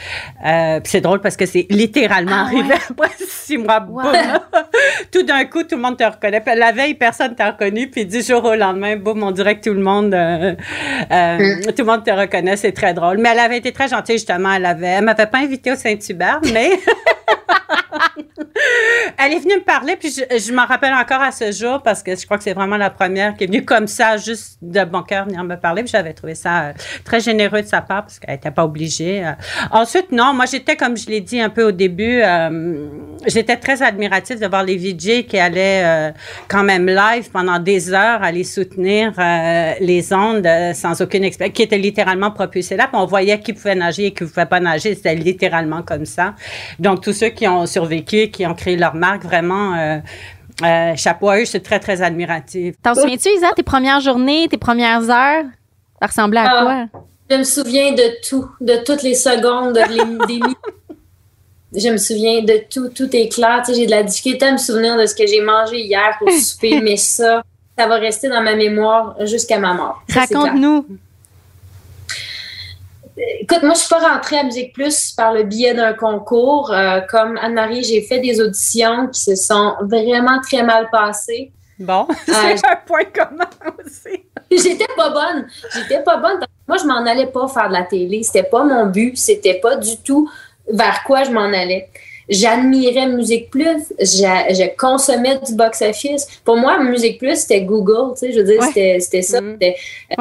euh 0.45 0.81
c'est 0.85 1.01
drôle 1.01 1.21
parce 1.21 1.37
que 1.37 1.47
c'est 1.47 1.67
littéralement 1.71 2.37
ah 2.37 2.43
arrivé 2.43 2.75
après 2.91 3.11
six 3.19 3.57
mois. 3.57 3.81
Boum, 3.81 4.03
tout 5.13 5.23
d'un 5.23 5.45
coup, 5.47 5.63
tout 5.63 5.77
le 5.77 5.83
monde 5.83 5.97
te 5.97 6.05
reconnaît. 6.05 6.43
La 6.55 6.73
veille, 6.73 6.95
personne 6.95 7.35
t'a 7.35 7.53
reconnu. 7.53 7.89
Puis 7.89 8.05
dix 8.05 8.29
jours 8.29 8.45
au 8.45 8.55
lendemain, 8.55 8.97
boum, 8.97 9.23
on 9.23 9.31
dirait 9.31 9.59
que 9.59 9.69
tout 9.69 9.75
le 9.75 9.83
monde, 9.83 10.13
euh, 10.13 10.53
mm. 11.11 11.73
tout 11.73 11.83
le 11.83 11.85
monde 11.85 12.05
te 12.05 12.11
reconnaît. 12.11 12.57
C'est 12.57 12.73
très 12.73 12.93
drôle. 12.93 13.19
Mais 13.19 13.31
elle 13.33 13.39
avait 13.39 13.59
été 13.59 13.73
très 13.73 13.89
gentille 13.89 14.17
justement. 14.17 14.53
Elle 14.53 14.67
avait, 14.67 14.87
elle 14.87 15.05
m'avait 15.05 15.27
pas 15.27 15.39
invité 15.39 15.73
au 15.73 15.77
Saint-Hubert, 15.77 16.41
mais 16.53 16.71
elle 19.19 19.33
est 19.33 19.39
venue 19.39 19.57
me 19.57 19.65
parler, 19.65 19.97
puis 19.97 20.11
je, 20.11 20.53
m'en 20.53 20.67
rappelle 20.67 20.93
encore 20.93 21.21
à 21.21 21.33
ce 21.33 21.53
jour 21.53 21.83
parce 21.83 22.03
que 22.03 22.17
je 22.17 22.25
crois 22.25 22.39
que 22.39 22.45
c'est 22.45 22.53
vraiment 22.53 22.77
la 22.77 22.91
première 22.91 23.35
qui 23.35 23.45
est 23.45 23.47
venue 23.47 23.65
comme 23.65 23.87
ça, 23.87 24.17
juste 24.17 24.59
de 24.63 24.85
bon 24.85 25.03
cœur 25.03 25.27
venir 25.27 25.43
me 25.45 25.57
parler. 25.57 25.83
Puis 25.83 25.93
j'avais 25.93 26.13
trouvé 26.13 26.35
ça 26.35 26.63
euh, 26.63 26.73
très 27.05 27.21
généreux 27.21 27.63
de 27.63 27.67
sa 27.67 27.81
part 27.81 28.03
parce 28.03 28.19
qu'elle 28.19 28.35
n'était 28.35 28.51
pas 28.51 28.65
obligée. 28.65 29.25
Euh. 29.25 29.33
Ensuite, 29.71 30.13
non, 30.13 30.33
moi 30.35 30.47
j'étais, 30.47 30.77
comme 30.77 30.97
je 30.97 31.07
l'ai 31.07 31.21
dit 31.21 31.41
un 31.41 31.51
peu 31.51 31.65
au 31.65 31.73
début, 31.73 32.21
euh, 32.23 32.89
j'étais 33.27 33.57
très 33.57 33.83
admirative 33.83 34.41
de 34.41 34.47
voir 34.47 34.63
les 34.63 34.77
VJ 34.77 35.27
qui 35.27 35.39
allaient 35.39 36.13
quand 36.49 36.63
même 36.63 36.87
live 36.87 37.31
pendant 37.31 37.59
des 37.59 37.93
heures 37.93 38.23
aller 38.23 38.45
soutenir 38.45 39.13
les 39.81 40.13
ondes 40.13 40.49
sans 40.75 41.01
aucune 41.01 41.25
expérience, 41.25 41.55
qui 41.55 41.63
étaient 41.63 41.79
littéralement 41.79 42.31
propulsés 42.31 42.77
là. 42.77 42.87
Puis 42.87 43.01
on 43.01 43.07
voyait 43.07 43.39
qui 43.41 43.53
pouvait 43.53 43.75
nager 43.75 44.07
et 44.07 44.11
qui 44.13 44.25
ne 44.25 44.29
pouvait 44.29 44.47
pas 44.47 44.61
nager. 44.61 44.95
C'était 44.95 45.15
littéralement 45.15 45.83
comme 45.83 46.05
ça. 46.05 46.35
Donc 46.79 47.03
tous 47.03 47.13
ceux 47.13 47.29
qui 47.29 47.47
ont 47.47 47.67
survécu, 47.81 48.31
qui 48.31 48.47
ont 48.47 48.55
créé 48.55 48.77
leur 48.77 48.95
marque, 48.95 49.25
vraiment. 49.25 49.75
Euh, 49.75 49.99
euh, 50.63 50.95
chapeau 50.97 51.31
à 51.31 51.39
eux, 51.39 51.45
c'est 51.45 51.61
très, 51.61 51.81
très 51.81 52.03
admiratif. 52.03 52.75
T'en 52.83 52.95
souviens-tu, 52.95 53.29
Isa, 53.31 53.53
tes 53.57 53.63
premières 53.63 54.01
journées, 54.01 54.47
tes 54.49 54.59
premières 54.59 55.09
heures? 55.09 55.45
Ça 56.01 56.07
ressemblait 56.07 56.41
à 56.41 56.51
ah, 56.51 56.63
quoi? 56.91 57.03
Je 57.31 57.37
me 57.37 57.45
souviens 57.45 57.93
de 57.93 58.29
tout, 58.29 58.47
de 58.61 58.77
toutes 58.85 59.03
les 59.03 59.15
secondes, 59.15 59.79
des 60.29 60.41
Je 61.81 61.89
me 61.89 61.99
souviens 61.99 62.43
de 62.43 62.65
tout, 62.69 62.89
tout 62.89 63.15
est 63.15 63.33
clair. 63.33 63.63
j'ai 63.69 63.87
de 63.87 63.91
la 63.91 64.03
difficulté 64.03 64.45
à 64.47 64.53
me 64.53 64.59
souvenir 64.59 64.97
de 64.99 65.07
ce 65.07 65.15
que 65.15 65.25
j'ai 65.27 65.41
mangé 65.41 65.81
hier 65.83 66.17
pour 66.19 66.31
souper, 66.41 66.81
mais 66.81 66.97
ça, 66.97 67.43
ça 67.79 67.87
va 67.87 67.97
rester 67.97 68.29
dans 68.29 68.43
ma 68.43 68.57
mémoire 68.57 69.15
jusqu'à 69.25 69.59
ma 69.59 69.73
mort. 69.73 70.03
Raconte-nous. 70.13 70.85
Écoute, 73.41 73.63
moi, 73.63 73.75
je 73.75 73.81
suis 73.81 73.89
pas 73.89 73.99
rentrée 73.99 74.39
à 74.39 74.45
Musique 74.45 74.73
Plus 74.73 75.13
par 75.13 75.33
le 75.33 75.43
biais 75.43 75.75
d'un 75.75 75.93
concours. 75.93 76.73
Euh, 76.73 77.01
comme 77.09 77.37
Anne-Marie, 77.37 77.85
j'ai 77.85 78.03
fait 78.03 78.21
des 78.21 78.41
auditions 78.41 79.09
qui 79.09 79.21
se 79.21 79.35
sont 79.35 79.75
vraiment 79.83 80.41
très 80.41 80.63
mal 80.63 80.89
passées. 80.91 81.53
Bon, 81.79 82.07
c'est 82.27 82.67
un 82.67 82.77
point 82.87 83.05
commun 83.05 83.49
aussi. 83.85 84.25
J'étais 84.51 84.87
pas 84.97 85.11
bonne. 85.11 85.47
J'étais 85.75 86.03
pas 86.03 86.19
bonne. 86.19 86.41
Moi, 86.69 86.77
je 86.79 86.85
m'en 86.85 87.05
allais 87.07 87.27
pas 87.27 87.49
faire 87.49 87.69
de 87.69 87.75
la 87.75 87.85
télé. 87.85 88.23
C'était 88.23 88.43
pas 88.43 88.65
mon 88.65 88.87
but. 88.87 89.17
C'était 89.17 89.61
pas 89.61 89.77
du 89.77 89.97
tout 89.99 90.31
vers 90.69 91.03
quoi 91.05 91.25
je 91.25 91.31
m'en 91.31 91.45
allais. 91.45 91.89
J'admirais 92.31 93.09
Musique 93.09 93.51
Plus. 93.51 93.93
Je, 93.99 94.77
consommais 94.77 95.39
du 95.47 95.55
box-office. 95.55 96.41
Pour 96.45 96.57
moi, 96.57 96.83
Musique 96.83 97.19
Plus, 97.19 97.41
c'était 97.41 97.63
Google. 97.63 98.15
Tu 98.15 98.21
sais, 98.21 98.33
je 98.33 98.39
veux 98.39 98.45
dire, 98.45 98.63
c'était 98.63 99.23
ça. 99.23 99.41
Mm-hmm. 99.41 99.53
C'était 99.53 99.77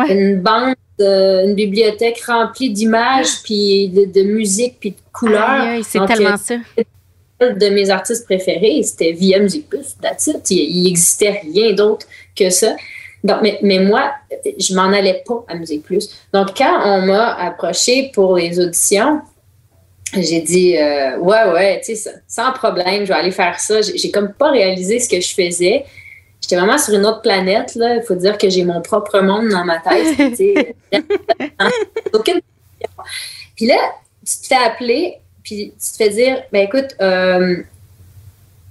une 0.10 0.42
bande 0.42 0.76
une 1.02 1.54
bibliothèque 1.54 2.22
remplie 2.26 2.72
d'images, 2.72 3.42
puis 3.44 3.90
de, 3.90 4.22
musique, 4.24 4.78
puis 4.80 4.92
de 4.92 4.98
couleurs. 5.14 5.84
c'est 5.88 6.06
tellement 6.06 6.38
ça. 6.38 6.56
De 7.40 7.70
mes 7.70 7.90
artistes 7.90 8.26
préférés, 8.26 8.84
c'était 8.84 9.14
via 9.14 9.40
Musique 9.40 9.70
Plus, 9.70 9.96
that's 10.02 10.28
it. 10.28 10.52
Il 10.52 10.84
n'existait 10.84 11.42
rien 11.42 11.72
d'autre 11.72 12.06
que 12.36 12.50
ça. 12.50 12.76
Donc, 13.24 13.38
mais, 13.42 13.60
mais 13.62 13.80
moi, 13.80 14.12
je 14.60 14.76
m'en 14.76 14.92
allais 14.92 15.24
pas 15.26 15.46
à 15.48 15.56
Musique 15.56 15.84
Plus. 15.84 16.10
Donc, 16.34 16.50
quand 16.58 16.82
on 16.84 17.02
m'a 17.04 17.34
approché 17.36 18.12
pour 18.14 18.36
les 18.36 18.60
auditions, 18.60 19.22
j'ai 20.14 20.42
dit 20.42 20.78
euh, 20.78 21.18
ouais 21.18 21.44
ouais 21.54 21.82
tu 21.86 21.96
sais 21.96 22.12
sans 22.28 22.52
problème 22.52 23.04
je 23.04 23.10
vais 23.10 23.20
aller 23.20 23.32
faire 23.32 23.60
ça 23.60 23.82
j'ai 23.82 24.12
comme 24.12 24.34
pas 24.34 24.52
réalisé 24.52 25.00
ce 25.00 25.08
que 25.08 25.22
je 25.22 25.34
faisais 25.34 25.86
j'étais 26.42 26.56
vraiment 26.56 26.78
sur 26.78 26.94
une 26.94 27.06
autre 27.06 27.22
planète. 27.22 27.76
Là. 27.76 27.96
Il 27.96 28.04
faut 28.04 28.16
dire 28.16 28.38
que 28.38 28.50
j'ai 28.50 28.64
mon 28.64 28.82
propre 28.82 29.20
monde 29.20 29.50
dans 29.50 29.66
ma 29.66 29.80
tête. 29.80 30.18
Puis 33.56 33.68
là, 33.68 33.78
tu 34.26 34.38
te 34.38 34.48
fais 34.48 34.56
appeler, 34.56 35.18
puis 35.44 35.74
tu 35.74 35.92
te 35.92 35.98
fais 35.98 36.10
dire, 36.10 36.42
ben 36.52 36.66
écoute, 36.66 36.96
euh, 37.02 37.58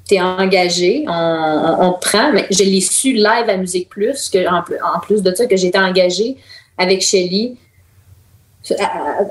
tu 0.08 0.14
es 0.14 0.20
engagé, 0.22 1.04
on, 1.06 1.92
te 1.92 2.08
prend, 2.08 2.32
mais 2.32 2.46
je 2.50 2.62
l'ai 2.62 2.80
su 2.80 3.12
live 3.12 3.48
à 3.48 3.56
Musique 3.58 3.90
Plus, 3.90 4.30
que, 4.30 4.48
en, 4.48 4.62
plus 5.00 5.22
de 5.22 5.34
ça, 5.34 5.44
que 5.46 5.56
j'étais 5.56 5.78
engagée 5.78 6.38
avec 6.78 7.02
Shelly, 7.02 7.58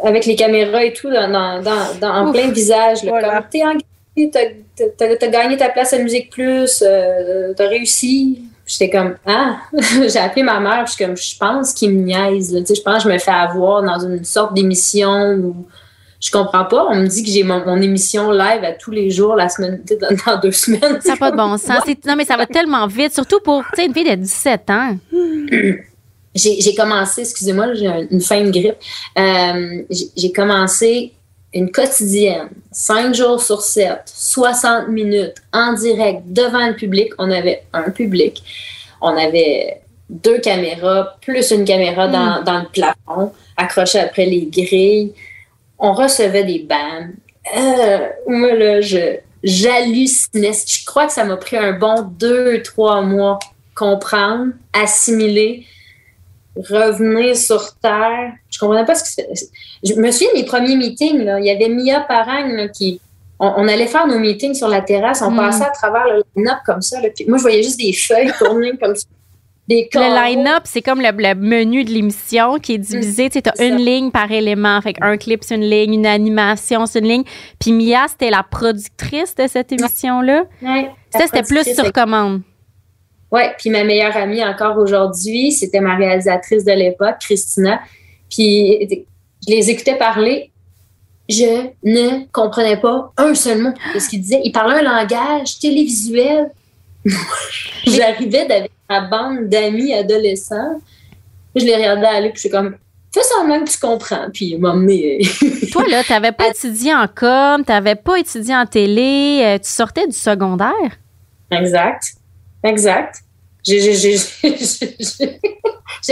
avec 0.04 0.26
les 0.26 0.36
caméras 0.36 0.84
et 0.84 0.94
tout, 0.94 1.10
dans, 1.10 1.62
en 2.02 2.32
plein 2.32 2.50
visage. 2.52 3.04
Là, 3.04 3.22
comme, 3.22 3.50
t'es 3.50 3.64
engagé 3.64 3.86
t'as 4.26 5.06
as, 5.06 5.28
gagné 5.28 5.58
ta 5.58 5.70
place 5.70 5.94
à 5.94 6.00
Musique 6.00 6.30
Plus, 6.32 6.84
euh, 6.86 7.54
t'as 7.56 7.68
réussi. 7.68 8.42
J'étais 8.66 8.90
comme, 8.90 9.16
ah, 9.26 9.58
j'ai 10.08 10.20
appelé 10.20 10.44
ma 10.44 10.60
mère, 10.60 10.86
je 10.88 10.94
suis 10.94 11.06
comme, 11.06 11.16
je 11.16 11.38
pense 11.38 11.74
qu'il 11.74 11.92
me 11.92 12.04
niaise. 12.04 12.54
Je 12.54 12.82
pense 12.82 13.04
que 13.04 13.10
je 13.10 13.14
me 13.14 13.20
fais 13.20 13.32
avoir 13.32 13.82
dans 13.84 14.00
une 14.00 14.26
sorte 14.26 14.54
d'émission 14.54 15.36
où 15.36 15.68
je 16.20 16.32
comprends 16.32 16.66
pas. 16.66 16.86
On 16.90 16.96
me 16.96 17.08
dit 17.08 17.24
que 17.24 17.30
j'ai 17.30 17.44
mon, 17.44 17.82
émission 17.82 18.32
live 18.32 18.64
à 18.64 18.74
tous 18.74 18.92
les 18.92 19.10
jours 19.10 19.36
la 19.36 19.48
semaine, 19.48 19.82
dans, 20.26 20.40
deux 20.40 20.52
semaines. 20.52 21.00
Ça 21.02 21.12
n'a 21.12 21.18
pas 21.18 21.32
de 21.32 21.38
bon 21.38 21.58
sens. 21.58 21.84
Non, 22.06 22.16
mais 22.18 22.26
ça 22.26 22.36
va 22.36 22.46
tellement 22.46 22.88
vite, 22.88 23.14
surtout 23.14 23.40
pour 23.40 23.64
une 23.78 23.94
fille 23.94 24.04
de 24.04 24.16
17 24.16 24.70
ans. 24.70 24.98
J'ai 26.38 26.76
commencé, 26.76 27.22
excusez-moi, 27.22 27.74
j'ai 27.74 27.90
une 28.12 28.22
fin 28.22 28.42
de 28.42 28.52
grippe. 28.52 28.78
Euh, 29.18 29.84
j'ai 30.16 30.32
commencé 30.32 31.14
une 31.54 31.72
quotidienne, 31.72 32.50
cinq 32.72 33.16
jours 33.16 33.42
sur 33.42 33.62
sept, 33.62 34.02
60 34.06 34.90
minutes 34.90 35.36
en 35.54 35.74
direct 35.74 36.22
devant 36.26 36.68
le 36.68 36.76
public. 36.76 37.12
On 37.18 37.32
avait 37.32 37.64
un 37.74 37.90
public. 37.90 38.44
On 39.02 39.16
avait 39.18 39.82
deux 40.10 40.40
caméras, 40.40 41.18
plus 41.22 41.52
une 41.52 41.66
caméra 41.66 42.08
dans, 42.08 42.44
dans 42.44 42.60
le 42.60 42.68
plafond, 42.68 43.32
accrochée 43.56 44.00
après 44.00 44.26
les 44.26 44.46
grilles. 44.46 45.14
On 45.80 45.94
recevait 45.94 46.44
des 46.44 46.60
bandes. 46.60 47.14
Euh, 47.56 48.08
moi, 48.28 48.54
là, 48.54 48.82
je, 48.82 49.18
j'hallucinais. 49.44 50.52
Je 50.66 50.86
crois 50.86 51.08
que 51.08 51.14
ça 51.14 51.24
m'a 51.24 51.38
pris 51.38 51.58
un 51.58 51.74
bon 51.74 52.02
deux, 52.02 52.62
trois 52.62 53.02
mois 53.02 53.40
comprendre, 53.76 54.54
assimiler, 54.74 55.66
revenir 56.70 57.36
sur 57.36 57.76
Terre. 57.80 58.34
Je 58.50 58.60
comprenais 58.60 58.86
pas 58.86 58.96
ce 58.96 59.04
que 59.04 59.10
c'était. 59.10 59.48
Je 59.84 59.94
me 59.94 60.12
souviens 60.12 60.34
des 60.36 60.46
premiers 60.46 60.76
meetings, 60.76 61.24
là. 61.24 61.40
il 61.40 61.46
y 61.46 61.52
avait 61.52 61.70
Mia 61.70 62.02
Parang 62.02 62.48
là, 62.48 62.68
qui. 62.68 63.02
On, 63.40 63.68
allait 63.68 63.86
faire 63.86 64.08
nos 64.08 64.18
meetings 64.18 64.56
sur 64.56 64.68
la 64.68 64.82
terrasse, 64.82 65.22
on 65.22 65.36
passait 65.36 65.66
à 65.66 65.70
travers 65.70 66.08
le 66.08 66.24
line-up 66.36 66.58
comme 66.66 66.82
ça. 66.82 67.00
Là, 67.00 67.10
puis 67.16 67.24
moi, 67.28 67.38
je 67.38 67.44
voyais 67.44 67.62
juste 67.62 67.80
des 67.80 67.94
feuilles 67.94 68.32
tourner 68.40 68.72
comme 68.82 68.96
ça. 68.96 69.06
Des 69.68 69.90
le 69.94 70.30
line-up, 70.30 70.64
c'est 70.64 70.82
comme 70.82 71.02
le, 71.02 71.36
menu 71.36 71.84
de 71.84 71.92
l'émission 71.92 72.58
qui 72.58 72.76
est 72.76 72.78
divisé. 72.78 73.30
tu 73.30 73.40
as 73.46 73.64
une 73.64 73.76
ligne 73.76 74.12
par 74.12 74.32
élément. 74.32 74.82
Fait 74.82 74.96
un 75.02 75.18
clip, 75.18 75.44
c'est 75.44 75.56
une 75.56 75.70
ligne, 75.70 75.94
une 75.94 76.06
animation, 76.06 76.86
c'est 76.86 77.00
une 77.00 77.08
ligne. 77.08 77.24
Puis 77.60 77.74
Mia, 77.74 78.08
c'était 78.08 78.30
la 78.30 78.44
productrice 78.44 79.36
de 79.36 79.46
cette 79.46 79.72
émission-là. 79.74 80.46
Ouais, 80.62 80.90
ça, 81.12 81.26
c'était 81.26 81.44
plus 81.44 81.76
sur 81.76 81.92
commande. 81.92 82.42
Oui, 83.32 83.42
puis 83.58 83.70
ma 83.70 83.84
meilleure 83.84 84.16
amie 84.16 84.44
encore 84.44 84.78
aujourd'hui, 84.78 85.52
c'était 85.52 85.82
ma 85.82 85.96
réalisatrice 85.96 86.64
de 86.64 86.72
l'époque, 86.72 87.16
Christina. 87.20 87.82
Puis 88.30 88.88
je 89.48 89.54
les 89.54 89.70
écoutais 89.70 89.98
parler. 89.98 90.52
Je 91.30 91.68
ne 91.84 92.26
comprenais 92.32 92.78
pas 92.78 93.12
un 93.18 93.36
seul 93.36 93.62
mot 93.62 93.74
de 93.94 94.00
ce 94.00 94.08
qu'ils 94.08 94.22
disaient. 94.22 94.42
Ils 94.46 94.52
parlaient 94.54 94.86
un 94.86 95.02
langage 95.02 95.60
télévisuel. 95.60 96.50
J'arrivais 97.86 98.50
avec 98.50 98.72
ma 98.90 99.02
bande 99.02 99.50
d'amis 99.50 99.94
adolescents. 99.94 100.80
Je 101.54 101.66
les 101.66 101.76
regardais 101.76 102.08
aller, 102.08 102.30
puis 102.30 102.38
je 102.38 102.42
suis 102.42 102.50
comme, 102.50 102.78
fais 103.14 103.24
semblant 103.24 103.64
que 103.64 103.70
tu 103.70 103.80
comprends. 103.80 104.30
Puis 104.34 104.46
il 104.52 104.60
m'a 104.60 104.74
Toi, 105.72 105.84
là, 105.90 106.04
tu 106.04 106.12
n'avais 106.14 106.32
pas 106.32 106.48
étudié 106.50 106.94
en 106.94 107.08
com, 107.08 107.64
tu 107.66 107.72
n'avais 107.72 107.96
pas 107.96 108.20
étudié 108.20 108.56
en 108.56 108.66
télé, 108.66 109.42
euh, 109.44 109.58
tu 109.58 109.70
sortais 109.70 110.08
du 110.08 110.16
secondaire? 110.16 110.72
Exact. 111.52 112.04
Exact. 112.64 113.16
J'ai 113.66 114.16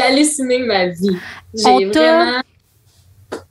halluciné 0.02 0.60
ma 0.60 0.88
vie. 0.88 1.18
J'ai 1.54 1.86
vraiment. 1.86 2.42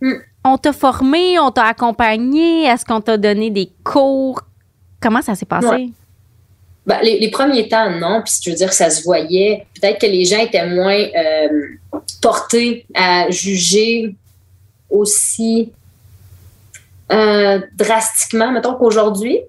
Hmm. 0.01 0.15
On 0.45 0.59
t'a 0.59 0.73
formé, 0.73 1.39
on 1.39 1.51
t'a 1.51 1.65
accompagné. 1.65 2.65
Est-ce 2.65 2.85
qu'on 2.85 3.01
t'a 3.01 3.17
donné 3.17 3.51
des 3.51 3.71
cours? 3.83 4.43
Comment 5.01 5.23
ça 5.23 5.35
s'est 5.35 5.47
passé? 5.47 5.91
Ben, 6.87 6.99
les, 7.03 7.31
premiers 7.31 7.67
temps, 7.67 7.91
non. 7.91 8.23
Puis 8.23 8.35
je 8.43 8.51
veux 8.51 8.57
dire, 8.57 8.73
ça 8.75 8.91
se 8.91 9.03
voyait. 9.05 9.67
Peut-être 9.81 9.99
que 10.01 10.07
les 10.07 10.27
gens 10.27 10.39
étaient 10.39 10.69
moins 10.69 10.99
euh, 10.99 11.49
portés 12.21 12.85
à 12.95 13.31
juger 13.31 14.15
aussi 14.91 15.73
euh, 17.11 17.61
drastiquement, 17.75 18.53
mettons 18.53 18.75
qu'aujourd'hui 18.75 19.41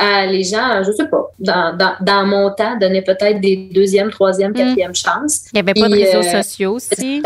les 0.00 0.44
gens, 0.44 0.82
je 0.82 0.92
sais 0.92 1.06
pas, 1.06 1.30
dans, 1.38 1.96
dans, 2.00 2.26
mon 2.26 2.50
temps, 2.54 2.76
donner 2.78 3.02
peut-être 3.02 3.40
des 3.40 3.56
deuxième, 3.56 4.10
troisième, 4.10 4.52
hmm. 4.52 4.54
quatrième 4.54 4.94
chances. 4.94 5.46
Il 5.52 5.56
n'y 5.56 5.60
avait 5.60 5.74
pas 5.74 5.88
de 5.88 5.94
réseaux 5.94 6.26
euh, 6.26 6.42
sociaux 6.42 6.74
aussi. 6.74 7.22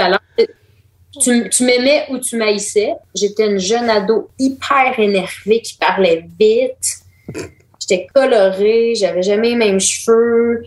Tu, 1.23 1.49
tu 1.49 1.65
m'aimais 1.65 2.07
ou 2.11 2.19
tu 2.19 2.37
m'haïssais. 2.37 2.95
J'étais 3.15 3.47
une 3.49 3.59
jeune 3.59 3.89
ado 3.89 4.31
hyper 4.39 4.99
énervée 4.99 5.61
qui 5.61 5.77
parlait 5.77 6.25
vite. 6.41 7.47
J'étais 7.81 8.09
colorée, 8.13 8.95
j'avais 8.97 9.23
jamais 9.23 9.51
les 9.51 9.57
mêmes 9.57 9.81
cheveux. 9.81 10.65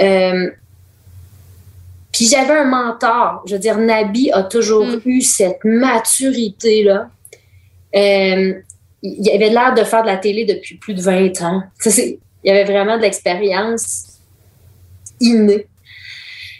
Euh, 0.00 0.50
puis 2.12 2.26
j'avais 2.26 2.58
un 2.58 2.64
mentor. 2.64 3.42
Je 3.46 3.54
veux 3.54 3.60
dire, 3.60 3.78
Nabi 3.78 4.30
a 4.32 4.42
toujours 4.42 4.84
hmm. 4.84 5.00
eu 5.06 5.22
cette 5.22 5.64
maturité-là. 5.64 7.08
Euh, 7.96 8.54
il 9.02 9.30
avait 9.30 9.50
l'air 9.50 9.74
de 9.74 9.84
faire 9.84 10.02
de 10.02 10.08
la 10.08 10.16
télé 10.16 10.44
depuis 10.44 10.76
plus 10.76 10.94
de 10.94 11.00
20 11.00 11.42
ans. 11.42 11.62
il 11.86 12.50
avait 12.50 12.64
vraiment 12.64 12.96
de 12.96 13.02
l'expérience 13.02 14.18
innée. 15.20 15.66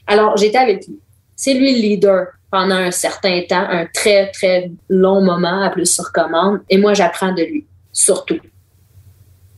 Alors, 0.07 0.37
j'étais 0.37 0.59
avec 0.59 0.87
lui. 0.87 0.99
C'est 1.37 1.55
lui 1.55 1.75
le 1.75 1.81
leader 1.81 2.27
pendant 2.51 2.77
un 2.77 2.91
certain 2.91 3.43
temps, 3.43 3.67
un 3.69 3.87
très, 3.87 4.31
très 4.31 4.71
long 4.89 5.21
moment, 5.21 5.63
à 5.63 5.71
plus 5.71 5.87
sur 5.87 6.13
commande. 6.13 6.61
Et 6.71 6.79
moi, 6.79 6.95
j'apprends 6.95 7.33
de 7.33 7.43
lui, 7.43 7.67
surtout. 7.93 8.39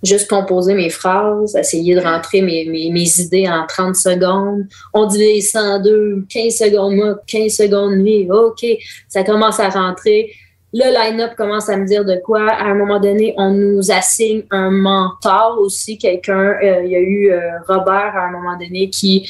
Juste 0.02 0.28
composer 0.28 0.74
mes 0.74 0.90
phrases, 0.90 1.54
essayer 1.54 1.94
de 1.94 2.00
rentrer 2.00 2.40
mes, 2.40 2.64
mes, 2.64 3.20
idées 3.20 3.48
en 3.48 3.66
30 3.66 3.94
secondes. 3.94 4.66
On 4.94 5.06
dit 5.06 5.42
102, 5.42 6.24
15 6.28 6.54
secondes 6.54 6.94
moi, 6.94 7.16
15 7.26 7.52
secondes 7.52 7.92
lui. 7.92 8.26
OK, 8.30 8.64
ça 9.08 9.22
commence 9.24 9.60
à 9.60 9.68
rentrer 9.68 10.32
le 10.72 10.92
line-up 10.92 11.34
commence 11.36 11.68
à 11.68 11.76
me 11.76 11.84
dire 11.84 12.04
de 12.04 12.16
quoi. 12.24 12.48
À 12.48 12.64
un 12.64 12.74
moment 12.74 13.00
donné, 13.00 13.34
on 13.36 13.50
nous 13.50 13.90
assigne 13.90 14.42
un 14.50 14.70
mentor 14.70 15.58
aussi, 15.60 15.98
quelqu'un. 15.98 16.56
Euh, 16.62 16.84
il 16.84 16.90
y 16.90 16.96
a 16.96 17.00
eu 17.00 17.32
euh, 17.32 17.58
Robert 17.66 18.16
à 18.16 18.26
un 18.26 18.30
moment 18.30 18.56
donné 18.56 18.88
qui. 18.88 19.28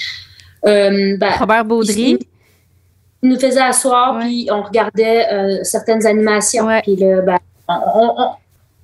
Euh, 0.66 1.16
ben, 1.16 1.30
Robert 1.38 1.64
Baudry. 1.64 2.18
Il, 3.22 3.28
nous 3.28 3.38
faisait 3.38 3.61
asseoir, 3.61 4.18
puis 4.20 4.49
on 4.51 4.62
regardait 4.62 5.26
certaines 5.62 6.07
animations. 6.07 6.66
Puis 6.82 6.97
là, 6.97 7.20
ben, 7.20 7.38
on, 7.68 8.30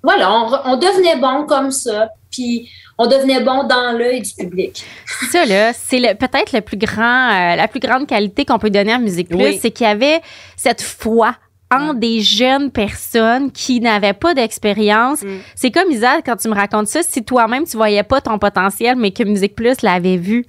voilà, 0.03 0.31
on, 0.67 0.77
devenait 0.77 1.17
bon 1.17 1.47
comme 1.47 1.71
ça. 1.71 2.11
Puis 2.31 2.69
on 2.99 3.07
devenait 3.07 3.41
bon 3.41 3.65
dans 3.65 3.97
l'œil 3.97 4.21
du 4.21 4.35
public. 4.35 4.85
Ça, 5.33 5.47
là, 5.47 5.73
c'est 5.73 6.15
peut-être 6.17 6.53
le 6.53 6.61
plus 6.61 6.77
grand, 6.77 7.57
la 7.57 7.67
plus 7.67 7.81
grande 7.81 8.07
qualité 8.07 8.45
qu'on 8.45 8.59
peut 8.59 8.69
donner 8.69 8.93
à 8.93 8.99
Musique 8.99 9.31
Plus, 9.31 9.59
c'est 9.59 9.71
qu'il 9.71 9.87
y 9.87 9.91
avait 9.91 10.21
cette 10.55 10.83
foi 10.83 11.35
en 11.71 11.95
des 11.95 12.21
jeunes 12.21 12.71
personnes 12.71 13.51
qui 13.51 13.81
n'avaient 13.81 14.13
pas 14.13 14.35
d'expérience. 14.35 15.23
Mm. 15.23 15.39
C'est 15.55 15.71
comme 15.71 15.91
Isa, 15.91 16.23
quand 16.23 16.37
tu 16.37 16.49
me 16.49 16.55
racontes 16.55 16.89
ça, 16.89 17.03
si 17.03 17.25
toi-même 17.25 17.65
tu 17.65 17.77
voyais 17.77 18.03
pas 18.03 18.21
ton 18.21 18.39
potentiel, 18.39 18.97
mais 18.97 19.11
que 19.11 19.25
Musique 19.25 19.55
Plus 19.55 19.83
l'avait 19.83 20.17
vu. 20.17 20.45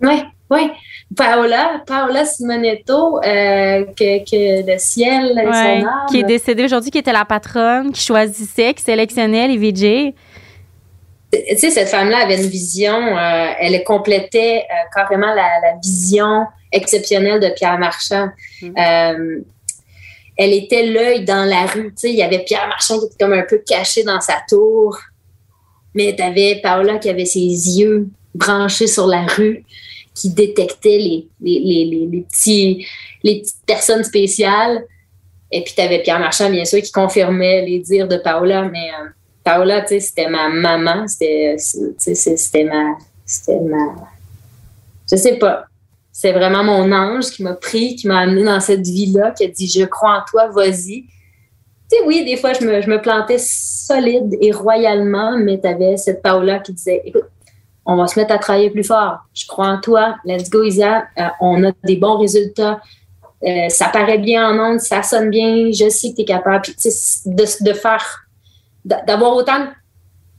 Oui, 0.00 0.22
oui. 0.50 0.70
Paola, 1.16 1.82
Paola 1.86 2.24
Simonetto, 2.24 3.18
euh, 3.18 3.84
que, 3.96 4.72
le 4.72 4.78
ciel, 4.78 5.32
son 5.34 5.50
âme. 5.52 5.90
Qui 6.08 6.20
est 6.20 6.24
décédée 6.24 6.64
aujourd'hui, 6.64 6.90
qui 6.90 6.98
était 6.98 7.12
la 7.12 7.24
patronne, 7.24 7.92
qui 7.92 8.04
choisissait, 8.04 8.74
qui 8.74 8.82
sélectionnait 8.82 9.48
les 9.48 9.56
VJ. 9.56 10.14
Tu 11.32 11.58
sais, 11.58 11.70
cette 11.70 11.88
femme-là 11.88 12.18
avait 12.18 12.40
une 12.40 12.48
vision, 12.48 12.94
euh, 12.94 13.46
elle 13.58 13.82
complétait 13.82 14.64
euh, 14.70 14.74
carrément 14.94 15.34
la, 15.34 15.74
vision 15.82 16.46
exceptionnelle 16.70 17.40
de 17.40 17.48
Pierre 17.48 17.78
Marchand. 17.78 18.28
Mm 18.62 19.42
elle 20.36 20.52
était 20.52 20.86
l'œil 20.86 21.24
dans 21.24 21.44
la 21.44 21.66
rue. 21.66 21.90
Tu 21.90 21.92
sais, 21.96 22.10
il 22.10 22.16
y 22.16 22.22
avait 22.22 22.40
Pierre 22.40 22.66
Marchand 22.68 22.98
qui 22.98 23.06
était 23.06 23.24
comme 23.24 23.32
un 23.32 23.44
peu 23.48 23.58
caché 23.58 24.02
dans 24.02 24.20
sa 24.20 24.36
tour. 24.48 24.98
Mais 25.94 26.14
tu 26.16 26.22
avais 26.22 26.60
Paola 26.62 26.98
qui 26.98 27.08
avait 27.08 27.24
ses 27.24 27.40
yeux 27.40 28.08
branchés 28.34 28.88
sur 28.88 29.06
la 29.06 29.26
rue, 29.26 29.64
qui 30.12 30.30
détectait 30.30 30.98
les, 30.98 31.28
les, 31.40 32.24
petits, 32.28 32.84
les 33.22 33.40
petites 33.40 33.64
personnes 33.64 34.02
spéciales. 34.02 34.84
Et 35.52 35.62
puis, 35.62 35.72
tu 35.76 36.02
Pierre 36.02 36.18
Marchand, 36.18 36.50
bien 36.50 36.64
sûr, 36.64 36.82
qui 36.82 36.90
confirmait 36.90 37.64
les 37.64 37.78
dires 37.78 38.08
de 38.08 38.16
Paola. 38.16 38.68
Mais 38.68 38.90
euh, 38.90 39.08
Paola, 39.44 39.82
tu 39.82 39.88
sais, 39.88 40.00
c'était 40.00 40.28
ma 40.28 40.48
maman. 40.48 41.06
C'était, 41.06 41.56
c'était 41.58 42.64
ma. 42.64 42.96
C'était 43.24 43.60
ma. 43.60 43.94
Je 45.08 45.16
sais 45.16 45.36
pas 45.36 45.66
c'est 46.16 46.30
vraiment 46.30 46.62
mon 46.62 46.92
ange 46.92 47.30
qui 47.30 47.42
m'a 47.42 47.54
pris, 47.54 47.96
qui 47.96 48.06
m'a 48.06 48.20
amené 48.20 48.44
dans 48.44 48.60
cette 48.60 48.86
vie-là, 48.86 49.32
qui 49.32 49.44
a 49.46 49.48
dit 49.48 49.66
Je 49.66 49.84
crois 49.84 50.18
en 50.18 50.22
toi, 50.24 50.46
vas-y. 50.46 51.02
Tu 51.02 51.08
sais, 51.90 51.96
oui, 52.06 52.24
des 52.24 52.36
fois, 52.36 52.52
je 52.52 52.64
me, 52.64 53.02
plantais 53.02 53.38
solide 53.38 54.32
et 54.40 54.52
royalement, 54.52 55.36
mais 55.36 55.60
tu 55.60 55.66
avais 55.66 55.96
cette 55.96 56.22
Paola 56.22 56.60
qui 56.60 56.72
disait 56.72 57.02
Écoute, 57.04 57.24
on 57.84 57.96
va 57.96 58.06
se 58.06 58.16
mettre 58.16 58.32
à 58.32 58.38
travailler 58.38 58.70
plus 58.70 58.84
fort. 58.84 59.26
Je 59.34 59.44
crois 59.48 59.66
en 59.66 59.80
toi. 59.80 60.14
Let's 60.24 60.48
go, 60.48 60.62
Isa. 60.62 61.02
Euh, 61.18 61.26
on 61.40 61.64
a 61.64 61.72
des 61.82 61.96
bons 61.96 62.16
résultats. 62.16 62.80
Euh, 63.42 63.68
ça 63.68 63.88
paraît 63.88 64.18
bien 64.18 64.48
en 64.48 64.70
ondes, 64.70 64.80
ça 64.80 65.02
sonne 65.02 65.30
bien. 65.30 65.72
Je 65.72 65.88
sais 65.88 66.10
que 66.10 66.14
tu 66.14 66.22
es 66.22 66.26
capable. 66.26 66.62
Puis, 66.62 66.76
de, 67.26 67.64
de 67.64 67.72
faire, 67.72 68.28
d'avoir 68.84 69.34
autant 69.34 69.66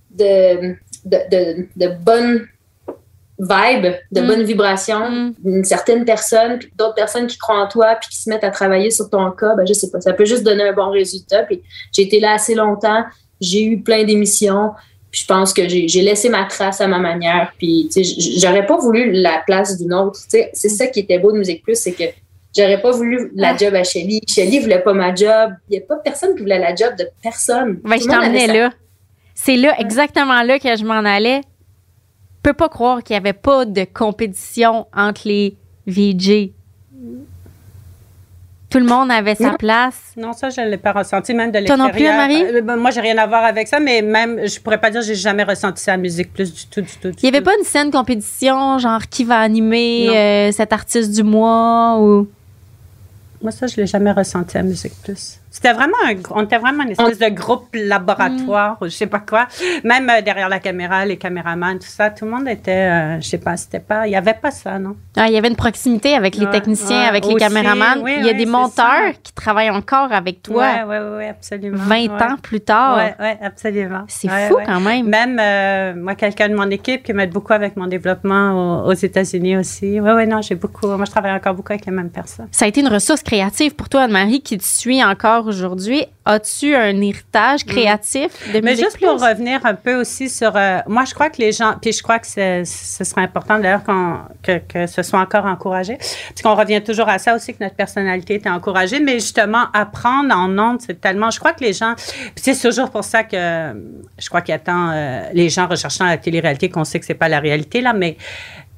de, 0.09 0.77
de, 1.03 1.17
de, 1.29 1.67
de 1.75 1.87
bonnes 2.01 2.47
vibe, 3.39 3.93
de 4.11 4.21
mm. 4.21 4.27
bonne 4.27 4.43
vibration, 4.43 5.09
mm. 5.09 5.33
d'une 5.43 5.63
certaine 5.63 6.05
personne, 6.05 6.59
puis 6.59 6.71
d'autres 6.77 6.95
personnes 6.95 7.27
qui 7.27 7.37
croient 7.37 7.59
en 7.59 7.67
toi, 7.67 7.95
puis 7.99 8.09
qui 8.09 8.21
se 8.21 8.29
mettent 8.29 8.43
à 8.43 8.51
travailler 8.51 8.91
sur 8.91 9.09
ton 9.09 9.31
cas, 9.31 9.55
ben 9.55 9.65
je 9.67 9.73
sais 9.73 9.89
pas, 9.89 9.99
ça 10.01 10.13
peut 10.13 10.25
juste 10.25 10.43
donner 10.43 10.63
un 10.63 10.73
bon 10.73 10.89
résultat. 10.89 11.43
Puis 11.43 11.61
j'ai 11.91 12.03
été 12.03 12.19
là 12.19 12.33
assez 12.33 12.55
longtemps, 12.55 13.03
j'ai 13.41 13.63
eu 13.63 13.81
plein 13.81 14.03
d'émissions, 14.03 14.71
puis 15.11 15.21
je 15.21 15.27
pense 15.27 15.53
que 15.53 15.67
j'ai 15.67 16.01
laissé 16.01 16.29
ma 16.29 16.45
trace 16.45 16.81
à 16.81 16.87
ma 16.87 16.99
manière, 16.99 17.53
puis 17.57 17.89
j'aurais 18.37 18.65
pas 18.65 18.77
voulu 18.77 19.11
la 19.11 19.41
place 19.45 19.77
d'une 19.77 19.93
autre. 19.93 20.19
C'est 20.27 20.53
ça 20.53 20.87
qui 20.87 21.01
était 21.01 21.19
beau 21.19 21.31
de 21.31 21.37
Musique 21.37 21.63
Plus, 21.63 21.75
c'est 21.75 21.93
que 21.93 22.05
j'aurais 22.57 22.81
pas 22.81 22.91
voulu 22.91 23.31
la 23.35 23.49
ah. 23.49 23.57
job 23.57 23.75
à 23.75 23.83
Shelly. 23.83 24.21
Shelly 24.27 24.59
voulait 24.59 24.81
pas 24.81 24.93
ma 24.93 25.13
job. 25.13 25.53
Il 25.69 25.75
y 25.75 25.77
a 25.77 25.81
pas 25.81 25.97
personne 25.97 26.35
qui 26.35 26.41
voulait 26.41 26.59
la 26.59 26.73
job 26.73 26.95
de 26.97 27.07
personne. 27.21 27.79
Ben, 27.83 27.99
je 27.99 28.05
t'emmenais 28.05 28.47
là. 28.47 28.71
C'est 29.33 29.57
là, 29.57 29.75
exactement 29.79 30.41
là 30.43 30.59
que 30.59 30.75
je 30.77 30.85
m'en 30.85 31.03
allais 31.03 31.41
peux 32.45 32.53
pas 32.53 32.69
croire 32.69 33.03
qu'il 33.03 33.13
n'y 33.15 33.17
avait 33.17 33.33
pas 33.33 33.65
de 33.65 33.85
compétition 33.91 34.85
entre 34.95 35.21
les 35.27 35.55
VJ. 35.87 36.51
Tout 38.69 38.79
le 38.79 38.85
monde 38.85 39.09
avait 39.09 39.35
sa 39.35 39.51
place. 39.53 39.95
Non, 40.17 40.33
ça, 40.33 40.49
je 40.49 40.59
ne 40.59 40.67
l'ai 40.69 40.77
pas 40.77 40.91
ressenti, 40.91 41.33
même 41.33 41.49
de 41.49 41.59
Toi 41.59 41.77
l'extérieur. 41.77 41.87
non 41.87 41.93
plus, 41.93 42.05
Anne-Marie? 42.07 42.57
Euh, 42.57 42.61
ben, 42.61 42.75
moi, 42.75 42.91
j'ai 42.91 42.99
rien 42.99 43.17
à 43.17 43.25
voir 43.25 43.45
avec 43.45 43.67
ça, 43.67 43.79
mais 43.79 44.01
même, 44.01 44.45
je 44.47 44.59
pourrais 44.59 44.79
pas 44.79 44.89
dire 44.89 44.99
que 45.01 45.07
j'ai 45.07 45.15
jamais 45.15 45.43
ressenti 45.43 45.81
ça 45.81 45.93
à 45.93 45.97
Musique 45.97 46.33
Plus 46.33 46.53
du 46.53 46.65
tout, 46.65 46.81
du 46.81 46.87
tout. 47.01 47.09
du 47.11 47.15
Il 47.19 47.23
n'y 47.23 47.29
avait 47.29 47.39
tout. 47.39 47.45
pas 47.45 47.57
une 47.57 47.63
scène 47.63 47.89
compétition, 47.89 48.77
genre 48.79 49.07
qui 49.07 49.23
va 49.23 49.39
animer 49.39 50.09
euh, 50.09 50.51
cet 50.51 50.73
artiste 50.73 51.11
du 51.15 51.23
mois 51.23 51.97
ou? 51.99 52.27
Moi, 53.41 53.51
ça, 53.51 53.67
je 53.67 53.77
l'ai 53.77 53.87
jamais 53.87 54.11
ressenti 54.11 54.57
à 54.57 54.63
Musique 54.63 54.93
Plus. 55.03 55.39
C'était 55.55 55.71
vraiment 55.71 55.95
un, 56.05 56.15
on 56.31 56.43
était 56.43 56.57
vraiment 56.57 56.83
une 56.83 56.89
espèce 56.91 57.17
de 57.17 57.29
groupe 57.29 57.69
laboratoire, 57.73 58.75
ou 58.81 58.85
je 58.85 58.89
sais 58.89 59.07
pas 59.07 59.19
quoi. 59.19 59.47
Même 59.85 60.09
euh, 60.09 60.21
derrière 60.21 60.49
la 60.49 60.59
caméra, 60.59 61.05
les 61.05 61.15
caméramans, 61.15 61.79
tout 61.79 61.87
ça, 61.87 62.09
tout 62.09 62.25
le 62.25 62.31
monde 62.31 62.49
était, 62.49 62.71
euh, 62.71 63.21
je 63.21 63.25
sais 63.29 63.37
pas, 63.37 63.55
c'était 63.55 63.79
pas, 63.79 64.05
il 64.05 64.11
y 64.11 64.17
avait 64.17 64.33
pas 64.33 64.51
ça, 64.51 64.77
non? 64.79 64.97
Ah, 65.15 65.27
il 65.27 65.33
y 65.33 65.37
avait 65.37 65.47
une 65.47 65.55
proximité 65.55 66.13
avec 66.13 66.35
les 66.35 66.45
Ouais, 66.45 66.51
techniciens, 66.51 67.03
ouais, 67.03 67.07
avec 67.07 67.25
les 67.25 67.35
caméramans. 67.35 67.99
oui, 68.03 68.15
il 68.17 68.25
y 68.25 68.29
a 68.29 68.33
oui, 68.33 68.37
des 68.37 68.45
monteurs 68.45 68.85
ça. 68.85 69.13
qui 69.23 69.31
travaillent 69.31 69.69
encore 69.69 70.11
avec 70.11 70.43
toi 70.43 70.57
ouais, 70.63 70.83
ouais, 70.83 71.15
ouais, 71.17 71.29
absolument. 71.29 71.77
20 71.77 71.95
ouais. 71.95 72.09
ans 72.09 72.35
plus 72.41 72.59
tard. 72.59 72.97
Ouais, 72.97 73.15
ouais, 73.21 73.37
absolument. 73.41 74.03
C'est 74.09 74.27
fou 74.27 74.57
quand 74.65 74.81
même. 74.81 75.07
Même, 75.07 75.39
euh, 75.41 75.93
moi, 75.95 76.15
quelqu'un 76.15 76.49
de 76.49 76.55
mon 76.55 76.69
équipe 76.69 77.01
qui 77.03 77.13
m'aide 77.13 77.31
beaucoup 77.31 77.53
avec 77.53 77.77
mon 77.77 77.87
développement 77.87 78.83
aux, 78.83 78.89
aux 78.89 78.93
États-Unis 78.93 79.55
aussi. 79.55 80.01
Oui, 80.01 80.11
oui, 80.13 80.27
non, 80.27 80.41
j'ai 80.41 80.55
beaucoup. 80.55 80.87
Moi, 80.87 81.05
je 81.05 81.11
travaille 81.11 81.31
encore 81.31 81.53
beaucoup 81.53 81.71
avec 81.71 81.85
les 81.85 81.93
mêmes 81.93 82.09
personnes. 82.09 82.49
Ça 82.51 82.65
a 82.65 82.67
été 82.67 82.81
une 82.81 82.89
ressource 82.89 83.23
créative 83.23 83.73
pour 83.73 83.87
toi, 83.87 84.01
Anne-Marie, 84.01 84.41
qui 84.41 84.57
te 84.57 84.63
suit 84.65 85.01
encore 85.01 85.44
aujourd'hui. 85.47 86.05
As-tu 86.25 86.75
un 86.75 86.99
héritage 87.01 87.65
créatif 87.65 88.29
de 88.53 88.59
Mm. 88.59 88.61
Mais 88.63 88.71
Musique 88.71 88.85
juste 88.85 88.99
pour 88.99 89.21
revenir 89.21 89.65
un 89.65 89.73
peu 89.75 89.95
aussi 89.95 90.29
sur. 90.29 90.55
euh, 90.55 90.79
moi, 90.87 91.05
je 91.05 91.13
crois 91.13 91.29
que 91.29 91.37
les 91.37 91.51
gens. 91.51 91.75
Puis 91.81 91.93
je 91.93 92.01
crois 92.01 92.19
que 92.19 92.27
ce 92.27 92.63
serait 93.03 93.21
important 93.21 93.59
d'ailleurs 93.59 93.83
que, 94.41 94.57
que 94.59 94.87
ce 94.87 95.03
soit 95.03 95.19
encore 95.19 95.45
encouragé. 95.45 95.97
Parce 95.97 96.41
qu'on 96.41 96.55
revient 96.55 96.81
toujours 96.81 97.09
à 97.09 97.19
ça 97.19 97.35
aussi, 97.35 97.53
que 97.53 97.63
notre 97.63 97.75
personnalité 97.75 98.35
est 98.35 98.47
encouragée. 98.47 98.99
Mais 98.99 99.13
justement, 99.13 99.65
apprendre 99.73 100.35
en 100.35 100.57
ondes, 100.57 100.81
c'est 100.81 100.99
tellement. 100.99 101.29
Je 101.31 101.39
crois 101.39 101.53
que 101.53 101.63
les 101.63 101.73
gens. 101.73 101.93
Puis 101.95 102.43
c'est 102.53 102.59
toujours 102.59 102.89
pour 102.89 103.03
ça 103.03 103.23
que 103.23 103.37
je 103.37 104.29
crois 104.29 104.41
qu'il 104.41 104.53
y 104.53 104.55
a 104.55 104.59
tant 104.59 104.91
euh, 104.91 105.29
les 105.33 105.49
gens 105.49 105.67
recherchant 105.67 106.05
la 106.05 106.17
télé-réalité 106.17 106.69
qu'on 106.69 106.83
sait 106.83 106.99
que 106.99 107.05
c'est 107.05 107.13
pas 107.13 107.29
la 107.29 107.39
réalité, 107.39 107.81
là. 107.81 107.93
Mais 107.93 108.17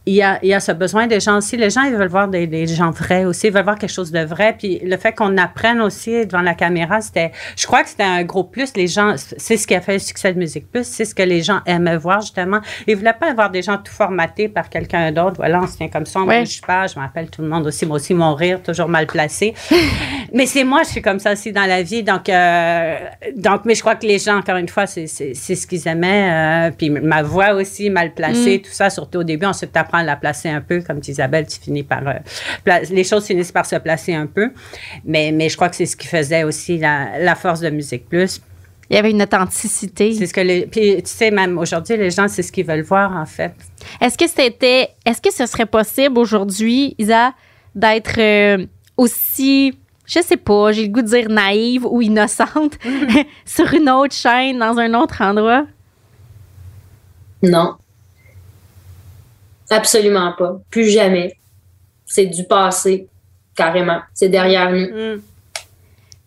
il 0.07 0.13
y, 0.13 0.21
a, 0.23 0.39
il 0.41 0.47
y 0.49 0.53
a 0.53 0.59
ce 0.61 0.71
besoin 0.71 1.05
des 1.05 1.19
gens 1.19 1.37
aussi. 1.37 1.57
Les 1.57 1.69
gens, 1.69 1.81
ils 1.83 1.93
veulent 1.93 2.07
voir 2.07 2.27
des, 2.29 2.47
des 2.47 2.65
gens 2.65 2.91
vrais 2.91 3.25
aussi. 3.25 3.47
Ils 3.47 3.53
veulent 3.53 3.63
voir 3.65 3.77
quelque 3.77 3.91
chose 3.91 4.11
de 4.11 4.21
vrai. 4.21 4.55
Puis 4.57 4.79
le 4.83 4.95
fait 4.97 5.11
qu'on 5.11 5.37
apprenne 5.37 5.81
aussi 5.81 6.25
devant 6.25 6.41
la 6.41 6.53
caméra, 6.53 7.01
c'était, 7.01 7.31
je 7.57 7.65
crois 7.67 7.83
que 7.83 7.89
c'était 7.89 8.03
un 8.03 8.23
gros 8.23 8.45
plus. 8.45 8.71
Les 8.77 8.87
gens, 8.87 9.15
c'est 9.17 9.57
ce 9.57 9.67
qui 9.67 9.75
a 9.75 9.81
fait 9.81 9.93
le 9.93 9.99
succès 9.99 10.31
de 10.33 10.39
Musique 10.39 10.71
Plus. 10.71 10.85
C'est 10.87 11.03
ce 11.05 11.13
que 11.13 11.23
les 11.23 11.41
gens 11.43 11.59
aimaient 11.65 11.97
voir, 11.97 12.21
justement. 12.21 12.61
Ils 12.87 12.95
voulaient 12.95 13.11
pas 13.19 13.31
avoir 13.31 13.49
des 13.49 13.61
gens 13.61 13.77
tout 13.77 13.91
formatés 13.91 14.47
par 14.47 14.69
quelqu'un 14.69 15.11
d'autre. 15.11 15.35
Voilà, 15.37 15.59
on 15.61 15.67
se 15.67 15.75
tient 15.77 15.89
comme 15.89 16.05
ça, 16.05 16.21
on 16.21 16.25
Ouais. 16.27 16.39
bouge 16.39 16.61
pas. 16.65 16.87
Je 16.87 16.97
m'appelle 16.97 17.29
tout 17.29 17.41
le 17.41 17.49
monde 17.49 17.67
aussi. 17.67 17.85
Moi 17.85 17.97
aussi, 17.97 18.13
mon 18.13 18.33
rire, 18.33 18.63
toujours 18.63 18.87
mal 18.87 19.07
placé. 19.07 19.53
mais 20.33 20.45
c'est 20.45 20.63
moi, 20.63 20.83
je 20.83 20.89
suis 20.89 21.01
comme 21.01 21.19
ça 21.19 21.33
aussi 21.33 21.51
dans 21.51 21.65
la 21.65 21.83
vie. 21.83 22.03
Donc, 22.03 22.29
euh, 22.29 22.95
donc 23.35 23.61
mais 23.65 23.75
je 23.75 23.81
crois 23.81 23.95
que 23.95 24.05
les 24.05 24.19
gens, 24.19 24.37
encore 24.37 24.55
une 24.57 24.69
fois, 24.69 24.87
c'est, 24.87 25.07
c'est, 25.07 25.33
c'est 25.33 25.55
ce 25.55 25.67
qu'ils 25.67 25.85
aimaient. 25.87 26.69
euh, 26.69 26.71
puis 26.77 26.89
ma 26.89 27.23
voix 27.23 27.53
aussi, 27.53 27.89
mal 27.89 28.13
placée, 28.13 28.61
tout 28.63 28.71
ça, 28.71 28.89
surtout 28.89 29.19
au 29.19 29.23
début. 29.23 29.45
Ensuite, 29.45 29.71
tu 29.73 29.79
apprends 29.97 30.01
à 30.01 30.03
la 30.03 30.15
placer 30.15 30.49
un 30.49 30.61
peu. 30.61 30.81
Comme 30.81 30.99
dit 30.99 31.11
Isabelle, 31.11 31.47
tu 31.47 31.59
finis 31.59 31.83
par. 31.83 32.01
euh, 32.07 32.79
les 32.89 33.03
choses 33.03 33.25
finissent 33.25 33.51
par 33.51 33.65
se 33.65 33.75
placer 33.77 34.13
un 34.13 34.27
peu. 34.27 34.51
Mais, 35.05 35.31
mais 35.31 35.49
je 35.49 35.55
crois 35.55 35.69
que 35.69 35.75
c'est 35.75 35.85
ce 35.85 35.95
qui 35.95 36.07
faisait 36.07 36.43
aussi 36.43 36.77
la, 36.77 37.19
la 37.19 37.35
force 37.35 37.59
de 37.59 37.69
Musique 37.69 38.07
Plus. 38.07 38.41
Il 38.89 38.95
y 38.95 38.99
avait 38.99 39.11
une 39.11 39.21
authenticité. 39.21 40.13
C'est 40.13 40.27
ce 40.27 40.33
que 40.33 40.41
les. 40.41 40.65
Puis, 40.65 40.95
tu 41.03 41.09
sais, 41.09 41.29
même 41.29 41.57
aujourd'hui, 41.57 41.97
les 41.97 42.09
gens, 42.09 42.27
c'est 42.27 42.41
ce 42.41 42.51
qu'ils 42.51 42.65
veulent 42.65 42.83
voir, 42.83 43.15
en 43.15 43.25
fait. 43.25 43.53
Est-ce 43.99 44.17
que 44.17 44.27
c'était, 44.27 44.89
est-ce 45.05 45.21
que 45.21 45.33
ce 45.33 45.45
serait 45.45 45.65
possible 45.65 46.17
aujourd'hui, 46.17 46.95
Isa, 46.97 47.33
d'être 47.75 48.17
euh, 48.17 48.65
aussi, 48.95 49.77
je 50.05 50.21
sais 50.21 50.37
pas, 50.37 50.71
j'ai 50.71 50.83
le 50.83 50.87
goût 50.93 51.01
de 51.01 51.07
dire 51.07 51.29
naïve 51.29 51.85
ou 51.85 52.01
innocente 52.01 52.77
sur 53.45 53.73
une 53.73 53.89
autre 53.89 54.15
chaîne 54.15 54.59
dans 54.59 54.77
un 54.77 54.93
autre 54.93 55.21
endroit? 55.21 55.65
Non. 57.43 57.75
Absolument 59.69 60.33
pas. 60.37 60.59
Plus 60.69 60.89
jamais. 60.89 61.35
C'est 62.05 62.25
du 62.25 62.43
passé, 62.45 63.07
carrément. 63.55 63.99
C'est 64.13 64.29
derrière 64.29 64.71
nous. 64.71 64.87
Mm. 65.15 65.21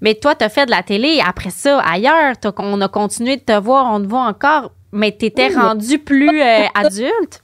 Mais 0.02 0.14
toi, 0.14 0.34
tu 0.34 0.44
as 0.44 0.48
fait 0.48 0.66
de 0.66 0.70
la 0.70 0.82
télé 0.82 1.20
après 1.26 1.50
ça 1.50 1.80
ailleurs. 1.80 2.36
T'as- 2.38 2.52
on 2.58 2.80
a 2.80 2.88
continué 2.88 3.36
de 3.36 3.42
te 3.42 3.58
voir, 3.58 3.92
on 3.92 4.00
te 4.02 4.06
voit 4.06 4.24
encore, 4.26 4.72
mais 4.92 5.14
tu 5.16 5.26
étais 5.26 5.48
Oui, 5.48 5.54
rendu 5.54 5.98
plus 5.98 6.40
euh, 6.42 6.64
adulte? 6.74 7.42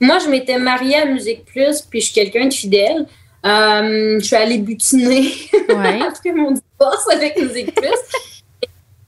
Moi, 0.00 0.18
je 0.18 0.28
m'étais 0.28 0.58
mariée 0.58 0.96
à 0.96 1.04
Musique 1.06 1.44
Plus, 1.44 1.80
puis 1.82 2.00
je 2.00 2.06
suis 2.06 2.14
quelqu'un 2.14 2.46
de 2.46 2.52
fidèle. 2.52 3.06
Euh, 3.44 4.18
je 4.20 4.24
suis 4.24 4.36
allée 4.36 4.58
butiner 4.58 5.28
Ouais. 5.68 6.00
après 6.08 6.32
mon 6.32 6.52
divorce 6.52 7.08
avec 7.12 7.36
Musique 7.40 7.74
Plus. 7.74 7.88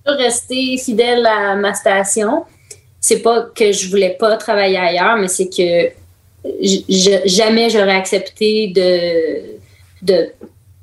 Je 0.06 0.12
suis 0.12 0.22
restée 0.22 0.76
fidèle 0.76 1.24
à 1.24 1.54
ma 1.56 1.72
station. 1.72 2.44
C'est 3.06 3.20
pas 3.28 3.38
que 3.58 3.66
je 3.78 3.84
voulais 3.90 4.16
pas 4.18 4.36
travailler 4.46 4.78
ailleurs, 4.78 5.16
mais 5.20 5.28
c'est 5.36 5.50
que 5.58 5.70
je- 6.70 7.20
jamais 7.26 7.68
j'aurais 7.72 7.96
accepté 8.04 8.68
de, 8.68 8.88
de 10.08 10.18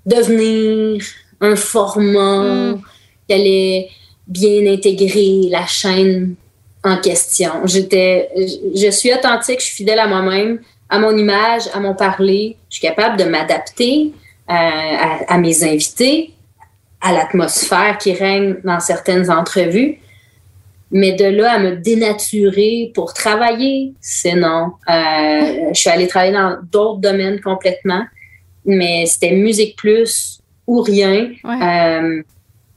devenir 0.05 1.01
un 1.39 1.55
format 1.55 2.43
Mm. 2.73 2.81
qui 3.27 3.33
allait 3.33 3.89
bien 4.27 4.61
intégrer 4.75 5.31
la 5.49 5.65
chaîne 5.65 6.35
en 6.83 6.97
question. 6.97 7.51
J'étais, 7.65 8.29
je 8.35 8.81
je 8.83 8.89
suis 8.91 9.11
authentique, 9.13 9.59
je 9.59 9.65
suis 9.65 9.75
fidèle 9.81 9.99
à 9.99 10.07
moi-même, 10.07 10.59
à 10.89 10.99
mon 10.99 11.15
image, 11.17 11.63
à 11.73 11.79
mon 11.79 11.95
parler. 11.95 12.55
Je 12.69 12.75
suis 12.77 12.87
capable 12.89 13.17
de 13.17 13.25
m'adapter 13.33 14.11
euh, 14.49 14.53
à, 14.53 15.33
à 15.33 15.37
mes 15.37 15.63
invités, 15.63 16.33
à 17.01 17.09
l'atmosphère 17.13 17.97
qui 17.97 18.11
règne 18.13 18.55
dans 18.63 18.79
certaines 18.79 19.27
entrevues. 19.31 19.91
Mais 20.91 21.13
de 21.13 21.25
là 21.25 21.53
à 21.53 21.59
me 21.59 21.75
dénaturer 21.77 22.91
pour 22.93 23.13
travailler, 23.13 23.93
c'est 24.01 24.35
non. 24.35 24.73
Euh, 24.89 25.69
je 25.73 25.79
suis 25.79 25.89
allée 25.89 26.07
travailler 26.07 26.33
dans 26.33 26.57
d'autres 26.71 26.99
domaines 26.99 27.39
complètement, 27.39 28.03
mais 28.65 29.05
c'était 29.05 29.31
musique 29.31 29.77
plus 29.77 30.39
ou 30.67 30.81
rien. 30.81 31.31
Ouais. 31.43 31.59
Euh, 31.63 32.21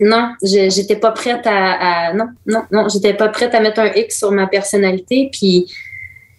non, 0.01 0.33
j'étais 0.43 0.97
pas 0.97 1.13
prête 1.13 1.47
à, 1.47 2.09
à- 2.09 2.13
non, 2.15 2.27
non, 2.47 2.63
non, 2.71 2.89
j'étais 2.89 3.15
pas 3.15 3.29
prête 3.29 3.55
à 3.55 3.61
mettre 3.61 3.81
un 3.81 3.93
X 3.95 4.19
sur 4.19 4.31
ma 4.33 4.47
personnalité. 4.47 5.29
Puis 5.33 5.67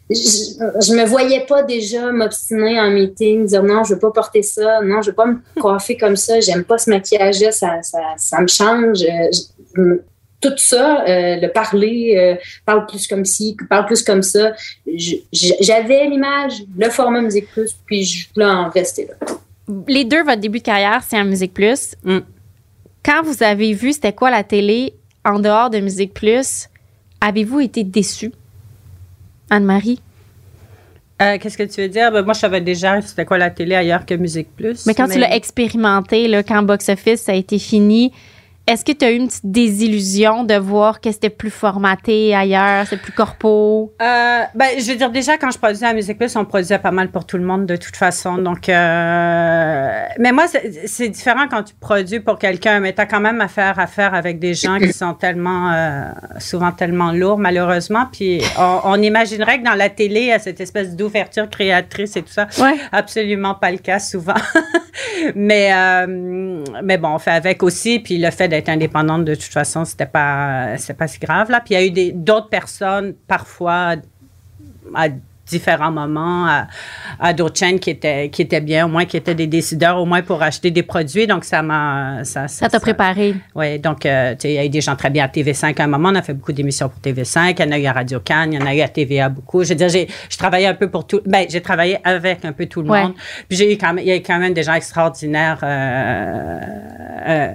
je, 0.10 0.16
je 0.16 0.94
me 0.94 1.06
voyais 1.06 1.46
pas 1.46 1.64
déjà 1.64 2.12
m'obstiner 2.12 2.80
en 2.80 2.90
meeting, 2.92 3.46
dire 3.48 3.64
non, 3.64 3.84
je 3.84 3.94
veux 3.96 4.00
pas 4.00 4.12
porter 4.12 4.44
ça, 4.44 4.82
non, 4.82 5.02
je 5.02 5.10
veux 5.10 5.16
pas 5.16 5.26
me 5.26 5.38
coiffer 5.60 5.98
comme 5.98 6.16
ça, 6.16 6.40
j'aime 6.40 6.64
pas 6.64 6.78
ce 6.78 6.90
maquillage-là, 6.90 7.52
ça, 7.52 7.82
ça, 7.82 8.00
ça 8.18 8.42
me 8.42 8.48
change. 8.48 9.00
Je- 9.00 10.00
tout 10.50 10.58
ça, 10.58 11.04
euh, 11.08 11.38
le 11.42 11.48
parler, 11.48 12.16
euh, 12.18 12.36
parle 12.66 12.86
plus 12.86 13.08
comme 13.08 13.26
ci, 13.26 13.56
parle 13.70 13.86
plus 13.86 14.04
comme 14.04 14.22
ça. 14.22 14.54
J'avais 15.32 16.08
l'image, 16.08 16.64
le 16.78 16.90
format 16.90 17.22
Musique 17.22 17.50
Plus, 17.52 17.76
puis 17.86 18.04
je 18.04 18.28
voulais 18.34 18.46
en 18.46 18.70
rester 18.70 19.08
là. 19.08 19.28
Les 19.88 20.06
deux, 20.06 20.24
votre 20.24 20.40
début 20.40 20.60
de 20.60 20.64
carrière, 20.64 21.02
c'est 21.08 21.18
en 21.18 21.26
Musique 21.26 21.54
Plus. 21.54 21.96
Mm. 22.04 22.20
Quand 23.04 23.24
vous 23.24 23.44
avez 23.44 23.74
vu 23.74 23.94
c'était 23.94 24.14
quoi 24.14 24.30
la 24.30 24.44
télé 24.44 24.94
en 25.24 25.40
dehors 25.40 25.70
de 25.70 25.80
Musique 25.80 26.14
Plus, 26.14 26.68
avez-vous 27.22 27.60
été 27.62 27.84
déçue? 27.84 28.32
Anne-Marie? 29.50 30.00
Euh, 31.22 31.38
Qu'est-ce 31.40 31.58
que 31.58 31.64
tu 31.64 31.82
veux 31.82 31.88
dire? 31.88 32.12
Ben, 32.12 32.24
moi, 32.24 32.34
je 32.34 32.40
savais 32.40 32.62
déjà 32.62 33.02
c'était 33.02 33.26
quoi 33.26 33.38
la 33.38 33.50
télé 33.50 33.76
ailleurs 33.76 34.06
que 34.06 34.16
Musique 34.16 34.54
Plus. 34.56 34.86
Mais 34.86 34.94
quand 34.94 35.08
tu 35.08 35.18
l'as 35.18 35.34
expérimenté, 35.34 36.28
là, 36.28 36.44
quand 36.44 36.62
Box 36.64 36.90
Office 36.90 37.22
ça 37.22 37.32
a 37.32 37.36
été 37.36 37.58
fini, 37.58 38.12
est-ce 38.68 38.84
que 38.84 38.92
tu 38.92 39.06
as 39.06 39.12
eu 39.12 39.16
une 39.16 39.28
petite 39.28 39.46
désillusion 39.46 40.44
de 40.44 40.56
voir 40.56 41.00
que 41.00 41.12
c'était 41.12 41.30
plus 41.30 41.52
formaté 41.52 42.34
ailleurs, 42.34 42.88
c'est 42.88 43.00
plus 43.00 43.12
corpo? 43.12 43.94
Euh, 44.02 44.42
ben, 44.56 44.68
je 44.80 44.92
veux 44.92 44.98
dire, 44.98 45.12
déjà, 45.12 45.38
quand 45.38 45.52
je 45.52 45.60
produisais 45.60 45.86
à 45.86 45.94
Musique 45.94 46.18
Plus, 46.18 46.36
on 46.36 46.46
produisait 46.46 46.80
pas 46.80 46.90
mal 46.90 47.10
pour 47.10 47.26
tout 47.28 47.38
le 47.38 47.44
monde, 47.44 47.68
de 47.68 47.76
toute 47.76 47.96
façon. 47.96 48.40
Donc, 48.40 48.68
euh, 48.68 50.04
mais 50.18 50.32
moi, 50.32 50.46
c'est 50.86 51.10
différent 51.10 51.48
quand 51.48 51.62
tu 51.62 51.76
produis 51.76 52.20
pour 52.20 52.40
quelqu'un, 52.40 52.80
mais 52.80 52.94
tu 52.94 53.02
as 53.02 53.06
quand 53.06 53.20
même 53.20 53.40
affaire 53.40 53.78
à 53.78 53.86
faire 53.86 54.16
avec 54.16 54.40
des 54.40 54.56
gens 54.56 54.80
qui 54.80 54.94
sont 54.94 55.14
tellement, 55.14 55.72
euh, 55.72 56.06
souvent 56.40 56.72
tellement 56.72 57.12
lourds, 57.12 57.38
malheureusement. 57.38 58.08
Puis, 58.12 58.42
on, 58.58 58.80
on 58.86 59.02
imaginerait 59.02 59.60
que 59.60 59.66
dans 59.66 59.76
la 59.76 59.90
télé, 59.90 60.22
il 60.22 60.28
y 60.28 60.32
a 60.32 60.40
cette 60.40 60.60
espèce 60.60 60.96
d'ouverture 60.96 61.48
créatrice 61.50 62.16
et 62.16 62.24
tout 62.24 62.34
ça. 62.34 62.48
Ouais. 62.60 62.76
Absolument 62.92 63.54
pas 63.54 63.70
le 63.70 63.78
cas 63.78 64.00
souvent. 64.00 64.34
mais, 65.36 65.72
euh, 65.72 66.64
mais 66.84 66.98
bon, 66.98 67.10
on 67.10 67.20
fait 67.20 67.32
avec 67.32 67.62
aussi. 67.64 68.00
Puis 68.00 68.18
le 68.18 68.32
fait 68.32 68.48
d'être 68.56 68.70
indépendante, 68.70 69.26
de 69.26 69.36
toute 69.36 69.44
façon, 69.54 69.86
c'était 69.86 70.06
pas, 70.06 70.76
pas 70.98 71.08
si 71.08 71.20
grave. 71.20 71.50
Là. 71.52 71.60
Puis 71.64 71.74
il 71.76 71.78
y 71.78 71.82
a 71.82 71.86
eu 71.86 71.92
des- 71.92 72.12
d'autres 72.12 72.50
personnes, 72.50 73.14
parfois, 73.28 73.96
à 74.94 75.08
différents 75.48 75.92
moments 75.92 76.48
à, 76.48 76.66
à 77.20 77.32
d'autres 77.32 77.60
chaînes 77.60 77.80
qui 77.80 77.92
étaient, 77.92 78.30
qui 78.30 78.42
étaient 78.42 78.62
bien, 78.62 78.88
au 78.88 78.90
moins 78.90 79.06
qui 79.06 79.16
étaient 79.16 79.36
des 79.36 79.46
décideurs, 79.46 80.00
au 80.02 80.06
moins 80.06 80.24
pour 80.24 80.42
acheter 80.42 80.72
des 80.72 80.82
produits. 80.82 81.28
Donc, 81.28 81.44
ça 81.44 81.62
m'a. 81.62 82.24
Ça, 82.24 82.48
ça 82.48 82.68
t'a 82.68 82.80
préparé. 82.80 83.36
Oui, 83.54 83.78
donc, 83.78 84.08
euh, 84.08 84.32
tu 84.34 84.40
sais, 84.40 84.50
il 84.50 84.56
y 84.56 84.58
a 84.58 84.66
eu 84.66 84.70
des 84.70 84.82
gens 84.82 84.96
très 84.96 85.12
bien 85.12 85.24
à 85.26 85.28
TV5 85.28 85.80
à 85.80 85.84
un 85.84 85.88
moment. 85.88 86.10
On 86.12 86.16
a 86.16 86.24
fait 86.24 86.34
beaucoup 86.34 86.52
d'émissions 86.52 86.90
pour 86.90 87.00
TV5. 87.00 87.54
Il 87.60 87.64
y 87.64 87.68
en 87.68 87.72
a 87.74 87.78
eu 87.78 87.86
à 87.86 87.94
Radio 87.94 88.20
Cannes, 88.22 88.54
il 88.54 88.60
y 88.60 88.64
en 88.64 88.66
a 88.66 88.74
eu 88.74 88.82
à 88.82 88.88
TVA 88.88 89.30
beaucoup. 89.30 89.64
Je 89.64 89.70
veux 89.70 89.76
dire, 89.76 89.90
j'ai, 89.90 90.08
je 90.32 90.38
travaillais 90.38 90.66
un 90.66 90.74
peu 90.74 90.90
pour 90.90 91.06
tout. 91.06 91.22
Ben, 91.28 91.46
j'ai 91.48 91.62
travaillé 91.62 92.00
avec 92.04 92.44
un 92.44 92.52
peu 92.52 92.66
tout 92.66 92.82
le 92.82 92.88
monde. 92.88 93.14
Puis, 93.48 93.56
j'ai 93.60 93.72
eu 93.72 93.78
quand 93.78 93.94
même, 93.94 94.04
il 94.04 94.08
y 94.08 94.12
a 94.14 94.16
eu 94.16 94.24
quand 94.24 94.40
même 94.40 94.54
des 94.56 94.64
gens 94.64 94.74
extraordinaires. 94.74 95.60
Euh, 95.62 96.60
euh, 97.28 97.52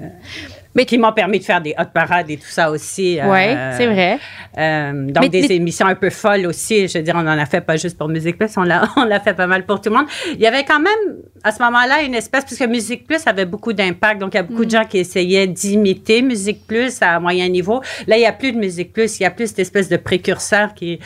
mais 0.74 0.84
qui 0.84 0.98
m'ont 0.98 1.12
permis 1.12 1.38
de 1.38 1.44
faire 1.44 1.60
des 1.60 1.74
hot 1.78 1.86
parades 1.92 2.30
et 2.30 2.36
tout 2.36 2.48
ça 2.48 2.70
aussi. 2.70 3.18
Oui, 3.22 3.56
c'est 3.76 3.86
vrai. 3.86 4.18
Euh, 4.58 5.10
donc, 5.10 5.28
des 5.30 5.52
émissions 5.52 5.86
un 5.86 5.94
peu 5.94 6.10
folles 6.10 6.46
aussi. 6.46 6.88
Je 6.88 6.98
veux 6.98 7.04
dire, 7.04 7.14
on 7.16 7.22
n'en 7.22 7.38
a 7.38 7.46
fait 7.46 7.60
pas 7.60 7.76
juste 7.76 7.98
pour 7.98 8.08
Musique 8.08 8.38
Plus, 8.38 8.56
on 8.56 8.62
l'a, 8.62 8.88
on 8.96 9.04
l'a 9.04 9.20
fait 9.20 9.34
pas 9.34 9.46
mal 9.46 9.64
pour 9.64 9.80
tout 9.80 9.90
le 9.90 9.96
monde. 9.96 10.06
Il 10.32 10.40
y 10.40 10.46
avait 10.46 10.64
quand 10.64 10.80
même, 10.80 11.16
à 11.42 11.52
ce 11.52 11.62
moment-là, 11.62 12.02
une 12.02 12.14
espèce, 12.14 12.44
puisque 12.44 12.66
Musique 12.66 13.06
Plus 13.06 13.26
avait 13.26 13.46
beaucoup 13.46 13.72
d'impact. 13.72 14.20
Donc, 14.20 14.34
il 14.34 14.36
y 14.36 14.40
a 14.40 14.42
beaucoup 14.42 14.64
de 14.64 14.76
mm. 14.76 14.82
gens 14.82 14.84
qui 14.84 14.98
essayaient 14.98 15.46
d'imiter 15.46 16.22
Musique 16.22 16.66
Plus 16.66 17.00
à 17.00 17.18
moyen 17.18 17.48
niveau. 17.48 17.80
Là, 18.06 18.16
il 18.16 18.20
n'y 18.20 18.26
a 18.26 18.32
plus 18.32 18.52
de 18.52 18.58
Musique 18.58 18.92
Plus. 18.92 19.18
Il 19.20 19.22
y 19.22 19.26
a 19.26 19.30
plus 19.30 19.48
cette 19.48 19.60
espèce 19.60 19.88
de 19.88 19.96
précurseur 19.96 20.74
qui. 20.74 20.98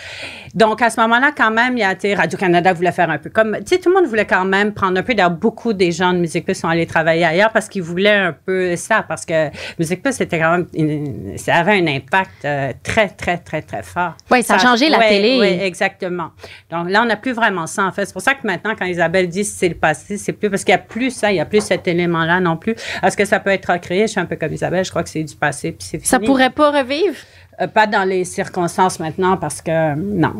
Donc, 0.54 0.82
à 0.82 0.90
ce 0.90 1.00
moment-là, 1.00 1.32
quand 1.36 1.50
même, 1.50 1.76
il 1.76 1.80
y 1.80 1.82
a, 1.84 2.16
Radio-Canada 2.16 2.72
voulait 2.72 2.92
faire 2.92 3.10
un 3.10 3.18
peu 3.18 3.30
comme. 3.30 3.58
Tu 3.58 3.74
sais, 3.74 3.78
tout 3.78 3.90
le 3.90 3.96
monde 3.96 4.06
voulait 4.06 4.26
quand 4.26 4.44
même 4.44 4.72
prendre 4.72 4.98
un 4.98 5.02
peu. 5.02 5.14
D'ailleurs, 5.14 5.30
beaucoup 5.30 5.72
des 5.72 5.92
gens 5.92 6.12
de 6.12 6.18
Musique 6.18 6.44
Plus 6.44 6.54
sont 6.54 6.68
allés 6.68 6.86
travailler 6.86 7.24
ailleurs 7.24 7.52
parce 7.52 7.68
qu'ils 7.68 7.82
voulaient 7.82 8.10
un 8.10 8.32
peu 8.32 8.76
ça, 8.76 9.04
parce 9.06 9.24
que 9.24 9.50
Musique 9.78 10.02
Plus, 10.02 10.12
c'était 10.12 10.38
quand 10.38 10.58
même, 10.58 11.36
ça 11.36 11.56
avait 11.56 11.78
un 11.78 11.86
impact 11.86 12.44
euh, 12.44 12.72
très, 12.82 13.08
très, 13.08 13.38
très, 13.38 13.62
très 13.62 13.82
fort. 13.82 14.14
Oui, 14.30 14.42
ça, 14.42 14.54
a 14.54 14.58
changé 14.58 14.88
la 14.88 14.98
télé. 14.98 15.38
Oui, 15.40 15.64
exactement. 15.64 16.30
Donc 16.70 16.90
là, 16.90 17.02
on 17.02 17.06
n'a 17.06 17.16
plus 17.16 17.32
vraiment 17.32 17.66
ça, 17.66 17.84
en 17.84 17.92
fait. 17.92 18.06
C'est 18.06 18.12
pour 18.12 18.22
ça 18.22 18.34
que 18.34 18.46
maintenant, 18.46 18.74
quand 18.78 18.86
Isabelle 18.86 19.28
dit 19.28 19.44
c'est 19.44 19.68
le 19.68 19.74
passé, 19.74 20.16
c'est 20.24 20.32
plus, 20.32 20.50
parce 20.50 20.64
qu'il 20.64 20.74
n'y 20.74 20.80
a 20.80 20.84
plus 20.84 21.10
ça, 21.10 21.30
il 21.30 21.34
n'y 21.34 21.40
a 21.40 21.46
plus 21.46 21.60
cet 21.60 21.86
élément-là 21.86 22.40
non 22.40 22.56
plus. 22.56 22.74
Est-ce 23.02 23.16
que 23.16 23.24
ça 23.24 23.40
peut 23.40 23.50
être 23.50 23.72
recréé? 23.72 24.06
Je 24.06 24.12
suis 24.12 24.20
un 24.20 24.26
peu 24.26 24.36
comme 24.36 24.52
Isabelle, 24.52 24.84
je 24.84 24.90
crois 24.90 25.02
que 25.02 25.10
c'est 25.10 25.22
du 25.22 25.36
passé, 25.36 25.72
puis 25.72 25.86
c'est 25.86 25.98
fini. 25.98 26.08
Ça 26.08 26.18
pourrait 26.18 26.50
pas 26.50 26.70
revivre? 26.70 27.16
Euh, 27.60 27.66
pas 27.68 27.86
dans 27.86 28.04
les 28.04 28.24
circonstances 28.24 28.98
maintenant, 28.98 29.36
parce 29.36 29.60
que 29.60 29.94
non. 29.94 30.34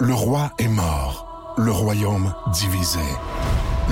Le 0.00 0.14
roi 0.14 0.52
est 0.58 0.68
mort, 0.68 1.54
le 1.58 1.72
royaume 1.72 2.32
divisé. 2.52 3.00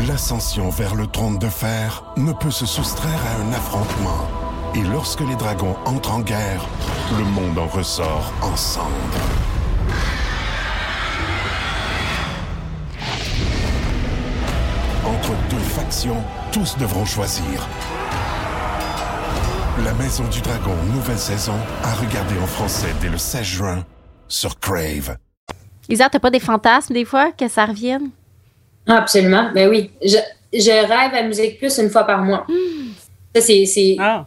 L'ascension 0.09 0.69
vers 0.71 0.95
le 0.95 1.07
trône 1.07 1.39
de 1.39 1.49
fer 1.49 2.05
ne 2.17 2.33
peut 2.33 2.51
se 2.51 2.67
soustraire 2.67 3.21
à 3.27 3.43
un 3.43 3.53
affrontement. 3.53 4.29
Et 4.75 4.83
lorsque 4.83 5.23
les 5.23 5.37
dragons 5.37 5.75
entrent 5.87 6.14
en 6.14 6.21
guerre, 6.21 6.64
le 7.19 7.25
monde 7.25 7.59
en 7.59 7.67
ressort 7.67 8.33
ensemble. 8.43 8.93
Entre 15.17 15.33
deux 15.49 15.64
factions, 15.75 16.23
tous 16.53 16.77
devront 16.77 17.07
choisir. 17.07 17.67
La 19.83 19.95
Maison 19.95 20.25
du 20.29 20.43
Dragon, 20.43 20.75
nouvelle 20.93 21.19
saison, 21.19 21.55
à 21.83 21.95
regarder 21.95 22.39
en 22.39 22.47
français 22.47 22.89
dès 23.01 23.09
le 23.09 23.17
16 23.17 23.43
juin 23.43 23.87
sur 24.29 24.61
Crave. 24.61 25.17
Isa, 25.89 26.11
t'as 26.11 26.19
pas 26.19 26.29
des 26.31 26.41
fantasmes 26.41 26.93
des 26.93 27.07
fois 27.07 27.33
que 27.33 27.49
ça 27.49 27.64
revienne? 27.64 28.11
Ah, 28.87 28.99
absolument. 28.99 29.51
Ben 29.55 29.71
oui. 29.71 29.91
Je, 30.03 30.19
je, 30.53 30.71
rêve 30.71 31.14
à 31.14 31.23
Musique 31.23 31.59
Plus 31.59 31.79
une 31.79 31.89
fois 31.89 32.05
par 32.05 32.23
mois. 32.23 32.47
Ça, 33.35 33.41
c'est. 33.41 33.97
Ah. 33.99 34.27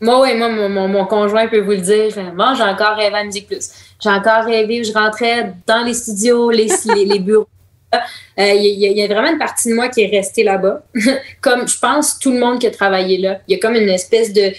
Moi, 0.00 0.22
oui, 0.22 0.34
moi, 0.34 0.48
mon, 0.48 0.88
mon, 0.88 1.04
conjoint 1.04 1.46
peut 1.46 1.60
vous 1.60 1.72
le 1.72 1.76
dire. 1.76 2.32
Moi, 2.34 2.54
j'ai 2.54 2.62
encore 2.62 2.96
rêvé 2.96 3.16
à 3.16 3.24
Musique 3.24 3.48
Plus. 3.48 3.68
J'ai 4.02 4.10
encore 4.10 4.44
rêvé 4.44 4.80
où 4.80 4.84
je 4.84 4.92
rentrais 4.94 5.52
dans 5.66 5.84
les 5.84 5.94
studios, 5.94 6.50
les, 6.50 6.68
les, 7.04 7.18
bureaux. 7.18 7.48
Euh, 7.92 8.52
il 8.54 8.64
y, 8.64 8.86
y, 8.86 9.02
a 9.02 9.06
vraiment 9.06 9.32
une 9.32 9.38
partie 9.38 9.68
de 9.68 9.74
moi 9.74 9.88
qui 9.88 10.02
est 10.02 10.06
restée 10.06 10.44
là-bas. 10.44 10.82
comme 11.40 11.66
je 11.66 11.78
pense 11.78 12.18
tout 12.18 12.32
le 12.32 12.38
monde 12.38 12.60
qui 12.60 12.66
a 12.66 12.70
travaillé 12.70 13.18
là. 13.18 13.40
Il 13.48 13.52
y 13.52 13.56
a 13.56 13.58
comme 13.60 13.74
une 13.74 13.88
espèce 13.88 14.32
de, 14.32 14.52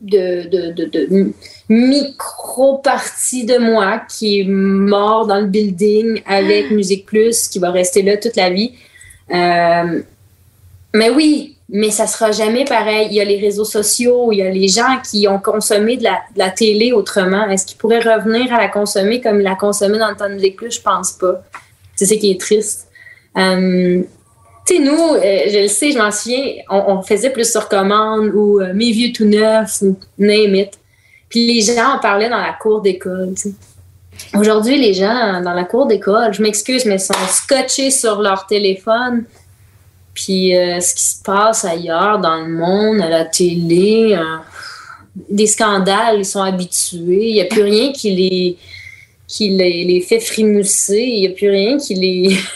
de, 0.00 0.46
de, 0.48 0.72
de, 0.72 0.84
de 0.84 1.32
micro-partie 1.68 3.46
de 3.46 3.58
moi 3.58 4.02
qui 4.08 4.40
est 4.40 4.44
mort 4.44 5.26
dans 5.26 5.40
le 5.40 5.46
building 5.46 6.20
avec. 6.26 6.70
Musique 6.70 7.06
Plus, 7.06 7.48
qui 7.48 7.58
va 7.58 7.70
rester 7.70 8.02
là 8.02 8.16
toute 8.16 8.36
la 8.36 8.50
vie. 8.50 8.74
Euh, 9.30 10.02
mais 10.94 11.10
oui, 11.10 11.56
mais 11.68 11.90
ça 11.90 12.06
sera 12.06 12.30
jamais 12.32 12.64
pareil. 12.64 13.08
Il 13.10 13.16
y 13.16 13.20
a 13.20 13.24
les 13.24 13.38
réseaux 13.38 13.64
sociaux, 13.64 14.32
il 14.32 14.38
y 14.38 14.42
a 14.42 14.50
les 14.50 14.68
gens 14.68 15.00
qui 15.08 15.26
ont 15.26 15.38
consommé 15.38 15.96
de 15.96 16.04
la, 16.36 16.50
télé 16.50 16.92
autrement. 16.92 17.48
Est-ce 17.48 17.66
qu'ils 17.66 17.78
pourraient 17.78 18.00
revenir 18.00 18.52
à 18.52 18.58
la 18.58 18.68
consommer 18.68 19.20
comme 19.20 19.40
la 19.40 19.54
consommer 19.54 19.98
dans 19.98 20.10
le 20.10 20.16
temps 20.16 20.28
de 20.28 20.34
Musique 20.34 20.56
Plus? 20.56 20.72
Je 20.72 20.80
pense 20.80 21.12
pas. 21.12 21.42
C'est 21.96 22.06
ce 22.06 22.14
qui 22.14 22.30
est 22.30 22.40
triste. 22.40 22.88
Euh, 23.36 24.02
tu 24.66 24.76
sais, 24.76 24.82
nous, 24.82 25.14
euh, 25.14 25.20
je 25.48 25.62
le 25.62 25.68
sais, 25.68 25.92
je 25.92 25.98
m'en 25.98 26.10
souviens, 26.10 26.54
on, 26.70 27.02
faisait 27.02 27.30
plus 27.30 27.50
sur 27.50 27.68
commande 27.68 28.28
ou 28.34 28.60
mes 28.72 28.92
vieux 28.92 29.12
tout 29.12 29.26
neufs 29.26 29.82
ou 29.82 29.96
name 30.18 30.54
it. 30.54 30.78
Puis 31.28 31.52
les 31.52 31.60
gens 31.60 31.96
en 31.96 31.98
parlaient 31.98 32.30
dans 32.30 32.38
la 32.38 32.52
cour 32.52 32.80
d'école. 32.80 33.34
Aujourd'hui, 34.34 34.78
les 34.78 34.94
gens 34.94 35.40
dans 35.42 35.52
la 35.52 35.64
cour 35.64 35.86
d'école, 35.86 36.32
je 36.32 36.42
m'excuse, 36.42 36.84
mais 36.86 36.98
sont 36.98 37.14
scotchés 37.28 37.90
sur 37.90 38.20
leur 38.20 38.46
téléphone. 38.46 39.24
Puis 40.14 40.56
euh, 40.56 40.80
ce 40.80 40.94
qui 40.94 41.02
se 41.02 41.22
passe 41.22 41.64
ailleurs 41.64 42.20
dans 42.20 42.40
le 42.40 42.48
monde, 42.48 43.00
à 43.00 43.08
la 43.08 43.24
télé, 43.24 44.16
euh, 44.16 44.36
des 45.28 45.46
scandales, 45.46 46.18
ils 46.18 46.24
sont 46.24 46.42
habitués. 46.42 47.28
Il 47.28 47.34
n'y 47.34 47.40
a 47.40 47.46
plus 47.46 47.62
rien 47.62 47.92
qui 47.92 48.10
les, 48.12 48.56
qui 49.26 49.50
les, 49.50 49.84
les 49.84 50.00
fait 50.00 50.20
frimousser. 50.20 51.02
Il 51.02 51.20
n'y 51.20 51.26
a 51.28 51.30
plus 51.30 51.50
rien 51.50 51.78
qui 51.78 51.94
les. 51.94 52.36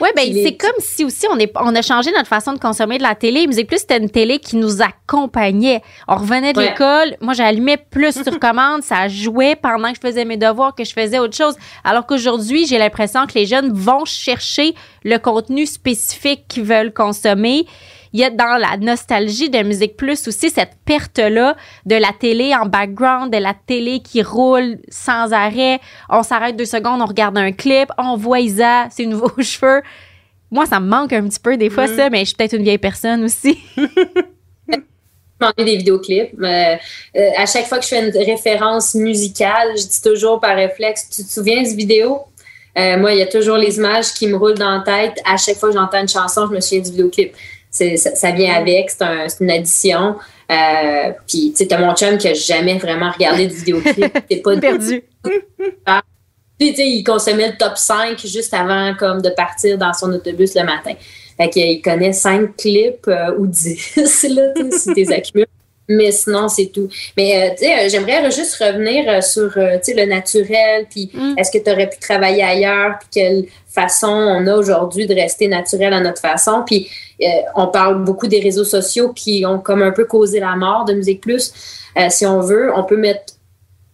Oui, 0.00 0.08
ben 0.16 0.24
c'est 0.32 0.56
comme 0.56 0.74
si 0.80 1.04
aussi 1.04 1.26
on, 1.30 1.38
est, 1.38 1.52
on 1.56 1.74
a 1.74 1.82
changé 1.82 2.10
notre 2.10 2.26
façon 2.26 2.52
de 2.52 2.58
consommer 2.58 2.98
de 2.98 3.02
la 3.02 3.14
télé. 3.14 3.46
Musique 3.46 3.68
Plus, 3.68 3.78
c'était 3.78 3.98
une 3.98 4.10
télé 4.10 4.38
qui 4.38 4.56
nous 4.56 4.82
accompagnait. 4.82 5.82
On 6.08 6.16
revenait 6.16 6.52
de 6.52 6.60
l'école, 6.60 7.16
moi 7.20 7.32
j'allumais 7.32 7.76
plus 7.76 8.22
sur 8.22 8.38
commande, 8.40 8.82
ça 8.82 9.08
jouait 9.08 9.56
pendant 9.56 9.90
que 9.90 9.96
je 9.96 10.08
faisais 10.08 10.24
mes 10.24 10.36
devoirs, 10.36 10.74
que 10.74 10.84
je 10.84 10.92
faisais 10.92 11.18
autre 11.18 11.36
chose. 11.36 11.54
Alors 11.84 12.06
qu'aujourd'hui, 12.06 12.66
j'ai 12.66 12.78
l'impression 12.78 13.26
que 13.26 13.34
les 13.34 13.46
jeunes 13.46 13.72
vont 13.72 14.04
chercher 14.04 14.74
le 15.04 15.18
contenu 15.18 15.66
spécifique 15.66 16.46
qu'ils 16.48 16.64
veulent 16.64 16.92
consommer 16.92 17.66
il 18.14 18.20
y 18.20 18.24
a 18.24 18.30
dans 18.30 18.56
la 18.56 18.76
nostalgie 18.76 19.50
de 19.50 19.60
Musique 19.64 19.96
Plus 19.96 20.28
aussi 20.28 20.48
cette 20.48 20.76
perte-là 20.84 21.56
de 21.84 21.96
la 21.96 22.12
télé 22.18 22.54
en 22.54 22.64
background, 22.64 23.32
de 23.32 23.38
la 23.38 23.54
télé 23.66 24.00
qui 24.00 24.22
roule 24.22 24.78
sans 24.88 25.32
arrêt. 25.32 25.80
On 26.08 26.22
s'arrête 26.22 26.56
deux 26.56 26.64
secondes, 26.64 27.02
on 27.02 27.06
regarde 27.06 27.36
un 27.36 27.50
clip, 27.50 27.88
on 27.98 28.16
voit 28.16 28.38
Isa, 28.38 28.88
ses 28.90 29.06
nouveaux 29.06 29.32
cheveux. 29.42 29.82
Moi, 30.52 30.64
ça 30.64 30.78
me 30.78 30.86
manque 30.86 31.12
un 31.12 31.26
petit 31.26 31.40
peu 31.40 31.56
des 31.56 31.70
fois, 31.70 31.88
mm. 31.88 31.96
ça, 31.96 32.08
mais 32.08 32.20
je 32.20 32.26
suis 32.26 32.36
peut-être 32.36 32.52
une 32.52 32.62
vieille 32.62 32.78
personne 32.78 33.24
aussi. 33.24 33.58
des 35.58 35.76
vidéoclips. 35.76 36.40
Euh, 36.40 36.76
à 37.36 37.46
chaque 37.46 37.66
fois 37.66 37.78
que 37.78 37.84
je 37.84 37.88
fais 37.88 38.06
une 38.06 38.16
référence 38.16 38.94
musicale, 38.94 39.72
je 39.76 39.88
dis 39.88 40.00
toujours 40.00 40.38
par 40.38 40.54
réflexe, 40.54 41.08
tu 41.10 41.24
te 41.24 41.28
souviens 41.28 41.62
de 41.62 41.66
cette 41.66 41.76
vidéo? 41.76 42.20
Euh, 42.78 42.96
moi, 42.96 43.12
il 43.12 43.18
y 43.18 43.22
a 43.22 43.26
toujours 43.26 43.56
les 43.56 43.76
images 43.76 44.14
qui 44.14 44.26
me 44.26 44.36
roulent 44.36 44.58
dans 44.58 44.78
la 44.78 44.84
tête. 44.84 45.20
À 45.24 45.36
chaque 45.36 45.56
fois 45.56 45.70
que 45.70 45.74
j'entends 45.74 46.00
une 46.00 46.08
chanson, 46.08 46.46
je 46.48 46.54
me 46.54 46.60
souviens 46.60 46.80
du 46.80 46.90
vidéoclip 46.90 47.34
ça, 47.74 48.30
vient 48.30 48.54
avec, 48.54 48.90
c'est 48.90 49.02
un, 49.02 49.26
une 49.40 49.50
addition. 49.50 50.16
Euh, 50.50 51.12
puis, 51.26 51.50
tu 51.50 51.56
sais, 51.56 51.66
t'as 51.66 51.78
mon 51.78 51.94
chum 51.94 52.16
qui 52.18 52.28
a 52.28 52.34
jamais 52.34 52.78
vraiment 52.78 53.10
regardé 53.10 53.46
de 53.46 53.52
vidéoclip. 53.52 54.26
T'es 54.28 54.36
pas 54.36 54.56
perdu. 54.58 55.02
Puis, 56.58 56.70
tu 56.70 56.76
sais, 56.76 56.88
il 56.88 57.02
consommait 57.02 57.50
le 57.50 57.56
top 57.56 57.76
5 57.76 58.18
juste 58.26 58.54
avant 58.54 58.94
comme 58.94 59.20
de 59.20 59.30
partir 59.30 59.76
dans 59.76 59.92
son 59.92 60.12
autobus 60.12 60.54
le 60.54 60.64
matin. 60.64 60.92
Fait 61.36 61.50
qu'il 61.50 61.82
connaît 61.82 62.12
5 62.12 62.56
clips 62.56 63.08
euh, 63.08 63.34
ou 63.38 63.46
10, 63.46 63.96
là, 64.30 64.52
si 64.70 64.94
t'es 64.94 65.12
accumules. 65.12 65.46
Mais 65.88 66.12
sinon, 66.12 66.48
c'est 66.48 66.66
tout. 66.66 66.88
Mais 67.16 67.36
euh, 67.36 67.54
tu 67.58 67.64
sais, 67.64 67.88
j'aimerais 67.90 68.30
juste 68.30 68.54
revenir 68.56 69.22
sur 69.22 69.50
le 69.54 70.06
naturel, 70.06 70.86
puis 70.90 71.10
mm. 71.12 71.34
est-ce 71.38 71.50
que 71.50 71.62
tu 71.62 71.70
aurais 71.70 71.90
pu 71.90 71.98
travailler 71.98 72.42
ailleurs, 72.42 72.98
puis 72.98 73.08
quelle 73.12 73.44
façon 73.68 74.08
on 74.08 74.46
a 74.46 74.54
aujourd'hui 74.54 75.06
de 75.06 75.14
rester 75.14 75.48
naturel 75.48 75.92
à 75.92 76.00
notre 76.00 76.20
façon? 76.20 76.62
Puis 76.66 76.88
euh, 77.22 77.26
on 77.54 77.68
parle 77.68 78.04
beaucoup 78.04 78.26
des 78.26 78.40
réseaux 78.40 78.64
sociaux 78.64 79.12
qui 79.12 79.44
ont 79.46 79.58
comme 79.58 79.82
un 79.82 79.92
peu 79.92 80.04
causé 80.04 80.40
la 80.40 80.56
mort 80.56 80.84
de 80.84 80.94
Musique 80.94 81.20
Plus. 81.20 81.52
Euh, 81.96 82.08
si 82.10 82.26
on 82.26 82.40
veut, 82.40 82.72
on 82.74 82.84
peut 82.84 82.96
mettre 82.96 83.34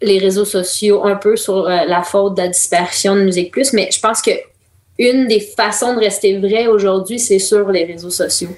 les 0.02 0.18
réseaux 0.18 0.46
sociaux 0.46 1.04
un 1.04 1.16
peu 1.16 1.36
sur 1.36 1.66
euh, 1.66 1.84
la 1.86 2.02
faute 2.02 2.36
de 2.36 2.42
la 2.42 2.48
dispersion 2.48 3.14
de 3.14 3.22
Musique 3.22 3.50
Plus, 3.52 3.72
mais 3.72 3.90
je 3.92 4.00
pense 4.00 4.22
que 4.22 4.30
une 4.98 5.28
des 5.28 5.40
façons 5.40 5.94
de 5.94 6.00
rester 6.00 6.38
vrai 6.38 6.66
aujourd'hui, 6.66 7.18
c'est 7.18 7.38
sur 7.38 7.70
les 7.70 7.84
réseaux 7.84 8.10
sociaux. 8.10 8.50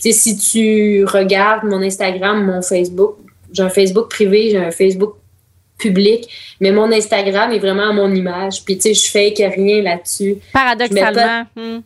Puis 0.00 0.12
si 0.12 0.36
tu 0.36 1.04
regardes 1.04 1.64
mon 1.64 1.82
Instagram, 1.82 2.44
mon 2.44 2.62
Facebook, 2.62 3.16
j'ai 3.52 3.62
un 3.62 3.68
Facebook 3.68 4.08
privé, 4.08 4.50
j'ai 4.50 4.58
un 4.58 4.70
Facebook 4.70 5.14
public, 5.78 6.28
mais 6.60 6.72
mon 6.72 6.90
Instagram 6.90 7.52
est 7.52 7.58
vraiment 7.58 7.90
à 7.90 7.92
mon 7.92 8.14
image. 8.14 8.64
Puis 8.64 8.76
tu 8.76 8.82
sais, 8.82 8.94
je 8.94 9.10
fais 9.10 9.34
rien 9.36 9.82
là-dessus. 9.82 10.36
Paradoxalement. 10.52 11.44
Hmm. 11.54 11.80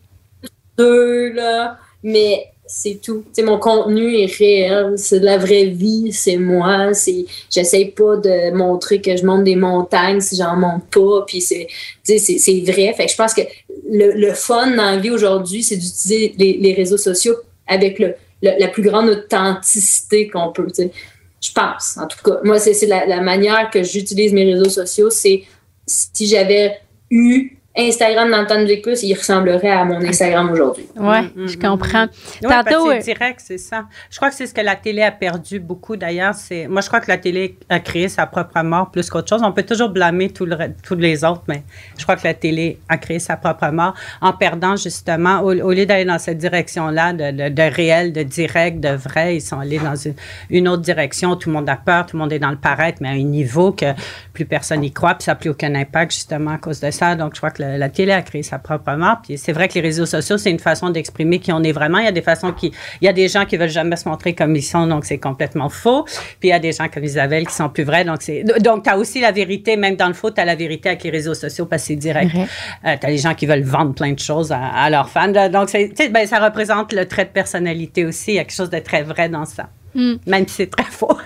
Deux, 0.77 1.33
là. 1.33 1.77
Mais 2.03 2.51
c'est 2.65 3.01
tout. 3.01 3.25
sais, 3.33 3.43
mon 3.43 3.59
contenu 3.59 4.17
est 4.17 4.33
réel, 4.33 4.93
c'est 4.95 5.19
de 5.19 5.25
la 5.25 5.37
vraie 5.37 5.65
vie, 5.65 6.13
c'est 6.13 6.37
moi. 6.37 6.93
C'est, 6.93 7.25
j'essaie 7.49 7.85
pas 7.85 8.15
de 8.15 8.51
montrer 8.55 9.01
que 9.01 9.15
je 9.17 9.25
monte 9.25 9.43
des 9.43 9.57
montagnes 9.57 10.21
si 10.21 10.37
j'en 10.37 10.55
monte 10.55 10.85
pas. 10.89 11.25
Puis 11.27 11.41
c'est, 11.41 11.67
c'est, 12.03 12.17
c'est 12.17 12.61
vrai. 12.61 12.93
Fait 12.93 13.05
que 13.05 13.11
je 13.11 13.17
pense 13.17 13.33
que 13.33 13.41
le, 13.89 14.13
le 14.13 14.33
fun 14.33 14.71
dans 14.71 14.91
la 14.91 14.97
vie 14.97 15.11
aujourd'hui, 15.11 15.63
c'est 15.63 15.75
d'utiliser 15.75 16.33
les, 16.37 16.53
les, 16.53 16.73
réseaux 16.73 16.97
sociaux 16.97 17.35
avec 17.67 17.99
le, 17.99 18.15
la 18.41 18.67
plus 18.67 18.83
grande 18.83 19.09
authenticité 19.09 20.27
qu'on 20.27 20.51
peut. 20.51 20.67
Je 20.77 21.51
pense, 21.53 21.97
en 21.97 22.07
tout 22.07 22.17
cas. 22.23 22.39
Moi, 22.43 22.59
c'est, 22.59 22.85
la 22.85 23.21
manière 23.21 23.69
que 23.69 23.83
j'utilise 23.83 24.33
mes 24.33 24.53
réseaux 24.53 24.69
sociaux. 24.69 25.09
C'est 25.09 25.43
si 25.87 26.27
j'avais 26.27 26.79
eu 27.09 27.57
Instagram 27.77 28.29
dans 28.29 28.41
le 28.41 28.47
temps 28.47 28.61
de 28.61 28.81
plus, 28.81 29.01
il 29.03 29.13
ressemblerait 29.13 29.71
à 29.71 29.85
mon 29.85 30.01
Instagram 30.01 30.51
aujourd'hui. 30.51 30.87
Oui, 30.97 31.21
mm, 31.35 31.47
je 31.47 31.57
comprends. 31.57 32.05
Mm, 32.05 32.47
Tantôt, 32.47 32.91
c'est 32.91 33.13
direct, 33.13 33.41
c'est 33.41 33.57
ça. 33.57 33.85
Je 34.09 34.17
crois 34.17 34.29
que 34.29 34.35
c'est 34.35 34.45
ce 34.45 34.53
que 34.53 34.59
la 34.59 34.75
télé 34.75 35.01
a 35.03 35.11
perdu 35.11 35.59
beaucoup 35.61 35.95
d'ailleurs. 35.95 36.33
C'est 36.33 36.67
Moi, 36.67 36.81
je 36.81 36.87
crois 36.87 36.99
que 36.99 37.09
la 37.09 37.17
télé 37.17 37.57
a 37.69 37.79
créé 37.79 38.09
sa 38.09 38.25
propre 38.25 38.61
mort 38.61 38.91
plus 38.91 39.09
qu'autre 39.09 39.29
chose. 39.29 39.41
On 39.41 39.53
peut 39.53 39.63
toujours 39.63 39.87
blâmer 39.87 40.27
le... 40.39 40.57
tous 40.83 40.95
les 40.95 41.23
autres, 41.23 41.43
mais 41.47 41.63
je 41.97 42.03
crois 42.03 42.17
que 42.17 42.27
la 42.27 42.33
télé 42.33 42.79
a 42.89 42.97
créé 42.97 43.19
sa 43.19 43.37
propre 43.37 43.69
mort 43.71 43.93
en 44.19 44.33
perdant 44.33 44.75
justement, 44.75 45.39
au, 45.39 45.53
lieu 45.53 45.85
d'aller 45.85 46.05
dans 46.05 46.19
cette 46.19 46.39
direction-là 46.39 47.13
de, 47.13 47.49
de, 47.49 47.73
réel, 47.73 48.11
de 48.11 48.23
direct, 48.23 48.81
de 48.81 48.89
vrai, 48.89 49.37
ils 49.37 49.41
sont 49.41 49.59
allés 49.59 49.79
dans 49.79 49.95
une, 49.95 50.15
une, 50.49 50.67
autre 50.67 50.81
direction. 50.81 51.37
Tout 51.37 51.47
le 51.47 51.55
monde 51.55 51.69
a 51.69 51.77
peur, 51.77 52.05
tout 52.05 52.17
le 52.17 52.21
monde 52.21 52.33
est 52.33 52.39
dans 52.39 52.51
le 52.51 52.57
paraître, 52.57 52.97
mais 53.01 53.09
à 53.09 53.11
un 53.11 53.23
niveau 53.23 53.71
que 53.71 53.93
plus 54.33 54.45
personne 54.45 54.81
n'y 54.81 54.91
croit, 54.91 55.13
puis 55.15 55.23
ça 55.23 55.31
n'a 55.31 55.35
plus 55.35 55.49
aucun 55.49 55.73
impact 55.73 56.11
justement 56.11 56.51
à 56.51 56.57
cause 56.57 56.81
de 56.81 56.91
ça. 56.91 57.15
Donc, 57.15 57.35
je 57.35 57.39
crois 57.39 57.51
que 57.51 57.60
la, 57.61 57.89
télé 57.89 58.11
a 58.11 58.21
créé 58.21 58.43
sa 58.43 58.59
propre 58.59 58.91
marque. 58.93 59.25
Puis 59.25 59.37
c'est 59.37 59.51
vrai 59.51 59.67
que 59.67 59.75
les 59.75 59.81
réseaux 59.81 60.05
sociaux, 60.05 60.37
c'est 60.37 60.51
une 60.51 60.59
façon 60.59 60.89
d'exprimer 60.89 61.39
qui 61.39 61.51
on 61.51 61.63
est 61.63 61.71
vraiment. 61.71 61.99
Il 61.99 62.05
y 62.05 62.07
a 62.07 62.11
des 62.11 62.21
façons 62.21 62.51
qui, 62.51 62.71
il 63.01 63.05
y 63.05 63.07
a 63.07 63.13
des 63.13 63.27
gens 63.27 63.45
qui 63.45 63.57
veulent 63.57 63.69
jamais 63.69 63.95
se 63.95 64.07
montrer 64.07 64.33
comme 64.33 64.55
ils 64.55 64.61
sont, 64.61 64.87
donc 64.87 65.05
c'est 65.05 65.17
complètement 65.17 65.69
faux. 65.69 66.03
Puis 66.39 66.49
il 66.49 66.49
y 66.49 66.53
a 66.53 66.59
des 66.59 66.71
gens 66.71 66.87
comme 66.87 67.03
Isabelle 67.03 67.47
qui 67.47 67.53
sont 67.53 67.69
plus 67.69 67.83
vrais, 67.83 68.03
donc 68.05 68.21
c'est, 68.21 68.43
donc 68.61 68.83
t'as 68.83 68.97
aussi 68.97 69.21
la 69.21 69.31
vérité, 69.31 69.77
même 69.77 69.95
dans 69.95 70.07
le 70.07 70.13
faux, 70.13 70.31
t'as 70.31 70.45
la 70.45 70.55
vérité 70.55 70.89
avec 70.89 71.03
les 71.03 71.09
réseaux 71.09 71.33
sociaux 71.33 71.65
parce 71.65 71.83
que 71.83 71.87
c'est 71.89 71.95
direct. 71.95 72.31
Euh, 72.35 72.95
t'as 72.99 73.07
des 73.07 73.17
gens 73.17 73.33
qui 73.33 73.45
veulent 73.45 73.63
vendre 73.63 73.93
plein 73.93 74.13
de 74.13 74.19
choses 74.19 74.51
à, 74.51 74.89
leurs 74.89 75.09
fans. 75.09 75.27
Donc 75.27 75.69
c'est, 75.69 76.09
ben, 76.09 76.25
ça 76.27 76.39
représente 76.39 76.93
le 76.93 77.07
trait 77.07 77.25
de 77.25 77.31
personnalité 77.31 78.05
aussi. 78.05 78.31
Il 78.31 78.35
y 78.35 78.39
a 78.39 78.43
quelque 78.43 78.55
chose 78.55 78.69
de 78.69 78.79
très 78.79 79.03
vrai 79.03 79.29
dans 79.29 79.45
ça. 79.45 79.69
Hmm. 79.93 80.15
Même 80.25 80.47
si 80.47 80.55
c'est 80.55 80.71
très 80.71 80.83
faux. 80.89 81.17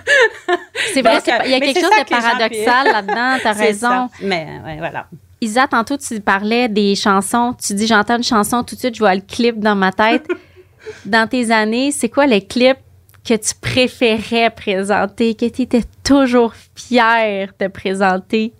c'est 0.92 1.02
vrai, 1.02 1.18
il 1.44 1.50
y 1.50 1.54
a 1.54 1.60
quelque 1.60 1.80
chose 1.80 1.90
de 1.90 2.08
paradoxal 2.08 2.86
là-dedans, 2.86 3.38
t'as 3.42 3.52
raison. 3.66 4.08
Mais 4.22 4.46
ouais, 4.64 4.76
voilà. 4.78 5.06
Isa, 5.40 5.66
tantôt, 5.68 5.96
tu 5.96 6.20
parlais 6.20 6.68
des 6.68 6.94
chansons. 6.94 7.54
Tu 7.54 7.74
dis, 7.74 7.86
j'entends 7.86 8.16
une 8.16 8.24
chanson, 8.24 8.64
tout 8.64 8.74
de 8.74 8.80
suite, 8.80 8.94
je 8.94 9.00
vois 9.00 9.14
le 9.14 9.20
clip 9.20 9.58
dans 9.60 9.76
ma 9.76 9.92
tête. 9.92 10.26
dans 11.04 11.28
tes 11.28 11.50
années, 11.50 11.90
c'est 11.92 12.08
quoi 12.08 12.26
les 12.26 12.44
clips 12.44 12.78
que 13.24 13.34
tu 13.34 13.54
préférais 13.60 14.50
présenter, 14.50 15.34
que 15.34 15.46
tu 15.46 15.62
étais 15.62 15.82
toujours 16.04 16.54
fière 16.74 17.52
de 17.58 17.66
présenter? 17.66 18.52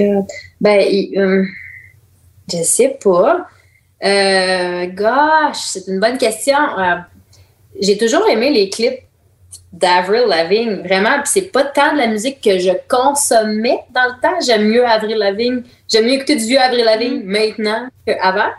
Euh, 0.00 0.22
ben, 0.60 0.80
euh, 1.16 1.44
je 2.50 2.62
sais 2.62 2.98
pas. 3.02 3.46
Euh, 4.02 4.86
gosh, 4.86 5.56
c'est 5.56 5.86
une 5.86 6.00
bonne 6.00 6.18
question. 6.18 6.58
Euh, 6.78 6.96
j'ai 7.80 7.96
toujours 7.96 8.26
aimé 8.28 8.50
les 8.50 8.70
clips 8.70 9.00
d'Avril 9.74 10.24
Lavigne, 10.28 10.82
vraiment. 10.84 11.14
Puis 11.22 11.30
c'est 11.32 11.52
pas 11.52 11.64
tant 11.64 11.92
de 11.92 11.98
la 11.98 12.06
musique 12.06 12.40
que 12.40 12.58
je 12.58 12.70
consommais 12.88 13.80
dans 13.92 14.04
le 14.04 14.20
temps. 14.22 14.40
J'aime 14.44 14.68
mieux 14.68 14.86
Avril 14.86 15.16
Lavigne. 15.16 15.62
J'aime 15.88 16.06
mieux 16.06 16.12
écouter 16.12 16.36
du 16.36 16.44
vieux 16.44 16.60
Avril 16.60 16.84
Lavigne 16.84 17.22
mm. 17.22 17.24
maintenant 17.24 17.88
qu'avant. 18.06 18.50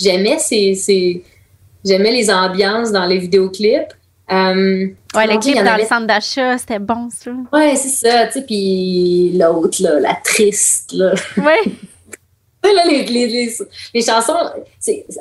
J'aimais 0.00 0.38
ces, 0.38 1.22
j'aimais 1.84 2.10
les 2.10 2.30
ambiances 2.30 2.90
dans 2.92 3.04
les 3.04 3.18
vidéoclips. 3.18 3.92
Euh, 4.32 4.88
ouais, 5.14 5.26
les 5.26 5.38
clips 5.38 5.62
dans 5.62 5.76
le 5.76 5.84
centre 5.84 6.06
d'achat, 6.06 6.56
c'était 6.56 6.78
bon, 6.78 7.08
ça. 7.10 7.30
Ouais, 7.52 7.76
c'est 7.76 7.88
ça, 7.88 8.26
tu 8.26 8.32
sais, 8.32 8.42
puis 8.42 9.32
l'autre, 9.38 9.82
là, 9.82 10.00
la 10.00 10.14
triste, 10.14 10.92
là. 10.94 11.12
Ouais. 11.36 11.72
là, 12.72 12.84
les, 12.86 13.04
les, 13.04 13.54
les, 13.92 14.02
chansons, 14.02 14.36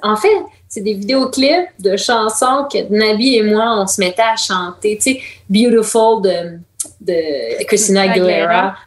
en 0.01 0.15
fait, 0.15 0.37
c'est 0.67 0.81
des 0.81 0.93
vidéoclips 0.93 1.69
de 1.79 1.97
chansons 1.97 2.67
que 2.71 2.77
Nabi 2.89 3.35
et 3.35 3.43
moi, 3.43 3.81
on 3.81 3.87
se 3.87 3.99
mettait 3.99 4.21
à 4.21 4.35
chanter. 4.35 4.97
Tu 4.97 5.13
sais, 5.13 5.21
Beautiful 5.49 6.21
de, 6.21 6.59
de 7.01 7.63
Christina 7.65 8.03
Aguilera, 8.03 8.77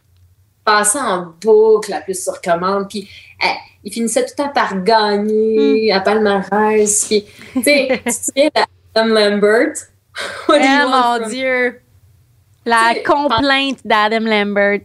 passant 0.64 1.06
en 1.06 1.34
boucle 1.40 1.90
la 1.90 2.00
plus 2.00 2.22
sur 2.22 2.40
commande. 2.40 2.88
Puis, 2.88 3.08
eh, 3.42 3.46
il 3.84 3.92
finissait 3.92 4.24
tout 4.24 4.32
le 4.38 4.44
temps 4.44 4.52
par 4.52 4.82
gagner 4.82 5.92
hmm. 5.92 5.96
à 5.96 6.00
palmarès. 6.00 7.04
Puis, 7.06 7.26
tu 7.52 7.62
sais, 7.62 8.02
tu 8.34 8.50
d'Adam 8.94 9.12
Lambert? 9.12 9.74
oh 10.48 10.52
mon 10.52 11.28
Dieu! 11.28 11.80
La 12.64 12.94
complainte 13.04 13.80
d'Adam 13.84 14.24
Lambert. 14.24 14.80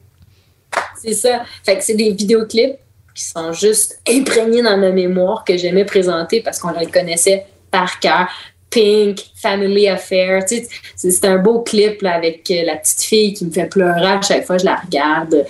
C'est 1.01 1.13
ça. 1.13 1.43
Fait 1.63 1.77
que 1.77 1.83
c'est 1.83 1.95
des 1.95 2.11
vidéoclips 2.11 2.77
qui 3.21 3.27
sont 3.27 3.53
juste 3.53 4.01
imprégnés 4.07 4.63
dans 4.63 4.77
ma 4.77 4.89
mémoire 4.89 5.43
que 5.43 5.55
j'aimais 5.55 5.85
présenter 5.85 6.41
parce 6.41 6.59
qu'on 6.59 6.71
les 6.71 6.87
connaissait 6.87 7.45
par 7.69 7.99
cœur. 7.99 8.27
Pink, 8.69 9.19
Family 9.35 9.89
Affair. 9.89 10.45
Tu 10.45 10.63
sais, 10.95 11.11
c'est 11.11 11.25
un 11.25 11.37
beau 11.37 11.59
clip 11.61 12.01
là, 12.01 12.15
avec 12.15 12.49
euh, 12.51 12.63
la 12.65 12.77
petite 12.77 13.01
fille 13.01 13.33
qui 13.33 13.45
me 13.45 13.51
fait 13.51 13.65
pleurer 13.65 14.05
à 14.05 14.21
chaque 14.21 14.45
fois 14.45 14.55
que 14.55 14.61
je 14.61 14.65
la 14.65 14.77
regarde. 14.77 15.45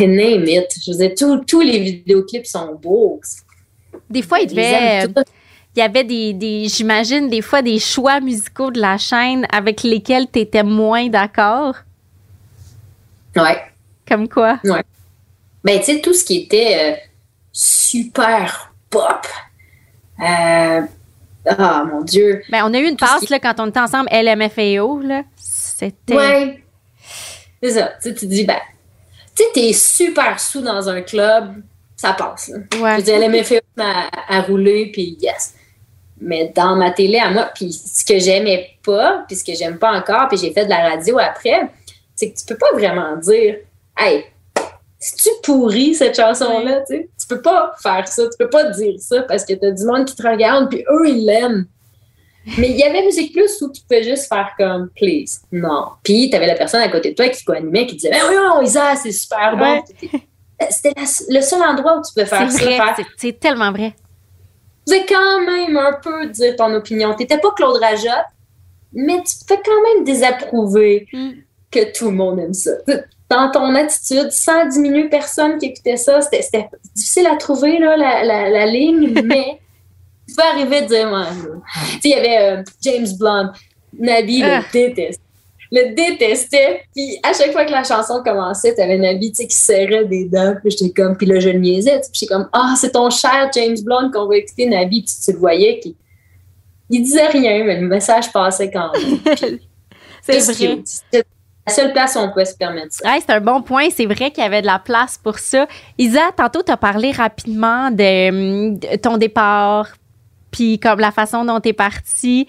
And 0.00 0.08
name 0.08 0.46
it. 0.46 0.66
Je 0.82 0.92
veux 0.92 1.08
dire, 1.08 1.42
tous 1.46 1.60
les 1.60 1.78
vidéoclips 1.78 2.46
sont 2.46 2.74
beaux. 2.74 3.20
Des 4.08 4.22
fois, 4.22 4.40
il 4.40 4.46
devait. 4.46 5.06
Il 5.76 5.78
y 5.78 5.82
avait 5.82 6.02
des, 6.02 6.32
des 6.32 6.66
j'imagine, 6.66 7.28
des 7.28 7.42
fois 7.42 7.62
des 7.62 7.78
choix 7.78 8.18
musicaux 8.18 8.72
de 8.72 8.80
la 8.80 8.98
chaîne 8.98 9.46
avec 9.52 9.84
lesquels 9.84 10.26
tu 10.28 10.40
étais 10.40 10.64
moins 10.64 11.08
d'accord. 11.08 11.76
Ouais. 13.36 13.62
Comme 14.08 14.28
quoi? 14.28 14.58
Ouais 14.64 14.82
ben, 15.64 15.78
tu 15.78 15.84
sais, 15.86 16.00
tout 16.00 16.14
ce 16.14 16.24
qui 16.24 16.38
était 16.38 16.76
euh, 16.78 16.96
super 17.52 18.72
pop. 18.88 19.26
Euh, 20.20 20.80
ah, 21.46 21.84
mon 21.90 22.02
Dieu. 22.02 22.42
Ben, 22.50 22.64
on 22.64 22.74
a 22.74 22.78
eu 22.78 22.86
une 22.86 22.96
passe, 22.96 23.28
là, 23.28 23.38
quand 23.38 23.54
on 23.58 23.68
était 23.68 23.80
ensemble, 23.80 24.08
LMFAO, 24.12 25.00
là. 25.00 25.22
C'était. 25.36 26.14
Ouais. 26.14 26.64
C'est 27.62 27.70
ça. 27.72 27.92
Tu 28.02 28.14
te 28.14 28.26
dis, 28.26 28.44
ben, 28.44 28.60
tu 29.36 29.42
sais, 29.42 29.48
t'es 29.54 29.72
super 29.72 30.38
sous 30.40 30.60
dans 30.60 30.88
un 30.88 31.02
club, 31.02 31.62
ça 31.96 32.12
passe, 32.12 32.48
là. 32.48 32.58
Ouais. 32.80 32.96
Je 32.98 33.04
dis, 33.04 33.12
LMFAO 33.12 33.60
à, 33.78 34.42
rouler, 34.42 34.90
puis 34.92 35.16
yes. 35.20 35.54
Mais 36.20 36.52
dans 36.54 36.76
ma 36.76 36.90
télé 36.90 37.18
à 37.18 37.30
moi, 37.30 37.50
puis 37.54 37.72
ce 37.72 38.04
que 38.04 38.18
j'aimais 38.18 38.76
pas, 38.84 39.24
puis 39.26 39.36
ce 39.36 39.44
que 39.44 39.54
j'aime 39.54 39.78
pas 39.78 39.92
encore, 39.92 40.28
puis 40.28 40.36
j'ai 40.36 40.52
fait 40.52 40.64
de 40.64 40.70
la 40.70 40.90
radio 40.90 41.18
après, 41.18 41.70
c'est 42.14 42.30
que 42.30 42.38
tu 42.38 42.44
peux 42.44 42.58
pas 42.58 42.72
vraiment 42.74 43.16
dire, 43.16 43.56
hey, 43.96 44.24
si 45.00 45.16
tu 45.16 45.30
pourris 45.42 45.94
cette 45.94 46.14
chanson-là, 46.14 46.82
tu 46.82 46.94
sais, 46.94 47.10
tu 47.18 47.26
peux 47.26 47.40
pas 47.40 47.72
faire 47.82 48.06
ça, 48.06 48.24
tu 48.24 48.36
peux 48.38 48.50
pas 48.50 48.64
dire 48.64 48.94
ça 48.98 49.22
parce 49.22 49.46
que 49.46 49.54
t'as 49.54 49.70
du 49.70 49.84
monde 49.84 50.04
qui 50.04 50.14
te 50.14 50.22
regarde 50.22 50.68
puis 50.68 50.84
eux, 50.90 51.08
ils 51.08 51.24
l'aiment. 51.24 51.66
Mais 52.58 52.70
il 52.70 52.76
y 52.76 52.82
avait 52.82 53.02
Musique 53.02 53.32
Plus 53.32 53.60
où 53.62 53.70
tu 53.70 53.82
pouvais 53.82 54.02
juste 54.02 54.28
faire 54.28 54.50
comme 54.58 54.90
please. 54.94 55.40
Non. 55.50 55.88
Puis 56.02 56.30
t'avais 56.30 56.46
la 56.46 56.54
personne 56.54 56.82
à 56.82 56.88
côté 56.88 57.10
de 57.10 57.14
toi 57.14 57.28
qui 57.28 57.44
co-animait 57.44 57.86
qui 57.86 57.96
disait 57.96 58.10
oui, 58.28 58.34
non, 58.34 58.60
Isa, 58.62 58.94
c'est 58.96 59.12
super 59.12 59.56
bon. 59.56 59.82
C'était 60.70 60.92
le 61.30 61.40
seul 61.40 61.62
endroit 61.62 61.98
où 61.98 62.02
tu 62.02 62.12
peux 62.14 62.26
faire 62.26 62.50
ça. 62.50 62.94
C'est 63.16 63.40
tellement 63.40 63.72
vrai. 63.72 63.94
Tu 64.86 64.94
pouvais 64.94 65.06
quand 65.06 65.40
même 65.40 65.76
un 65.78 65.94
peu 66.02 66.26
dire 66.26 66.56
ton 66.56 66.74
opinion. 66.74 67.14
T'étais 67.14 67.38
pas 67.38 67.50
Claude 67.52 67.80
Rajotte, 67.80 68.26
mais 68.92 69.22
tu 69.22 69.44
peux 69.46 69.60
quand 69.64 69.94
même 69.94 70.04
désapprouver 70.04 71.06
mm. 71.12 71.30
Que 71.70 71.92
tout 71.96 72.06
le 72.06 72.16
monde 72.16 72.40
aime 72.40 72.54
ça 72.54 72.72
dans 73.30 73.48
ton 73.50 73.74
attitude 73.76 74.30
sans 74.32 74.66
diminuer 74.66 75.08
personne 75.08 75.56
qui 75.58 75.66
écoutait 75.66 75.96
ça. 75.96 76.20
C'était 76.20 76.68
difficile 76.94 77.28
à 77.28 77.36
trouver, 77.36 77.78
là, 77.78 77.96
la, 77.96 78.50
la, 78.50 78.66
ligne, 78.66 79.12
mais 79.24 79.60
tu 80.28 80.34
peux 80.34 80.42
arriver 80.42 80.78
à 80.78 80.82
dire, 80.82 81.08
moi, 81.08 81.26
il 82.04 82.10
y 82.10 82.14
avait 82.14 82.38
euh, 82.38 82.62
James 82.82 83.06
Blunt, 83.18 83.52
Nabi 83.98 84.42
le 84.42 84.50
ah. 84.50 84.62
déteste. 84.72 85.20
Le 85.72 85.94
détestait. 85.94 86.82
Puis 86.92 87.20
à 87.22 87.32
chaque 87.32 87.52
fois 87.52 87.64
que 87.64 87.70
la 87.70 87.84
chanson 87.84 88.20
commençait, 88.24 88.74
t'avais 88.74 88.98
Nabi 88.98 89.30
qui 89.30 89.46
serrait 89.50 90.04
des 90.04 90.24
dents. 90.24 90.56
Puis 90.60 90.72
j'étais 90.72 90.90
comme, 90.90 91.16
puis 91.16 91.26
là, 91.26 91.38
je 91.38 91.50
le 91.50 91.60
niaisais. 91.60 92.00
Puis 92.00 92.10
j'étais 92.14 92.34
comme, 92.34 92.48
ah, 92.52 92.74
c'est 92.76 92.90
ton 92.90 93.08
cher 93.10 93.48
James 93.54 93.76
Blunt 93.84 94.10
qu'on 94.12 94.26
va 94.26 94.38
écouter, 94.38 94.66
Nabi. 94.66 95.02
Puis 95.02 95.14
tu 95.24 95.32
le 95.32 95.38
voyais. 95.38 95.78
Qui, 95.78 95.96
il 96.88 97.04
disait 97.04 97.28
rien, 97.28 97.62
mais 97.62 97.80
le 97.80 97.86
message 97.86 98.32
passait 98.32 98.68
quand 98.68 98.90
même. 98.92 99.20
c'est 100.22 100.40
vrai 100.40 101.22
seule 101.70 101.92
place 101.92 102.16
où 102.16 102.18
on 102.18 102.30
peut 102.30 102.44
se 102.44 102.54
permettre 102.54 102.92
ça. 102.92 103.10
c'est 103.20 103.30
un 103.30 103.40
bon 103.40 103.62
point. 103.62 103.88
C'est 103.90 104.06
vrai 104.06 104.30
qu'il 104.30 104.42
y 104.42 104.46
avait 104.46 104.62
de 104.62 104.66
la 104.66 104.78
place 104.78 105.18
pour 105.18 105.38
ça. 105.38 105.66
Isa, 105.98 106.30
tantôt, 106.36 106.62
tu 106.62 106.72
as 106.72 106.76
parlé 106.76 107.12
rapidement 107.12 107.90
de, 107.90 108.96
ton 108.96 109.16
départ, 109.16 109.88
puis 110.50 110.78
comme 110.78 111.00
la 111.00 111.12
façon 111.12 111.44
dont 111.44 111.60
tu 111.60 111.70
es 111.70 111.72
parti. 111.72 112.46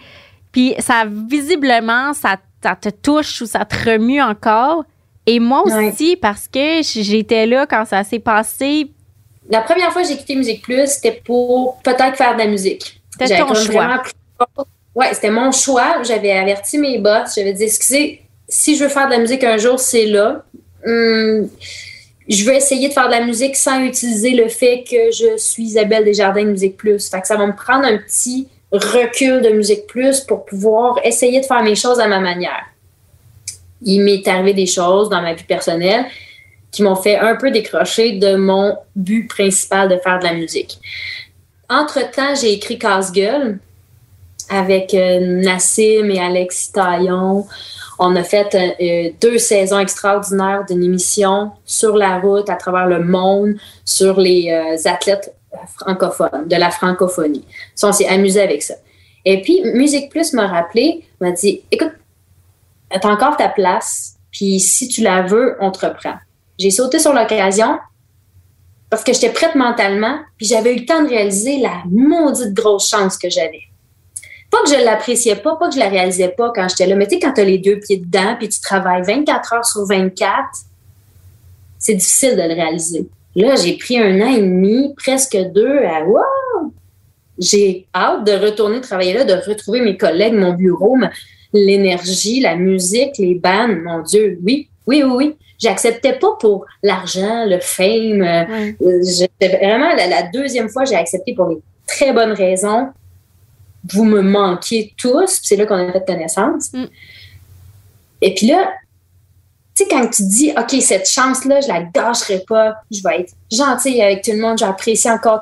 Puis 0.52 0.76
ça, 0.80 1.06
visiblement, 1.08 2.14
ça, 2.14 2.38
te 2.76 2.90
touche 2.90 3.42
ou 3.42 3.46
ça 3.46 3.66
te 3.66 3.90
remue 3.90 4.22
encore. 4.22 4.84
Et 5.26 5.40
moi 5.40 5.64
aussi, 5.64 6.16
parce 6.16 6.48
que 6.48 6.82
j'étais 6.82 7.46
là 7.46 7.66
quand 7.66 7.86
ça 7.86 8.04
s'est 8.04 8.20
passé. 8.20 8.92
La 9.50 9.62
première 9.62 9.92
fois 9.92 10.02
que 10.02 10.08
j'ai 10.08 10.18
quitté 10.18 10.36
Musique 10.36 10.64
Plus, 10.64 10.88
c'était 10.88 11.22
pour 11.24 11.78
peut-être 11.84 12.16
faire 12.16 12.34
de 12.34 12.40
la 12.40 12.48
musique. 12.48 13.02
C'était 13.20 13.40
ton 13.40 13.54
choix. 13.54 14.02
Oui, 14.96 15.06
c'était 15.14 15.30
mon 15.30 15.52
choix. 15.52 16.02
J'avais 16.04 16.32
averti 16.32 16.78
mes 16.78 16.98
boss. 16.98 17.36
J'avais 17.36 17.54
dit, 17.54 17.64
excusez, 17.64 18.22
si 18.52 18.76
je 18.76 18.84
veux 18.84 18.90
faire 18.90 19.08
de 19.08 19.14
la 19.14 19.20
musique 19.20 19.44
un 19.44 19.58
jour, 19.58 19.80
c'est 19.80 20.06
là. 20.06 20.44
Hum, 20.86 21.50
je 22.28 22.46
veux 22.46 22.54
essayer 22.54 22.90
de 22.90 22.94
faire 22.94 23.08
de 23.08 23.14
la 23.14 23.26
musique 23.26 23.56
sans 23.56 23.80
utiliser 23.80 24.32
le 24.32 24.48
fait 24.48 24.84
que 24.84 25.12
je 25.12 25.38
suis 25.38 25.64
Isabelle 25.64 26.04
Desjardins 26.04 26.44
de 26.44 26.52
Musique 26.52 26.78
Plus. 26.78 27.10
Fait 27.10 27.22
que 27.22 27.28
ça 27.28 27.38
va 27.38 27.48
me 27.48 27.56
prendre 27.56 27.86
un 27.86 27.98
petit 27.98 28.48
recul 28.72 29.42
de 29.42 29.50
Musique 29.50 29.88
Plus 29.88 30.22
pour 30.22 30.46
pouvoir 30.46 31.00
essayer 31.04 31.40
de 31.40 31.46
faire 31.46 31.64
mes 31.64 31.76
choses 31.76 32.00
à 32.00 32.08
ma 32.08 32.20
manière. 32.20 32.66
Il 33.82 34.02
m'est 34.02 34.28
arrivé 34.28 34.54
des 34.54 34.68
choses 34.68 35.10
dans 35.10 35.22
ma 35.22 35.34
vie 35.34 35.44
personnelle 35.44 36.06
qui 36.72 36.84
m'ont 36.84 36.96
fait 36.96 37.18
un 37.18 37.36
peu 37.36 37.52
décrocher 37.52 38.14
de 38.14 38.36
mon 38.36 38.78
but 38.96 39.28
principal 39.28 39.90
de 39.90 39.98
faire 39.98 40.20
de 40.20 40.26
la 40.26 40.34
musique. 40.34 40.78
Entre-temps, 41.70 42.36
j'ai 42.36 42.54
écrit 42.54 42.78
Casse-gueule 42.78 43.60
avec 44.50 44.94
euh, 44.94 45.20
Nassim 45.20 46.10
et 46.10 46.20
Alex 46.20 46.72
Taillon. 46.72 47.46
On 48.04 48.16
a 48.16 48.24
fait 48.24 48.56
euh, 48.56 49.12
deux 49.22 49.38
saisons 49.38 49.78
extraordinaires 49.78 50.66
d'une 50.68 50.84
émission 50.84 51.52
sur 51.66 51.96
la 51.96 52.18
route, 52.18 52.50
à 52.50 52.56
travers 52.56 52.88
le 52.88 53.04
monde, 53.04 53.54
sur 53.86 54.20
les 54.20 54.50
euh, 54.50 54.90
athlètes 54.90 55.36
francophones, 55.78 56.48
de 56.48 56.56
la 56.56 56.72
francophonie. 56.72 57.46
Ça, 57.76 57.90
on 57.90 57.92
s'est 57.92 58.08
amusé 58.08 58.42
avec 58.42 58.64
ça. 58.64 58.74
Et 59.24 59.44
puis, 59.44 59.62
Musique 59.76 60.10
Plus 60.10 60.34
m'a 60.34 60.48
rappelé, 60.48 61.06
m'a 61.20 61.30
dit 61.30 61.62
Écoute, 61.70 61.92
t'as 62.90 63.08
encore 63.08 63.38
ta 63.38 63.50
place, 63.50 64.16
puis 64.32 64.60
si 64.60 64.88
tu 64.88 65.02
la 65.02 65.22
veux, 65.22 65.56
on 65.60 65.70
te 65.70 65.86
reprend. 65.86 66.16
J'ai 66.58 66.72
sauté 66.72 66.98
sur 66.98 67.14
l'occasion 67.14 67.78
parce 68.90 69.04
que 69.04 69.14
j'étais 69.14 69.30
prête 69.30 69.54
mentalement, 69.54 70.18
puis 70.38 70.48
j'avais 70.48 70.74
eu 70.74 70.80
le 70.80 70.86
temps 70.88 71.04
de 71.04 71.10
réaliser 71.10 71.60
la 71.60 71.84
maudite 71.86 72.56
grosse 72.56 72.90
chance 72.90 73.16
que 73.16 73.30
j'avais. 73.30 73.71
Pas 74.52 74.64
que 74.64 74.70
je 74.70 74.84
l'appréciais 74.84 75.38
pas, 75.38 75.56
pas 75.56 75.70
que 75.70 75.76
je 75.76 75.80
la 75.80 75.88
réalisais 75.88 76.28
pas 76.28 76.52
quand 76.54 76.68
j'étais 76.68 76.86
là, 76.86 76.96
mais 76.96 77.08
tu 77.08 77.16
sais, 77.16 77.20
quand 77.22 77.32
tu 77.32 77.42
as 77.42 77.46
les 77.46 77.58
deux 77.58 77.80
pieds 77.80 77.98
dedans, 77.98 78.36
puis 78.38 78.50
tu 78.50 78.60
travailles 78.60 79.02
24 79.02 79.54
heures 79.54 79.66
sur 79.66 79.86
24, 79.86 80.46
c'est 81.80 81.96
difficile 81.96 82.36
de 82.36 82.42
le 82.42 82.54
réaliser. 82.54 83.08
Là, 83.36 83.56
j'ai 83.56 83.78
pris 83.78 83.98
un 83.98 84.20
an 84.22 84.36
et 84.36 84.42
demi, 84.42 84.94
presque 84.98 85.38
deux, 85.54 85.80
à 85.80 86.04
wow! 86.04 86.74
J'ai 87.40 87.88
hâte 87.96 88.26
de 88.26 88.34
retourner 88.34 88.82
travailler 88.82 89.14
là, 89.14 89.24
de 89.24 89.34
retrouver 89.34 89.80
mes 89.82 89.98
collègues, 89.98 90.34
mon 90.34 90.54
bureau, 90.54 90.98
l'énergie, 91.54 92.42
la 92.42 92.56
musique, 92.56 93.18
les 93.18 93.36
bandes. 93.36 93.78
Mon 93.84 94.02
Dieu, 94.02 94.38
oui, 94.46 94.68
oui, 94.86 95.04
oui, 95.04 95.14
oui. 95.16 95.36
J'acceptais 95.60 96.14
pas 96.14 96.36
pour 96.40 96.66
l'argent, 96.84 97.46
le 97.46 97.60
fame. 97.62 98.22
Euh, 98.22 99.02
vraiment 99.42 99.94
la, 99.96 100.08
la, 100.08 100.24
deuxième 100.24 100.70
fois, 100.70 100.86
j'ai 100.86 100.96
accepté 100.96 101.34
pour 101.34 101.48
les 101.48 101.58
très 101.88 102.14
bonnes 102.14 102.34
raisons 102.34 102.90
vous 103.92 104.04
me 104.04 104.22
manquiez 104.22 104.94
tous. 104.98 105.40
C'est 105.44 105.56
là 105.56 105.66
qu'on 105.66 105.90
a 105.90 105.92
fait 105.92 106.06
connaissance. 106.06 106.72
Mm. 106.74 106.86
Et 108.22 108.34
puis 108.36 108.48
là, 108.48 108.72
tu 109.76 109.84
sais, 109.84 109.90
quand 109.90 110.08
tu 110.08 110.24
dis, 110.24 110.52
OK, 110.58 110.82
cette 110.82 111.10
chance-là, 111.10 111.62
je 111.62 111.68
la 111.68 111.84
gâcherai 111.84 112.44
pas, 112.48 112.76
je 112.92 113.02
vais 113.04 113.22
être 113.22 113.34
gentille 113.52 114.02
avec 114.02 114.24
tout 114.24 114.32
le 114.32 114.40
monde, 114.40 114.58
j'apprécie 114.58 115.10
encore 115.10 115.42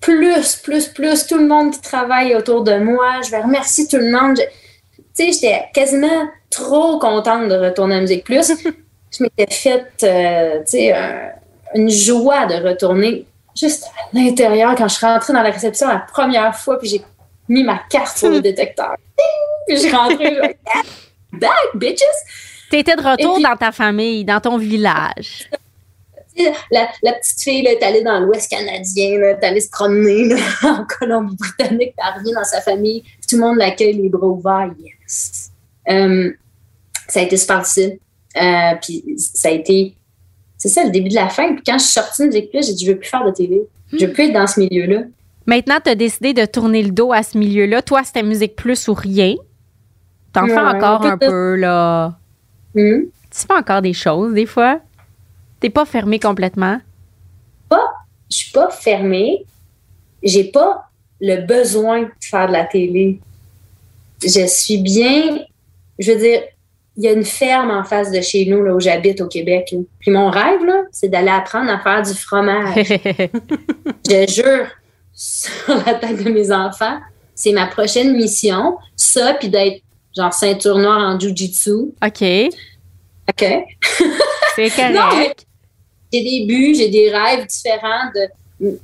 plus, 0.00 0.56
plus, 0.56 0.88
plus 0.88 1.26
tout 1.26 1.38
le 1.38 1.46
monde 1.46 1.72
qui 1.72 1.80
travaille 1.80 2.34
autour 2.34 2.62
de 2.62 2.78
moi, 2.78 3.20
je 3.24 3.30
vais 3.30 3.42
remercier 3.42 3.86
tout 3.86 3.98
le 3.98 4.10
monde. 4.10 4.36
Tu 4.36 5.04
sais, 5.12 5.32
j'étais 5.32 5.64
quasiment 5.74 6.28
trop 6.50 6.98
contente 6.98 7.48
de 7.48 7.56
retourner 7.56 7.96
à 7.96 8.00
Musique 8.00 8.24
Plus. 8.24 8.52
je 9.10 9.22
m'étais 9.22 9.52
faite, 9.52 9.92
euh, 10.02 10.60
tu 10.60 10.70
sais, 10.70 10.94
une 11.74 11.90
joie 11.90 12.46
de 12.46 12.66
retourner 12.66 13.26
juste 13.54 13.84
à 13.84 14.16
l'intérieur 14.16 14.74
quand 14.76 14.88
je 14.88 14.94
suis 14.94 15.06
rentrée 15.06 15.32
dans 15.32 15.42
la 15.42 15.50
réception 15.50 15.88
la 15.88 15.98
première 15.98 16.56
fois, 16.56 16.78
puis 16.78 16.88
j'ai 16.88 17.02
mis 17.48 17.64
ma 17.64 17.80
carte 17.90 18.16
sur 18.16 18.30
le 18.30 18.40
détecteur. 18.42 18.96
Puis 19.66 19.76
je 19.76 19.82
suis 19.82 19.90
rentrée, 19.90 20.56
back, 21.32 21.50
bitches! 21.74 22.02
T'étais 22.70 22.96
de 22.96 23.02
retour 23.02 23.40
dans 23.40 23.56
ta 23.56 23.72
famille, 23.72 24.24
dans 24.24 24.40
ton 24.40 24.58
village. 24.58 25.48
La, 26.70 26.88
la, 27.02 27.14
petite 27.14 27.42
fille 27.42 27.66
est 27.66 27.82
allée 27.82 28.02
dans 28.02 28.20
l'Ouest 28.20 28.48
canadien, 28.48 29.20
est 29.22 29.44
allée 29.44 29.60
se 29.60 29.70
promener 29.70 30.36
en 30.62 30.84
Colombie-Britannique, 30.84 31.94
elle 31.98 32.20
revient 32.20 32.32
dans 32.32 32.44
sa 32.44 32.60
famille, 32.60 33.02
tout 33.28 33.36
le 33.36 33.42
monde 33.42 33.56
l'accueille 33.56 33.94
les 33.94 34.08
bras 34.08 34.28
ouverts. 34.28 34.70
Yes! 34.78 35.50
Um, 35.88 36.34
ça 37.08 37.20
a 37.20 37.22
été 37.22 37.36
super. 37.36 37.62
Euh, 37.64 38.74
puis 38.80 39.02
ça 39.16 39.48
a 39.48 39.52
été. 39.52 39.94
C'est 40.56 40.68
ça 40.68 40.84
le 40.84 40.90
début 40.90 41.08
de 41.08 41.14
la 41.14 41.28
fin. 41.28 41.54
Puis 41.54 41.62
quand 41.64 41.78
je 41.78 41.84
suis 41.84 41.92
sortie 41.92 42.28
de 42.28 42.40
Plus, 42.48 42.66
j'ai 42.66 42.74
dit 42.74 42.84
je 42.84 42.92
veux 42.92 42.98
plus 42.98 43.08
faire 43.08 43.24
de 43.24 43.30
télé. 43.30 43.62
Je 43.92 44.04
veux 44.04 44.12
plus 44.12 44.24
être 44.24 44.34
dans 44.34 44.46
ce 44.46 44.60
milieu-là. 44.60 45.04
Maintenant, 45.48 45.78
tu 45.82 45.88
as 45.88 45.94
décidé 45.94 46.34
de 46.34 46.44
tourner 46.44 46.82
le 46.82 46.90
dos 46.90 47.10
à 47.10 47.22
ce 47.22 47.38
milieu-là. 47.38 47.80
Toi, 47.80 48.04
c'était 48.04 48.22
musique 48.22 48.54
plus 48.54 48.86
ou 48.86 48.92
rien? 48.92 49.34
T'en 50.34 50.46
fais 50.46 50.58
encore 50.58 51.06
un 51.06 51.16
peu, 51.16 51.54
là. 51.54 52.18
Hmm? 52.74 53.04
Tu 53.30 53.46
fais 53.46 53.54
encore 53.54 53.80
des 53.80 53.94
choses, 53.94 54.34
des 54.34 54.44
fois? 54.44 54.78
T'es 55.58 55.70
pas 55.70 55.86
fermé 55.86 56.18
complètement? 56.18 56.78
Pas, 57.70 57.94
je 58.30 58.36
suis 58.36 58.52
pas 58.52 58.68
fermée. 58.68 59.46
J'ai 60.22 60.44
pas 60.44 60.90
le 61.18 61.46
besoin 61.46 62.02
de 62.02 62.10
faire 62.20 62.48
de 62.48 62.52
la 62.52 62.64
télé. 62.64 63.18
Je 64.22 64.46
suis 64.46 64.82
bien. 64.82 65.38
Je 65.98 66.12
veux 66.12 66.18
dire, 66.18 66.42
il 66.98 67.04
y 67.04 67.08
a 67.08 67.12
une 67.12 67.24
ferme 67.24 67.70
en 67.70 67.84
face 67.84 68.12
de 68.12 68.20
chez 68.20 68.44
nous, 68.44 68.62
là 68.62 68.74
où 68.74 68.80
j'habite 68.80 69.22
au 69.22 69.28
Québec. 69.28 69.74
Puis 70.00 70.10
mon 70.10 70.28
rêve, 70.28 70.62
là, 70.66 70.82
c'est 70.92 71.08
d'aller 71.08 71.30
apprendre 71.30 71.70
à 71.70 71.78
faire 71.78 72.02
du 72.02 72.12
fromage. 72.12 72.74
je 74.10 74.26
jure, 74.28 74.66
sur 75.18 75.76
la 75.84 75.94
tête 75.94 76.22
de 76.22 76.30
mes 76.30 76.52
enfants. 76.52 76.98
C'est 77.34 77.50
ma 77.50 77.66
prochaine 77.66 78.16
mission. 78.16 78.78
Ça, 78.94 79.34
puis 79.34 79.48
d'être 79.48 79.82
genre 80.16 80.32
ceinture 80.32 80.78
noire 80.78 81.00
en 81.00 81.18
jujitsu. 81.18 81.92
OK. 82.04 82.22
OK. 83.28 83.44
C'est 84.54 84.70
correct. 84.76 85.46
j'ai 86.12 86.22
des 86.22 86.46
buts, 86.46 86.74
j'ai 86.76 86.88
des 86.88 87.10
rêves 87.10 87.46
différents 87.46 88.10
de 88.14 88.78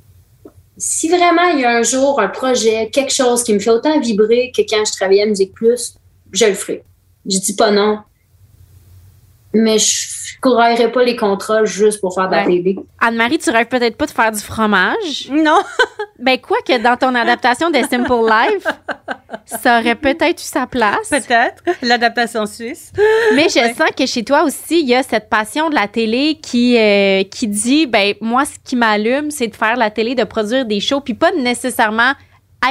si 0.76 1.08
vraiment 1.08 1.50
il 1.54 1.60
y 1.60 1.64
a 1.64 1.70
un 1.70 1.82
jour 1.82 2.20
un 2.20 2.28
projet, 2.28 2.90
quelque 2.90 3.12
chose 3.12 3.44
qui 3.44 3.54
me 3.54 3.60
fait 3.60 3.70
autant 3.70 4.00
vibrer 4.00 4.50
que 4.54 4.62
quand 4.62 4.84
je 4.84 4.92
travaillais 4.92 5.22
à 5.22 5.26
Musique 5.26 5.52
Plus, 5.52 5.94
je 6.32 6.46
le 6.46 6.54
ferai. 6.54 6.82
Je 7.26 7.38
dis 7.38 7.54
pas 7.54 7.70
non 7.70 8.00
mais 9.54 9.78
je 9.78 10.38
courrais 10.40 10.90
pas 10.90 11.04
les 11.04 11.16
contrats 11.16 11.64
juste 11.64 12.00
pour 12.00 12.14
faire 12.14 12.28
de 12.28 12.34
la 12.34 12.44
télé. 12.44 12.76
Anne-Marie, 13.00 13.38
tu 13.38 13.50
rêves 13.50 13.68
peut-être 13.68 13.96
pas 13.96 14.06
de 14.06 14.10
faire 14.10 14.32
du 14.32 14.40
fromage? 14.40 15.30
Non. 15.30 15.60
ben, 16.18 16.38
quoi 16.38 16.58
que 16.66 16.82
dans 16.82 16.96
ton 16.96 17.14
adaptation 17.14 17.70
de 17.70 17.78
Simple 17.88 18.28
Life, 18.28 18.66
ça 19.46 19.80
aurait 19.80 19.94
peut-être 19.94 20.42
eu 20.42 20.46
sa 20.46 20.66
place. 20.66 21.08
Peut-être. 21.08 21.62
L'adaptation 21.82 22.46
suisse. 22.46 22.92
Mais 23.34 23.44
je 23.44 23.74
sens 23.74 23.90
que 23.96 24.06
chez 24.06 24.24
toi 24.24 24.44
aussi, 24.44 24.80
il 24.80 24.88
y 24.88 24.94
a 24.94 25.02
cette 25.02 25.28
passion 25.28 25.70
de 25.70 25.74
la 25.74 25.88
télé 25.88 26.38
qui, 26.42 26.76
euh, 26.76 27.22
qui 27.24 27.46
dit, 27.46 27.86
ben, 27.86 28.14
moi, 28.20 28.44
ce 28.44 28.56
qui 28.64 28.76
m'allume, 28.76 29.30
c'est 29.30 29.48
de 29.48 29.56
faire 29.56 29.76
la 29.76 29.90
télé, 29.90 30.14
de 30.14 30.24
produire 30.24 30.66
des 30.66 30.80
shows, 30.80 31.00
puis 31.00 31.14
pas 31.14 31.32
nécessairement 31.32 32.12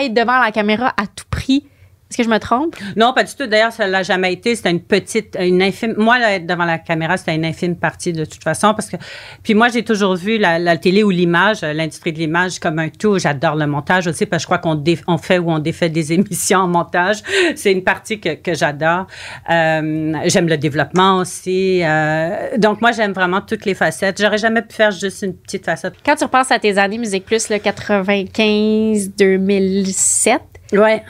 être 0.01 0.13
devant 0.13 0.39
la 0.39 0.51
caméra 0.51 0.93
à 0.97 1.07
tout 1.07 1.25
prix 1.29 1.65
est-ce 2.13 2.19
que 2.19 2.23
je 2.25 2.29
me 2.29 2.37
trompe? 2.37 2.75
Non, 2.95 3.11
pas 3.11 3.23
du 3.23 3.33
tout. 3.33 3.47
D'ailleurs, 3.47 3.71
ça 3.71 3.87
l'a 3.87 4.03
jamais 4.03 4.33
été. 4.33 4.55
C'était 4.55 4.69
une 4.69 4.81
petite, 4.81 5.35
une 5.39 5.63
infime. 5.63 5.95
Moi, 5.97 6.19
être 6.19 6.45
devant 6.45 6.65
la 6.65 6.77
caméra, 6.77 7.17
c'était 7.17 7.33
une 7.33 7.43
infime 7.43 7.75
partie 7.75 8.13
de 8.13 8.23
toute 8.23 8.43
façon. 8.43 8.75
Parce 8.75 8.87
que, 8.87 8.97
puis 9.41 9.55
moi, 9.55 9.69
j'ai 9.69 9.83
toujours 9.83 10.15
vu 10.15 10.37
la, 10.37 10.77
télé 10.77 11.01
ou 11.01 11.09
l'image, 11.09 11.63
euh, 11.63 11.73
l'industrie 11.73 12.13
de 12.13 12.19
l'image 12.19 12.59
comme 12.59 12.77
un 12.77 12.89
tout. 12.89 13.17
J'adore 13.17 13.55
le 13.55 13.65
montage 13.65 14.05
aussi 14.05 14.27
parce 14.27 14.45
que 14.45 14.53
je 14.53 14.57
crois 14.57 14.57
qu'on 14.59 14.83
on 15.07 15.17
fait 15.17 15.39
ou 15.39 15.49
on 15.49 15.57
défait 15.57 15.89
des 15.89 16.13
émissions 16.13 16.59
en 16.59 16.67
montage. 16.67 17.23
C'est 17.55 17.71
une 17.71 17.83
partie 17.83 18.19
que, 18.19 18.35
que 18.35 18.53
j'adore. 18.53 19.07
Euh, 19.49 20.13
j'aime 20.25 20.47
le 20.47 20.57
développement 20.57 21.17
aussi. 21.17 21.81
Euh, 21.83 22.57
donc, 22.59 22.79
moi, 22.79 22.91
j'aime 22.91 23.13
vraiment 23.13 23.41
toutes 23.41 23.65
les 23.65 23.73
facettes. 23.73 24.21
J'aurais 24.21 24.37
jamais 24.37 24.61
pu 24.61 24.75
faire 24.75 24.91
juste 24.91 25.23
une 25.23 25.35
petite 25.35 25.65
facette. 25.65 25.95
Quand 26.05 26.15
tu 26.15 26.25
repenses 26.25 26.51
à 26.51 26.59
tes 26.59 26.77
années 26.77 26.99
Musique 26.99 27.25
Plus, 27.25 27.49
le 27.49 27.57
95, 27.57 29.13
2007. 29.17 30.41
Ouais. 30.73 31.01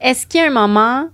Est-ce 0.00 0.26
qu'il 0.26 0.40
y 0.40 0.44
a 0.44 0.46
un 0.46 0.50
moment, 0.50 1.08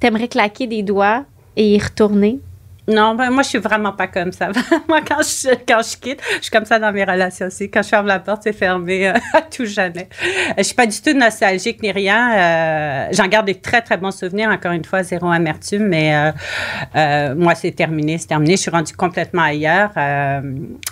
t'aimerais 0.00 0.28
claquer 0.28 0.66
des 0.66 0.82
doigts 0.82 1.24
et 1.56 1.74
y 1.74 1.78
retourner? 1.78 2.40
Non, 2.88 3.14
ben 3.14 3.30
moi, 3.30 3.42
je 3.42 3.50
suis 3.50 3.58
vraiment 3.58 3.92
pas 3.92 4.06
comme 4.06 4.32
ça. 4.32 4.48
moi, 4.88 5.00
quand 5.06 5.20
je, 5.20 5.96
quitte, 5.98 6.22
je 6.38 6.42
suis 6.42 6.50
comme 6.50 6.64
ça 6.64 6.78
dans 6.78 6.90
mes 6.90 7.04
relations 7.04 7.46
aussi. 7.46 7.70
Quand 7.70 7.82
je 7.82 7.88
ferme 7.88 8.06
la 8.06 8.18
porte, 8.18 8.44
c'est 8.44 8.54
fermé 8.54 9.08
euh, 9.08 9.12
à 9.34 9.42
tout 9.42 9.66
jamais. 9.66 10.08
Je 10.56 10.62
suis 10.62 10.74
pas 10.74 10.86
du 10.86 10.98
tout 10.98 11.12
nostalgique 11.12 11.82
ni 11.82 11.92
rien. 11.92 12.32
Euh, 12.32 13.08
J'en 13.12 13.26
garde 13.26 13.44
des 13.44 13.56
très, 13.56 13.82
très 13.82 13.98
bons 13.98 14.10
souvenirs. 14.10 14.48
Encore 14.48 14.72
une 14.72 14.86
fois, 14.86 15.02
zéro 15.02 15.28
amertume. 15.28 15.86
Mais 15.86 16.14
euh, 16.14 16.32
euh 16.96 17.34
moi, 17.34 17.54
c'est 17.54 17.72
terminé. 17.72 18.16
C'est 18.16 18.28
terminé. 18.28 18.56
Je 18.56 18.62
suis 18.62 18.70
rendue 18.70 18.94
complètement 18.94 19.42
ailleurs. 19.42 19.90
Euh, 19.98 20.40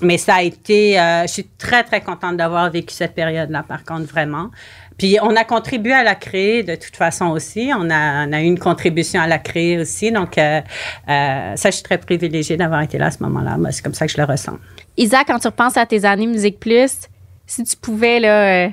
mais 0.03 0.18
ça 0.18 0.34
a 0.34 0.43
été... 0.43 0.97
je 1.22 1.32
suis 1.32 1.49
très, 1.57 1.82
très 1.82 2.03
contente 2.03 2.37
d'avoir 2.37 2.70
vécu 2.70 2.93
cette 2.93 3.14
période-là, 3.14 3.64
par 3.66 3.84
contre, 3.84 4.05
vraiment. 4.05 4.51
Puis 4.99 5.18
on 5.22 5.36
a 5.36 5.44
contribué 5.44 5.92
à 5.92 6.03
la 6.03 6.14
créer 6.14 6.62
de 6.62 6.74
toute 6.74 6.97
façon 6.97 7.26
aussi. 7.26 7.70
On 7.76 7.90
a, 7.90 8.26
on 8.26 8.32
a 8.32 8.40
eu 8.40 8.44
une 8.44 8.59
contribution 8.59 9.20
à 9.20 9.26
la 9.26 9.38
créer 9.38 9.78
aussi. 9.78 10.11
Donc, 10.11 10.38
euh, 10.38 10.61
euh, 11.09 11.57
ça, 11.57 11.70
je 11.70 11.74
suis 11.74 11.82
très 11.82 11.99
privilégiée 11.99 12.57
d'avoir 12.57 12.82
été 12.82 12.97
là 12.99 13.07
à 13.07 13.11
ce 13.11 13.22
moment-là. 13.22 13.59
c'est 13.72 13.82
comme 13.82 13.94
ça 13.94 14.07
que 14.07 14.12
je 14.12 14.18
le 14.18 14.24
ressens. 14.24 14.59
Isa, 14.97 15.24
quand 15.24 15.38
tu 15.38 15.49
repenses 15.49 15.76
à 15.76 15.84
tes 15.84 16.05
années 16.05 16.26
Musique 16.26 16.59
Plus, 16.59 17.09
si 17.47 17.64
tu 17.64 17.76
pouvais, 17.76 18.20
là, 18.20 18.66
euh, 18.66 18.70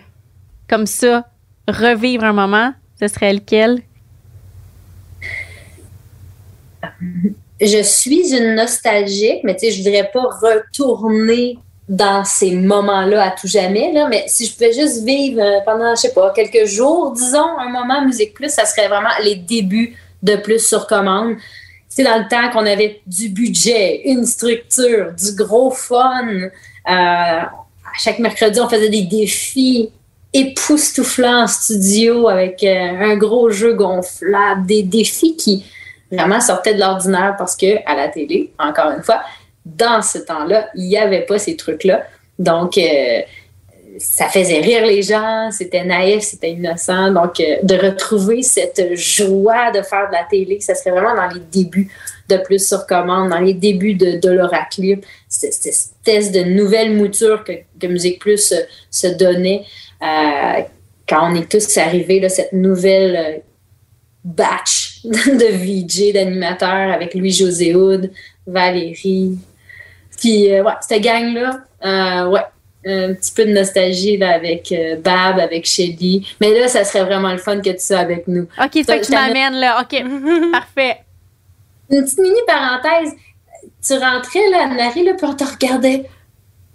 comme 0.69 0.85
ça, 0.85 1.27
revivre 1.67 2.23
un 2.23 2.33
moment, 2.33 2.73
ce 2.99 3.07
serait 3.07 3.33
lequel? 3.33 3.81
Je 7.59 7.83
suis 7.83 8.35
une 8.35 8.55
nostalgique, 8.55 9.41
mais 9.43 9.55
tu 9.55 9.67
sais, 9.67 9.71
je 9.71 9.83
voudrais 9.83 10.09
pas 10.11 10.21
retourner 10.21 11.57
dans 11.89 12.23
ces 12.23 12.51
moments-là 12.51 13.23
à 13.23 13.31
tout 13.31 13.47
jamais, 13.47 13.91
là, 13.91 14.07
mais 14.09 14.23
si 14.27 14.45
je 14.45 14.53
pouvais 14.53 14.71
juste 14.71 15.03
vivre 15.03 15.41
euh, 15.41 15.59
pendant, 15.65 15.95
je 15.95 16.01
sais 16.01 16.13
pas, 16.13 16.31
quelques 16.31 16.65
jours, 16.65 17.11
disons, 17.11 17.57
un 17.59 17.69
moment 17.69 18.05
Musique 18.05 18.33
Plus, 18.33 18.49
ça 18.49 18.65
serait 18.65 18.87
vraiment 18.87 19.09
les 19.21 19.35
débuts 19.35 19.95
de 20.21 20.37
Plus 20.37 20.65
sur 20.65 20.87
commande. 20.87 21.35
C'est 21.89 22.03
dans 22.03 22.17
le 22.17 22.27
temps 22.29 22.49
qu'on 22.51 22.65
avait 22.65 23.01
du 23.05 23.29
budget, 23.29 24.01
une 24.05 24.25
structure, 24.25 25.11
du 25.11 25.35
gros 25.35 25.71
fun. 25.71 26.25
Euh, 26.89 27.39
chaque 27.99 28.19
mercredi, 28.19 28.59
on 28.61 28.69
faisait 28.69 28.89
des 28.89 29.03
défis 29.03 29.91
époustouflants 30.33 31.43
en 31.43 31.47
studio 31.47 32.27
avec 32.27 32.63
euh, 32.63 33.11
un 33.11 33.17
gros 33.17 33.51
jeu 33.51 33.73
gonflable, 33.73 34.65
des 34.65 34.83
défis 34.83 35.35
qui 35.35 35.65
vraiment 36.11 36.41
sortaient 36.41 36.73
de 36.73 36.79
l'ordinaire 36.79 37.35
parce 37.37 37.55
que 37.55 37.77
à 37.85 37.95
la 37.95 38.07
télé, 38.07 38.51
encore 38.57 38.91
une 38.91 39.03
fois, 39.03 39.21
dans 39.65 40.01
ce 40.01 40.19
temps-là, 40.19 40.69
il 40.75 40.87
n'y 40.87 40.97
avait 40.97 41.25
pas 41.25 41.39
ces 41.39 41.55
trucs-là. 41.55 42.03
Donc, 42.39 42.77
euh, 42.77 43.21
ça 43.97 44.27
faisait 44.27 44.59
rire 44.59 44.85
les 44.85 45.01
gens, 45.01 45.49
c'était 45.51 45.83
naïf, 45.83 46.23
c'était 46.23 46.51
innocent. 46.51 47.11
Donc, 47.11 47.39
euh, 47.39 47.57
de 47.63 47.75
retrouver 47.75 48.41
cette 48.41 48.95
joie 48.95 49.71
de 49.71 49.81
faire 49.81 50.07
de 50.07 50.13
la 50.13 50.23
télé, 50.29 50.59
ça 50.59 50.75
serait 50.75 50.91
vraiment 50.91 51.15
dans 51.15 51.27
les 51.27 51.39
débuts 51.39 51.89
de 52.29 52.37
Plus 52.37 52.67
sur 52.67 52.87
commande, 52.87 53.29
dans 53.29 53.39
les 53.39 53.53
débuts 53.53 53.93
de, 53.93 54.19
de 54.19 54.29
l'Oraclip, 54.29 55.05
cette 55.27 55.65
espèce 55.65 56.31
de 56.31 56.41
nouvelle 56.41 56.95
mouture 56.95 57.43
que, 57.43 57.53
que 57.79 57.87
Musique 57.87 58.19
Plus 58.19 58.53
se, 58.89 59.07
donnait 59.07 59.63
euh, 60.01 60.61
quand 61.07 61.31
on 61.31 61.35
est 61.35 61.49
tous 61.49 61.77
arrivés, 61.77 62.27
cette 62.29 62.53
nouvelle 62.53 63.41
batch 64.23 65.01
de 65.03 65.51
VJ, 65.51 66.13
d'animateurs 66.13 66.93
avec 66.93 67.13
Louis-José 67.13 67.75
Houd, 67.75 68.11
Valérie, 68.47 69.37
puis, 70.17 70.51
euh, 70.51 70.63
ouais, 70.63 70.73
cette 70.81 71.01
gang-là, 71.01 71.59
euh, 71.85 72.29
ouais, 72.29 72.45
un 72.85 73.13
petit 73.13 73.31
peu 73.31 73.45
de 73.45 73.51
nostalgie 73.51 74.17
là, 74.17 74.33
avec 74.33 74.71
euh, 74.71 74.97
Bab, 74.97 75.39
avec 75.39 75.65
Shelly. 75.65 76.27
Mais 76.41 76.57
là, 76.59 76.67
ça 76.67 76.83
serait 76.83 77.05
vraiment 77.05 77.31
le 77.31 77.37
fun 77.37 77.61
que 77.61 77.69
tu 77.69 77.79
sois 77.79 77.97
avec 77.97 78.27
nous. 78.27 78.43
OK, 78.43 78.71
c'est 78.73 78.99
que 78.99 79.05
tu 79.05 79.11
m'amènes 79.11 79.55
là. 79.55 79.81
OK, 79.81 80.03
parfait. 80.51 80.99
Une 81.89 82.03
petite 82.03 82.19
mini 82.19 82.39
parenthèse. 82.47 83.13
Tu 83.85 83.93
rentrais, 83.93 84.49
là, 84.49 84.63
Anne-Marie, 84.63 85.03
là, 85.03 85.13
puis 85.13 85.25
on 85.25 85.33
te 85.33 85.43
regardait. 85.43 86.09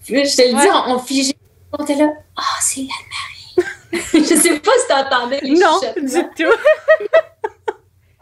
Puis 0.04 0.24
je 0.26 0.36
te 0.36 0.42
le 0.42 0.60
dis, 0.60 0.68
on, 0.86 0.98
figeait. 0.98 1.36
On 1.72 1.84
était 1.84 1.96
là. 1.96 2.10
Ah, 2.36 2.42
oh, 2.42 2.60
c'est 2.60 2.80
Anne-Marie. 2.80 3.68
je 4.12 4.34
sais 4.34 4.58
pas 4.60 4.70
si 4.80 4.88
t'entendais 4.88 5.40
les 5.42 5.52
Non, 5.52 5.80
du 5.96 6.22
tout. 6.36 6.52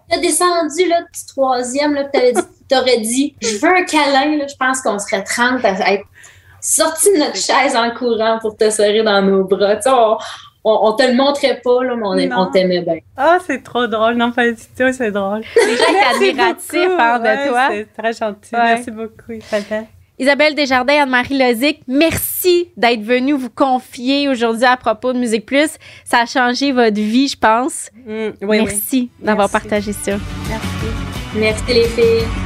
T'as 0.08 0.18
descendu, 0.18 0.88
là, 0.88 1.00
du 1.00 1.26
troisième, 1.26 1.94
là, 1.94 2.04
t'avais 2.04 2.32
dit 2.32 2.42
t'aurais 2.68 2.98
dit 2.98 3.34
je 3.40 3.56
veux 3.58 3.68
un 3.68 3.84
câlin, 3.84 4.36
là, 4.38 4.46
je 4.46 4.56
pense 4.56 4.80
qu'on 4.80 4.98
serait 4.98 5.22
30 5.22 5.64
à 5.64 5.92
être 5.92 6.04
sortis 6.60 7.12
de 7.12 7.18
notre 7.18 7.36
chaise 7.36 7.76
en 7.76 7.90
courant 7.90 8.38
pour 8.40 8.56
te 8.56 8.70
serrer 8.70 9.02
dans 9.02 9.22
nos 9.22 9.44
bras. 9.44 9.78
on, 9.86 10.18
on, 10.64 10.92
te 10.94 11.04
le 11.04 11.14
montrait 11.14 11.60
pas, 11.62 11.84
là, 11.84 11.94
mais 11.96 12.32
on, 12.34 12.46
t'aimait 12.46 12.82
bien. 12.82 12.98
Ah, 13.16 13.38
c'est 13.46 13.62
trop 13.62 13.86
drôle. 13.86 14.14
Non, 14.14 14.32
pas 14.32 14.50
du 14.50 14.56
tout, 14.56 14.92
c'est 14.92 15.12
drôle. 15.12 15.42
Les 15.56 15.76
gens 15.76 16.14
admiratifs 16.14 16.74
hein, 16.74 17.18
de 17.20 17.48
toi. 17.48 17.68
C'est 17.70 18.02
très 18.02 18.12
gentil. 18.12 18.50
Merci 18.52 18.90
beaucoup, 18.90 19.32
Isabelle. 19.32 19.86
Isabelle 20.18 20.54
Desjardins, 20.54 21.02
Anne-Marie 21.02 21.38
Lozic, 21.38 21.80
merci 21.86 22.70
d'être 22.76 23.02
venue 23.02 23.34
vous 23.34 23.50
confier 23.50 24.28
aujourd'hui 24.28 24.64
à 24.64 24.76
propos 24.76 25.12
de 25.12 25.18
Musique 25.18 25.44
Plus. 25.44 25.70
Ça 26.04 26.20
a 26.20 26.26
changé 26.26 26.72
votre 26.72 26.94
vie, 26.94 27.28
je 27.28 27.36
pense. 27.36 27.90
Mm, 28.06 28.46
merci 28.48 29.10
d'avoir 29.20 29.50
partagé 29.50 29.92
ça. 29.92 30.12
Merci. 30.48 30.86
Merci 31.34 31.74
les 31.74 31.84
filles. 31.84 32.45